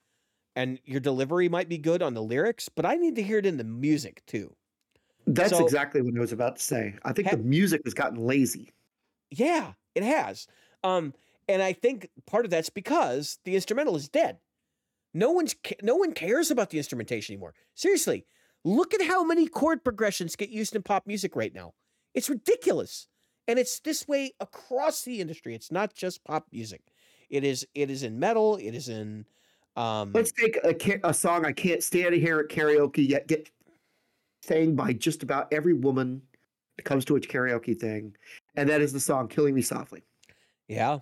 and 0.55 0.79
your 0.85 0.99
delivery 0.99 1.49
might 1.49 1.69
be 1.69 1.77
good 1.77 2.01
on 2.01 2.13
the 2.13 2.23
lyrics, 2.23 2.69
but 2.69 2.85
I 2.85 2.95
need 2.95 3.15
to 3.15 3.23
hear 3.23 3.37
it 3.37 3.45
in 3.45 3.57
the 3.57 3.63
music 3.63 4.23
too. 4.25 4.55
That's 5.27 5.49
So- 5.51 5.63
exactly 5.63 6.01
what 6.01 6.15
I 6.15 6.19
was 6.19 6.31
about 6.31 6.55
to 6.57 6.63
say. 6.63 6.95
I 7.03 7.11
think 7.13 7.27
Ha- 7.29 7.35
the 7.35 7.43
music 7.43 7.81
has 7.85 7.93
gotten 7.93 8.19
lazy. 8.25 8.71
Yeah, 9.31 9.73
it 9.95 10.03
has. 10.03 10.47
Um, 10.83 11.13
and 11.47 11.61
I 11.61 11.73
think 11.73 12.09
part 12.25 12.45
of 12.45 12.51
that's 12.51 12.69
because 12.69 13.39
the 13.43 13.55
instrumental 13.55 13.95
is 13.95 14.07
dead. 14.07 14.37
No 15.13 15.31
one's 15.31 15.55
no 15.81 15.95
one 15.95 16.13
cares 16.13 16.51
about 16.51 16.69
the 16.69 16.77
instrumentation 16.77 17.33
anymore. 17.33 17.53
Seriously, 17.73 18.25
look 18.63 18.93
at 18.93 19.01
how 19.01 19.23
many 19.23 19.47
chord 19.47 19.83
progressions 19.83 20.35
get 20.35 20.49
used 20.49 20.75
in 20.75 20.83
pop 20.83 21.07
music 21.07 21.35
right 21.35 21.53
now. 21.53 21.73
It's 22.13 22.29
ridiculous, 22.29 23.07
and 23.47 23.57
it's 23.57 23.79
this 23.79 24.07
way 24.07 24.33
across 24.39 25.03
the 25.03 25.21
industry. 25.21 25.55
It's 25.55 25.71
not 25.71 25.93
just 25.95 26.23
pop 26.23 26.47
music. 26.51 26.81
It 27.29 27.43
is. 27.43 27.65
It 27.73 27.89
is 27.89 28.03
in 28.03 28.19
metal. 28.19 28.57
It 28.57 28.75
is 28.75 28.89
in. 28.89 29.25
Um, 29.75 30.11
Let's 30.13 30.31
take 30.31 30.57
a, 30.63 30.99
a 31.03 31.13
song 31.13 31.45
I 31.45 31.51
can't 31.51 31.83
stand 31.83 32.13
to 32.13 32.19
hear 32.19 32.39
at 32.39 32.47
karaoke 32.47 33.07
yet 33.07 33.27
get 33.27 33.49
sang 34.43 34.75
by 34.75 34.93
just 34.93 35.21
about 35.23 35.51
every 35.51 35.73
woman 35.73 36.21
that 36.77 36.83
comes 36.83 37.03
to 37.05 37.15
a 37.15 37.19
karaoke 37.19 37.77
thing, 37.77 38.15
and 38.55 38.69
that 38.69 38.81
is 38.81 38.93
the 38.93 38.99
song 38.99 39.27
"Killing 39.27 39.53
Me 39.55 39.61
Softly." 39.61 40.03
yeah, 40.67 40.99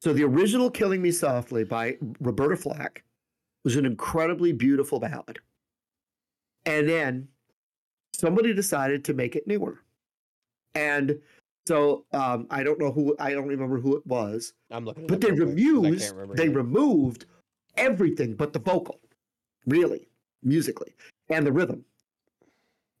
So 0.00 0.12
the 0.12 0.24
original 0.24 0.70
"Killing 0.70 1.02
Me 1.02 1.10
Softly" 1.10 1.64
by 1.64 1.96
Roberta 2.20 2.56
Flack 2.56 3.02
was 3.64 3.76
an 3.76 3.86
incredibly 3.86 4.52
beautiful 4.52 5.00
ballad, 5.00 5.38
and 6.66 6.88
then 6.88 7.28
somebody 8.14 8.52
decided 8.54 9.04
to 9.06 9.14
make 9.14 9.34
it 9.36 9.46
newer, 9.48 9.80
and 10.74 11.18
so 11.66 12.04
um, 12.12 12.46
I 12.50 12.62
don't 12.62 12.78
know 12.78 12.92
who 12.92 13.16
I 13.18 13.32
don't 13.32 13.46
remember 13.48 13.78
who 13.80 13.96
it 13.96 14.06
was, 14.06 14.52
I'm 14.70 14.84
looking. 14.84 15.06
but 15.08 15.20
they 15.20 15.30
real 15.32 15.80
quick 15.80 15.94
'cause 15.94 16.02
I 16.02 16.06
can't 16.06 16.16
removed 16.16 16.38
they 16.38 16.48
removed 16.48 17.26
everything 17.76 18.34
but 18.34 18.52
the 18.52 18.58
vocal 18.58 19.00
really 19.66 20.08
musically 20.42 20.94
and 21.30 21.46
the 21.46 21.52
rhythm 21.52 21.84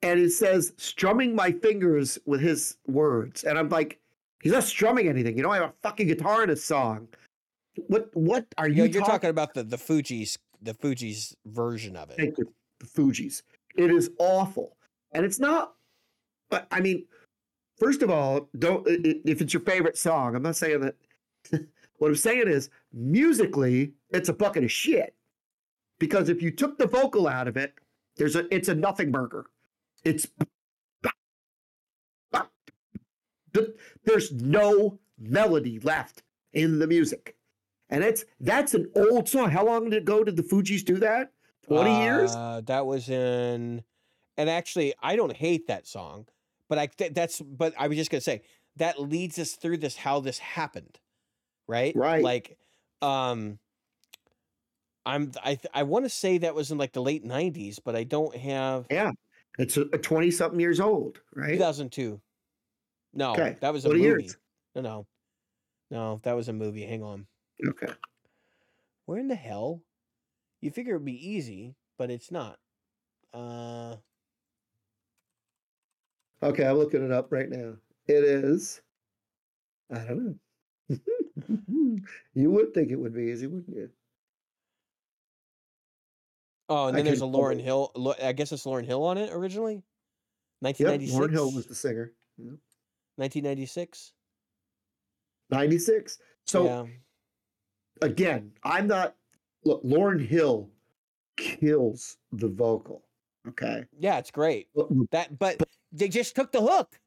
and 0.02 0.18
it 0.18 0.30
says 0.30 0.72
strumming 0.76 1.34
my 1.34 1.50
fingers 1.50 2.18
with 2.26 2.40
his 2.40 2.76
words 2.86 3.44
and 3.44 3.58
i'm 3.58 3.68
like 3.68 3.98
he's 4.42 4.52
not 4.52 4.62
strumming 4.64 5.08
anything 5.08 5.36
you 5.36 5.42
know 5.42 5.50
i 5.50 5.56
have 5.56 5.70
a 5.70 5.72
fucking 5.82 6.06
guitar 6.06 6.44
in 6.44 6.50
a 6.50 6.56
song 6.56 7.08
what 7.86 8.10
what 8.14 8.46
are 8.58 8.68
You 8.68 8.84
you're 8.84 9.00
talking 9.00 9.06
talking 9.06 9.30
about 9.30 9.54
the 9.54 9.62
the 9.62 9.76
Fugees 9.76 10.38
the 10.60 10.74
Fugees 10.74 11.34
version 11.46 11.96
of 11.96 12.10
it. 12.10 12.16
Thank 12.16 12.38
you. 12.38 12.52
the 12.78 12.86
Fugees. 12.86 13.42
It 13.76 13.90
is 13.90 14.10
awful, 14.18 14.76
and 15.12 15.24
it's 15.24 15.40
not. 15.40 15.74
But 16.50 16.66
I 16.70 16.80
mean, 16.80 17.06
first 17.78 18.02
of 18.02 18.10
all, 18.10 18.48
don't 18.58 18.86
if 18.86 19.40
it's 19.40 19.52
your 19.52 19.62
favorite 19.62 19.96
song. 19.96 20.36
I'm 20.36 20.42
not 20.42 20.56
saying 20.56 20.80
that. 20.80 20.94
what 21.98 22.08
I'm 22.08 22.16
saying 22.16 22.48
is, 22.48 22.68
musically, 22.92 23.94
it's 24.10 24.28
a 24.28 24.32
bucket 24.32 24.64
of 24.64 24.72
shit. 24.72 25.14
Because 25.98 26.28
if 26.28 26.42
you 26.42 26.50
took 26.50 26.78
the 26.78 26.86
vocal 26.86 27.28
out 27.28 27.48
of 27.48 27.56
it, 27.56 27.74
there's 28.16 28.36
a 28.36 28.52
it's 28.54 28.68
a 28.68 28.74
nothing 28.74 29.12
burger. 29.12 29.46
It's 30.04 30.26
there's 34.04 34.32
no 34.32 34.98
melody 35.18 35.78
left 35.80 36.22
in 36.52 36.78
the 36.78 36.86
music. 36.86 37.36
And 37.88 38.02
it's 38.02 38.24
that's 38.40 38.74
an 38.74 38.90
old 38.96 39.28
song. 39.28 39.50
How 39.50 39.64
long 39.64 39.84
did 39.84 39.94
it 39.94 40.04
go 40.04 40.24
did 40.24 40.36
the 40.36 40.42
Fugees 40.42 40.84
do 40.84 40.96
that? 40.98 41.32
20 41.68 42.02
years? 42.02 42.34
Uh, 42.34 42.62
that 42.66 42.86
was 42.86 43.08
in, 43.08 43.82
and 44.36 44.50
actually, 44.50 44.94
I 45.02 45.14
don't 45.14 45.36
hate 45.36 45.68
that 45.68 45.86
song, 45.86 46.26
but 46.68 46.78
I 46.78 46.88
that's 47.12 47.40
but 47.40 47.74
I 47.78 47.88
was 47.88 47.98
just 47.98 48.10
gonna 48.10 48.20
say 48.22 48.42
that 48.76 49.00
leads 49.00 49.38
us 49.38 49.52
through 49.52 49.76
this 49.78 49.96
how 49.96 50.20
this 50.20 50.38
happened, 50.38 50.98
right? 51.68 51.94
Right. 51.94 52.22
Like, 52.22 52.56
um, 53.02 53.58
I'm 55.04 55.32
I 55.42 55.58
I 55.74 55.82
want 55.82 56.04
to 56.04 56.08
say 56.08 56.38
that 56.38 56.54
was 56.54 56.70
in 56.70 56.78
like 56.78 56.92
the 56.92 57.02
late 57.02 57.24
'90s, 57.24 57.78
but 57.82 57.96
I 57.96 58.04
don't 58.04 58.34
have. 58.36 58.86
Yeah, 58.90 59.12
it's 59.58 59.76
a 59.76 59.84
20 59.86 60.30
something 60.30 60.60
years 60.60 60.80
old, 60.80 61.20
right? 61.34 61.52
2002. 61.52 62.20
No, 63.14 63.32
Okay, 63.32 63.56
that 63.60 63.72
was 63.72 63.84
a 63.84 63.88
20 63.88 64.00
movie. 64.02 64.22
years. 64.24 64.38
No, 64.74 64.80
no, 64.82 65.06
no, 65.90 66.20
that 66.22 66.34
was 66.34 66.48
a 66.48 66.52
movie. 66.52 66.86
Hang 66.86 67.02
on. 67.02 67.26
Okay. 67.66 67.92
Where 69.06 69.18
in 69.18 69.28
the 69.28 69.34
hell? 69.34 69.82
You 70.60 70.70
figure 70.70 70.94
it'd 70.94 71.04
be 71.04 71.28
easy, 71.28 71.74
but 71.98 72.10
it's 72.10 72.30
not. 72.30 72.58
Uh, 73.34 73.96
Okay, 76.42 76.66
I'm 76.66 76.76
looking 76.76 77.04
it 77.04 77.12
up 77.12 77.30
right 77.30 77.48
now. 77.48 77.76
It 78.08 78.24
is. 78.24 78.82
I 79.90 79.98
don't 80.04 80.38
know. 80.88 80.98
Mm-hmm. 81.52 81.96
you 82.34 82.50
would 82.50 82.74
think 82.74 82.90
it 82.90 82.96
would 82.96 83.14
be 83.14 83.24
easy, 83.24 83.46
wouldn't 83.46 83.76
you? 83.76 83.90
oh, 86.68 86.86
and 86.86 86.96
I 86.96 86.98
then 86.98 87.06
there's 87.06 87.20
a 87.20 87.24
Lauryn 87.24 87.64
follow. 87.64 87.92
Hill. 87.94 88.16
I 88.22 88.32
guess 88.32 88.52
it's 88.52 88.64
Lauryn 88.64 88.86
Hill 88.86 89.04
on 89.04 89.18
it 89.18 89.30
originally. 89.32 89.74
Yep. 89.74 89.82
1996. 90.60 91.18
Lauryn 91.18 91.32
Hill 91.32 91.52
was 91.52 91.66
the 91.66 91.74
singer. 91.74 92.12
Yep. 92.38 92.54
1996. 93.16 94.12
96. 95.50 96.18
So 96.46 96.64
yeah. 96.64 96.84
again, 98.00 98.52
I'm 98.64 98.86
not. 98.86 99.14
Look, 99.64 99.84
Lauryn 99.84 100.26
Hill 100.26 100.70
kills 101.36 102.16
the 102.32 102.48
vocal. 102.48 103.04
Okay. 103.48 103.84
Yeah, 103.98 104.18
it's 104.18 104.30
great. 104.30 104.68
That, 105.10 105.38
but 105.38 105.62
they 105.92 106.08
just 106.08 106.34
took 106.34 106.52
the 106.52 106.60
hook. 106.60 106.98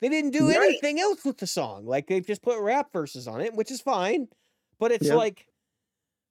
They 0.00 0.08
didn't 0.08 0.30
do 0.30 0.48
Right. 0.48 0.56
anything 0.56 1.00
else 1.00 1.24
with 1.24 1.38
the 1.38 1.46
song. 1.46 1.84
Like 1.86 2.06
they've 2.06 2.26
just 2.26 2.42
put 2.42 2.60
rap 2.60 2.92
verses 2.92 3.26
on 3.26 3.40
it, 3.40 3.54
which 3.54 3.70
is 3.70 3.80
fine. 3.80 4.28
But 4.78 4.92
it's 4.92 5.08
Yeah. 5.08 5.14
like 5.14 5.46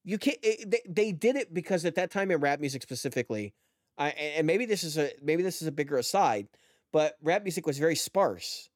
you 0.04 0.18
can't. 0.18 0.38
It, 0.42 0.72
they, 0.72 0.82
they 0.88 1.12
did 1.12 1.36
it 1.36 1.54
because 1.54 1.84
at 1.86 1.96
that 1.96 2.12
time 2.12 2.32
in 2.32 2.40
rap 2.40 2.60
music 2.62 2.82
specifically, 2.82 3.54
I, 3.98 4.10
and 4.12 4.48
maybe 4.48 4.66
this 4.66 4.84
is 4.84 4.98
a 4.98 5.12
maybe 5.22 5.44
this 5.44 5.62
is 5.62 5.68
a 5.68 5.72
bigger 5.72 5.98
aside, 5.98 6.48
but 6.94 7.18
rap 7.22 7.44
music 7.44 7.66
was 7.68 7.78
very 7.78 7.96
sparse. 7.96 8.70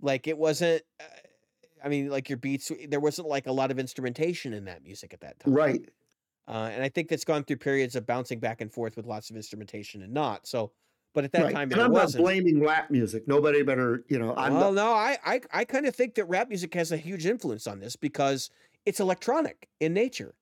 Like 0.00 0.28
it 0.28 0.38
wasn't. 0.38 0.82
Uh, 1.00 1.04
I 1.84 1.88
mean, 1.88 2.10
like 2.10 2.28
your 2.28 2.38
beats, 2.38 2.70
there 2.88 3.00
wasn't 3.00 3.26
like 3.26 3.48
a 3.48 3.52
lot 3.52 3.72
of 3.72 3.78
instrumentation 3.80 4.52
in 4.52 4.66
that 4.66 4.84
music 4.84 5.12
at 5.12 5.20
that 5.22 5.40
time. 5.40 5.52
Right. 5.52 5.88
Uh, 6.46 6.70
and 6.72 6.80
I 6.82 6.88
think 6.88 7.08
that's 7.08 7.24
gone 7.24 7.42
through 7.42 7.56
periods 7.56 7.96
of 7.96 8.06
bouncing 8.06 8.38
back 8.38 8.60
and 8.60 8.72
forth 8.72 8.96
with 8.96 9.04
lots 9.06 9.30
of 9.30 9.36
instrumentation 9.36 10.00
and 10.02 10.12
not. 10.14 10.46
So, 10.46 10.70
but 11.14 11.24
at 11.24 11.32
that 11.32 11.44
right. 11.44 11.54
time, 11.54 11.70
and 11.72 11.80
I'm 11.80 11.92
wasn't. 11.92 12.24
not 12.24 12.30
blaming 12.30 12.62
rap 12.62 12.90
music. 12.90 13.28
Nobody 13.28 13.62
better, 13.62 14.04
you 14.08 14.18
know, 14.18 14.34
I'm 14.36 14.54
well, 14.54 14.72
not, 14.72 14.84
no, 14.84 14.92
I, 14.92 15.18
I, 15.24 15.40
I 15.52 15.64
kind 15.64 15.86
of 15.86 15.94
think 15.94 16.14
that 16.14 16.24
rap 16.24 16.48
music 16.48 16.72
has 16.74 16.92
a 16.92 16.96
huge 16.96 17.26
influence 17.26 17.66
on 17.66 17.80
this 17.80 17.96
because 17.96 18.50
it's 18.86 19.00
electronic 19.00 19.68
in 19.80 19.92
nature. 19.92 20.34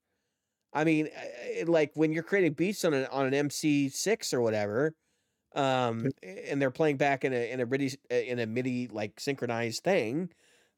I 0.72 0.84
mean, 0.84 1.08
uh, 1.08 1.70
like 1.70 1.90
when 1.94 2.12
you're 2.12 2.22
creating 2.22 2.52
beats 2.52 2.84
on 2.84 2.94
an 2.94 3.06
on 3.06 3.32
an 3.32 3.48
MC6 3.48 4.32
or 4.32 4.40
whatever, 4.40 4.94
um, 5.54 6.10
and 6.22 6.62
they're 6.62 6.70
playing 6.70 6.96
back 6.96 7.24
in 7.24 7.32
a 7.32 7.50
in 7.50 7.60
a 7.60 7.66
MIDI 7.66 7.98
in 8.10 8.38
a 8.38 8.46
MIDI 8.46 8.86
like 8.88 9.18
synchronized 9.18 9.82
thing, 9.82 10.30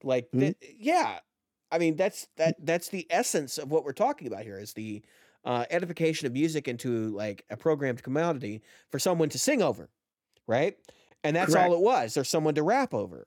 like 0.02 0.31
Mhm. 0.32 0.40
th- 0.40 0.56
yeah, 0.78 1.19
I 1.70 1.78
mean 1.78 1.97
that's 1.97 2.27
that 2.36 2.56
that's 2.64 2.89
the 2.89 3.06
essence 3.10 3.59
of 3.59 3.70
what 3.70 3.85
we're 3.85 3.93
talking 3.93 4.27
about 4.27 4.44
here 4.44 4.59
is 4.59 4.73
the 4.73 5.02
uh, 5.44 5.64
edification 5.70 6.27
of 6.27 6.32
music 6.32 6.69
into 6.69 7.09
like 7.16 7.44
a 7.51 7.56
programmed 7.56 8.02
commodity 8.02 8.62
for 8.90 8.98
someone 8.98 9.28
to 9.31 9.39
sing 9.39 9.62
over, 9.62 9.89
right? 10.47 10.77
And 11.24 11.35
that's 11.36 11.55
all 11.55 11.73
it 11.74 11.81
was. 11.81 12.14
There's 12.14 12.28
someone 12.28 12.55
to 12.55 12.62
rap 12.62 12.94
over. 12.94 13.27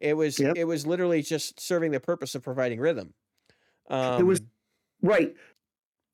It 0.00 0.14
was 0.16 0.38
Yep. 0.38 0.56
it 0.56 0.64
was 0.64 0.86
literally 0.86 1.22
just 1.22 1.60
serving 1.60 1.90
the 1.92 2.00
purpose 2.00 2.34
of 2.34 2.42
providing 2.42 2.80
rhythm. 2.80 3.14
Um, 3.88 4.20
It 4.20 4.24
was- 4.24 4.40
right. 5.02 5.34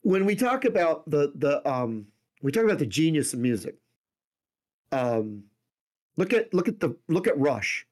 When 0.02 0.24
we 0.24 0.36
talk 0.36 0.64
about 0.64 1.08
the 1.10 1.32
the 1.34 1.66
um 1.68 2.06
we 2.42 2.52
talk 2.52 2.64
about 2.64 2.78
the 2.78 2.86
genius 2.86 3.32
of 3.32 3.40
music. 3.40 3.76
Um 4.92 5.44
look 6.16 6.32
at 6.32 6.52
look 6.54 6.68
at 6.68 6.80
the 6.80 6.96
look 7.08 7.26
at 7.26 7.38
Rush. 7.38 7.86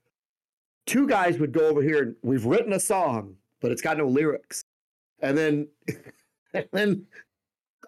Two 0.86 1.06
guys 1.08 1.38
would 1.38 1.52
go 1.52 1.66
over 1.68 1.82
here 1.82 2.02
and 2.02 2.16
we've 2.22 2.44
written 2.44 2.72
a 2.72 2.80
song, 2.80 3.36
but 3.60 3.72
it's 3.72 3.82
got 3.82 3.96
no 3.98 4.06
lyrics. 4.06 4.64
And 5.20 5.36
then 5.36 5.68
and 6.54 6.68
then 6.72 7.06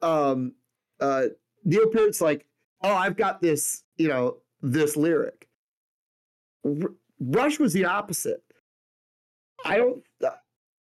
um 0.02 0.52
uh 1.00 1.24
Neil 1.64 1.88
Peart's 1.88 2.20
like, 2.20 2.46
"Oh, 2.82 2.94
I've 2.94 3.16
got 3.16 3.40
this, 3.40 3.82
you 3.96 4.08
know, 4.08 4.38
this 4.62 4.96
lyric." 4.96 5.48
R- 6.64 6.94
Rush 7.20 7.58
was 7.58 7.72
the 7.72 7.84
opposite. 7.84 8.42
I 9.64 9.78
don't 9.78 10.02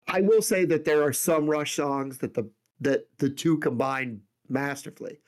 I 0.07 0.21
will 0.21 0.41
say 0.41 0.65
that 0.65 0.83
there 0.83 1.03
are 1.03 1.13
some 1.13 1.47
Rush 1.47 1.75
songs 1.75 2.17
that 2.19 2.33
the 2.33 2.49
that 2.81 3.07
the 3.17 3.29
two 3.29 3.57
combine 3.59 4.19
masterfully. 4.49 5.19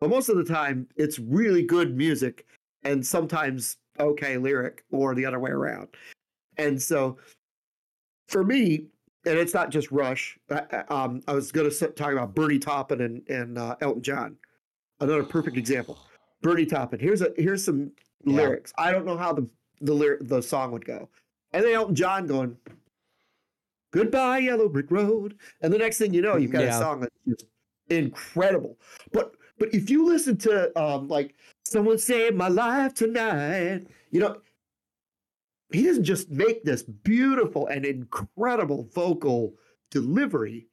But 0.00 0.10
most 0.10 0.28
of 0.28 0.36
the 0.36 0.44
time 0.44 0.88
it's 0.96 1.18
really 1.18 1.62
good 1.62 1.96
music 1.96 2.46
and 2.82 3.06
sometimes 3.06 3.76
okay 4.00 4.36
lyric 4.36 4.84
or 4.90 5.14
the 5.14 5.24
other 5.24 5.38
way 5.38 5.50
around. 5.50 5.88
And 6.56 6.80
so 6.82 7.18
for 8.28 8.42
me, 8.42 8.86
and 9.24 9.38
it's 9.38 9.54
not 9.54 9.70
just 9.70 9.90
Rush. 9.92 10.38
I, 10.50 10.84
um, 10.88 11.22
I 11.28 11.32
was 11.34 11.52
going 11.52 11.70
to 11.70 11.86
talk 11.88 12.12
about 12.12 12.34
Bernie 12.34 12.58
Taupin 12.58 13.00
and, 13.00 13.28
and 13.28 13.58
uh, 13.58 13.76
Elton 13.80 14.02
John. 14.02 14.36
Another 15.00 15.24
perfect 15.24 15.56
example. 15.56 15.98
Bernie 16.42 16.66
Taupin. 16.66 16.98
Here's 17.00 17.22
a 17.22 17.32
here's 17.36 17.64
some 17.64 17.92
Yeah. 18.24 18.36
lyrics. 18.36 18.72
I 18.78 18.90
don't 18.92 19.04
know 19.06 19.16
how 19.16 19.32
the 19.32 19.48
the 19.80 19.92
lyric, 19.94 20.28
the 20.28 20.40
song 20.42 20.72
would 20.72 20.84
go, 20.84 21.08
and 21.52 21.64
then 21.64 21.72
Elton 21.74 21.94
John 21.94 22.26
going, 22.26 22.56
"Goodbye, 23.92 24.38
Yellow 24.38 24.68
Brick 24.68 24.90
Road," 24.90 25.36
and 25.60 25.72
the 25.72 25.78
next 25.78 25.98
thing 25.98 26.14
you 26.14 26.22
know, 26.22 26.36
you've 26.36 26.52
got 26.52 26.62
Yeah. 26.62 26.76
a 26.76 26.80
song 26.80 27.00
that's 27.00 27.14
just 27.26 27.46
incredible. 27.90 28.78
But 29.12 29.34
but 29.58 29.72
if 29.74 29.90
you 29.90 30.04
listen 30.06 30.36
to 30.38 30.76
um 30.80 31.08
like 31.08 31.34
someone 31.64 31.98
saved 31.98 32.36
my 32.36 32.48
life 32.48 32.94
tonight, 32.94 33.86
you 34.10 34.20
know, 34.20 34.40
he 35.74 35.84
doesn't 35.84 36.04
just 36.04 36.30
make 36.30 36.64
this 36.64 36.82
beautiful 36.82 37.66
and 37.66 37.84
incredible 37.84 38.88
vocal 38.94 39.54
delivery. 39.90 40.66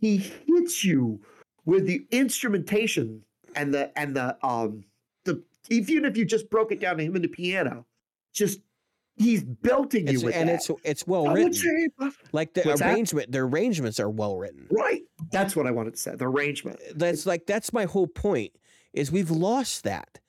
He 0.00 0.16
hits 0.16 0.84
you 0.84 1.20
with 1.64 1.86
the 1.86 2.06
instrumentation 2.10 3.22
and 3.56 3.72
the 3.72 3.96
and 3.98 4.14
the 4.16 4.36
um 4.46 4.84
the 5.24 5.42
even 5.70 6.04
if 6.04 6.16
you 6.16 6.24
just 6.24 6.50
broke 6.50 6.72
it 6.72 6.80
down 6.80 6.98
to 6.98 7.04
him 7.04 7.14
and 7.14 7.24
the 7.24 7.28
piano, 7.28 7.86
just 8.32 8.60
he's 9.16 9.42
belting 9.44 10.06
you 10.08 10.14
it's, 10.14 10.24
with 10.24 10.34
and 10.34 10.48
that. 10.48 10.54
it's 10.56 10.70
it's 10.84 11.06
well 11.06 11.26
written. 11.28 11.52
say, 11.52 11.88
uh, 12.00 12.10
Like 12.32 12.54
the 12.54 12.62
What's 12.62 12.80
that? 12.80 12.92
arrangement, 12.92 13.32
the 13.32 13.38
arrangements 13.38 14.00
are 14.00 14.10
well 14.10 14.36
written. 14.36 14.66
right. 14.70 15.02
That's 15.30 15.56
what 15.56 15.66
I 15.66 15.70
wanted 15.70 15.94
to 15.94 16.00
say. 16.00 16.14
The 16.16 16.26
arrangement. 16.26 16.80
That's 16.94 17.24
like 17.26 17.46
that's 17.46 17.72
my 17.72 17.84
whole 17.84 18.06
point. 18.08 18.52
Is 18.92 19.10
we've 19.10 19.30
lost 19.30 19.84
that. 19.84 20.20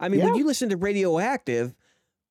I 0.00 0.08
mean, 0.08 0.22
when 0.22 0.34
you 0.34 0.46
listen 0.46 0.68
to 0.70 0.76
Radioactive 0.76 1.74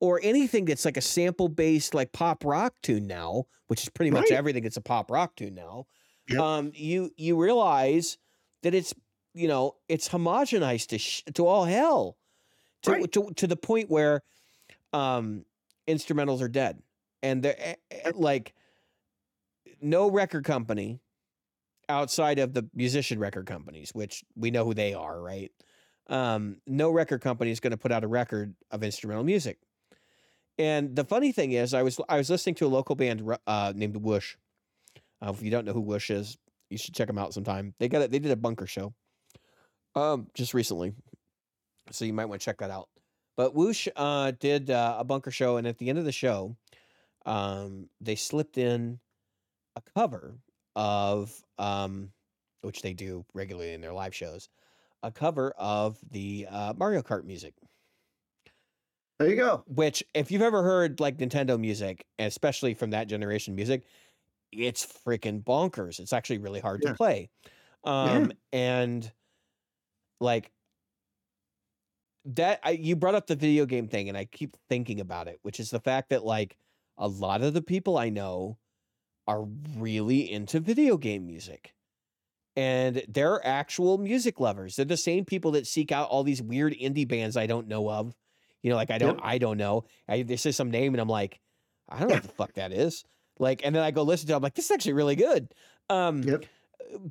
or 0.00 0.20
anything 0.22 0.64
that's 0.64 0.84
like 0.84 0.96
a 0.96 1.00
sample 1.02 1.48
based 1.48 1.94
like 1.94 2.12
pop 2.12 2.44
rock 2.44 2.74
tune 2.82 3.06
now, 3.06 3.44
which 3.68 3.82
is 3.82 3.88
pretty 3.88 4.10
much 4.10 4.30
Right. 4.30 4.32
everything 4.38 4.62
that's 4.64 4.76
a 4.76 4.80
pop 4.82 5.10
rock 5.10 5.36
tune 5.36 5.54
now, 5.54 5.86
Yep. 6.28 6.40
um, 6.40 6.72
you 6.74 7.10
you 7.16 7.40
realize 7.40 8.18
that 8.62 8.74
it's 8.74 8.94
you 9.34 9.48
know 9.48 9.76
it's 9.88 10.08
homogenized 10.08 10.88
to 10.88 10.98
sh- 10.98 11.22
to 11.34 11.46
all 11.46 11.64
hell, 11.64 12.16
to, 12.82 12.90
Right. 12.92 13.12
to 13.12 13.30
to 13.36 13.46
the 13.46 13.56
point 13.56 13.90
where 13.90 14.22
um, 14.92 15.44
instrumentals 15.88 16.40
are 16.40 16.48
dead, 16.48 16.82
and 17.22 17.42
they're 17.42 17.56
eh, 17.58 17.74
eh, 17.90 18.12
like 18.14 18.54
no 19.80 20.10
record 20.10 20.44
company 20.44 21.00
outside 21.88 22.38
of 22.38 22.54
the 22.54 22.68
musician 22.74 23.18
record 23.18 23.46
companies, 23.46 23.90
which 23.94 24.24
we 24.36 24.50
know 24.50 24.64
who 24.64 24.72
they 24.74 24.94
are, 24.94 25.20
right? 25.20 25.52
Um, 26.06 26.60
no 26.66 26.90
record 26.90 27.20
company 27.20 27.50
is 27.50 27.60
going 27.60 27.72
to 27.72 27.76
put 27.76 27.92
out 27.92 28.04
a 28.04 28.08
record 28.08 28.54
of 28.70 28.82
instrumental 28.82 29.24
music. 29.24 29.58
And 30.58 30.94
the 30.94 31.04
funny 31.04 31.32
thing 31.32 31.52
is, 31.52 31.74
I 31.74 31.82
was 31.82 32.00
I 32.08 32.16
was 32.16 32.30
listening 32.30 32.54
to 32.56 32.66
a 32.66 32.68
local 32.68 32.94
band 32.94 33.22
uh, 33.46 33.72
named 33.74 33.96
Whoosh. 33.96 34.36
Uh, 35.20 35.32
if 35.34 35.42
you 35.42 35.50
don't 35.50 35.64
know 35.64 35.72
who 35.72 35.80
Whoosh 35.80 36.10
is, 36.10 36.36
you 36.70 36.78
should 36.78 36.94
check 36.94 37.08
them 37.08 37.18
out 37.18 37.34
sometime. 37.34 37.74
They 37.78 37.88
got 37.88 38.02
it. 38.02 38.10
They 38.10 38.18
did 38.18 38.30
a 38.30 38.36
bunker 38.36 38.66
show, 38.66 38.94
um, 39.94 40.28
just 40.34 40.54
recently, 40.54 40.92
So 41.90 42.04
you 42.04 42.12
might 42.12 42.26
want 42.26 42.40
to 42.40 42.44
check 42.44 42.58
that 42.58 42.70
out. 42.70 42.88
But 43.36 43.54
Whoosh 43.54 43.88
uh, 43.96 44.32
did 44.38 44.70
uh, 44.70 44.96
a 44.98 45.04
bunker 45.04 45.30
show, 45.30 45.56
and 45.56 45.66
at 45.66 45.78
the 45.78 45.88
end 45.88 45.98
of 45.98 46.04
the 46.04 46.12
show, 46.12 46.56
um, 47.26 47.88
they 48.00 48.14
slipped 48.14 48.58
in 48.58 49.00
a 49.76 49.82
cover 49.96 50.38
of, 50.76 51.32
um, 51.58 52.10
which 52.62 52.82
they 52.82 52.92
do 52.92 53.24
regularly 53.34 53.72
in 53.72 53.80
their 53.80 53.92
live 53.92 54.14
shows, 54.14 54.48
a 55.02 55.10
cover 55.10 55.52
of 55.58 55.98
the 56.10 56.46
uh, 56.48 56.74
Mario 56.76 57.02
Kart 57.02 57.24
music. 57.24 57.54
There 59.18 59.28
you 59.30 59.36
go. 59.36 59.66
Which, 59.66 60.04
if 60.12 60.30
you've 60.30 60.42
ever 60.42 60.62
heard 60.62 61.00
like 61.00 61.16
Nintendo 61.16 61.58
music, 61.58 62.06
especially 62.18 62.74
from 62.74 62.90
that 62.90 63.08
generation 63.08 63.54
music, 63.54 63.86
it's 64.52 64.86
freaking 64.86 65.42
bonkers. 65.44 66.00
It's 66.00 66.12
actually 66.12 66.38
really 66.38 66.60
hard 66.60 66.82
Yeah. 66.82 66.90
to 66.90 66.96
play. 66.96 67.30
Um, 67.84 68.32
and 68.52 69.12
like 70.20 70.52
that, 72.24 72.60
I, 72.62 72.70
you 72.70 72.96
brought 72.96 73.14
up 73.14 73.26
the 73.26 73.36
video 73.36 73.66
game 73.66 73.88
thing, 73.88 74.08
and 74.08 74.16
I 74.16 74.24
keep 74.24 74.56
thinking 74.68 75.00
about 75.00 75.28
it, 75.28 75.38
which 75.42 75.60
is 75.60 75.70
the 75.70 75.80
fact 75.80 76.08
that 76.10 76.24
like 76.24 76.56
a 76.96 77.08
lot 77.08 77.42
of 77.42 77.54
the 77.54 77.62
people 77.62 77.98
I 77.98 78.08
know 78.08 78.58
are 79.28 79.44
really 79.78 80.30
into 80.30 80.60
video 80.60 80.98
game 80.98 81.26
music. 81.26 81.74
And 82.56 83.04
they're 83.08 83.44
actual 83.46 83.98
music 83.98 84.40
lovers. 84.40 84.76
They're 84.76 84.84
the 84.86 84.96
same 84.96 85.24
people 85.24 85.52
that 85.52 85.66
seek 85.66 85.92
out 85.92 86.10
all 86.10 86.24
these 86.24 86.42
weird 86.42 86.74
indie 86.74 87.08
bands 87.08 87.36
I 87.36 87.46
don't 87.46 87.68
know 87.68 87.90
of. 87.90 88.16
You 88.64 88.70
know, 88.70 88.76
like 88.76 88.90
I 88.90 88.96
don't, 88.98 89.16
Yep. 89.16 89.20
I 89.22 89.36
don't 89.38 89.58
know. 89.58 89.84
I 90.08 90.22
they 90.22 90.36
say 90.36 90.50
some 90.50 90.70
name, 90.70 90.94
and 90.94 91.00
I'm 91.00 91.08
like, 91.08 91.38
I 91.88 91.98
don't 92.00 92.08
know 92.08 92.14
what 92.14 92.22
the 92.22 92.28
fuck 92.30 92.54
that 92.54 92.72
is. 92.72 93.04
Like, 93.38 93.60
and 93.62 93.74
then 93.74 93.82
I 93.82 93.90
go 93.90 94.02
listen 94.02 94.26
to. 94.28 94.32
it, 94.32 94.36
I'm 94.36 94.42
like, 94.42 94.54
this 94.54 94.64
is 94.64 94.70
actually 94.70 94.94
really 94.94 95.16
good. 95.16 95.52
Um, 95.90 96.22
Yep. 96.22 96.46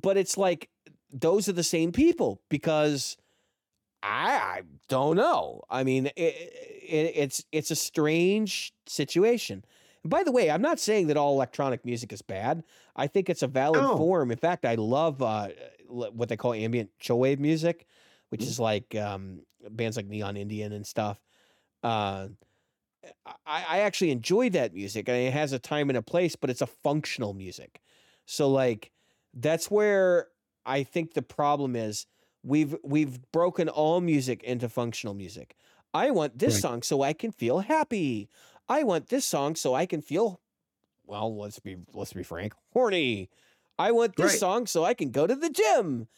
but 0.02 0.16
it's 0.16 0.36
like 0.36 0.68
those 1.12 1.48
are 1.48 1.52
the 1.52 1.62
same 1.62 1.92
people 1.92 2.40
because 2.48 3.16
I, 4.02 4.32
I 4.58 4.62
don't 4.88 5.16
know. 5.16 5.62
I 5.70 5.84
mean, 5.84 6.06
it, 6.06 6.12
it, 6.16 7.12
it's 7.14 7.44
it's 7.52 7.70
a 7.70 7.76
strange 7.76 8.72
situation. 8.86 9.64
By 10.04 10.24
the 10.24 10.32
way, 10.32 10.50
I'm 10.50 10.60
not 10.60 10.80
saying 10.80 11.06
that 11.06 11.16
all 11.16 11.34
electronic 11.34 11.84
music 11.84 12.12
is 12.12 12.20
bad. 12.20 12.64
I 12.96 13.06
think 13.06 13.30
it's 13.30 13.42
a 13.42 13.46
valid 13.46 13.80
No. 13.82 13.96
form. 13.96 14.30
In 14.32 14.36
fact, 14.38 14.64
I 14.66 14.74
love 14.74 15.22
uh, 15.22 15.50
what 15.88 16.28
they 16.28 16.36
call 16.36 16.52
ambient 16.52 16.90
chillwave 17.00 17.38
music, 17.38 17.86
which 18.30 18.40
Mm. 18.42 18.48
is 18.48 18.58
like 18.58 18.94
um, 18.96 19.42
bands 19.70 19.96
like 19.96 20.06
Neon 20.06 20.36
Indian 20.36 20.72
and 20.72 20.84
stuff. 20.86 21.20
Uh, 21.84 22.30
I, 23.26 23.36
I 23.46 23.78
actually 23.80 24.10
enjoy 24.10 24.50
that 24.50 24.72
music, 24.74 25.08
and 25.08 25.16
it 25.18 25.32
has 25.32 25.52
a 25.52 25.58
time 25.58 25.90
and 25.90 25.96
a 25.96 26.02
place, 26.02 26.36
but 26.36 26.50
it's 26.50 26.60
a 26.62 26.66
functional 26.66 27.34
music. 27.34 27.82
So, 28.26 28.48
like, 28.50 28.92
that's 29.34 29.70
where 29.70 30.28
I 30.64 30.82
think 30.82 31.14
the 31.14 31.22
problem 31.22 31.76
is. 31.76 32.06
We've 32.42 32.76
we've 32.84 33.20
broken 33.32 33.70
all 33.70 34.02
music 34.02 34.42
into 34.42 34.68
functional 34.68 35.14
music. 35.14 35.56
I 35.94 36.10
want 36.10 36.38
this 36.38 36.54
Right. 36.54 36.58
song 36.58 36.82
so 36.82 37.00
I 37.00 37.14
can 37.14 37.32
feel 37.32 37.60
happy. 37.60 38.28
I 38.68 38.82
want 38.82 39.08
this 39.08 39.24
song 39.24 39.56
so 39.56 39.74
I 39.74 39.86
can 39.86 40.02
feel 40.02 40.42
well, 41.04 41.36
let's 41.36 41.58
be 41.58 41.76
let's 41.92 42.12
be 42.12 42.22
frank, 42.22 42.54
horny. 42.72 43.30
I 43.78 43.92
want 43.92 44.16
this 44.16 44.32
Right. 44.32 44.36
song 44.36 44.66
so 44.66 44.84
I 44.84 44.94
can 44.94 45.10
go 45.10 45.26
to 45.26 45.34
the 45.34 45.50
gym. 45.50 46.08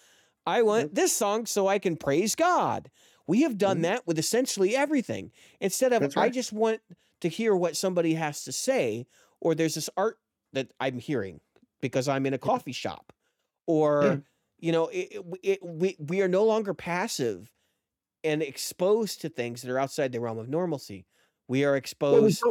I 0.46 0.62
want 0.62 0.94
this 0.94 1.14
song 1.16 1.46
so 1.46 1.68
I 1.68 1.78
can 1.78 1.96
praise 1.96 2.34
God. 2.34 2.90
We 3.26 3.42
have 3.42 3.58
done 3.58 3.78
Mhm. 3.78 3.82
that 3.82 4.06
with 4.06 4.18
essentially 4.18 4.76
everything. 4.76 5.32
Instead 5.60 5.92
of 5.92 6.00
That's 6.00 6.16
I 6.16 6.28
just 6.28 6.52
want 6.52 6.80
to 7.20 7.28
hear 7.28 7.54
what 7.56 7.76
somebody 7.76 8.14
has 8.14 8.44
to 8.44 8.52
say, 8.52 9.06
or 9.40 9.54
there's 9.54 9.74
this 9.74 9.90
art 9.96 10.18
that 10.52 10.70
I'm 10.80 10.98
hearing 10.98 11.40
because 11.80 12.08
I'm 12.08 12.26
in 12.26 12.34
a 12.34 12.38
coffee 12.38 12.72
shop, 12.72 13.12
or 13.66 14.02
Yeah. 14.04 14.16
you 14.58 14.72
know, 14.72 14.88
it, 14.88 15.08
it, 15.12 15.24
it, 15.42 15.62
we 15.62 15.96
we 15.98 16.22
are 16.22 16.28
no 16.28 16.44
longer 16.44 16.72
passive 16.74 17.50
and 18.24 18.42
exposed 18.42 19.20
to 19.22 19.28
things 19.28 19.62
that 19.62 19.70
are 19.70 19.78
outside 19.78 20.12
the 20.12 20.20
realm 20.20 20.38
of 20.38 20.48
normalcy. 20.48 21.06
We 21.48 21.64
are 21.64 21.68
Well, 21.68 21.72
we 21.74 21.78
exposed 21.78 22.42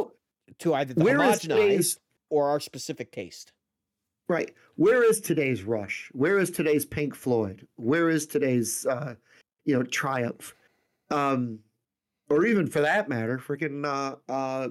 to 0.58 0.74
either 0.74 0.94
the 0.94 1.00
homogenized 1.04 1.98
or 2.30 2.48
our 2.48 2.60
specific 2.60 3.12
taste. 3.12 3.52
right? 4.28 4.52
Where 4.76 5.02
is 5.04 5.20
today's 5.20 5.62
Rush? 5.62 6.10
Where 6.12 6.38
is 6.38 6.50
today's 6.50 6.84
Pink 6.84 7.14
Floyd? 7.14 7.66
Where 7.76 8.08
is 8.10 8.26
today's 8.26 8.84
uh, 8.86 9.14
you 9.64 9.74
know 9.74 9.82
Triumph? 9.84 10.54
Um, 11.10 11.60
or 12.28 12.44
even 12.44 12.66
for 12.66 12.80
that 12.80 13.08
matter, 13.08 13.38
freaking 13.38 13.84
uh, 13.84 14.16
uh, 14.30 14.68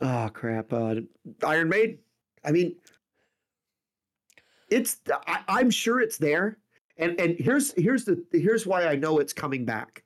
oh 0.00 0.30
crap, 0.32 0.72
uh, 0.72 0.96
Iron 1.44 1.68
Maiden. 1.68 1.98
I 2.44 2.52
mean, 2.52 2.76
it's 4.70 4.98
I, 5.26 5.42
I'm 5.48 5.70
sure 5.70 6.00
it's 6.00 6.18
there, 6.18 6.58
and 6.96 7.20
and 7.20 7.36
here's 7.38 7.72
here's 7.72 8.04
the 8.04 8.24
here's 8.32 8.66
why 8.66 8.86
I 8.86 8.96
know 8.96 9.18
it's 9.18 9.32
coming 9.32 9.64
back. 9.64 10.04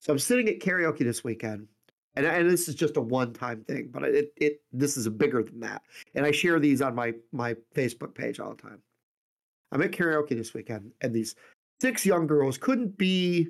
So 0.00 0.12
I'm 0.12 0.18
sitting 0.18 0.48
at 0.48 0.60
karaoke 0.60 1.00
this 1.00 1.22
weekend, 1.24 1.68
and 2.16 2.26
and 2.26 2.50
this 2.50 2.68
is 2.68 2.74
just 2.74 2.96
a 2.96 3.00
one 3.00 3.32
time 3.32 3.64
thing, 3.64 3.90
but 3.92 4.02
it 4.04 4.32
it 4.36 4.60
this 4.72 4.96
is 4.96 5.08
bigger 5.08 5.42
than 5.42 5.60
that, 5.60 5.82
and 6.14 6.26
I 6.26 6.32
share 6.32 6.58
these 6.58 6.82
on 6.82 6.94
my 6.94 7.14
my 7.32 7.54
Facebook 7.74 8.14
page 8.14 8.40
all 8.40 8.50
the 8.54 8.62
time. 8.62 8.82
I'm 9.70 9.82
at 9.82 9.92
karaoke 9.92 10.30
this 10.30 10.54
weekend, 10.54 10.92
and 11.00 11.14
these 11.14 11.34
six 11.80 12.04
young 12.04 12.26
girls 12.26 12.58
couldn't 12.58 12.96
be 12.98 13.48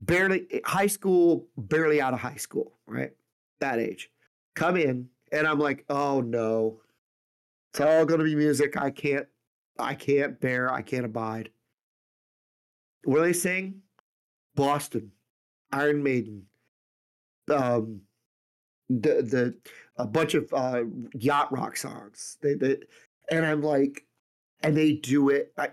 barely 0.00 0.46
high 0.64 0.86
school, 0.86 1.48
barely 1.56 2.00
out 2.00 2.14
of 2.14 2.20
high 2.20 2.36
school, 2.36 2.78
right? 2.86 3.12
That 3.60 3.78
age, 3.78 4.10
come 4.54 4.76
in, 4.76 5.08
and 5.32 5.46
I'm 5.46 5.58
like, 5.58 5.84
oh 5.88 6.20
no, 6.20 6.80
it's 7.72 7.80
all 7.80 8.04
gonna 8.04 8.24
be 8.24 8.34
music 8.34 8.76
I 8.76 8.90
can't, 8.90 9.26
I 9.78 9.94
can't 9.94 10.40
bear, 10.40 10.72
I 10.72 10.82
can't 10.82 11.04
abide. 11.04 11.50
What 13.04 13.22
they 13.22 13.32
sing? 13.32 13.82
Boston, 14.54 15.12
Iron 15.72 16.02
Maiden, 16.02 16.42
um, 17.50 18.00
the 18.88 19.22
the 19.22 19.54
a 19.96 20.06
bunch 20.06 20.34
of 20.34 20.52
uh, 20.52 20.82
yacht 21.14 21.52
rock 21.52 21.76
songs. 21.76 22.38
They, 22.42 22.54
they 22.54 22.78
and 23.30 23.46
I'm 23.46 23.62
like, 23.62 24.04
and 24.62 24.76
they 24.76 24.92
do 24.92 25.28
it. 25.30 25.52
Uh, 25.56 25.68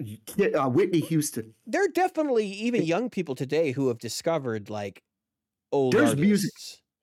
uh, 0.57 0.69
Whitney 0.69 0.99
Houston. 1.01 1.53
There 1.65 1.83
are 1.83 1.89
definitely 1.89 2.47
even 2.47 2.83
young 2.83 3.09
people 3.09 3.35
today 3.35 3.71
who 3.71 3.87
have 3.89 3.99
discovered 3.99 4.69
like 4.69 5.03
old 5.71 5.93
There's 5.93 6.15
music. 6.15 6.51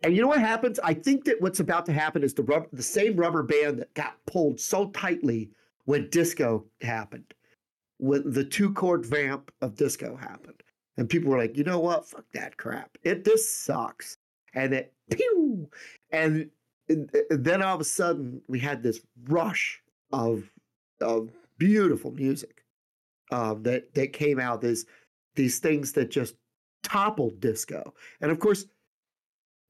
And 0.02 0.15
you 0.15 0.20
know 0.20 0.28
what 0.28 0.40
happens? 0.40 0.78
I 0.81 0.93
think 0.94 1.24
that 1.24 1.40
what's 1.40 1.61
about 1.61 1.86
to 1.86 1.93
happen 1.93 2.23
is 2.23 2.35
the 2.35 2.43
rub- 2.43 2.69
the 2.73 2.82
same 2.82 3.16
rubber 3.16 3.43
band 3.43 3.78
that 3.78 3.94
got 3.94 4.16
pulled 4.27 4.61
so 4.61 4.89
tightly 4.90 5.51
when 5.86 6.11
disco 6.11 6.65
happened, 6.82 7.32
when 7.98 8.31
the 8.31 8.44
two 8.44 8.73
chord 8.73 9.06
vamp 9.06 9.51
of 9.62 9.77
disco 9.77 10.16
happened, 10.16 10.62
and 10.97 11.09
people 11.09 11.31
were 11.31 11.39
like, 11.39 11.56
you 11.56 11.65
know 11.65 11.78
what? 11.78 12.06
Fuck 12.06 12.24
that 12.35 12.56
crap. 12.56 12.97
It 13.02 13.24
this 13.24 13.48
sucks. 13.48 14.19
And 14.55 14.73
it 14.73 14.93
pew, 15.11 15.69
and, 16.11 16.48
and 16.89 17.11
then 17.31 17.62
all 17.62 17.74
of 17.74 17.81
a 17.81 17.85
sudden 17.85 18.40
we 18.47 18.59
had 18.61 18.82
this 18.82 19.01
rush 19.28 19.82
of 20.12 20.51
of 21.01 21.31
beautiful 21.59 22.10
music 22.10 22.64
um, 23.31 23.62
that 23.64 23.94
that 23.94 24.12
came 24.12 24.39
out. 24.39 24.60
These 24.60 24.86
these 25.35 25.59
things 25.59 25.93
that 25.93 26.10
just 26.10 26.35
toppled 26.82 27.40
disco, 27.40 27.94
and 28.20 28.31
of 28.31 28.39
course. 28.39 28.64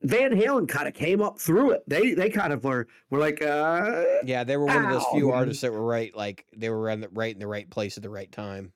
Van 0.02 0.32
Halen 0.32 0.68
kind 0.68 0.86
of 0.86 0.92
came 0.92 1.22
up 1.22 1.40
through 1.40 1.70
it. 1.70 1.82
They 1.86 2.12
they 2.12 2.28
kind 2.28 2.52
of 2.52 2.62
were 2.62 2.88
were 3.08 3.18
like, 3.18 3.40
uh, 3.40 4.04
Yeah, 4.22 4.44
they 4.44 4.58
were 4.58 4.66
one 4.66 4.84
of 4.84 4.90
those 4.90 5.06
few 5.14 5.30
artists 5.30 5.62
that 5.62 5.72
were 5.72 5.82
right, 5.82 6.14
like 6.14 6.44
they 6.54 6.68
were 6.68 6.90
in 6.90 7.00
the, 7.00 7.08
right 7.08 7.32
in 7.32 7.40
the 7.40 7.46
right 7.46 7.70
place 7.70 7.96
at 7.96 8.02
the 8.02 8.10
right 8.10 8.30
time. 8.30 8.74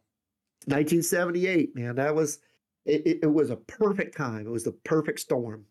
1978, 0.65 1.77
man. 1.77 1.97
That 1.97 2.15
was 2.15 2.39
it, 2.87 3.07
it, 3.07 3.19
it 3.25 3.33
was 3.33 3.51
a 3.51 3.57
perfect 3.57 4.17
time. 4.17 4.47
It 4.47 4.51
was 4.51 4.65
the 4.65 4.73
perfect 4.73 5.21
storm. 5.21 5.67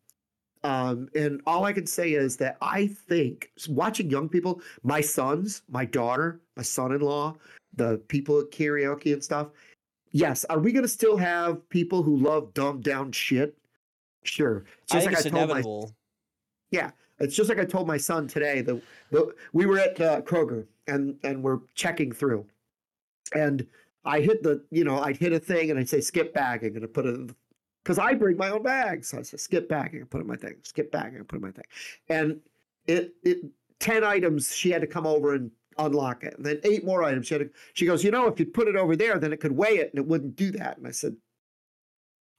Um, 0.64 1.10
and 1.16 1.42
all 1.46 1.66
I 1.66 1.74
can 1.74 1.86
say 1.86 2.14
is 2.14 2.38
that 2.38 2.58
I 2.62 2.88
think 2.88 3.52
watching 3.70 4.10
young 4.10 4.30
people, 4.30 4.62
my 4.84 5.02
sons, 5.02 5.62
my 5.70 5.86
daughter, 5.86 6.42
my 6.56 6.64
son-in-law, 6.64 7.36
the 7.76 7.98
people 8.08 8.40
at 8.40 8.52
karaoke 8.52 9.14
and 9.14 9.24
stuff. 9.24 9.48
Yes, 10.12 10.46
are 10.46 10.60
we 10.60 10.72
going 10.72 10.84
to 10.84 10.90
still 10.90 11.18
have 11.18 11.68
people 11.70 12.02
who 12.02 12.18
love 12.18 12.54
dumbed 12.54 12.84
down 12.84 13.12
shit? 13.12 13.58
Sure. 14.24 14.66
It's 14.84 14.94
I 14.94 14.96
just 14.96 15.06
think 15.06 15.16
like 15.16 15.26
it's 15.26 15.28
I 15.28 15.30
told 15.30 15.50
my 15.50 15.56
inevitable. 15.56 15.92
It's 17.20 17.36
just 17.36 17.50
like 17.50 17.60
I 17.60 17.66
told 17.66 17.88
my 17.88 17.98
son 17.98 18.28
today. 18.28 18.62
The, 18.62 18.82
the 19.12 19.34
we 19.54 19.66
were 19.66 19.80
at 19.80 20.00
uh, 20.00 20.22
Kroger 20.22 20.66
and 20.88 21.18
and 21.24 21.42
we're 21.42 21.60
checking 21.76 22.12
through, 22.12 22.46
and 23.34 23.66
I 24.06 24.20
hit 24.20 24.44
the 24.44 24.64
you 24.70 24.84
know 24.84 25.00
I'd 25.00 25.18
hit 25.18 25.34
a 25.34 25.40
thing 25.40 25.72
and 25.72 25.80
I'd 25.80 25.90
say 25.90 26.02
skip 26.02 26.34
bagging 26.34 26.76
and 26.76 26.84
I 26.84 26.88
put 26.88 27.06
it 27.06 27.30
because 27.88 28.00
I 28.00 28.16
bring 28.16 28.36
my 28.36 28.50
own 28.50 28.64
bags. 28.64 29.08
So 29.08 29.20
I 29.20 29.22
said 29.22 29.40
skip 29.40 29.70
bagging 29.70 30.02
and 30.02 30.10
put 30.10 30.18
it 30.18 30.22
in 30.22 30.28
my 30.28 30.36
thing. 30.36 30.56
Skip 30.64 30.92
bagging 30.92 31.20
and 31.20 31.28
put 31.28 31.38
it 31.38 31.40
in 31.40 31.44
my 31.44 31.52
thing, 31.52 31.64
and 32.10 32.40
it 32.86 33.14
it 33.24 33.38
ten 33.80 34.04
items 34.04 34.54
she 34.54 34.72
had 34.72 34.82
to 34.82 34.88
come 34.88 35.08
over 35.08 35.36
and 35.36 35.50
unlock 35.78 36.26
it, 36.26 36.36
and 36.36 36.46
then 36.46 36.60
eight 36.66 36.84
more 36.84 37.04
items 37.04 37.28
she 37.28 37.36
had 37.36 37.44
to. 37.44 37.50
She 37.74 37.86
goes, 37.86 38.04
you 38.04 38.12
know, 38.12 38.28
if 38.28 38.42
you 38.42 38.46
put 38.46 38.68
it 38.68 38.76
over 38.76 38.98
there, 38.98 39.18
then 39.20 39.32
it 39.32 39.40
could 39.40 39.54
weigh 39.54 39.78
it 39.78 39.92
and 39.94 40.00
it 40.00 40.06
wouldn't 40.06 40.36
do 40.36 40.52
that. 40.52 40.78
And 40.78 40.86
I 40.86 40.92
said, 40.92 41.16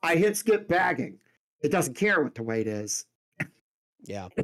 I 0.03 0.17
hit 0.17 0.37
skip 0.37 0.69
bagging. 0.69 1.19
It 1.63 1.71
doesn't 1.73 1.95
care 1.95 2.23
what 2.23 2.35
the 2.35 2.43
weight 2.43 2.67
is. 2.67 3.07
Yeah. 4.05 4.29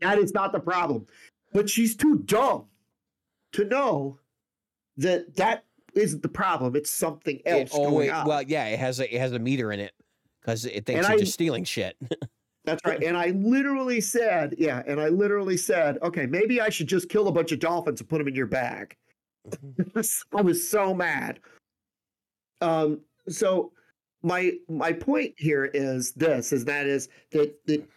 That 0.00 0.18
is 0.18 0.32
not 0.32 0.52
the 0.52 0.60
problem. 0.60 1.08
But 1.52 1.68
she's 1.68 1.96
too 1.96 2.18
dumb 2.18 2.66
to 3.50 3.64
know 3.64 4.20
that 4.96 5.34
that 5.34 5.64
isn't 5.92 6.22
the 6.22 6.28
problem. 6.28 6.76
It's 6.76 6.88
something 6.88 7.40
It 7.44 7.50
else 7.50 7.72
going 7.72 7.86
always, 7.86 8.10
on. 8.12 8.28
well, 8.28 8.42
yeah, 8.42 8.66
it 8.66 8.78
has 8.78 9.00
a 9.00 9.12
it 9.12 9.18
has 9.18 9.32
a 9.32 9.40
meter 9.40 9.72
in 9.72 9.80
it 9.80 9.92
because 10.48 10.64
it 10.64 10.86
thinks 10.86 11.00
And 11.00 11.08
you're 11.08 11.16
I- 11.16 11.18
just 11.18 11.34
stealing 11.34 11.64
shit. 11.64 11.96
That's 12.64 12.84
right. 12.84 13.02
And 13.02 13.16
I 13.16 13.30
literally 13.30 14.00
said, 14.00 14.54
yeah, 14.58 14.82
and 14.86 15.00
I 15.00 15.08
literally 15.08 15.56
said, 15.56 15.96
okay, 16.02 16.26
maybe 16.26 16.60
I 16.60 16.68
should 16.68 16.86
just 16.86 17.08
kill 17.08 17.28
a 17.28 17.32
bunch 17.32 17.50
of 17.52 17.60
dolphins 17.60 18.00
and 18.00 18.08
put 18.10 18.18
them 18.18 18.28
in 18.28 18.34
your 18.34 18.46
bag. 18.46 18.94
I 20.34 20.42
was 20.42 20.68
so 20.68 20.92
mad. 20.92 21.40
Um, 22.60 23.00
so 23.28 23.72
my 24.22 24.52
my 24.68 24.92
point 24.92 25.32
here 25.38 25.70
is 25.72 26.12
this: 26.12 26.52
is 26.52 26.64
that 26.66 26.86
is 26.86 27.08
that 27.30 27.54
that 27.66 27.88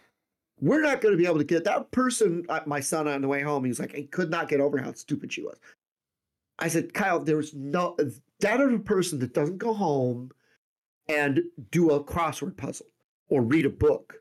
we're 0.60 0.80
not 0.80 1.02
going 1.02 1.12
to 1.12 1.18
be 1.18 1.26
able 1.26 1.38
to 1.38 1.44
get 1.44 1.64
that 1.64 1.90
person. 1.90 2.46
uh, 2.48 2.60
My 2.64 2.80
son 2.80 3.08
on 3.08 3.20
the 3.20 3.28
way 3.28 3.42
home, 3.42 3.64
he 3.64 3.68
was 3.68 3.80
like, 3.80 3.92
he 3.94 4.04
could 4.04 4.30
not 4.30 4.48
get 4.48 4.60
over 4.60 4.78
how 4.78 4.92
stupid 4.94 5.32
she 5.32 5.42
was. 5.42 5.58
I 6.60 6.68
said, 6.68 6.94
Kyle, 6.94 7.20
there's 7.20 7.52
no 7.52 7.94
that 8.40 8.60
other 8.60 8.78
person 8.78 9.18
that 9.18 9.34
doesn't 9.34 9.58
go 9.58 9.74
home 9.74 10.30
and 11.12 11.40
do 11.70 11.90
a 11.90 12.02
crossword 12.02 12.56
puzzle 12.56 12.86
or 13.28 13.42
read 13.42 13.66
a 13.66 13.70
book 13.70 14.14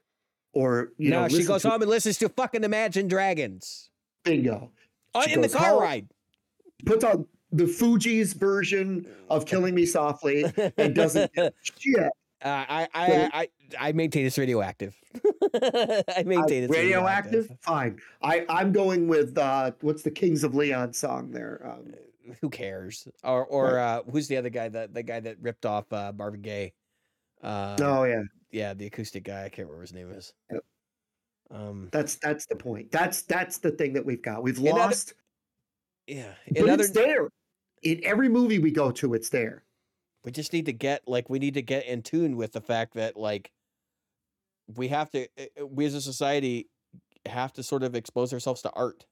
or 0.53 0.89
you 0.97 1.09
know 1.09 1.23
no, 1.23 1.27
she 1.29 1.43
goes 1.43 1.61
to 1.61 1.69
home 1.69 1.81
and 1.81 1.89
listens 1.89 2.17
to 2.17 2.29
fucking 2.29 2.63
Imagine 2.63 3.07
Dragons 3.07 3.89
bingo. 4.23 4.71
oh, 5.15 5.21
She 5.21 5.33
in 5.33 5.41
the 5.41 5.49
car 5.49 5.71
home. 5.71 5.81
ride. 5.81 6.07
Puts 6.85 7.03
on 7.03 7.25
the 7.51 7.65
Fugees' 7.65 8.33
version 8.35 9.05
of 9.29 9.45
"Killing 9.45 9.75
Me 9.75 9.85
Softly" 9.85 10.45
and 10.77 10.95
doesn't 10.95 11.31
shit. 11.61 12.11
Uh, 12.43 12.65
I, 12.67 12.87
I, 12.93 13.07
So- 13.07 13.29
I, 13.33 13.47
I, 13.79 13.91
maintain 13.91 14.25
it's 14.25 14.37
radioactive. 14.37 14.95
I 15.53 16.01
Uh, 16.17 16.23
maintain 16.25 16.63
it's 16.63 16.71
radioactive, 16.73 17.51
fine. 17.61 17.99
I 18.23 18.45
I'm 18.49 18.71
going 18.71 19.07
with 19.07 19.37
uh, 19.37 19.71
what's 19.81 20.01
the 20.01 20.09
Kings 20.11 20.43
of 20.43 20.55
Leon 20.55 20.93
song 20.93 21.29
there? 21.31 21.61
Um, 21.63 21.93
Who 22.41 22.49
cares? 22.49 23.07
Or, 23.23 23.45
or 23.45 23.77
uh, 23.77 24.01
who's 24.11 24.27
the 24.27 24.37
other 24.37 24.49
guy? 24.49 24.69
that 24.69 24.93
the 24.93 25.03
guy 25.03 25.19
that 25.19 25.37
ripped 25.39 25.65
off 25.67 25.91
uh, 25.93 26.11
Marvin 26.17 26.41
Gaye. 26.41 26.73
Uh, 27.41 27.75
oh 27.81 28.03
yeah, 28.03 28.21
yeah, 28.51 28.73
the 28.73 28.85
acoustic 28.85 29.23
guy. 29.23 29.45
I 29.45 29.49
can't 29.49 29.67
remember 29.67 29.81
his 29.81 29.93
name 29.93 30.11
is. 30.11 30.33
Yep. 30.51 30.63
Um, 31.51 31.89
that's 31.91 32.15
that's 32.15 32.45
the 32.45 32.55
point. 32.55 32.91
That's 32.91 33.23
that's 33.23 33.57
the 33.57 33.71
thing 33.71 33.93
that 33.93 34.05
we've 34.05 34.21
got. 34.21 34.43
We've 34.43 34.59
other- 34.59 34.69
lost, 34.71 35.13
yeah. 36.07 36.33
but 36.49 36.63
Another. 36.63 36.83
it's 36.83 36.93
there. 36.93 37.29
In 37.83 37.99
every 38.03 38.29
movie 38.29 38.59
we 38.59 38.71
go 38.71 38.91
to, 38.91 39.15
it's 39.15 39.29
there. 39.29 39.63
we 40.23 40.31
just 40.31 40.53
need 40.53 40.65
to 40.67 40.73
get 40.73 41.01
like 41.07 41.29
we 41.29 41.39
need 41.39 41.55
to 41.55 41.61
get 41.63 41.85
in 41.87 42.03
tune 42.03 42.37
with 42.37 42.53
the 42.53 42.61
fact 42.61 42.93
that 42.93 43.17
like 43.17 43.51
we 44.75 44.87
have 44.87 45.09
to 45.11 45.23
uh, 45.37 45.43
uh, 45.61 45.67
we 45.67 45.85
as 45.85 45.95
a 45.95 46.01
society 46.01 46.69
have 47.25 47.51
to 47.53 47.63
sort 47.63 47.83
of 47.83 47.95
expose 47.95 48.31
ourselves 48.33 48.61
to 48.61 48.71
art. 48.73 49.05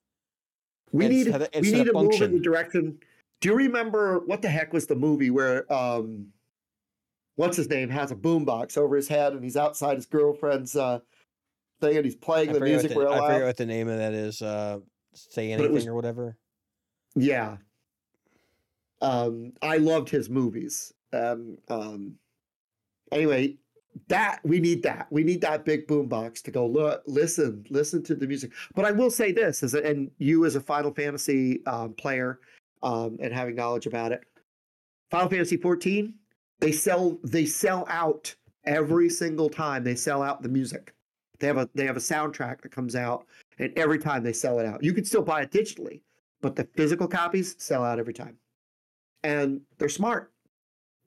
We 0.91 1.07
need 1.07 1.27
Instead 1.27 1.49
we 1.61 1.71
need 1.71 1.85
to 1.85 1.93
move 1.93 2.21
in 2.21 2.33
the 2.33 2.39
direction. 2.39 2.99
Do 3.41 3.49
you 3.49 3.55
remember 3.55 4.19
what 4.19 4.41
the 4.41 4.49
heck 4.49 4.71
was 4.73 4.85
the 4.85 4.95
movie 4.95 5.29
where 5.29 5.71
um, 5.73 6.27
what's 7.39 7.55
his 7.55 7.69
name 7.69 7.89
has 7.89 8.11
a 8.11 8.15
boombox 8.15 8.77
over 8.77 8.97
his 8.97 9.07
head 9.07 9.31
and 9.31 9.41
he's 9.41 9.55
outside 9.55 9.95
his 9.95 10.05
girlfriend's 10.05 10.75
uh, 10.75 10.99
thing 11.79 11.95
and 11.95 12.03
he's 12.03 12.15
playing 12.15 12.49
I 12.49 12.53
the 12.53 12.59
music 12.59 12.91
the, 12.91 12.99
real 12.99 13.13
I 13.13 13.27
forget 13.33 13.47
what 13.47 13.55
the 13.57 13.65
name 13.65 13.87
of 13.87 13.97
that 13.97 14.13
is. 14.13 14.41
Uh, 14.41 14.79
say 15.13 15.53
anything 15.53 15.71
was- 15.71 15.87
or 15.87 15.95
whatever. 15.95 16.37
Yeah. 17.15 17.57
Um, 19.01 19.53
I 19.61 19.77
loved 19.77 20.09
his 20.09 20.29
movies. 20.29 20.93
Um, 21.13 21.57
um, 21.69 22.15
anyway, 23.13 23.55
that 24.09 24.41
we 24.43 24.59
need 24.59 24.83
that. 24.83 25.07
We 25.09 25.23
need 25.23 25.39
that 25.41 25.63
big 25.63 25.87
boombox 25.87 26.43
to 26.43 26.51
go 26.51 26.67
look, 26.67 27.03
listen, 27.07 27.65
listen 27.69 28.03
to 28.03 28.15
the 28.15 28.27
music. 28.27 28.51
But 28.75 28.83
I 28.83 28.91
will 28.91 29.09
say 29.09 29.31
this, 29.31 29.63
is 29.63 29.73
and 29.73 30.11
you 30.17 30.45
as 30.45 30.57
a 30.57 30.61
Final 30.61 30.93
Fantasy 30.93 31.65
um, 31.65 31.93
player 31.93 32.41
um, 32.83 33.17
and 33.21 33.33
having 33.33 33.55
knowledge 33.55 33.87
about 33.87 34.11
it, 34.11 34.25
Final 35.09 35.29
Fantasy 35.29 35.55
14, 35.55 36.13
they 36.59 36.71
sell 36.71 37.17
they 37.23 37.45
sell 37.45 37.85
out 37.89 38.33
every 38.65 39.09
single 39.09 39.49
time 39.49 39.83
they 39.83 39.95
sell 39.95 40.21
out 40.21 40.41
the 40.41 40.49
music. 40.49 40.93
They 41.39 41.47
have 41.47 41.57
a 41.57 41.69
they 41.73 41.85
have 41.85 41.97
a 41.97 42.01
soundtrack 42.01 42.61
that 42.61 42.71
comes 42.71 42.95
out, 42.95 43.25
and 43.57 43.71
every 43.77 43.99
time 43.99 44.23
they 44.23 44.33
sell 44.33 44.59
it 44.59 44.65
out, 44.65 44.83
you 44.83 44.93
can 44.93 45.05
still 45.05 45.21
buy 45.21 45.41
it 45.41 45.51
digitally, 45.51 46.01
but 46.41 46.55
the 46.55 46.67
physical 46.75 47.07
copies 47.07 47.55
sell 47.57 47.83
out 47.83 47.99
every 47.99 48.13
time. 48.13 48.37
And 49.23 49.61
they're 49.77 49.89
smart. 49.89 50.31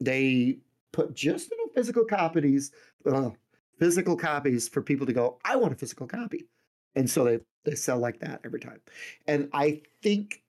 They 0.01 0.59
put 0.93 1.15
just 1.15 1.51
enough 1.53 1.74
physical 1.74 2.05
copies, 2.05 2.73
uh, 3.07 3.31
physical 3.79 4.16
copies 4.16 4.69
for 4.69 4.83
people 4.83 5.07
to 5.07 5.12
go, 5.12 5.39
I 5.45 5.57
want 5.57 5.73
a 5.73 5.77
physical 5.77 6.07
copy. 6.07 6.47
And 6.95 7.09
so 7.09 7.24
they, 7.24 7.41
they 7.65 7.74
sell 7.74 7.99
like 7.99 8.20
that 8.20 8.41
every 8.45 8.61
time. 8.61 8.81
And 9.27 9.49
I 9.53 9.81
think 10.03 10.43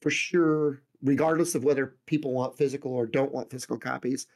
for 0.00 0.10
sure, 0.10 0.80
regardless 1.04 1.54
of 1.54 1.62
whether 1.62 1.96
people 2.06 2.32
want 2.32 2.56
physical 2.56 2.92
or 2.92 3.06
don't 3.06 3.32
want 3.32 3.50
physical 3.50 3.78
copies, 3.78 4.26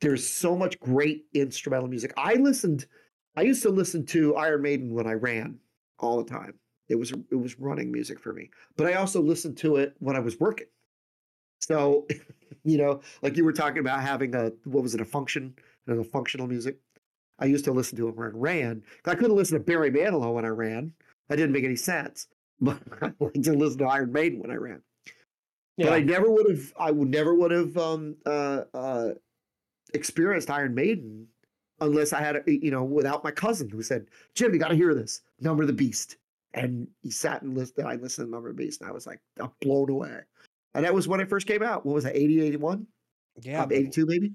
there's 0.00 0.28
so 0.28 0.56
much 0.56 0.78
great 0.78 1.24
instrumental 1.34 1.88
music. 1.88 2.12
I 2.16 2.34
listened, 2.34 2.86
I 3.36 3.42
used 3.42 3.62
to 3.62 3.70
listen 3.70 4.06
to 4.06 4.36
Iron 4.36 4.62
Maiden 4.62 4.94
when 4.94 5.06
I 5.06 5.14
ran 5.14 5.58
all 5.98 6.22
the 6.22 6.30
time. 6.30 6.54
It 6.88 6.98
was 6.98 7.12
it 7.30 7.36
was 7.36 7.58
running 7.58 7.92
music 7.92 8.18
for 8.18 8.32
me. 8.32 8.50
But 8.76 8.88
I 8.88 8.94
also 8.94 9.22
listened 9.22 9.56
to 9.58 9.76
it 9.76 9.94
when 10.00 10.16
I 10.16 10.20
was 10.20 10.40
working. 10.40 10.66
So, 11.60 12.06
you 12.64 12.78
know, 12.78 13.00
like 13.22 13.36
you 13.36 13.44
were 13.44 13.52
talking 13.52 13.78
about 13.78 14.02
having 14.02 14.34
a 14.34 14.52
what 14.64 14.82
was 14.82 14.94
it, 14.94 15.00
a 15.00 15.04
function, 15.04 15.54
you 15.86 15.94
know, 15.94 16.02
functional 16.02 16.48
music. 16.48 16.78
I 17.38 17.46
used 17.46 17.64
to 17.66 17.72
listen 17.72 17.96
to 17.98 18.08
it 18.08 18.16
when 18.16 18.26
I 18.26 18.30
ran. 18.34 18.82
I 19.06 19.14
couldn't 19.14 19.36
listen 19.36 19.56
to 19.56 19.64
Barry 19.64 19.90
Manilow 19.90 20.34
when 20.34 20.44
I 20.44 20.48
ran. 20.48 20.92
That 21.28 21.36
didn't 21.36 21.52
make 21.52 21.64
any 21.64 21.76
sense. 21.76 22.26
But 22.62 22.78
I 23.00 23.12
like 23.20 23.42
to 23.44 23.54
listen 23.54 23.78
to 23.78 23.86
Iron 23.86 24.12
Maiden 24.12 24.38
when 24.38 24.50
I 24.50 24.56
ran. 24.56 24.82
But 25.86 25.94
I 25.94 26.00
never 26.00 26.30
would 26.30 26.50
have. 26.50 26.72
I 26.78 26.90
would 26.90 27.08
never 27.08 27.34
would 27.34 27.50
have 27.50 27.76
um, 27.76 28.16
uh, 28.26 28.62
uh, 28.74 29.08
experienced 29.94 30.50
Iron 30.50 30.74
Maiden 30.74 31.26
unless 31.80 32.12
I 32.12 32.20
had, 32.20 32.36
a, 32.36 32.42
you 32.46 32.70
know, 32.70 32.84
without 32.84 33.24
my 33.24 33.30
cousin 33.30 33.68
who 33.70 33.82
said, 33.82 34.06
"Jim, 34.34 34.52
you 34.52 34.60
got 34.60 34.68
to 34.68 34.74
hear 34.76 34.94
this 34.94 35.22
Number 35.40 35.62
of 35.62 35.66
the 35.66 35.72
Beast," 35.74 36.16
and 36.54 36.86
he 37.02 37.10
sat 37.10 37.42
and 37.42 37.56
listened. 37.56 37.86
I 37.86 37.94
listened 37.96 38.28
to 38.28 38.30
Number 38.30 38.50
of 38.50 38.56
the 38.56 38.62
Beast, 38.62 38.80
and 38.80 38.90
I 38.90 38.92
was 38.92 39.06
like, 39.06 39.20
I'm 39.40 39.50
blown 39.60 39.90
away. 39.90 40.20
And 40.74 40.84
that 40.84 40.94
was 40.94 41.08
when 41.08 41.20
it 41.20 41.28
first 41.28 41.46
came 41.46 41.62
out. 41.62 41.84
What 41.84 41.94
was 41.94 42.04
that? 42.04 42.16
80, 42.16 42.42
81? 42.42 42.86
yeah, 43.42 43.66
but, 43.66 43.74
82 43.74 44.06
maybe? 44.06 44.32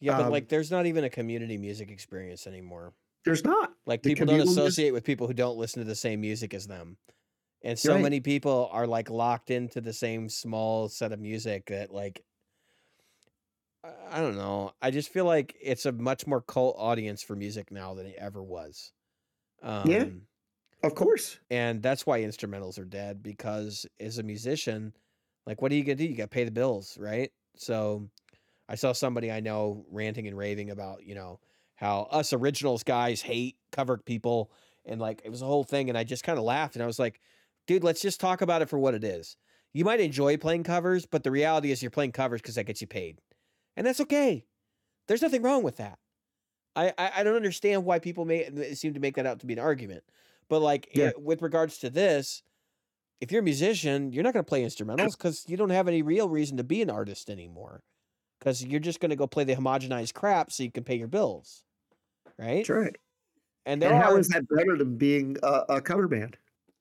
yeah, 0.00 0.16
but 0.16 0.26
um, 0.26 0.30
like, 0.30 0.48
there's 0.48 0.70
not 0.70 0.86
even 0.86 1.04
a 1.04 1.10
community 1.10 1.56
music 1.56 1.90
experience 1.90 2.46
anymore. 2.46 2.92
There's 3.24 3.44
not. 3.44 3.72
Like 3.86 4.02
The 4.02 4.10
people 4.10 4.26
don't 4.26 4.36
communal 4.36 4.54
music- 4.54 4.62
associate 4.62 4.92
with 4.92 5.04
people 5.04 5.26
who 5.26 5.34
don't 5.34 5.56
listen 5.56 5.80
to 5.80 5.88
the 5.88 5.94
same 5.94 6.20
music 6.20 6.54
as 6.54 6.66
them. 6.66 6.96
And 7.64 7.78
so 7.78 7.94
Right. 7.94 8.04
many 8.04 8.20
people 8.20 8.68
are 8.72 8.86
like 8.86 9.10
locked 9.10 9.50
into 9.50 9.80
the 9.82 9.94
same 9.94 10.28
small 10.30 10.88
set 10.88 11.12
of 11.12 11.20
music 11.20 11.66
that 11.68 11.92
like 11.92 12.24
I- 13.82 14.20
don't 14.20 14.36
know. 14.36 14.72
I 14.80 14.90
just 14.90 15.10
feel 15.10 15.24
like 15.26 15.56
it's 15.60 15.84
a 15.86 15.92
much 15.92 16.26
more 16.26 16.40
cult 16.40 16.76
audience 16.78 17.22
for 17.22 17.36
music 17.36 17.70
now 17.70 17.94
than 17.94 18.06
it 18.06 18.16
ever 18.16 18.42
was. 18.42 18.92
Um, 19.62 19.84
Yeah. 19.90 20.10
Of 20.82 20.94
course. 20.96 21.40
And 21.50 21.82
that's 21.82 22.06
why 22.06 22.20
instrumentals 22.20 22.78
are 22.78 22.84
dead 22.84 23.22
because 23.22 23.86
as 24.00 24.18
a 24.18 24.22
musician, 24.22 24.94
like 25.46 25.60
what 25.62 25.72
are 25.72 25.74
you 25.74 25.84
gonna 25.84 25.96
do? 25.96 26.04
You 26.06 26.16
gotta 26.16 26.28
pay 26.28 26.44
the 26.44 26.50
bills, 26.50 26.96
right? 26.98 27.32
So 27.56 28.10
I 28.68 28.76
saw 28.76 28.92
somebody 28.92 29.32
I 29.32 29.40
know 29.40 29.86
ranting 29.90 30.28
and 30.28 30.36
raving 30.38 30.70
about, 30.70 31.04
you 31.04 31.14
know, 31.14 31.40
how 31.76 32.02
us 32.04 32.32
originals 32.32 32.84
guys 32.84 33.22
hate 33.22 33.58
covered 33.72 34.04
people 34.06 34.52
and 34.84 35.00
like 35.00 35.22
it 35.24 35.30
was 35.30 35.42
a 35.42 35.46
whole 35.46 35.64
thing 35.64 35.88
and 35.88 35.98
I 35.98 36.04
just 36.04 36.24
kind 36.24 36.38
of 36.38 36.44
laughed 36.44 36.76
and 36.76 36.82
I 36.82 36.86
was 36.86 36.98
like, 37.00 37.20
dude, 37.66 37.84
let's 37.84 38.00
just 38.02 38.20
talk 38.20 38.40
about 38.42 38.62
it 38.62 38.68
for 38.68 38.78
what 38.78 38.94
it 38.94 39.04
is. 39.04 39.36
You 39.72 39.84
might 39.84 40.00
enjoy 40.00 40.36
playing 40.36 40.64
covers, 40.64 41.06
but 41.06 41.24
the 41.24 41.30
reality 41.30 41.70
is 41.70 41.82
you're 41.82 41.90
playing 41.90 42.12
covers 42.12 42.40
because 42.40 42.54
that 42.54 42.64
gets 42.66 42.80
you 42.80 42.86
paid. 42.86 43.20
And 43.76 43.86
that's 43.86 44.00
okay. 44.00 44.44
There's 45.08 45.22
nothing 45.22 45.42
wrong 45.42 45.62
with 45.62 45.76
that. 45.76 45.98
I, 46.76 46.92
I, 46.98 47.12
I 47.18 47.24
don't 47.24 47.36
understand 47.36 47.84
why 47.84 47.98
people 47.98 48.24
may 48.24 48.74
seem 48.74 48.94
to 48.94 49.00
make 49.00 49.16
that 49.16 49.26
out 49.26 49.40
to 49.40 49.46
be 49.46 49.52
an 49.54 49.58
argument. 49.58 50.04
But 50.48 50.60
like 50.60 50.88
Yeah. 50.94 51.06
eh, 51.06 51.12
with 51.16 51.42
regards 51.42 51.78
to 51.78 51.90
this, 51.90 52.42
if 53.20 53.32
you're 53.32 53.40
a 53.40 53.44
musician, 53.44 54.12
you're 54.12 54.22
not 54.24 54.34
going 54.34 54.44
to 54.44 54.48
play 54.48 54.62
instrumentals 54.64 55.16
because 55.16 55.44
you 55.48 55.56
don't 55.56 55.70
have 55.70 55.88
any 55.88 56.02
real 56.02 56.28
reason 56.28 56.56
to 56.58 56.64
be 56.64 56.82
an 56.82 56.90
artist 56.90 57.30
anymore. 57.30 57.82
Because 58.38 58.64
you're 58.64 58.80
just 58.80 59.00
going 59.00 59.10
to 59.10 59.16
go 59.16 59.26
play 59.26 59.44
the 59.44 59.54
homogenized 59.56 60.14
crap 60.14 60.52
so 60.52 60.62
you 60.62 60.70
can 60.70 60.84
pay 60.84 60.96
your 60.96 61.08
bills, 61.08 61.64
right? 62.38 62.56
That's 62.56 62.68
right. 62.70 62.96
And 63.66 63.82
And 63.82 63.96
how 63.96 64.14
are, 64.14 64.18
is 64.18 64.28
that 64.28 64.46
better 64.48 64.76
than 64.76 64.96
being 64.96 65.36
a, 65.42 65.64
a 65.70 65.80
cover 65.80 66.08
band? 66.08 66.36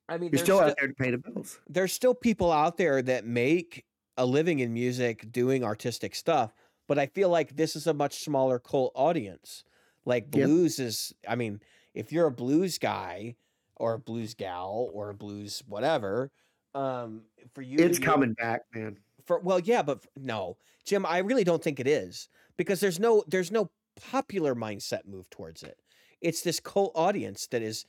I 0.09 0.17
mean, 0.17 0.31
You're 0.31 0.39
there's 0.39 0.43
still 0.43 0.59
out 0.59 0.75
there 0.77 0.87
to 0.87 0.93
pay 0.93 1.11
the 1.11 1.17
bills. 1.17 1.59
there's 1.69 1.93
still 1.93 2.13
people 2.13 2.51
out 2.51 2.77
there 2.77 3.01
that 3.01 3.25
make 3.25 3.85
a 4.17 4.25
living 4.25 4.59
in 4.59 4.73
music 4.73 5.31
doing 5.31 5.63
artistic 5.63 6.15
stuff, 6.15 6.53
but 6.87 6.99
I 6.99 7.07
feel 7.07 7.29
like 7.29 7.55
this 7.55 7.75
is 7.75 7.87
a 7.87 7.93
much 7.93 8.23
smaller 8.23 8.59
cult 8.59 8.91
audience. 8.95 9.63
Like 10.05 10.25
Yep. 10.25 10.31
blues 10.31 10.79
is, 10.79 11.13
I 11.27 11.35
mean, 11.35 11.61
if 11.93 12.11
you're 12.11 12.27
a 12.27 12.31
blues 12.31 12.77
guy 12.77 13.35
or 13.77 13.93
a 13.93 13.99
blues 13.99 14.33
gal 14.33 14.89
or 14.93 15.09
a 15.09 15.13
blues 15.13 15.63
whatever, 15.67 16.31
um, 16.75 17.23
for 17.53 17.61
you, 17.61 17.77
It's 17.79 17.99
coming 17.99 18.33
back, 18.33 18.61
man. 18.73 18.97
For 19.25 19.39
well, 19.39 19.59
yeah, 19.59 19.81
but 19.83 20.05
no, 20.17 20.57
Jim, 20.85 21.05
I 21.05 21.19
really 21.19 21.43
don't 21.43 21.63
think 21.63 21.79
it 21.79 21.87
is 21.87 22.27
because 22.57 22.79
there's 22.81 22.99
no 22.99 23.23
there's 23.27 23.51
no 23.51 23.71
popular 24.11 24.55
mindset 24.55 25.05
move 25.05 25.29
towards 25.29 25.63
it. 25.63 25.77
It's 26.19 26.41
this 26.41 26.59
cult 26.59 26.91
audience 26.95 27.47
that 27.47 27.61
is 27.61 27.85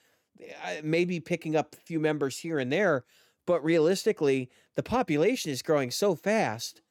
maybe 0.83 1.21
picking 1.21 1.57
up 1.57 1.75
a 1.75 1.85
few 1.85 2.01
members 2.01 2.39
here 2.39 2.59
and 2.59 2.73
there, 2.73 3.05
but 3.47 3.65
realistically, 3.65 4.51
the 4.75 4.83
population 4.83 5.51
is 5.51 5.63
growing 5.63 5.91
so 5.91 6.15
fast, 6.15 6.83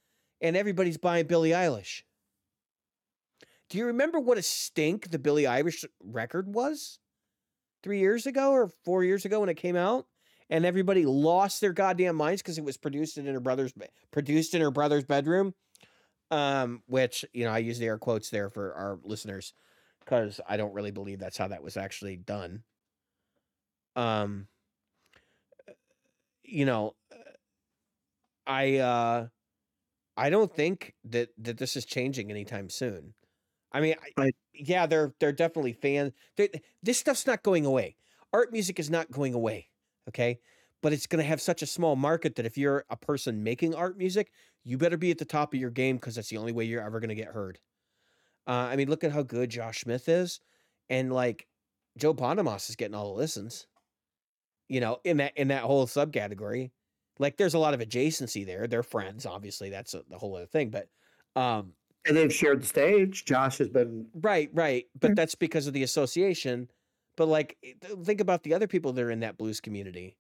and 0.42 0.56
everybody's 0.56 0.98
buying 0.98 1.28
Billie 1.28 1.52
Eilish. 1.52 2.04
Do 3.70 3.78
you 3.78 3.86
remember 3.86 4.20
what 4.20 4.38
a 4.38 4.44
stink 4.44 5.10
the 5.10 5.20
Billie 5.20 5.44
Eilish 5.44 5.84
record 6.04 6.54
was? 6.54 7.00
Three 7.82 8.00
years 8.00 8.26
ago 8.26 8.52
or 8.52 8.70
four 8.86 9.04
years 9.04 9.26
ago 9.26 9.40
when 9.40 9.50
it 9.50 9.56
came 9.56 9.76
out? 9.76 10.06
And 10.50 10.66
everybody 10.66 11.06
lost 11.06 11.60
their 11.60 11.74
goddamn 11.74 12.16
minds 12.16 12.42
because 12.42 12.58
it 12.58 12.64
was 12.64 12.78
produced 12.78 13.18
in 13.18 13.26
her 13.26 13.40
brother's 13.40 13.74
produced 14.12 14.54
in 14.54 14.62
her 14.62 14.70
brother's 14.70 15.06
bedroom. 15.06 15.56
Um, 16.30 16.84
which, 16.88 17.26
you 17.34 17.46
know, 17.46 17.52
I 17.52 17.60
use 17.60 17.80
the 17.80 17.86
air 17.86 17.98
quotes 17.98 18.30
there 18.30 18.50
for 18.50 18.74
our 18.74 19.00
listeners 19.04 19.54
because 20.00 20.40
I 20.48 20.58
don't 20.58 20.74
really 20.74 20.92
believe 20.92 21.20
that's 21.20 21.38
how 21.38 21.48
that 21.48 21.64
was 21.64 21.78
actually 21.78 22.18
done. 22.18 22.64
Um 23.96 24.48
you 26.44 26.66
know, 26.66 26.96
I 28.46 28.78
uh 28.78 29.28
I 30.18 30.30
don't 30.30 30.54
think 30.56 30.94
that 31.06 31.30
that 31.40 31.58
this 31.58 31.76
is 31.76 31.86
changing 31.86 32.32
anytime 32.32 32.70
soon. 32.70 33.14
I 33.74 33.82
mean, 33.82 33.96
I, 34.18 34.32
yeah, 34.54 34.88
they're 34.88 35.14
they're 35.20 35.34
definitely 35.34 35.74
fans. 35.74 36.14
This 36.84 37.00
stuff's 37.00 37.28
not 37.28 37.44
going 37.44 37.66
away. 37.66 37.98
Art 38.34 38.52
music 38.54 38.80
is 38.80 38.90
not 38.90 39.12
going 39.12 39.34
away. 39.34 39.70
Okay, 40.10 40.40
but 40.82 40.94
it's 40.94 41.08
going 41.08 41.24
to 41.24 41.28
have 41.30 41.42
such 41.42 41.62
a 41.62 41.68
small 41.68 41.96
market 41.96 42.36
that 42.36 42.46
if 42.48 42.58
you're 42.58 42.86
a 42.90 42.98
person 42.98 43.44
making 43.44 43.76
art 43.76 43.98
music, 43.98 44.32
you 44.64 44.78
better 44.78 44.98
be 44.98 45.12
at 45.12 45.20
the 45.20 45.26
top 45.26 45.54
of 45.54 45.60
your 45.60 45.72
game 45.72 45.98
because 45.98 46.16
that's 46.16 46.30
the 46.30 46.38
only 46.38 46.54
way 46.54 46.66
you're 46.66 46.84
ever 46.84 47.00
going 47.00 47.10
to 47.10 47.16
get 47.16 47.30
heard. 47.30 47.60
Uh, 48.48 48.52
I 48.72 48.76
mean, 48.78 48.90
look 48.90 49.04
at 49.04 49.12
how 49.14 49.24
good 49.24 49.50
Josh 49.52 49.82
Smith 49.82 50.10
is, 50.10 50.40
and 50.90 51.14
like 51.14 51.48
Joe 51.98 52.14
Bonamassa 52.14 52.72
is 52.72 52.76
getting 52.78 52.96
all 52.96 53.14
the 53.14 53.20
listens. 53.22 53.68
You 54.70 54.80
know, 54.80 55.00
in 55.04 55.18
that 55.18 55.34
in 55.38 55.50
that 55.50 55.64
whole 55.64 55.86
subcategory, 55.88 56.72
like 57.20 57.38
there's 57.38 57.54
a 57.54 57.60
lot 57.60 57.74
of 57.74 57.80
adjacency 57.80 58.46
there. 58.46 58.68
They're 58.68 58.84
friends, 58.84 59.26
obviously. 59.26 59.70
That's 59.70 59.94
a, 59.94 60.04
the 60.08 60.18
whole 60.18 60.36
other 60.36 60.48
thing. 60.48 60.72
But 60.72 60.90
um, 61.36 61.76
And 62.06 62.18
they've 62.18 62.34
shared 62.34 62.62
the 62.62 62.66
stage. 62.68 63.26
Josh 63.26 63.58
has 63.60 63.70
been 63.70 64.10
Right, 64.14 64.50
right. 64.54 64.86
But 65.00 65.10
Yeah. 65.10 65.16
that's 65.16 65.36
because 65.36 65.68
of 65.68 65.74
the 65.74 65.84
association. 65.84 66.70
But 67.16 67.28
like 67.28 67.58
think 68.04 68.22
about 68.22 68.44
the 68.44 68.54
other 68.54 68.68
people 68.68 68.94
that 68.94 69.04
are 69.04 69.12
in 69.12 69.20
that 69.22 69.38
blues 69.38 69.60
community 69.62 70.18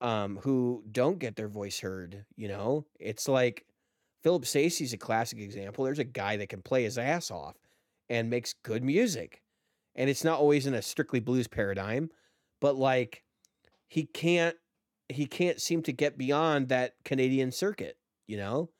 um 0.00 0.38
who 0.38 0.84
don't 0.90 1.18
get 1.18 1.36
their 1.36 1.48
voice 1.48 1.80
heard, 1.80 2.26
you 2.36 2.48
know? 2.48 2.86
It's 2.98 3.28
like 3.28 3.66
Philip 4.22 4.44
Sayce's 4.46 4.92
a 4.92 4.98
classic 4.98 5.38
example. 5.38 5.84
There's 5.84 5.98
a 5.98 6.04
guy 6.04 6.36
that 6.38 6.48
can 6.48 6.62
play 6.62 6.84
his 6.84 6.98
ass 6.98 7.30
off 7.30 7.56
and 8.08 8.30
makes 8.30 8.54
good 8.54 8.84
music. 8.84 9.42
And 9.94 10.10
it's 10.10 10.24
not 10.24 10.40
always 10.40 10.66
in 10.66 10.74
a 10.74 10.82
strictly 10.82 11.20
blues 11.20 11.48
paradigm, 11.48 12.10
but 12.60 12.76
like 12.76 13.24
he 13.90 14.04
can't 14.06 14.56
he 15.08 15.26
can't 15.26 15.60
seem 15.60 15.82
to 15.82 15.92
get 15.92 16.16
beyond 16.16 16.68
that 16.68 16.94
Canadian 17.04 17.50
circuit, 17.50 17.98
you 18.28 18.36
know? 18.36 18.70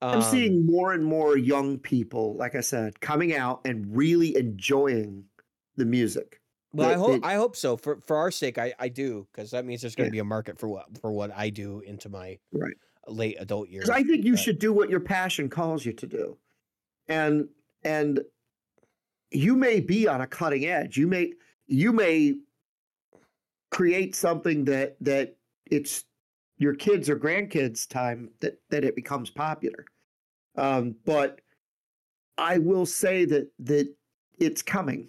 I'm 0.00 0.18
Um, 0.18 0.22
seeing 0.22 0.64
more 0.64 0.92
and 0.92 1.04
more 1.04 1.36
young 1.36 1.78
people, 1.80 2.36
like 2.36 2.54
I 2.54 2.60
said, 2.60 3.00
coming 3.00 3.34
out 3.34 3.62
and 3.64 3.94
really 3.96 4.36
enjoying 4.36 5.24
the 5.76 5.84
music. 5.84 6.40
Well, 6.72 6.88
I 6.90 6.94
hope 6.94 7.20
that- 7.22 7.26
I 7.26 7.34
hope 7.34 7.56
so. 7.56 7.76
For 7.76 8.00
for 8.00 8.16
our 8.16 8.30
sake, 8.30 8.56
I, 8.56 8.72
I 8.78 8.88
do 8.88 9.26
because 9.32 9.50
that 9.50 9.64
means 9.64 9.80
there's 9.80 9.96
going 9.96 10.06
Yeah. 10.06 10.10
to 10.10 10.12
be 10.12 10.18
a 10.20 10.24
market 10.24 10.58
for 10.60 10.68
what 10.68 10.96
for 10.98 11.10
what 11.10 11.32
I 11.36 11.50
do 11.50 11.80
into 11.80 12.08
my 12.08 12.38
Right. 12.52 12.76
late 13.08 13.36
adult 13.40 13.68
years. 13.68 13.90
I 13.90 14.04
think 14.04 14.24
you 14.24 14.32
but- 14.34 14.40
should 14.40 14.58
do 14.60 14.72
what 14.72 14.90
your 14.90 15.00
passion 15.00 15.48
calls 15.48 15.84
you 15.84 15.92
to 15.94 16.06
do. 16.06 16.38
And 17.08 17.48
and 17.82 18.20
you 19.32 19.56
may 19.56 19.80
be 19.80 20.06
on 20.06 20.20
a 20.20 20.26
cutting 20.28 20.64
edge. 20.66 20.96
You 20.96 21.08
may 21.08 21.32
you 21.66 21.92
may 21.92 22.34
create 23.74 24.14
something 24.14 24.64
that 24.64 24.96
that 25.00 25.36
it's 25.66 26.04
your 26.58 26.74
kids 26.74 27.10
or 27.10 27.18
grandkids 27.18 27.88
time 27.88 28.30
that 28.40 28.60
that 28.70 28.84
it 28.84 28.94
becomes 28.94 29.30
popular. 29.30 29.84
Um, 30.56 30.94
but 31.04 31.40
I 32.38 32.58
will 32.58 32.86
say 32.86 33.24
that 33.24 33.50
that 33.58 33.92
it's 34.38 34.62
coming. 34.62 35.08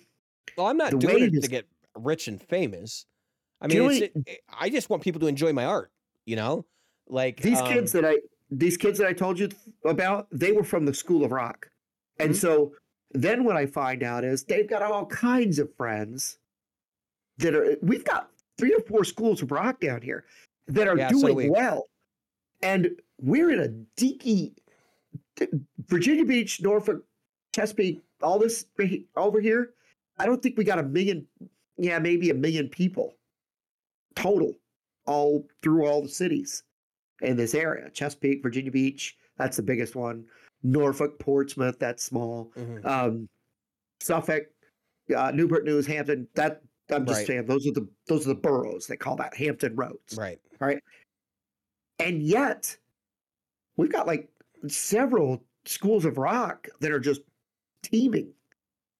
well, 0.58 0.66
I'm 0.66 0.78
not 0.78 0.92
the 0.92 0.98
doing 0.98 1.36
it 1.36 1.42
to 1.42 1.48
get 1.48 1.68
rich 1.96 2.28
and 2.28 2.42
famous. 2.42 3.06
I 3.62 3.68
mean, 3.68 4.12
it, 4.26 4.42
I 4.50 4.70
just 4.70 4.90
want 4.90 5.04
people 5.04 5.22
to 5.22 5.28
enjoy 5.28 5.54
my 5.54 5.66
art. 5.66 5.92
You 6.26 6.36
know, 6.36 6.66
like 7.08 7.42
These 7.42 7.62
um, 7.62 7.68
kids 7.68 7.92
that 7.92 8.04
I 8.04 8.18
these 8.50 8.78
kids 8.78 8.98
that 8.98 9.08
I 9.08 9.14
told 9.14 9.38
you 9.38 9.50
about, 9.86 10.28
they 10.32 10.52
were 10.52 10.64
from 10.64 10.86
the 10.86 10.94
School 10.94 11.24
of 11.24 11.32
Rock. 11.32 11.70
And 12.20 12.32
Mhm. 12.32 12.36
so 12.36 12.76
then 13.12 13.44
what 13.44 13.58
I 13.58 13.68
find 13.68 14.02
out 14.02 14.24
is 14.24 14.44
they've 14.46 14.68
got 14.68 14.82
all 14.82 15.06
kinds 15.06 15.60
of 15.60 15.74
friends 15.76 16.40
that 17.38 17.54
are 17.54 17.78
we've 17.84 18.06
got 18.06 18.32
three 18.57 18.73
or 18.73 18.82
four 18.82 19.03
schools 19.03 19.41
of 19.41 19.52
rock 19.52 19.80
down 19.80 20.02
here 20.02 20.26
that 20.68 20.88
are 20.88 20.98
Yeah, 20.98 21.10
so 21.10 21.22
doing 21.22 21.36
we- 21.36 21.49
well. 21.49 21.90
And 22.61 22.90
we're 23.19 23.52
in 23.52 23.60
a 23.60 23.68
dinky 23.98 24.53
Virginia 25.88 26.26
Beach, 26.26 26.61
Norfolk, 26.61 27.03
Chesapeake, 27.53 28.02
all 28.22 28.40
this 28.40 28.65
over 29.15 29.40
here. 29.40 29.73
I 30.18 30.26
don't 30.26 30.41
think 30.41 30.57
we 30.57 30.64
got 30.64 30.80
a 30.80 30.84
million, 30.84 31.27
yeah, 31.77 31.99
maybe 31.99 32.30
a 32.30 32.34
million 32.34 32.69
people 32.69 33.15
total 34.15 34.53
all 35.06 35.45
through 35.61 35.86
all 35.86 36.02
the 36.02 36.10
cities 36.10 36.64
in 37.22 37.36
this 37.36 37.53
area. 37.53 37.90
Chesapeake, 37.91 38.41
Virginia 38.41 38.72
Beach, 38.72 39.18
that's 39.38 39.57
the 39.57 39.64
biggest 39.64 39.95
one. 39.95 40.26
Norfolk, 40.64 41.19
Portsmouth, 41.19 41.77
that's 41.77 42.03
small. 42.03 42.52
mhm. 42.56 42.86
Um, 42.86 43.30
Suffolk, 44.02 44.44
uh, 45.15 45.32
Newport 45.32 45.64
News, 45.65 45.86
Hampton. 45.86 46.27
That 46.36 46.61
I'm 46.91 47.06
just 47.06 47.20
Right. 47.20 47.28
saying 47.28 47.45
those 47.45 47.66
are 47.68 47.72
the 47.72 47.88
those 48.07 48.26
are 48.26 48.30
the 48.30 48.36
boroughs. 48.40 48.88
They 48.88 48.98
call 48.98 49.16
that 49.18 49.36
Hampton 49.36 49.76
Roads. 49.76 50.18
right. 50.18 50.40
Right. 50.60 50.82
And 51.99 52.22
yet, 52.22 52.76
we've 53.78 53.91
got 53.91 54.07
like 54.07 54.30
several 54.68 55.44
schools 55.66 56.06
of 56.06 56.18
rock 56.18 56.68
that 56.80 56.91
are 56.91 56.99
just 56.99 57.22
teeming. 57.82 58.34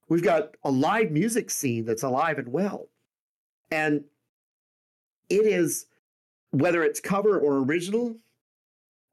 We've 0.10 0.24
got 0.24 0.56
a 0.64 0.72
live 0.72 1.12
music 1.12 1.49
scene 1.49 1.86
that's 1.86 2.03
alive 2.03 2.38
and 2.38 2.48
well. 2.48 2.88
And 3.72 4.03
it 5.30 5.45
is, 5.45 5.88
whether 6.52 6.84
it's 6.84 6.99
cover 6.99 7.40
or 7.40 7.57
original, 7.64 8.16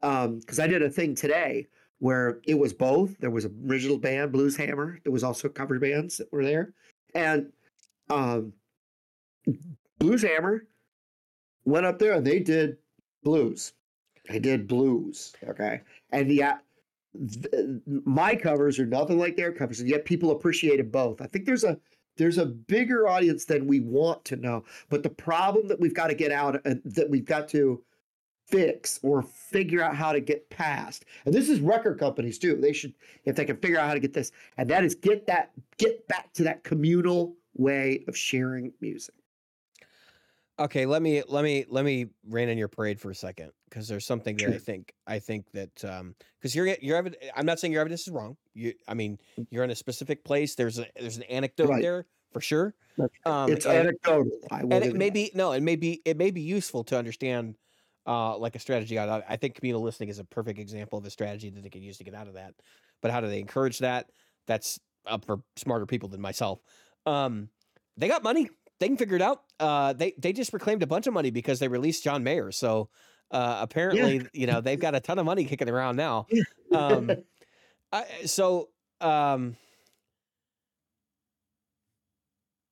because 0.00 0.60
I 0.60 0.66
did 0.66 0.82
a 0.82 0.90
thing 0.90 1.14
today 1.14 1.66
where 1.98 2.40
it 2.44 2.54
was 2.58 2.72
both. 2.72 3.16
There 3.18 3.30
was 3.30 3.44
an 3.46 3.66
original 3.68 3.96
band, 3.98 4.32
Blues 4.32 4.56
Hammer. 4.56 4.98
There 5.04 5.12
was 5.12 5.24
also 5.24 5.48
cover 5.48 5.78
bands 5.78 6.18
that 6.18 6.30
were 6.32 6.44
there. 6.44 6.72
And 7.14 7.52
um, 8.10 8.52
Blues 9.98 10.22
Hammer 10.22 10.66
went 11.64 11.86
up 11.86 11.98
there 11.98 12.12
and 12.12 12.26
they 12.26 12.38
did 12.38 12.78
blues. 13.22 13.72
They 14.28 14.38
did 14.38 14.68
blues. 14.68 15.34
Okay. 15.46 15.82
And 16.10 16.30
yet, 16.30 16.60
uh, 17.14 17.26
th- 17.52 17.80
my 17.86 18.34
covers 18.34 18.78
are 18.78 18.86
nothing 18.86 19.18
like 19.18 19.36
their 19.36 19.52
covers, 19.52 19.80
and 19.80 19.88
yet 19.88 20.04
people 20.04 20.30
appreciated 20.30 20.92
both. 20.92 21.20
I 21.20 21.26
think 21.26 21.44
there's 21.44 21.64
a 21.64 21.78
there's 22.16 22.38
a 22.38 22.46
bigger 22.46 23.08
audience 23.08 23.44
than 23.44 23.66
we 23.66 23.80
want 23.80 24.24
to 24.26 24.36
know. 24.36 24.64
But 24.90 25.02
the 25.02 25.10
problem 25.10 25.66
that 25.68 25.80
we've 25.80 25.94
got 25.94 26.08
to 26.08 26.14
get 26.14 26.30
out 26.30 26.60
and 26.64 26.80
that 26.84 27.08
we've 27.08 27.24
got 27.24 27.48
to 27.50 27.82
fix 28.48 29.00
or 29.02 29.22
figure 29.22 29.82
out 29.82 29.96
how 29.96 30.12
to 30.12 30.20
get 30.20 30.48
past, 30.50 31.04
and 31.24 31.34
this 31.34 31.48
is 31.48 31.60
record 31.60 31.98
companies 31.98 32.38
too. 32.38 32.56
They 32.56 32.72
should, 32.72 32.94
if 33.24 33.36
they 33.36 33.44
can 33.44 33.56
figure 33.56 33.78
out 33.78 33.88
how 33.88 33.94
to 33.94 34.00
get 34.00 34.12
this, 34.12 34.32
and 34.56 34.68
that 34.70 34.84
is 34.84 34.94
get 34.94 35.26
that 35.26 35.52
get 35.78 36.06
back 36.08 36.32
to 36.34 36.44
that 36.44 36.64
communal 36.64 37.34
way 37.54 38.04
of 38.08 38.16
sharing 38.16 38.72
music. 38.80 39.14
Okay, 40.58 40.84
let 40.86 41.00
me 41.02 41.22
let 41.28 41.44
me 41.44 41.64
let 41.68 41.84
me 41.84 42.06
rain 42.28 42.50
on 42.50 42.58
your 42.58 42.68
parade 42.68 43.00
for 43.00 43.10
a 43.10 43.14
second 43.14 43.52
because 43.68 43.88
there's 43.88 44.04
something 44.06 44.36
that 44.36 44.50
I 44.50 44.58
think 44.58 44.92
I 45.06 45.18
think 45.18 45.50
that 45.52 45.84
um 45.84 46.14
because 46.38 46.54
your 46.54 46.66
your 46.80 46.96
evidence 46.96 47.24
I'm 47.34 47.46
not 47.46 47.58
saying 47.58 47.72
your 47.72 47.80
evidence 47.80 48.02
is 48.02 48.10
wrong. 48.10 48.36
You 48.54 48.74
I 48.86 48.94
mean 48.94 49.18
you're 49.50 49.64
in 49.64 49.70
a 49.70 49.74
specific 49.74 50.24
place. 50.24 50.54
There's 50.54 50.78
a 50.78 50.86
there's 51.00 51.16
an 51.16 51.22
anecdote 51.24 51.68
Right. 51.70 51.82
there 51.82 52.06
for 52.32 52.40
sure. 52.40 52.74
Um, 53.24 53.50
it's 53.50 53.64
and- 53.64 53.78
anecdotal. 53.88 54.30
And 54.50 54.72
it 54.72 54.94
may 54.94 55.08
that. 55.08 55.14
be 55.14 55.30
no, 55.34 55.52
it 55.52 55.62
may 55.62 55.76
be 55.76 56.02
it 56.04 56.18
may 56.18 56.30
be 56.30 56.42
useful 56.42 56.84
to 56.84 56.98
understand 56.98 57.56
uh 58.06 58.36
like 58.36 58.54
a 58.54 58.58
strategy. 58.58 58.98
I, 58.98 59.22
I 59.26 59.36
think 59.36 59.54
communal 59.54 59.80
listening 59.82 60.10
is 60.10 60.18
a 60.18 60.24
perfect 60.24 60.58
example 60.58 60.98
of 60.98 61.06
a 61.06 61.10
strategy 61.10 61.48
that 61.48 61.62
they 61.62 61.70
could 61.70 61.82
use 61.82 61.96
to 61.98 62.04
get 62.04 62.14
out 62.14 62.28
of 62.28 62.34
that. 62.34 62.54
But 63.00 63.10
how 63.10 63.22
do 63.22 63.26
they 63.26 63.40
encourage 63.40 63.78
that? 63.78 64.10
That's 64.46 64.78
up 65.06 65.24
for 65.24 65.40
smarter 65.56 65.86
people 65.86 66.10
than 66.10 66.20
myself. 66.20 66.60
Um, 67.06 67.48
they 67.96 68.06
got 68.08 68.22
money. 68.22 68.50
They 68.82 68.88
can 68.88 68.96
figure 68.96 69.14
it 69.14 69.22
out. 69.22 69.44
Uh, 69.60 69.92
they 69.92 70.12
they 70.18 70.32
just 70.32 70.52
reclaimed 70.52 70.82
a 70.82 70.88
bunch 70.88 71.06
of 71.06 71.14
money 71.14 71.30
because 71.30 71.60
they 71.60 71.68
released 71.68 72.02
John 72.02 72.24
Mayer. 72.24 72.50
So 72.50 72.88
uh, 73.30 73.58
apparently, 73.60 74.26
you 74.32 74.48
know, 74.48 74.60
they've 74.60 74.80
got 74.80 74.96
a 74.96 74.98
ton 74.98 75.20
of 75.20 75.24
money 75.24 75.44
kicking 75.44 75.68
around 75.68 75.94
now. 75.94 76.26
Um, 76.72 77.10
I, 77.92 78.06
so 78.24 78.70
um, 79.02 79.56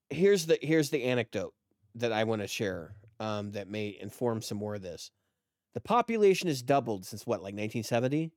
here's 0.08 0.46
the 0.46 0.58
here's 0.62 0.88
the 0.88 1.04
anecdote 1.04 1.52
that 1.96 2.12
I 2.12 2.24
want 2.24 2.40
to 2.40 2.48
share 2.48 2.94
um, 3.20 3.52
that 3.52 3.68
may 3.68 3.96
inform 4.00 4.40
some 4.40 4.56
more 4.58 4.74
of 4.74 4.82
this. 4.82 5.10
The 5.74 5.80
population 5.80 6.48
has 6.48 6.62
doubled 6.62 7.04
since 7.04 7.26
what, 7.26 7.40
like 7.40 7.54
1970, 7.54 8.32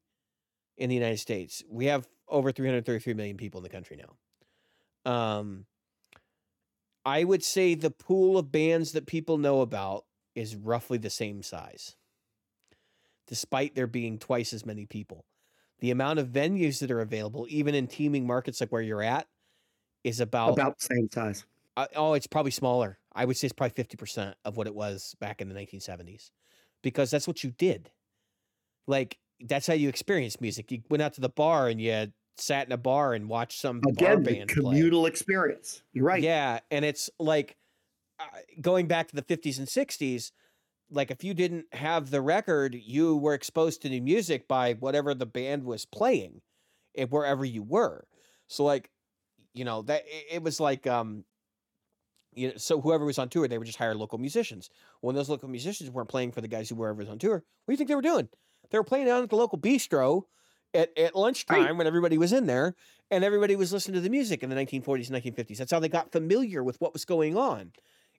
in 0.77 0.89
the 0.89 0.95
United 0.95 1.19
States. 1.19 1.63
We 1.71 1.85
have 1.85 2.07
over 2.27 2.51
333 2.51 3.13
million 3.13 3.37
people 3.37 3.61
in 3.61 3.63
the 3.63 3.69
country 3.69 3.97
now. 5.05 5.11
Um, 5.11 5.65
I 7.05 7.23
would 7.23 7.43
say 7.43 7.75
the 7.75 7.91
pool 7.91 8.37
of 8.37 8.51
bands 8.51 8.91
that 8.93 9.05
people 9.07 9.37
know 9.37 9.61
about 9.61 10.05
is 10.35 10.55
roughly 10.55 10.97
the 10.97 11.09
same 11.09 11.43
size, 11.43 11.95
despite 13.27 13.75
there 13.75 13.87
being 13.87 14.19
twice 14.19 14.53
as 14.53 14.65
many 14.65 14.85
people. 14.85 15.25
the 15.79 15.91
amount 15.91 16.19
of 16.19 16.29
venues 16.29 16.79
that 16.79 16.91
are 16.91 17.01
available, 17.01 17.45
even 17.49 17.75
in 17.75 17.87
teeming 17.87 18.25
markets 18.25 18.61
like 18.61 18.71
where 18.71 18.81
you're 18.81 19.03
at, 19.03 19.27
is 20.03 20.19
about, 20.21 20.53
About 20.53 20.79
the 20.79 20.85
same 20.95 21.09
size. 21.11 21.45
uh, 21.77 21.87
oh, 21.95 22.13
it's 22.13 22.27
probably 22.27 22.51
smaller. 22.51 22.99
I 23.13 23.25
would 23.25 23.37
say 23.37 23.47
it's 23.47 23.53
probably 23.53 23.83
50% 23.83 24.35
of 24.45 24.57
what 24.57 24.67
it 24.67 24.75
was 24.75 25.15
back 25.19 25.41
in 25.41 25.49
the 25.49 25.55
1970s 25.55 26.31
because 26.83 27.11
that's 27.11 27.27
what 27.27 27.43
you 27.43 27.51
did. 27.51 27.91
Like, 28.87 29.17
that's 29.41 29.67
how 29.67 29.73
you 29.73 29.89
experienced 29.89 30.41
music. 30.41 30.71
You 30.71 30.81
went 30.89 31.03
out 31.03 31.13
to 31.15 31.21
the 31.21 31.29
bar 31.29 31.67
and 31.67 31.81
you 31.81 32.07
sat 32.37 32.67
in 32.67 32.71
a 32.71 32.77
bar 32.77 33.13
and 33.13 33.29
watched 33.29 33.59
some 33.59 33.79
bar 33.79 33.91
Again, 33.91 34.23
the 34.23 34.33
band 34.33 34.49
play. 34.49 34.61
communal 34.61 35.05
experience. 35.05 35.83
You're 35.93 36.05
right. 36.05 36.21
Yeah, 36.21 36.59
and 36.71 36.83
it's 36.83 37.09
like 37.19 37.57
uh, 38.19 38.25
going 38.61 38.87
back 38.87 39.07
to 39.09 39.15
the 39.15 39.21
50s 39.21 39.57
and 39.57 39.67
60s, 39.67 40.31
like 40.89 41.11
if 41.11 41.23
you 41.23 41.33
didn't 41.33 41.65
have 41.73 42.09
the 42.09 42.21
record, 42.21 42.75
you 42.75 43.17
were 43.17 43.33
exposed 43.33 43.81
to 43.81 43.89
new 43.89 44.01
music 44.01 44.47
by 44.47 44.73
whatever 44.73 45.13
the 45.13 45.25
band 45.25 45.63
was 45.63 45.85
playing 45.85 46.41
and 46.95 47.09
wherever 47.11 47.43
you 47.45 47.63
were. 47.63 48.05
So 48.47 48.63
like, 48.63 48.89
you 49.53 49.65
know, 49.65 49.81
that 49.83 50.03
it, 50.05 50.35
it 50.35 50.43
was 50.43 50.59
like 50.59 50.85
um 50.87 51.25
you 52.35 52.47
know, 52.49 52.53
so 52.57 52.81
whoever 52.81 53.05
was 53.05 53.19
on 53.19 53.29
tour, 53.29 53.47
they 53.47 53.57
would 53.59 53.67
just 53.67 53.77
hire 53.77 53.93
local 53.93 54.17
musicians. 54.17 54.69
When 55.01 55.15
those 55.15 55.29
local 55.29 55.49
musicians 55.49 55.91
weren't 55.91 56.09
playing 56.09 56.31
for 56.31 56.41
the 56.41 56.47
guys 56.47 56.67
who 56.67 56.75
were 56.75 56.89
ever 56.89 56.97
was 56.97 57.09
on 57.09 57.19
tour, 57.19 57.35
what 57.35 57.43
do 57.67 57.73
you 57.73 57.77
think 57.77 57.89
they 57.89 57.95
were 57.95 58.01
doing? 58.01 58.27
They 58.71 58.77
were 58.79 58.83
playing 58.83 59.05
down 59.05 59.21
at 59.23 59.29
the 59.29 59.35
local 59.35 59.59
bistro 59.59 60.23
at, 60.73 60.97
at 60.97 61.15
lunchtime 61.15 61.77
when 61.77 61.87
everybody 61.87 62.17
was 62.17 62.33
in 62.33 62.45
there 62.45 62.75
and 63.11 63.23
everybody 63.23 63.55
was 63.55 63.71
listening 63.71 63.95
to 63.95 64.01
the 64.01 64.09
music 64.09 64.43
in 64.43 64.49
the 64.49 64.55
1940s 64.55 65.09
and 65.09 65.23
1950s. 65.23 65.57
That's 65.57 65.71
how 65.71 65.79
they 65.79 65.89
got 65.89 66.11
familiar 66.11 66.63
with 66.63 66.79
what 66.81 66.93
was 66.93 67.05
going 67.05 67.37
on. 67.37 67.71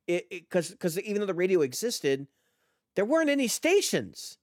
It 0.06 0.28
because 0.30 0.70
because 0.70 1.00
even 1.00 1.20
though 1.20 1.26
the 1.26 1.34
radio 1.34 1.62
existed, 1.62 2.26
there 2.94 3.04
weren't 3.04 3.30
any 3.30 3.48
stations. 3.48 4.38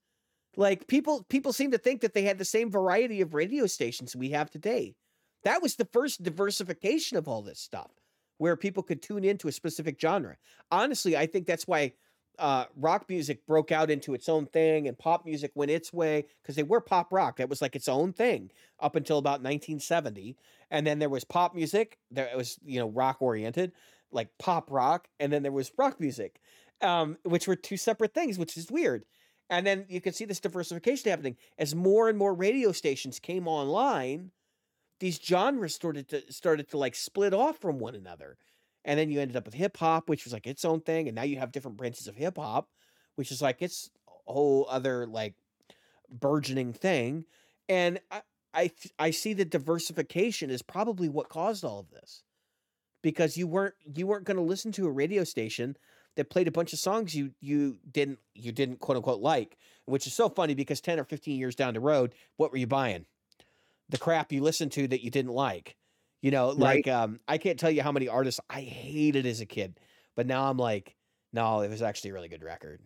Like 0.57 0.87
people 0.87 1.23
people 1.29 1.53
seem 1.53 1.71
to 1.71 1.77
think 1.77 2.01
that 2.01 2.13
they 2.13 2.23
had 2.23 2.37
the 2.37 2.45
same 2.45 2.69
variety 2.69 3.21
of 3.21 3.33
radio 3.33 3.67
stations 3.67 4.15
we 4.15 4.29
have 4.31 4.49
today. 4.49 4.95
That 5.43 5.61
was 5.61 5.75
the 5.75 5.85
first 5.85 6.23
diversification 6.23 7.17
of 7.17 7.27
all 7.27 7.41
this 7.41 7.59
stuff, 7.59 7.91
where 8.37 8.57
people 8.57 8.83
could 8.83 9.01
tune 9.01 9.23
into 9.23 9.47
a 9.47 9.51
specific 9.51 9.99
genre. 9.99 10.37
Honestly, 10.71 11.15
I 11.15 11.25
think 11.25 11.47
that's 11.47 11.67
why 11.67 11.93
uh, 12.41 12.65
rock 12.75 13.05
music 13.07 13.45
broke 13.45 13.71
out 13.71 13.91
into 13.91 14.15
its 14.15 14.27
own 14.27 14.47
thing 14.47 14.87
and 14.87 14.97
pop 14.97 15.25
music 15.25 15.51
went 15.53 15.69
its 15.69 15.93
way 15.93 16.25
because 16.41 16.55
they 16.55 16.63
were 16.63 16.81
pop 16.81 17.13
rock. 17.13 17.37
That 17.37 17.49
was 17.49 17.61
like 17.61 17.75
its 17.75 17.87
own 17.87 18.13
thing 18.13 18.49
up 18.79 18.95
until 18.95 19.19
about 19.19 19.43
1970. 19.43 20.35
And 20.71 20.85
then 20.85 20.97
there 20.97 21.07
was 21.07 21.23
pop 21.23 21.53
music 21.53 21.99
that 22.09 22.35
was, 22.35 22.57
you 22.65 22.79
know, 22.79 22.89
rock 22.89 23.21
oriented, 23.21 23.73
like 24.11 24.29
pop 24.39 24.71
rock. 24.71 25.07
And 25.19 25.31
then 25.31 25.43
there 25.43 25.51
was 25.51 25.71
rock 25.77 25.99
music, 25.99 26.41
um, 26.81 27.17
which 27.23 27.47
were 27.47 27.55
two 27.55 27.77
separate 27.77 28.15
things, 28.15 28.39
which 28.39 28.57
is 28.57 28.71
weird. 28.71 29.05
And 29.51 29.67
then 29.67 29.85
you 29.87 30.01
can 30.01 30.13
see 30.13 30.25
this 30.25 30.39
diversification 30.39 31.11
happening 31.11 31.37
as 31.59 31.75
more 31.75 32.09
and 32.09 32.17
more 32.17 32.33
radio 32.33 32.71
stations 32.71 33.19
came 33.19 33.47
online. 33.47 34.31
These 34.99 35.19
genres 35.21 35.75
started 35.75 36.09
to 36.09 36.33
started 36.33 36.69
to 36.69 36.77
like 36.77 36.95
split 36.95 37.33
off 37.35 37.59
from 37.59 37.77
one 37.77 37.93
another. 37.93 38.37
And 38.83 38.99
then 38.99 39.11
you 39.11 39.19
ended 39.19 39.37
up 39.37 39.45
with 39.45 39.53
hip 39.53 39.77
hop, 39.77 40.09
which 40.09 40.23
was 40.23 40.33
like 40.33 40.47
its 40.47 40.65
own 40.65 40.81
thing. 40.81 41.07
And 41.07 41.15
now 41.15 41.23
you 41.23 41.37
have 41.37 41.51
different 41.51 41.77
branches 41.77 42.07
of 42.07 42.15
hip 42.15 42.37
hop, 42.37 42.69
which 43.15 43.31
is 43.31 43.41
like 43.41 43.61
its 43.61 43.89
whole 44.05 44.67
other 44.69 45.05
like 45.05 45.35
burgeoning 46.09 46.73
thing. 46.73 47.25
And 47.69 47.99
I, 48.09 48.21
I, 48.53 48.71
I 48.99 49.11
see 49.11 49.33
that 49.33 49.49
diversification 49.49 50.49
is 50.49 50.61
probably 50.61 51.09
what 51.09 51.29
caused 51.29 51.63
all 51.63 51.79
of 51.79 51.91
this 51.91 52.23
because 53.01 53.37
you 53.37 53.47
weren't, 53.47 53.75
you 53.93 54.07
weren't 54.07 54.25
going 54.25 54.37
to 54.37 54.43
listen 54.43 54.71
to 54.73 54.87
a 54.87 54.91
radio 54.91 55.23
station 55.23 55.77
that 56.15 56.29
played 56.29 56.47
a 56.47 56.51
bunch 56.51 56.73
of 56.73 56.79
songs 56.79 57.15
you, 57.15 57.31
you 57.39 57.77
didn't, 57.89 58.19
you 58.35 58.51
didn't 58.51 58.79
quote 58.79 58.97
unquote 58.97 59.21
like, 59.21 59.57
which 59.85 60.07
is 60.07 60.13
so 60.13 60.27
funny 60.27 60.53
because 60.53 60.81
10 60.81 60.99
or 60.99 61.03
15 61.05 61.37
years 61.37 61.55
down 61.55 61.73
the 61.73 61.79
road, 61.79 62.13
what 62.37 62.51
were 62.51 62.57
you 62.57 62.67
buying? 62.67 63.05
The 63.89 63.97
crap 63.97 64.31
you 64.31 64.41
listened 64.41 64.71
to 64.73 64.87
that 64.87 65.03
you 65.03 65.11
didn't 65.11 65.31
like. 65.31 65.75
You 66.21 66.31
know, 66.31 66.49
like 66.49 66.85
Right. 66.85 66.87
um, 66.87 67.19
I 67.27 67.37
can't 67.37 67.59
tell 67.59 67.71
you 67.71 67.81
how 67.81 67.91
many 67.91 68.07
artists 68.07 68.39
I 68.49 68.61
hated 68.61 69.25
as 69.25 69.41
a 69.41 69.45
kid, 69.45 69.79
but 70.15 70.27
now 70.27 70.49
I'm 70.49 70.57
like, 70.57 70.95
no, 71.33 71.61
it 71.61 71.69
was 71.69 71.81
actually 71.81 72.11
a 72.11 72.13
really 72.13 72.29
good 72.29 72.43
record. 72.43 72.81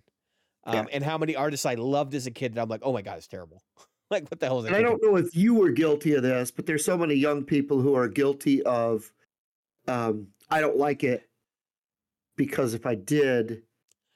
Um, 0.63 0.75
Yeah. 0.75 0.85
and 0.93 1.03
how 1.03 1.17
many 1.17 1.35
artists 1.35 1.65
I 1.65 1.75
loved 1.75 2.15
as 2.15 2.27
a 2.27 2.31
kid, 2.31 2.53
and 2.53 2.59
I'm 2.59 2.69
like, 2.69 2.81
oh 2.83 2.93
my 2.93 3.01
god, 3.01 3.17
it's 3.17 3.27
terrible. 3.27 3.61
like, 4.09 4.29
what 4.29 4.39
the 4.39 4.45
hell 4.45 4.59
is 4.59 4.65
And 4.65 4.75
I 4.75 4.81
don't 4.81 5.01
know 5.03 5.17
if 5.17 5.35
you 5.35 5.53
were 5.53 5.71
guilty 5.71 6.13
of 6.13 6.23
this, 6.23 6.49
but 6.51 6.65
there's 6.65 6.85
so 6.85 6.97
many 6.97 7.15
young 7.15 7.43
people 7.43 7.81
who 7.81 7.93
are 7.95 8.07
guilty 8.07 8.63
of 8.63 9.11
um, 9.87 10.33
I 10.49 10.61
don't 10.61 10.77
like 10.77 11.03
it 11.03 11.29
because 12.35 12.73
if 12.73 12.85
I 12.85 12.95
did, 12.95 13.63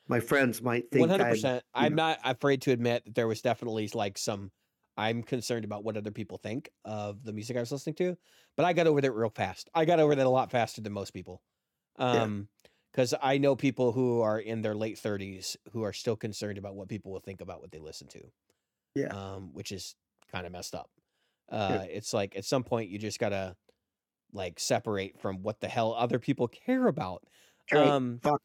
my 0.07 0.19
friends 0.19 0.61
might 0.61 0.89
think 0.91 1.01
One 1.01 1.09
hundred 1.09 1.25
I'm 1.25 1.29
percent. 1.31 1.63
I'm 1.73 1.95
not 1.95 2.19
afraid 2.23 2.61
to 2.63 2.71
admit 2.71 3.05
that 3.05 3.15
there 3.15 3.27
was 3.27 3.41
definitely 3.41 3.89
like 3.93 4.17
some. 4.17 4.51
I'm 4.97 5.23
concerned 5.23 5.63
about 5.63 5.83
what 5.85 5.95
other 5.95 6.11
people 6.11 6.37
think 6.37 6.69
of 6.83 7.23
the 7.23 7.31
music 7.31 7.55
I 7.55 7.61
was 7.61 7.71
listening 7.71 7.95
to, 7.95 8.17
but 8.59 8.65
I 8.65 8.73
got 8.73 8.87
over 8.87 8.99
that 8.99 9.13
real 9.13 9.29
fast. 9.29 9.69
I 9.73 9.85
got 9.85 10.01
over 10.01 10.13
that 10.15 10.25
a 10.25 10.29
lot 10.29 10.51
faster 10.51 10.81
than 10.81 10.91
most 10.91 11.11
people. 11.11 11.41
Yeah. 11.97 12.23
Um, 12.23 12.49
because 12.91 13.15
I 13.21 13.37
know 13.37 13.55
people 13.55 13.93
who 13.93 14.19
are 14.19 14.37
in 14.37 14.61
their 14.63 14.75
late 14.75 14.97
30s 14.97 15.55
who 15.71 15.83
are 15.83 15.93
still 15.93 16.17
concerned 16.17 16.57
about 16.57 16.75
what 16.75 16.89
people 16.89 17.13
will 17.13 17.21
think 17.21 17.39
about 17.39 17.61
what 17.61 17.71
they 17.71 17.79
listen 17.79 18.07
to. 18.09 18.19
Yeah. 18.95 19.07
Um, 19.13 19.51
which 19.53 19.71
is 19.71 19.95
kind 20.29 20.45
of 20.45 20.51
messed 20.51 20.75
up. 20.75 20.89
Uh, 21.49 21.85
it's 21.89 22.13
like 22.13 22.35
at 22.35 22.43
some 22.43 22.65
point 22.65 22.89
you 22.89 22.99
just 22.99 23.17
gotta 23.17 23.55
like 24.33 24.59
separate 24.59 25.17
from 25.21 25.41
what 25.41 25.61
the 25.61 25.69
hell 25.69 25.93
other 25.93 26.19
people 26.19 26.49
care 26.49 26.87
about. 26.87 27.23
Right. 27.71 27.87
Um, 27.87 28.19
Fuck. 28.21 28.41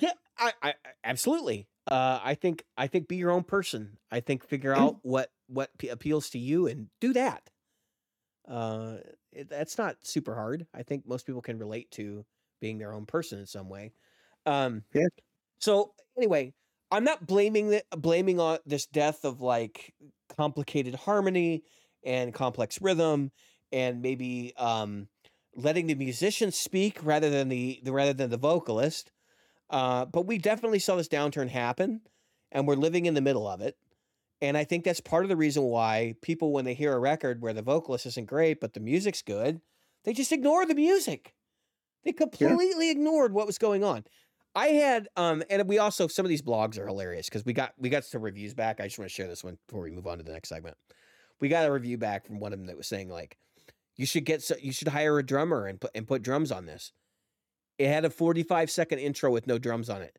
yeah, 0.00 0.12
I, 0.38 0.52
I 0.62 0.74
absolutely. 1.04 1.68
Uh, 1.86 2.18
I 2.24 2.34
think 2.34 2.64
I 2.78 2.86
think 2.86 3.08
be 3.08 3.16
your 3.16 3.30
own 3.30 3.44
person. 3.44 3.98
I 4.10 4.20
think 4.20 4.42
figure 4.42 4.72
Yeah. 4.74 4.84
out 4.84 4.96
what 5.02 5.30
what 5.48 5.76
p- 5.76 5.88
appeals 5.90 6.30
to 6.30 6.38
you 6.38 6.66
and 6.66 6.86
do 6.98 7.12
that. 7.12 7.50
Uh, 8.46 8.96
it, 9.32 9.48
that's 9.48 9.78
not 9.78 9.96
super 10.02 10.34
hard. 10.34 10.66
I 10.74 10.82
think 10.82 11.06
most 11.06 11.26
people 11.26 11.42
can 11.42 11.58
relate 11.58 11.90
to 11.92 12.24
being 12.60 12.78
their 12.78 12.92
own 12.92 13.06
person 13.06 13.38
in 13.38 13.46
some 13.46 13.68
way. 13.68 13.92
Um, 14.46 14.84
Yeah. 14.94 15.06
So 15.60 15.92
anyway, 16.16 16.54
I'm 16.90 17.04
not 17.04 17.26
blaming 17.26 17.70
the 17.70 17.84
blaming 17.96 18.40
on 18.40 18.58
this 18.66 18.86
death 18.86 19.24
of 19.24 19.40
like 19.40 19.94
complicated 20.36 20.94
harmony 20.94 21.64
and 22.04 22.32
complex 22.32 22.80
rhythm 22.80 23.32
and 23.72 24.00
maybe 24.02 24.52
um 24.56 25.08
letting 25.54 25.86
the 25.88 25.94
musician 25.94 26.52
speak 26.52 26.98
rather 27.02 27.30
than 27.30 27.48
the, 27.48 27.80
the 27.82 27.92
rather 27.92 28.12
than 28.12 28.30
the 28.30 28.36
vocalist. 28.36 29.10
Uh, 29.70 30.04
but 30.06 30.26
we 30.26 30.38
definitely 30.38 30.78
saw 30.78 30.96
this 30.96 31.08
downturn 31.08 31.48
happen, 31.48 32.00
and 32.52 32.66
we're 32.66 32.76
living 32.76 33.06
in 33.06 33.14
the 33.14 33.20
middle 33.20 33.46
of 33.46 33.60
it. 33.60 33.76
And 34.40 34.56
I 34.56 34.64
think 34.64 34.84
that's 34.84 35.00
part 35.00 35.24
of 35.24 35.28
the 35.28 35.36
reason 35.36 35.64
why 35.64 36.14
people, 36.22 36.52
when 36.52 36.64
they 36.64 36.74
hear 36.74 36.92
a 36.92 36.98
record 36.98 37.42
where 37.42 37.52
the 37.52 37.62
vocalist 37.62 38.06
isn't 38.06 38.26
great 38.26 38.60
but 38.60 38.74
the 38.74 38.80
music's 38.80 39.22
good, 39.22 39.60
they 40.04 40.12
just 40.12 40.32
ignore 40.32 40.64
the 40.64 40.74
music. 40.74 41.34
They 42.04 42.12
completely 42.12 42.90
ignored 42.90 43.32
what 43.32 43.46
was 43.46 43.58
going 43.58 43.82
on. 43.82 44.04
I 44.54 44.68
had, 44.68 45.08
um, 45.16 45.42
and 45.50 45.68
we 45.68 45.78
also 45.78 46.06
some 46.08 46.24
of 46.24 46.30
these 46.30 46.42
blogs 46.42 46.78
are 46.78 46.86
hilarious 46.86 47.28
because 47.28 47.44
we 47.44 47.52
got 47.52 47.74
we 47.78 47.88
got 47.88 48.04
some 48.04 48.22
reviews 48.22 48.54
back. 48.54 48.80
I 48.80 48.84
just 48.84 48.98
want 48.98 49.08
to 49.10 49.14
share 49.14 49.28
this 49.28 49.44
one 49.44 49.58
before 49.68 49.82
we 49.82 49.90
move 49.90 50.06
on 50.06 50.18
to 50.18 50.24
the 50.24 50.32
next 50.32 50.48
segment. 50.48 50.76
We 51.40 51.48
got 51.48 51.66
a 51.66 51.72
review 51.72 51.98
back 51.98 52.26
from 52.26 52.40
one 52.40 52.52
of 52.52 52.58
them 52.58 52.66
that 52.66 52.76
was 52.76 52.86
saying 52.86 53.08
like, 53.08 53.36
you 53.96 54.06
should 54.06 54.24
get 54.24 54.42
so 54.42 54.54
you 54.60 54.72
should 54.72 54.88
hire 54.88 55.18
a 55.18 55.26
drummer 55.26 55.66
and 55.66 55.80
put 55.80 55.90
and 55.94 56.06
put 56.06 56.22
drums 56.22 56.50
on 56.50 56.66
this. 56.66 56.92
It 57.78 57.88
had 57.88 58.04
a 58.04 58.10
45 58.10 58.70
second 58.70 58.98
intro 58.98 59.30
with 59.30 59.46
no 59.46 59.58
drums 59.58 59.88
on 59.88 60.02
it. 60.02 60.18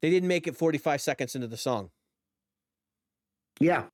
They 0.00 0.10
didn't 0.10 0.28
make 0.28 0.46
it 0.46 0.56
45 0.56 1.00
seconds 1.00 1.34
into 1.34 1.48
the 1.48 1.56
song. 1.56 1.90
Yeah. 3.60 3.84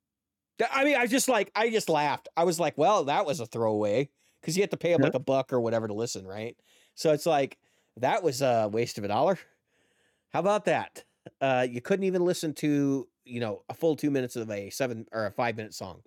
I 0.72 0.84
mean, 0.84 0.96
I 0.96 1.06
just 1.06 1.28
like 1.28 1.50
I 1.54 1.70
just 1.70 1.88
laughed. 1.88 2.28
I 2.36 2.44
was 2.44 2.58
like, 2.58 2.76
well, 2.76 3.04
that 3.04 3.24
was 3.26 3.38
a 3.40 3.46
throwaway 3.46 4.08
because 4.40 4.56
you 4.56 4.62
have 4.62 4.70
to 4.70 4.76
pay 4.76 4.92
them 4.92 5.00
Yeah. 5.00 5.06
like 5.06 5.14
a 5.14 5.20
buck 5.20 5.52
or 5.52 5.60
whatever 5.60 5.86
to 5.86 5.94
listen, 5.94 6.26
right? 6.26 6.56
So 6.94 7.12
it's 7.12 7.26
like 7.26 7.58
that 7.98 8.22
was 8.22 8.42
a 8.42 8.68
waste 8.72 8.98
of 8.98 9.04
a 9.04 9.08
dollar. 9.08 9.38
How 10.32 10.40
about 10.40 10.64
that? 10.64 11.04
Uh, 11.40 11.66
you 11.68 11.80
couldn't 11.80 12.04
even 12.04 12.24
listen 12.24 12.54
to 12.54 13.06
you 13.24 13.40
know 13.40 13.62
a 13.68 13.74
full 13.74 13.94
two 13.94 14.10
minutes 14.10 14.34
of 14.36 14.50
a 14.50 14.70
seven 14.70 15.06
or 15.12 15.26
a 15.26 15.30
five 15.30 15.56
minute 15.56 15.74
song. 15.74 16.02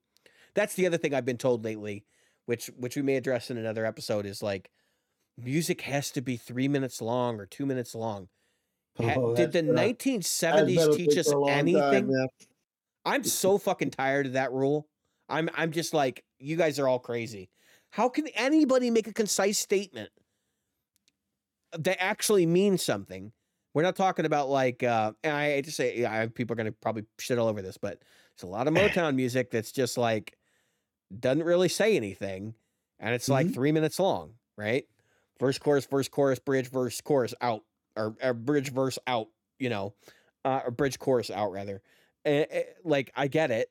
That's 0.54 0.74
the 0.74 0.86
other 0.86 0.98
thing 0.98 1.14
I've 1.14 1.26
been 1.26 1.38
told 1.38 1.64
lately, 1.64 2.04
which 2.46 2.68
which 2.78 2.96
we 2.98 3.02
may 3.04 3.16
address 3.16 3.52
in 3.52 3.58
another 3.58 3.86
episode, 3.86 4.26
is 4.26 4.44
like 4.44 4.70
music 5.38 5.82
has 5.82 6.12
to 6.12 6.22
be 6.22 6.36
three 6.36 6.68
minutes 6.68 7.02
long 7.02 7.40
or 7.40 7.46
two 7.46 7.66
minutes 7.66 7.96
long. 7.96 8.28
Oh, 9.00 9.06
Did 9.06 9.16
the 9.16 9.34
that's 9.44 9.54
been 9.54 9.70
a- 9.70 9.74
nineteen 9.74 10.22
seventies 10.22 10.88
teach 10.96 11.18
us 11.18 11.30
for 11.30 11.36
a 11.36 11.40
long 11.40 11.50
time, 11.50 11.60
anything? 11.60 12.12
yeah. 12.12 12.26
I'm 13.06 13.24
so 13.24 13.58
fucking 13.58 13.92
tired 13.92 14.28
of 14.28 14.34
that 14.34 14.52
rule. 14.52 14.88
I'm 15.30 15.50
I'm 15.56 15.72
just 15.72 15.94
like 15.94 16.24
you 16.40 16.56
guys 16.56 16.80
are 16.80 16.88
all 16.88 17.00
crazy. 17.00 17.50
How 17.90 18.10
can 18.10 18.28
anybody 18.36 18.90
make 18.90 19.08
a 19.08 19.14
concise 19.14 19.60
statement 19.60 20.10
that 21.78 22.02
actually 22.02 22.46
means 22.46 22.84
something? 22.84 23.32
We're 23.74 23.84
not 23.84 23.96
talking 23.96 24.26
about 24.26 24.50
like 24.50 24.84
uh 24.84 25.14
and 25.24 25.36
I 25.36 25.46
hate 25.46 25.66
to 25.66 25.72
say 25.72 26.00
yeah, 26.00 26.26
people 26.28 26.54
are 26.54 26.58
gonna 26.58 26.72
probably 26.72 27.06
shit 27.20 27.38
all 27.40 27.48
over 27.48 27.62
this, 27.62 27.78
but 27.78 28.02
it's 28.34 28.44
a 28.44 28.48
lot 28.48 28.68
of 28.68 28.74
Motown 28.76 29.16
music 29.16 29.52
that's 29.52 29.72
just 29.72 29.98
like 29.98 30.38
doesn't 31.20 31.44
really 31.44 31.70
say 31.70 31.96
anything, 31.96 32.54
and 33.00 33.14
it's 33.14 33.28
like 33.28 33.54
three 33.54 33.72
minutes 33.72 34.00
long, 34.00 34.34
right? 34.58 34.86
Verse, 35.40 35.58
chorus, 35.58 35.86
verse, 35.86 36.08
chorus, 36.08 36.40
bridge, 36.40 36.70
verse, 36.70 37.02
chorus, 37.02 37.34
out, 37.42 37.64
or, 37.98 38.16
or 38.24 38.34
bridge, 38.34 38.72
verse, 38.72 38.98
out. 39.08 39.28
You 39.60 39.70
know, 39.70 39.94
uh, 40.46 40.62
or 40.66 40.72
bridge, 40.72 41.00
chorus, 41.00 41.30
out 41.30 41.52
rather. 41.52 41.82
Eh, 42.26 42.46
eh, 42.50 42.64
like 42.84 43.12
I 43.16 43.28
get 43.28 43.52
it. 43.52 43.70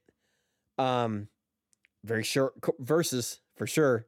Um, 0.78 1.28
very 2.04 2.24
short 2.24 2.54
verses 2.78 3.40
for 3.56 3.66
sure, 3.66 4.06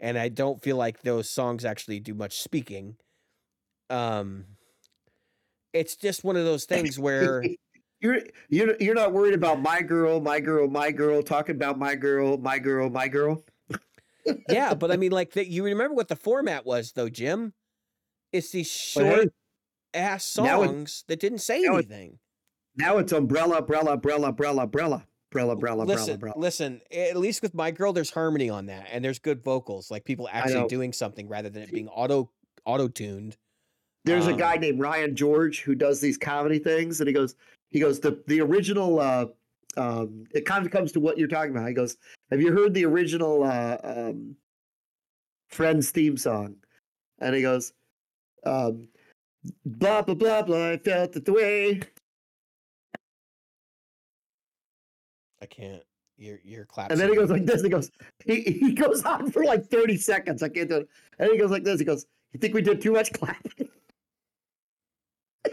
and 0.00 0.16
I 0.18 0.28
don't 0.28 0.62
feel 0.62 0.76
like 0.76 1.02
those 1.02 1.28
songs 1.28 1.64
actually 1.64 2.00
do 2.00 2.14
much 2.14 2.40
speaking. 2.40 2.96
Um, 3.90 4.44
it's 5.72 5.96
just 5.96 6.24
one 6.24 6.36
of 6.36 6.44
those 6.44 6.64
things 6.66 6.98
where 6.98 7.42
You're 8.00 8.20
you're 8.48 8.76
you're 8.80 8.94
not 8.94 9.12
worried 9.12 9.34
about 9.34 9.60
my 9.62 9.80
girl, 9.80 10.20
my 10.20 10.38
girl, 10.38 10.68
my 10.68 10.90
girl, 10.90 11.22
talking 11.22 11.56
about 11.56 11.78
my 11.78 11.94
girl, 11.94 12.36
my 12.36 12.58
girl, 12.58 12.90
my 12.90 13.08
girl. 13.08 13.42
yeah, 14.48 14.74
but 14.74 14.90
I 14.90 14.96
mean, 14.96 15.10
like 15.12 15.32
that. 15.32 15.48
You 15.48 15.64
remember 15.64 15.94
what 15.94 16.08
the 16.08 16.16
format 16.16 16.66
was, 16.66 16.92
though, 16.92 17.08
Jim? 17.08 17.54
It's 18.30 18.50
these 18.50 18.70
hey, 18.94 19.00
short 19.00 19.28
ass 19.94 20.24
songs 20.24 21.04
that 21.08 21.20
didn't 21.20 21.38
say 21.38 21.64
anything. 21.64 22.18
Now 22.76 22.98
it's 22.98 23.12
umbrella, 23.12 23.58
umbrella, 23.58 23.94
umbrella, 23.94 24.28
umbrella, 24.28 24.62
umbrella, 24.62 25.06
umbrella, 25.30 25.52
umbrella, 25.52 25.84
listen, 25.84 26.14
umbrella. 26.14 26.38
listen. 26.38 26.80
At 26.92 27.16
least 27.16 27.42
with 27.42 27.54
my 27.54 27.70
girl, 27.70 27.92
there's 27.92 28.10
harmony 28.10 28.50
on 28.50 28.66
that, 28.66 28.86
and 28.90 29.04
there's 29.04 29.18
good 29.18 29.42
vocals, 29.42 29.90
like 29.90 30.04
people 30.04 30.28
actually 30.32 30.68
doing 30.68 30.92
something 30.92 31.28
rather 31.28 31.50
than 31.50 31.62
it 31.62 31.72
being 31.72 31.88
auto 31.88 32.30
auto 32.64 32.88
tuned. 32.88 33.36
There's 34.04 34.26
a 34.26 34.32
um, 34.32 34.38
guy 34.38 34.56
named 34.56 34.80
Ryan 34.80 35.16
George 35.16 35.62
who 35.62 35.74
does 35.74 36.00
these 36.00 36.18
comedy 36.18 36.58
things, 36.58 37.00
and 37.00 37.08
he 37.08 37.14
goes, 37.14 37.36
he 37.70 37.80
goes, 37.80 38.00
the 38.00 38.22
the 38.26 38.40
original. 38.40 39.00
uh 39.00 39.26
um, 39.76 40.24
it 40.32 40.46
kind 40.46 40.64
of 40.64 40.72
comes 40.72 40.92
to 40.92 41.00
what 41.00 41.18
you're 41.18 41.28
talking 41.28 41.50
about. 41.50 41.68
He 41.68 41.74
goes, 41.74 41.96
"Have 42.30 42.40
you 42.40 42.52
heard 42.52 42.74
the 42.74 42.84
original 42.84 43.42
uh, 43.42 43.76
um, 43.82 44.36
Friends 45.48 45.90
theme 45.90 46.16
song?" 46.16 46.56
And 47.18 47.34
he 47.34 47.42
goes, 47.42 47.72
um, 48.44 48.88
"Blah 49.64 50.02
blah 50.02 50.14
blah 50.14 50.42
blah." 50.42 50.70
I 50.70 50.76
felt 50.78 51.16
it 51.16 51.24
the 51.24 51.32
way. 51.32 51.80
I 55.44 55.46
can't. 55.46 55.82
You're 56.16 56.40
you're 56.42 56.64
clapping. 56.64 56.92
And 56.92 57.00
then 57.00 57.10
he 57.10 57.16
goes 57.16 57.28
like 57.28 57.44
this. 57.44 57.60
He 57.60 57.68
goes, 57.68 57.90
he, 58.24 58.40
he 58.40 58.72
goes 58.72 59.04
on 59.04 59.30
for 59.30 59.44
like 59.44 59.66
30 59.66 59.98
seconds. 59.98 60.42
I 60.42 60.48
can't 60.48 60.70
do 60.70 60.76
it. 60.76 60.88
And 61.18 61.30
he 61.30 61.36
goes 61.36 61.50
like 61.50 61.64
this. 61.64 61.78
He 61.78 61.84
goes, 61.84 62.06
You 62.32 62.40
think 62.40 62.54
we 62.54 62.62
did 62.62 62.80
too 62.80 62.92
much 62.92 63.12
clapping? 63.12 63.68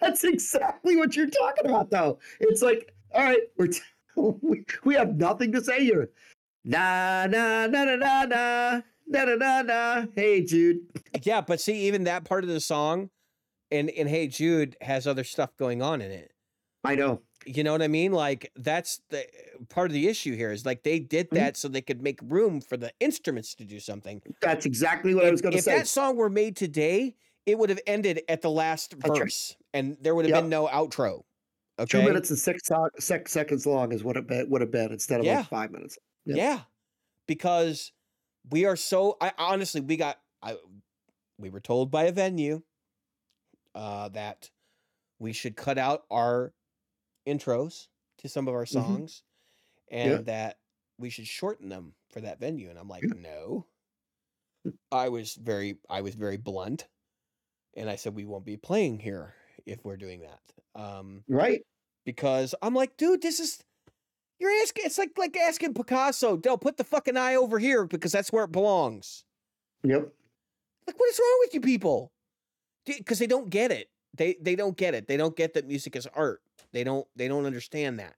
That's 0.00 0.24
exactly 0.24 0.96
what 0.96 1.14
you're 1.14 1.30
talking 1.30 1.66
about, 1.66 1.88
though. 1.88 2.18
It's 2.40 2.62
like, 2.62 2.92
all 3.14 3.22
right, 3.22 3.42
we're 3.56 3.68
t- 3.68 3.80
we, 4.16 4.64
we 4.82 4.94
have 4.94 5.14
nothing 5.14 5.52
to 5.52 5.62
say 5.62 5.84
here. 5.84 6.10
Na 6.64 7.28
na 7.28 7.68
na 7.68 7.84
na 7.84 7.94
na 7.94 8.24
na 8.24 8.80
na 9.06 9.24
na 9.24 9.34
na 9.36 9.62
na. 9.62 10.06
Hey 10.16 10.42
Jude. 10.42 10.80
Yeah, 11.22 11.42
but 11.42 11.60
see, 11.60 11.86
even 11.86 12.02
that 12.04 12.24
part 12.24 12.42
of 12.42 12.50
the 12.50 12.58
song, 12.58 13.10
and 13.70 13.88
and 13.90 14.08
Hey 14.08 14.26
Jude 14.26 14.76
has 14.80 15.06
other 15.06 15.22
stuff 15.22 15.56
going 15.56 15.80
on 15.80 16.00
in 16.00 16.10
it. 16.10 16.32
I 16.82 16.96
know. 16.96 17.22
You 17.46 17.62
know 17.62 17.72
what 17.72 17.82
I 17.82 17.88
mean? 17.88 18.12
Like 18.12 18.50
that's 18.56 19.00
the 19.10 19.24
part 19.68 19.86
of 19.88 19.92
the 19.94 20.08
issue 20.08 20.34
here 20.34 20.50
is 20.50 20.66
like 20.66 20.82
they 20.82 20.98
did 20.98 21.30
Mhm. 21.30 21.34
that 21.36 21.56
so 21.56 21.68
they 21.68 21.80
could 21.80 22.02
make 22.02 22.18
room 22.22 22.60
for 22.60 22.76
the 22.76 22.92
instruments 22.98 23.54
to 23.54 23.64
do 23.64 23.78
something. 23.78 24.20
That's 24.42 24.66
exactly 24.66 25.14
what 25.14 25.24
I 25.24 25.30
was 25.30 25.40
going 25.40 25.54
to 25.54 25.62
say. 25.62 25.72
if 25.74 25.78
that 25.78 25.86
song 25.86 26.16
were 26.16 26.28
made 26.28 26.56
today, 26.56 27.14
it 27.46 27.56
would 27.58 27.70
have 27.70 27.78
ended 27.86 28.22
at 28.28 28.42
the 28.42 28.50
last 28.50 28.96
That's 28.98 29.10
right. 29.10 29.18
verse, 29.20 29.56
and 29.72 29.96
there 30.00 30.14
would 30.16 30.24
have 30.24 30.34
Yep. 30.34 30.42
been 30.44 30.50
no 30.50 30.66
outro. 30.66 31.22
Okay? 31.78 32.00
Two 32.00 32.04
minutes 32.04 32.30
and 32.30 32.38
six, 32.38 32.62
so- 32.66 32.90
six 32.98 33.30
seconds 33.30 33.64
long 33.66 33.92
is 33.92 34.02
what 34.02 34.16
it 34.16 34.26
be- 34.26 34.42
would 34.44 34.60
have 34.62 34.70
been 34.72 34.90
instead 34.92 35.20
of 35.20 35.26
Yeah. 35.26 35.38
like 35.40 35.48
five 35.48 35.70
minutes. 35.70 35.98
Yeah. 36.24 36.34
Yeah. 36.36 36.60
Because 37.26 37.92
we 38.50 38.64
are 38.64 38.76
so 38.76 39.16
I 39.20 39.32
honestly 39.38 39.80
we 39.80 39.96
got 39.96 40.20
I 40.42 40.56
we 41.38 41.50
were 41.50 41.60
told 41.60 41.90
by 41.92 42.04
a 42.04 42.12
venue 42.12 42.62
uh 43.74 44.08
that 44.08 44.50
we 45.18 45.32
should 45.32 45.56
cut 45.56 45.78
out 45.78 46.04
our 46.10 46.52
intros 47.26 47.88
to 48.18 48.28
some 48.28 48.48
of 48.48 48.54
our 48.54 48.66
songs 48.66 49.22
and 49.90 50.10
Yeah. 50.10 50.18
that 50.22 50.58
we 50.98 51.10
should 51.10 51.26
shorten 51.26 51.68
them 51.68 51.94
for 52.10 52.20
that 52.22 52.40
venue 52.40 52.70
and 52.70 52.78
I'm 52.78 52.88
like 52.88 53.02
Yeah. 53.02 53.14
no. 53.20 53.66
I 54.90 55.08
was 55.10 55.34
very 55.34 55.78
I 55.88 56.00
was 56.00 56.14
very 56.14 56.36
blunt 56.36 56.88
and 57.76 57.88
I 57.90 57.96
said 57.96 58.14
we 58.14 58.24
won't 58.24 58.44
be 58.44 58.56
playing 58.56 58.98
here 58.98 59.34
if 59.64 59.84
we're 59.84 59.96
doing 59.96 60.22
that. 60.22 60.80
Um 60.80 61.24
Right. 61.28 61.62
because 62.04 62.54
I'm 62.62 62.74
like, 62.74 62.96
dude, 62.96 63.22
this 63.22 63.40
is 63.40 63.62
you're 64.38 64.50
asking. 64.62 64.84
It's 64.84 64.98
like 64.98 65.16
like 65.16 65.34
asking 65.36 65.72
Picasso, 65.72 66.36
"Don't 66.36 66.60
put 66.60 66.76
the 66.76 66.84
fucking 66.84 67.16
eye 67.16 67.36
over 67.36 67.58
here 67.58 67.86
because 67.86 68.12
that's 68.12 68.30
where 68.30 68.44
it 68.44 68.52
belongs." 68.52 69.24
Yep. 69.82 70.12
Like, 70.86 70.98
what 70.98 71.08
is 71.08 71.18
wrong 71.18 71.38
with 71.40 71.54
you 71.54 71.60
people? 71.62 72.12
Because 72.84 73.18
they 73.18 73.26
don't 73.26 73.48
get 73.48 73.70
it. 73.72 73.88
They 74.12 74.34
they 74.40 74.54
don't 74.54 74.76
get 74.76 74.92
it. 74.94 75.06
They 75.08 75.16
don't 75.16 75.34
get 75.36 75.54
that 75.54 75.66
music 75.66 75.96
is 75.96 76.06
art. 76.08 76.42
They 76.76 76.84
don't 76.84 77.06
they 77.16 77.26
don't 77.26 77.46
understand 77.46 77.98
that. 78.00 78.16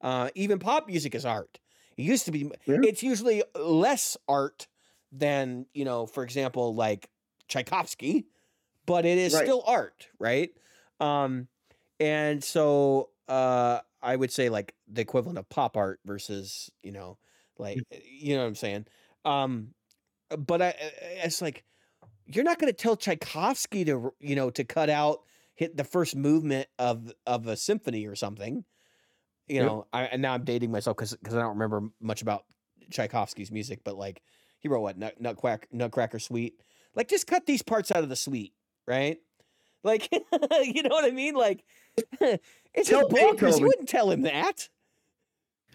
Uh, 0.00 0.28
even 0.34 0.58
pop 0.58 0.88
music 0.88 1.14
is 1.14 1.24
art. 1.24 1.60
It 1.96 2.02
used 2.02 2.24
to 2.24 2.32
be. 2.32 2.50
Yeah. 2.66 2.78
It's 2.82 3.04
usually 3.04 3.44
less 3.54 4.16
art 4.26 4.66
than 5.12 5.66
you 5.74 5.84
know, 5.84 6.06
for 6.06 6.24
example, 6.24 6.74
like 6.74 7.08
Tchaikovsky, 7.46 8.26
but 8.84 9.06
it 9.06 9.16
is 9.16 9.32
Right. 9.32 9.44
still 9.44 9.62
art, 9.64 10.08
right? 10.18 10.50
Um, 10.98 11.46
and 12.00 12.42
so 12.42 13.10
uh, 13.28 13.78
I 14.02 14.16
would 14.16 14.32
say 14.32 14.48
like 14.48 14.74
the 14.88 15.00
equivalent 15.02 15.38
of 15.38 15.48
pop 15.48 15.76
art 15.76 16.00
versus 16.04 16.72
you 16.82 16.90
know, 16.90 17.16
like 17.58 17.78
you 18.10 18.34
know 18.34 18.42
what 18.42 18.48
I'm 18.48 18.54
saying. 18.56 18.86
Um, 19.24 19.68
but 20.36 20.60
I, 20.60 20.66
I- 20.70 20.72
it's 21.26 21.40
like 21.40 21.62
you're 22.26 22.42
not 22.42 22.58
going 22.58 22.72
to 22.72 22.76
tell 22.76 22.96
Tchaikovsky 22.96 23.84
to 23.84 24.12
you 24.18 24.34
know 24.34 24.50
to 24.50 24.64
cut 24.64 24.90
out 24.90 25.20
hit 25.54 25.76
the 25.76 25.84
first 25.84 26.16
movement 26.16 26.68
of 26.78 27.12
of 27.26 27.46
a 27.46 27.56
symphony 27.56 28.06
or 28.06 28.14
something. 28.14 28.64
You 29.46 29.56
Yep. 29.56 29.66
know, 29.66 29.86
I, 29.92 30.02
and 30.04 30.22
now 30.22 30.34
I'm 30.34 30.44
dating 30.44 30.70
myself 30.72 30.96
because 30.96 31.14
because 31.14 31.34
I 31.34 31.40
don't 31.40 31.58
remember 31.58 31.88
much 32.00 32.22
about 32.22 32.44
Tchaikovsky's 32.90 33.50
music, 33.50 33.80
but 33.84 33.96
like 33.96 34.22
he 34.58 34.68
wrote 34.68 34.80
what 34.80 34.98
Nut, 34.98 35.20
Nutcracker 35.20 35.68
Nutcracker 35.72 36.18
Suite. 36.18 36.60
Like 36.94 37.08
just 37.08 37.26
cut 37.26 37.44
these 37.46 37.62
parts 37.62 37.90
out 37.90 38.02
of 38.02 38.08
the 38.08 38.16
suite, 38.16 38.54
right? 38.86 39.18
Like 39.82 40.10
you 40.12 40.82
know 40.82 40.90
what 40.90 41.04
I 41.04 41.10
mean? 41.10 41.34
Like 41.34 41.64
it's 42.20 42.88
Tell 42.88 43.08
bonkers. 43.08 43.58
You 43.58 43.66
wouldn't 43.66 43.88
tell 43.88 44.10
him 44.10 44.22
that. 44.22 44.68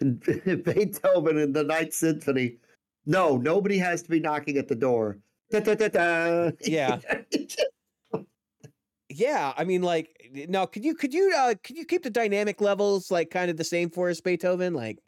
Beethoven 0.00 1.38
in 1.38 1.52
the 1.52 1.62
Ninth 1.64 1.92
Symphony. 1.94 2.56
No, 3.06 3.36
nobody 3.36 3.78
has 3.78 4.02
to 4.02 4.10
be 4.10 4.18
knocking 4.20 4.56
at 4.56 4.68
the 4.68 4.74
door. 4.74 5.18
Da, 5.50 5.60
da, 5.60 5.74
da. 5.88 6.50
Yeah. 6.60 7.00
Yeah, 9.12 9.52
I 9.56 9.64
mean, 9.64 9.82
like, 9.82 10.30
no, 10.48 10.66
could 10.68 10.84
you 10.84 10.94
could 10.94 11.12
you 11.12 11.32
uh 11.36 11.54
could 11.64 11.76
you 11.76 11.84
keep 11.84 12.04
the 12.04 12.10
dynamic 12.10 12.60
levels 12.60 13.10
like 13.10 13.30
kind 13.30 13.50
of 13.50 13.56
the 13.56 13.64
same 13.64 13.90
for 13.90 14.08
us, 14.08 14.20
Beethoven? 14.20 14.72
Like, 14.72 14.98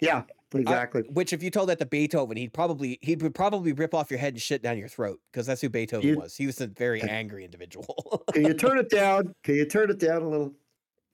yeah, 0.00 0.22
exactly. 0.54 1.02
which 1.10 1.32
if 1.32 1.42
you 1.42 1.50
told 1.50 1.70
that 1.70 1.78
to 1.78 1.86
Beethoven, 1.86 2.36
he'd 2.36 2.52
probably 2.52 2.98
he 3.00 3.16
would 3.16 3.34
probably 3.34 3.72
rip 3.72 3.94
off 3.94 4.10
your 4.10 4.18
head 4.20 4.34
and 4.34 4.42
shit 4.42 4.62
down 4.62 4.76
your 4.76 4.88
throat 4.88 5.20
because 5.32 5.46
that's 5.46 5.60
who 5.62 5.70
Beethoven 5.70 6.06
You- 6.06 6.18
was. 6.18 6.36
He 6.36 6.46
was 6.46 6.60
a 6.60 6.66
very 6.66 7.00
angry 7.02 7.44
individual. 7.44 8.24
Can 8.32 8.44
you 8.44 8.54
turn 8.54 8.78
it 8.78 8.90
down? 8.90 9.34
Can 9.42 9.54
you 9.54 9.64
turn 9.64 9.90
it 9.90 9.98
down 9.98 10.22
a 10.22 10.28
little? 10.28 10.52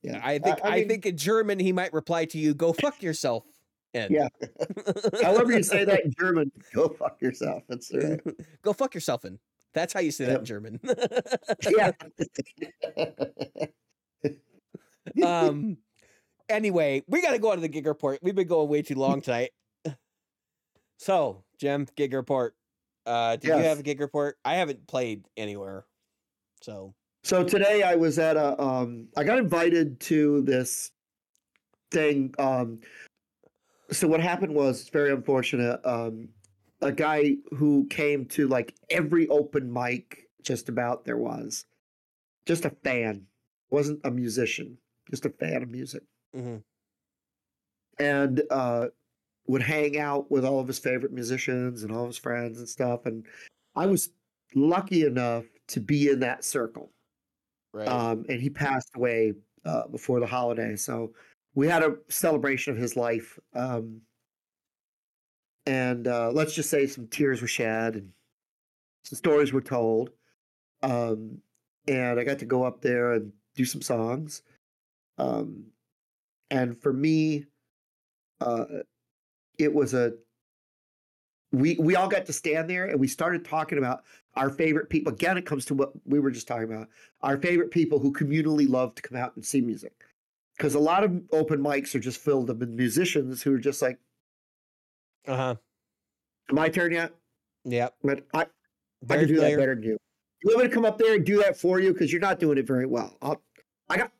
Yeah, 0.01 0.19
I 0.23 0.39
think 0.39 0.59
I, 0.63 0.77
mean, 0.77 0.87
think 0.89 1.05
in 1.05 1.17
German 1.17 1.59
he 1.59 1.71
might 1.73 1.93
reply 1.93 2.25
to 2.25 2.37
you, 2.37 2.53
"Go 2.53 2.73
fuck 2.73 3.01
yourself." 3.03 3.45
And 3.93 4.11
Yeah. 4.13 4.27
However 5.23 5.51
you 5.51 5.63
say 5.63 5.83
that 5.83 6.05
in 6.05 6.13
German, 6.19 6.51
go 6.73 6.89
fuck 6.89 7.21
yourself. 7.21 7.63
That's 7.67 7.91
right. 7.93 8.19
go 8.61 8.73
fuck 8.73 8.93
yourself. 8.93 9.23
And 9.23 9.39
that's 9.73 9.93
how 9.93 9.99
you 9.99 10.11
say 10.11 10.25
that 10.25 10.39
in 10.39 10.45
German. 10.45 10.79
Yeah. 11.69 11.91
um 15.23 15.77
anyway 16.49 17.03
we 17.07 17.21
got 17.21 17.31
to 17.31 17.39
go 17.39 17.51
on 17.51 17.55
to 17.55 17.61
the 17.61 17.67
gig 17.67 17.85
report. 17.85 18.19
We've 18.21 18.35
been 18.35 18.47
going 18.47 18.69
way 18.69 18.81
too 18.81 18.95
long 18.95 19.21
tonight. 19.21 19.51
So 20.97 21.45
jim 21.57 21.87
gig 21.95 22.13
report. 22.13 22.55
Uh 23.05 23.37
did 23.37 23.47
you 23.47 23.63
have 23.63 23.79
a 23.79 23.83
gig 23.83 24.01
report? 24.01 24.37
I 24.43 24.55
haven't 24.55 24.85
played 24.85 25.23
anywhere 25.37 25.85
so. 26.61 26.93
So 27.23 27.43
today 27.43 27.83
I 27.83 27.95
was 27.95 28.19
at 28.19 28.35
a 28.35 28.61
um 28.61 29.07
I 29.15 29.23
got 29.23 29.37
invited 29.37 29.99
to 30.01 30.41
this 30.41 30.91
thing 31.91 32.33
um 32.37 32.81
so 33.91 34.07
what 34.07 34.19
happened 34.19 34.53
was 34.53 34.81
it's 34.81 34.89
very 34.89 35.11
unfortunate 35.11 35.79
um 35.85 36.29
a 36.81 36.91
guy 36.91 37.35
who 37.51 37.85
came 37.89 38.25
to 38.25 38.47
like 38.47 38.75
every 38.89 39.27
open 39.27 39.71
mic 39.71 40.29
just 40.41 40.69
about 40.69 41.05
there 41.05 41.17
was. 41.17 41.65
Just 42.45 42.65
a 42.65 42.69
fan. 42.69 43.27
Wasn't 43.69 43.99
a 44.03 44.11
musician. 44.11 44.77
Just 45.09 45.25
a 45.25 45.29
fan 45.29 45.63
of 45.63 45.69
music. 45.69 46.03
Mhm. 46.35 46.63
and 47.97 48.43
uh 48.51 48.87
would 49.47 49.63
hang 49.63 49.97
out 49.97 50.29
with 50.29 50.45
all 50.45 50.59
of 50.59 50.67
his 50.67 50.77
favorite 50.77 51.11
musicians 51.11 51.81
and 51.83 51.91
all 51.91 52.03
of 52.03 52.09
his 52.09 52.19
friends 52.19 52.59
and 52.59 52.69
stuff 52.69 53.05
and 53.07 53.25
I 53.75 53.87
was 53.87 54.11
lucky 54.53 55.05
enough 55.05 55.45
to 55.69 55.79
be 55.79 56.09
in 56.09 56.19
that 56.19 56.43
circle. 56.43 56.91
Right. 57.73 57.87
Um, 57.87 58.25
and 58.29 58.39
he 58.41 58.49
passed 58.49 58.89
away 58.95 59.33
uh, 59.65 59.87
before 59.87 60.19
the 60.19 60.25
holiday. 60.27 60.75
So 60.75 61.13
we 61.55 61.67
had 61.67 61.83
a 61.83 61.95
celebration 62.09 62.73
of 62.73 62.79
his 62.79 62.95
life, 62.95 63.39
um, 63.53 64.01
and 65.69 66.07
uh, 66.07 66.31
let's 66.31 66.55
just 66.55 66.71
say 66.71 66.87
some 66.87 67.05
tears 67.05 67.43
were 67.43 67.47
shed 67.47 67.93
and 67.93 68.09
some 69.03 69.17
stories 69.17 69.53
were 69.53 69.61
told. 69.61 70.09
Um, 70.81 71.43
and 71.87 72.19
I 72.19 72.23
got 72.23 72.39
to 72.39 72.45
go 72.45 72.63
up 72.63 72.81
there 72.81 73.13
and 73.13 73.31
do 73.55 73.65
some 73.65 73.83
songs. 73.83 74.41
Um, 75.19 75.65
and 76.49 76.81
for 76.81 76.91
me, 76.91 77.45
uh, 78.41 78.65
it 79.59 79.71
was 79.71 79.93
a 79.93 80.13
we 81.51 81.75
we 81.77 81.95
all 81.95 82.07
got 82.07 82.25
to 82.25 82.33
stand 82.33 82.67
there 82.67 82.85
and 82.85 82.99
we 82.99 83.07
started 83.07 83.45
talking 83.45 83.77
about 83.77 84.05
our 84.35 84.49
favorite 84.49 84.89
people. 84.89 85.13
Again, 85.13 85.37
it 85.37 85.45
comes 85.45 85.65
to 85.65 85.75
what 85.75 85.91
we 86.03 86.19
were 86.19 86.31
just 86.31 86.47
talking 86.47 86.63
about: 86.63 86.87
our 87.21 87.37
favorite 87.37 87.69
people 87.69 87.99
who 87.99 88.11
communally 88.11 88.67
love 88.67 88.95
to 88.95 89.03
come 89.03 89.19
out 89.19 89.35
and 89.35 89.45
see 89.45 89.61
music. 89.61 89.93
Because 90.57 90.73
a 90.73 90.79
lot 90.79 91.03
of 91.03 91.21
open 91.31 91.59
mics 91.61 91.93
are 91.93 91.99
just 91.99 92.19
filled 92.19 92.49
up 92.49 92.57
with 92.57 92.69
musicians 92.69 93.43
who 93.43 93.53
are 93.53 93.59
just 93.59 93.83
like, 93.83 93.99
Uh 95.29 95.35
huh. 95.35 95.55
"My 96.51 96.69
turn 96.69 96.91
yet?" 96.91 97.13
Yeah. 97.63 97.89
But 98.03 98.25
I, 98.33 98.45
I 99.09 99.17
can 99.17 99.27
do 99.27 99.35
familiar. 99.35 99.55
that 99.55 99.61
better 99.61 99.75
than 99.75 99.83
you. 99.83 99.97
You 100.43 100.55
want 100.55 100.63
me 100.63 100.69
to 100.69 100.73
come 100.73 100.85
up 100.85 100.97
there 100.97 101.15
and 101.15 101.25
do 101.25 101.41
that 101.43 101.57
for 101.59 101.79
you 101.79 101.93
because 101.93 102.11
you're 102.11 102.21
not 102.21 102.39
doing 102.39 102.57
it 102.57 102.65
very 102.65 102.85
well. 102.85 103.17
I'll, 103.21 103.41
I 103.89 103.97
got, 103.97 104.11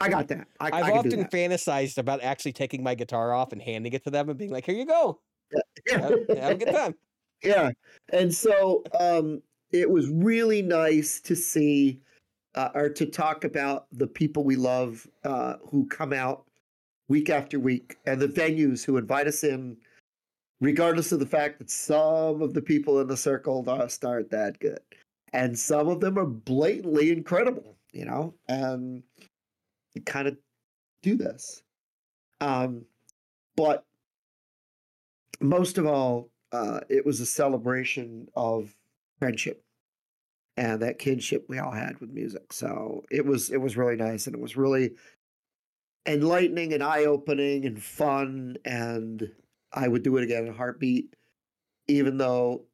I 0.00 0.08
got 0.08 0.28
that. 0.28 0.46
I, 0.60 0.66
I've 0.66 0.84
I 0.84 0.90
often 0.92 1.24
fantasized 1.24 1.98
about 1.98 2.22
actually 2.22 2.52
taking 2.52 2.82
my 2.82 2.94
guitar 2.94 3.32
off 3.32 3.52
and 3.52 3.60
handing 3.60 3.92
it 3.92 4.04
to 4.04 4.10
them 4.10 4.28
and 4.28 4.38
being 4.38 4.50
like, 4.52 4.64
"Here 4.64 4.74
you 4.74 4.86
go, 4.86 5.20
Yeah. 5.86 5.98
have, 5.98 6.38
have 6.38 6.52
a 6.52 6.54
good 6.56 6.72
time." 6.72 6.94
yeah 7.42 7.70
and 8.12 8.32
so 8.32 8.82
um 8.98 9.42
it 9.72 9.90
was 9.90 10.08
really 10.08 10.62
nice 10.62 11.20
to 11.20 11.34
see 11.34 12.00
uh, 12.54 12.68
or 12.74 12.88
to 12.90 13.06
talk 13.06 13.44
about 13.44 13.86
the 13.92 14.06
people 14.06 14.44
we 14.44 14.56
love 14.56 15.06
uh 15.24 15.54
who 15.70 15.86
come 15.86 16.12
out 16.12 16.44
week 17.08 17.30
after 17.30 17.58
week 17.58 17.96
and 18.06 18.20
the 18.20 18.28
venues 18.28 18.84
who 18.84 18.96
invite 18.96 19.26
us 19.26 19.44
in 19.44 19.76
regardless 20.62 21.12
of 21.12 21.18
the 21.18 21.26
fact 21.26 21.58
that 21.58 21.70
some 21.70 22.40
of 22.40 22.54
the 22.54 22.62
people 22.62 23.00
in 23.00 23.06
the 23.06 23.16
circle 23.16 23.62
just 23.62 24.04
aren't 24.04 24.30
that 24.30 24.58
good 24.60 24.80
and 25.34 25.58
some 25.58 25.88
of 25.88 26.00
them 26.00 26.18
are 26.18 26.26
blatantly 26.26 27.10
incredible 27.10 27.76
you 27.92 28.06
know 28.06 28.32
and 28.48 29.02
you 29.94 30.00
kind 30.02 30.26
of 30.26 30.36
do 31.02 31.16
this 31.16 31.62
um 32.40 32.84
but 33.56 33.84
most 35.42 35.78
of 35.78 35.86
all, 35.86 36.30
uh, 36.52 36.80
it 36.88 37.04
was 37.04 37.20
a 37.20 37.26
celebration 37.26 38.28
of 38.34 38.74
friendship 39.18 39.62
and 40.56 40.80
that 40.82 40.98
kinship 40.98 41.46
we 41.48 41.58
all 41.58 41.72
had 41.72 41.98
with 42.00 42.10
music. 42.10 42.52
So 42.52 43.04
it 43.10 43.24
was 43.24 43.50
it 43.50 43.60
was 43.60 43.76
really 43.76 43.96
nice 43.96 44.26
and 44.26 44.36
it 44.36 44.40
was 44.40 44.56
really 44.56 44.92
enlightening 46.06 46.72
and 46.72 46.82
eye 46.82 47.04
opening 47.04 47.64
and 47.64 47.82
fun. 47.82 48.56
And 48.64 49.30
I 49.72 49.88
would 49.88 50.02
do 50.02 50.16
it 50.16 50.24
again 50.24 50.44
in 50.46 50.50
a 50.52 50.56
heartbeat, 50.56 51.14
even 51.88 52.18
though 52.18 52.66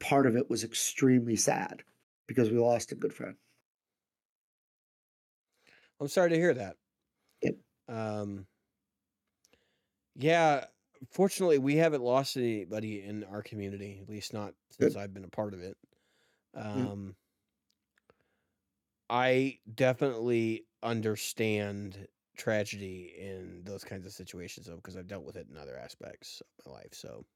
part 0.00 0.26
of 0.26 0.36
it 0.36 0.50
was 0.50 0.64
extremely 0.64 1.36
sad 1.36 1.84
because 2.26 2.50
we 2.50 2.58
lost 2.58 2.92
a 2.92 2.96
good 2.96 3.14
friend. 3.14 3.36
I'm 6.00 6.08
sorry 6.08 6.30
to 6.30 6.36
hear 6.36 6.54
that. 6.54 6.76
Yep. 7.42 7.56
Um, 7.88 8.46
yeah, 10.14 10.66
fortunately, 11.10 11.58
we 11.58 11.76
haven't 11.76 12.02
lost 12.02 12.36
anybody 12.36 13.02
in 13.02 13.24
our 13.24 13.42
community, 13.42 14.00
at 14.02 14.08
least 14.08 14.32
not 14.32 14.54
since 14.70 14.96
I've 14.96 15.14
been 15.14 15.24
a 15.24 15.28
part 15.28 15.54
of 15.54 15.60
it. 15.60 15.76
Um, 16.54 17.16
I 19.08 19.60
definitely 19.72 20.66
understand 20.82 22.08
tragedy 22.36 23.14
in 23.18 23.64
those 23.64 23.84
kinds 23.84 24.06
of 24.06 24.12
situations, 24.12 24.66
though, 24.66 24.76
because 24.76 24.96
I've 24.96 25.06
dealt 25.08 25.24
with 25.24 25.36
it 25.36 25.48
in 25.48 25.56
other 25.56 25.76
aspects 25.76 26.42
of 26.42 26.66
my 26.66 26.72
life. 26.72 26.94
So, 26.94 27.26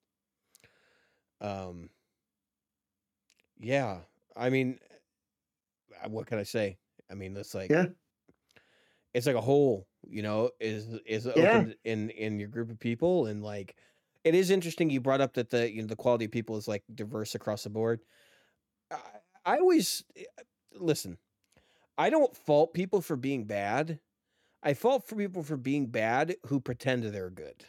um, 1.40 1.90
yeah, 3.58 4.02
I 4.36 4.50
mean, 4.50 4.78
uh, 6.02 6.08
what 6.08 6.26
can 6.26 6.38
I 6.38 6.42
say? 6.42 6.78
I 7.10 7.14
mean, 7.14 7.36
it's 7.36 7.54
like 7.54 7.74
Yeah. 7.74 7.86
it's 9.14 9.26
like 9.26 9.36
a 9.36 9.40
hole, 9.40 9.88
you 10.06 10.22
know, 10.22 10.50
is 10.60 10.94
is 11.06 11.26
Yeah. 11.34 11.66
open 11.66 11.74
in 11.84 12.10
in 12.10 12.38
your 12.38 12.48
group 12.48 12.70
of 12.70 12.78
people, 12.78 13.26
and 13.26 13.42
like 13.42 13.78
it 14.24 14.34
is 14.34 14.50
interesting. 14.50 14.90
You 14.90 15.00
brought 15.00 15.20
up 15.20 15.34
that 15.34 15.50
the 15.50 15.70
you 15.70 15.82
know 15.82 15.88
the 15.88 15.96
quality 15.96 16.26
of 16.26 16.30
people 16.30 16.56
is 16.56 16.68
like 16.68 16.84
diverse 16.94 17.34
across 17.34 17.64
the 17.64 17.70
board. 17.70 18.00
I, 18.90 19.20
I 19.44 19.58
always 19.58 20.04
eh, 20.16 20.24
listen. 20.74 21.18
I 21.98 22.10
don't 22.10 22.36
fault 22.36 22.74
people 22.74 23.02
for 23.02 23.16
being 23.16 23.46
bad. 23.46 24.00
I 24.66 24.74
fault 24.74 25.06
for 25.06 25.14
people 25.14 25.44
for 25.44 25.56
being 25.56 25.86
bad 25.86 26.34
who 26.46 26.58
pretend 26.58 27.04
they're 27.04 27.30
good. 27.30 27.64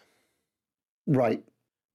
Right. 1.06 1.44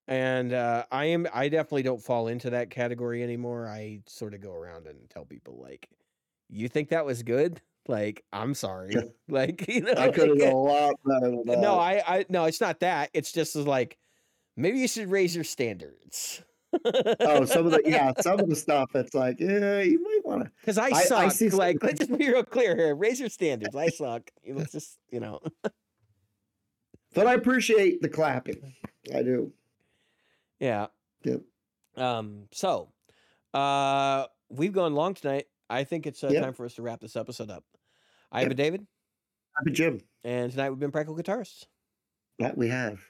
And 0.07 0.53
uh, 0.53 0.85
I 0.93 1.07
am 1.07 1.27
I 1.35 1.49
definitely 1.49 1.83
don't 1.83 2.01
fall 2.01 2.29
into 2.29 2.51
that 2.51 2.71
category 2.71 3.21
anymore. 3.21 3.67
I 3.67 4.03
sort 4.07 4.33
of 4.33 4.41
go 4.41 4.53
around 4.53 4.87
and 4.87 5.11
tell 5.11 5.25
people 5.25 5.61
like, 5.61 5.89
"You 6.49 6.69
think 6.69 6.91
that 6.91 7.05
was 7.05 7.25
good? 7.25 7.61
Like, 7.89 8.25
I'm 8.33 8.55
sorry. 8.55 8.95
Like, 9.29 9.67
you 9.67 9.81
know, 9.81 9.95
I 9.97 10.11
could 10.11 10.29
have 10.29 10.39
like, 10.39 10.53
a 10.53 10.57
lot 10.57 10.95
better 11.05 11.31
than 11.31 11.47
that. 11.47 11.59
no, 11.59 11.79
I, 11.79 12.03
I, 12.07 12.25
no, 12.29 12.45
it's 12.45 12.61
not 12.61 12.81
that. 12.81 13.09
It's 13.15 13.33
just 13.33 13.57
like, 13.57 13.97
maybe 14.57 14.79
you 14.79 14.89
should 14.89 15.11
raise 15.11 15.35
your 15.35 15.45
standards. 15.45 16.43
Oh, 17.21 17.45
some 17.45 17.67
of 17.67 17.73
the 17.73 17.83
yeah, 17.85 18.13
some 18.21 18.41
of 18.41 18.49
the 18.49 18.57
stuff. 18.57 18.95
It's 18.95 19.15
like, 19.15 19.39
yeah, 19.41 19.81
you 19.81 20.03
might 20.03 20.21
want 20.25 20.45
to. 20.45 20.51
Because 20.61 20.79
I 20.79 20.89
I- 20.89 21.25
I 21.25 21.29
see 21.29 21.51
like, 21.51 21.83
let's 21.83 21.99
just 22.01 22.17
be 22.19 22.29
real 22.31 22.45
clear 22.45 22.77
here. 22.77 22.95
Raise 22.95 23.21
your 23.21 23.29
standards. 23.29 23.75
I 23.77 23.89
suck. 23.89 24.31
Let's 24.49 24.73
just, 24.73 24.99
you 25.11 25.21
know. 25.21 25.41
But 27.15 27.27
I 27.27 27.35
appreciate 27.35 28.01
the 28.01 28.09
clapping. 28.09 28.75
I 29.15 29.23
do. 29.23 29.53
Yeah. 30.61 30.87
Yep. 31.25 31.43
Um. 31.97 32.45
So, 32.53 32.91
uh, 33.53 34.27
we've 34.49 34.73
gone 34.73 34.95
long 34.95 35.15
tonight. 35.15 35.47
I 35.69 35.85
think 35.85 36.07
it's 36.07 36.25
uh, 36.25 36.29
Yep. 36.29 36.43
time 36.43 36.53
for 36.55 36.65
us 36.65 36.75
to 36.75 36.83
wrap 36.83 37.01
this 37.01 37.17
episode 37.17 37.51
up. 37.51 37.65
I 38.31 38.41
have 38.41 38.49
Yep. 38.49 38.57
been 38.57 38.65
David, 38.65 38.87
Happy 39.57 39.71
Jim. 39.73 40.01
and 40.25 40.51
tonight 40.51 40.71
we've 40.71 40.79
been 40.79 40.91
Practical 40.91 41.17
Guitarists. 41.23 41.67
That 42.39 42.57
we 42.57 42.69
have. 42.69 43.01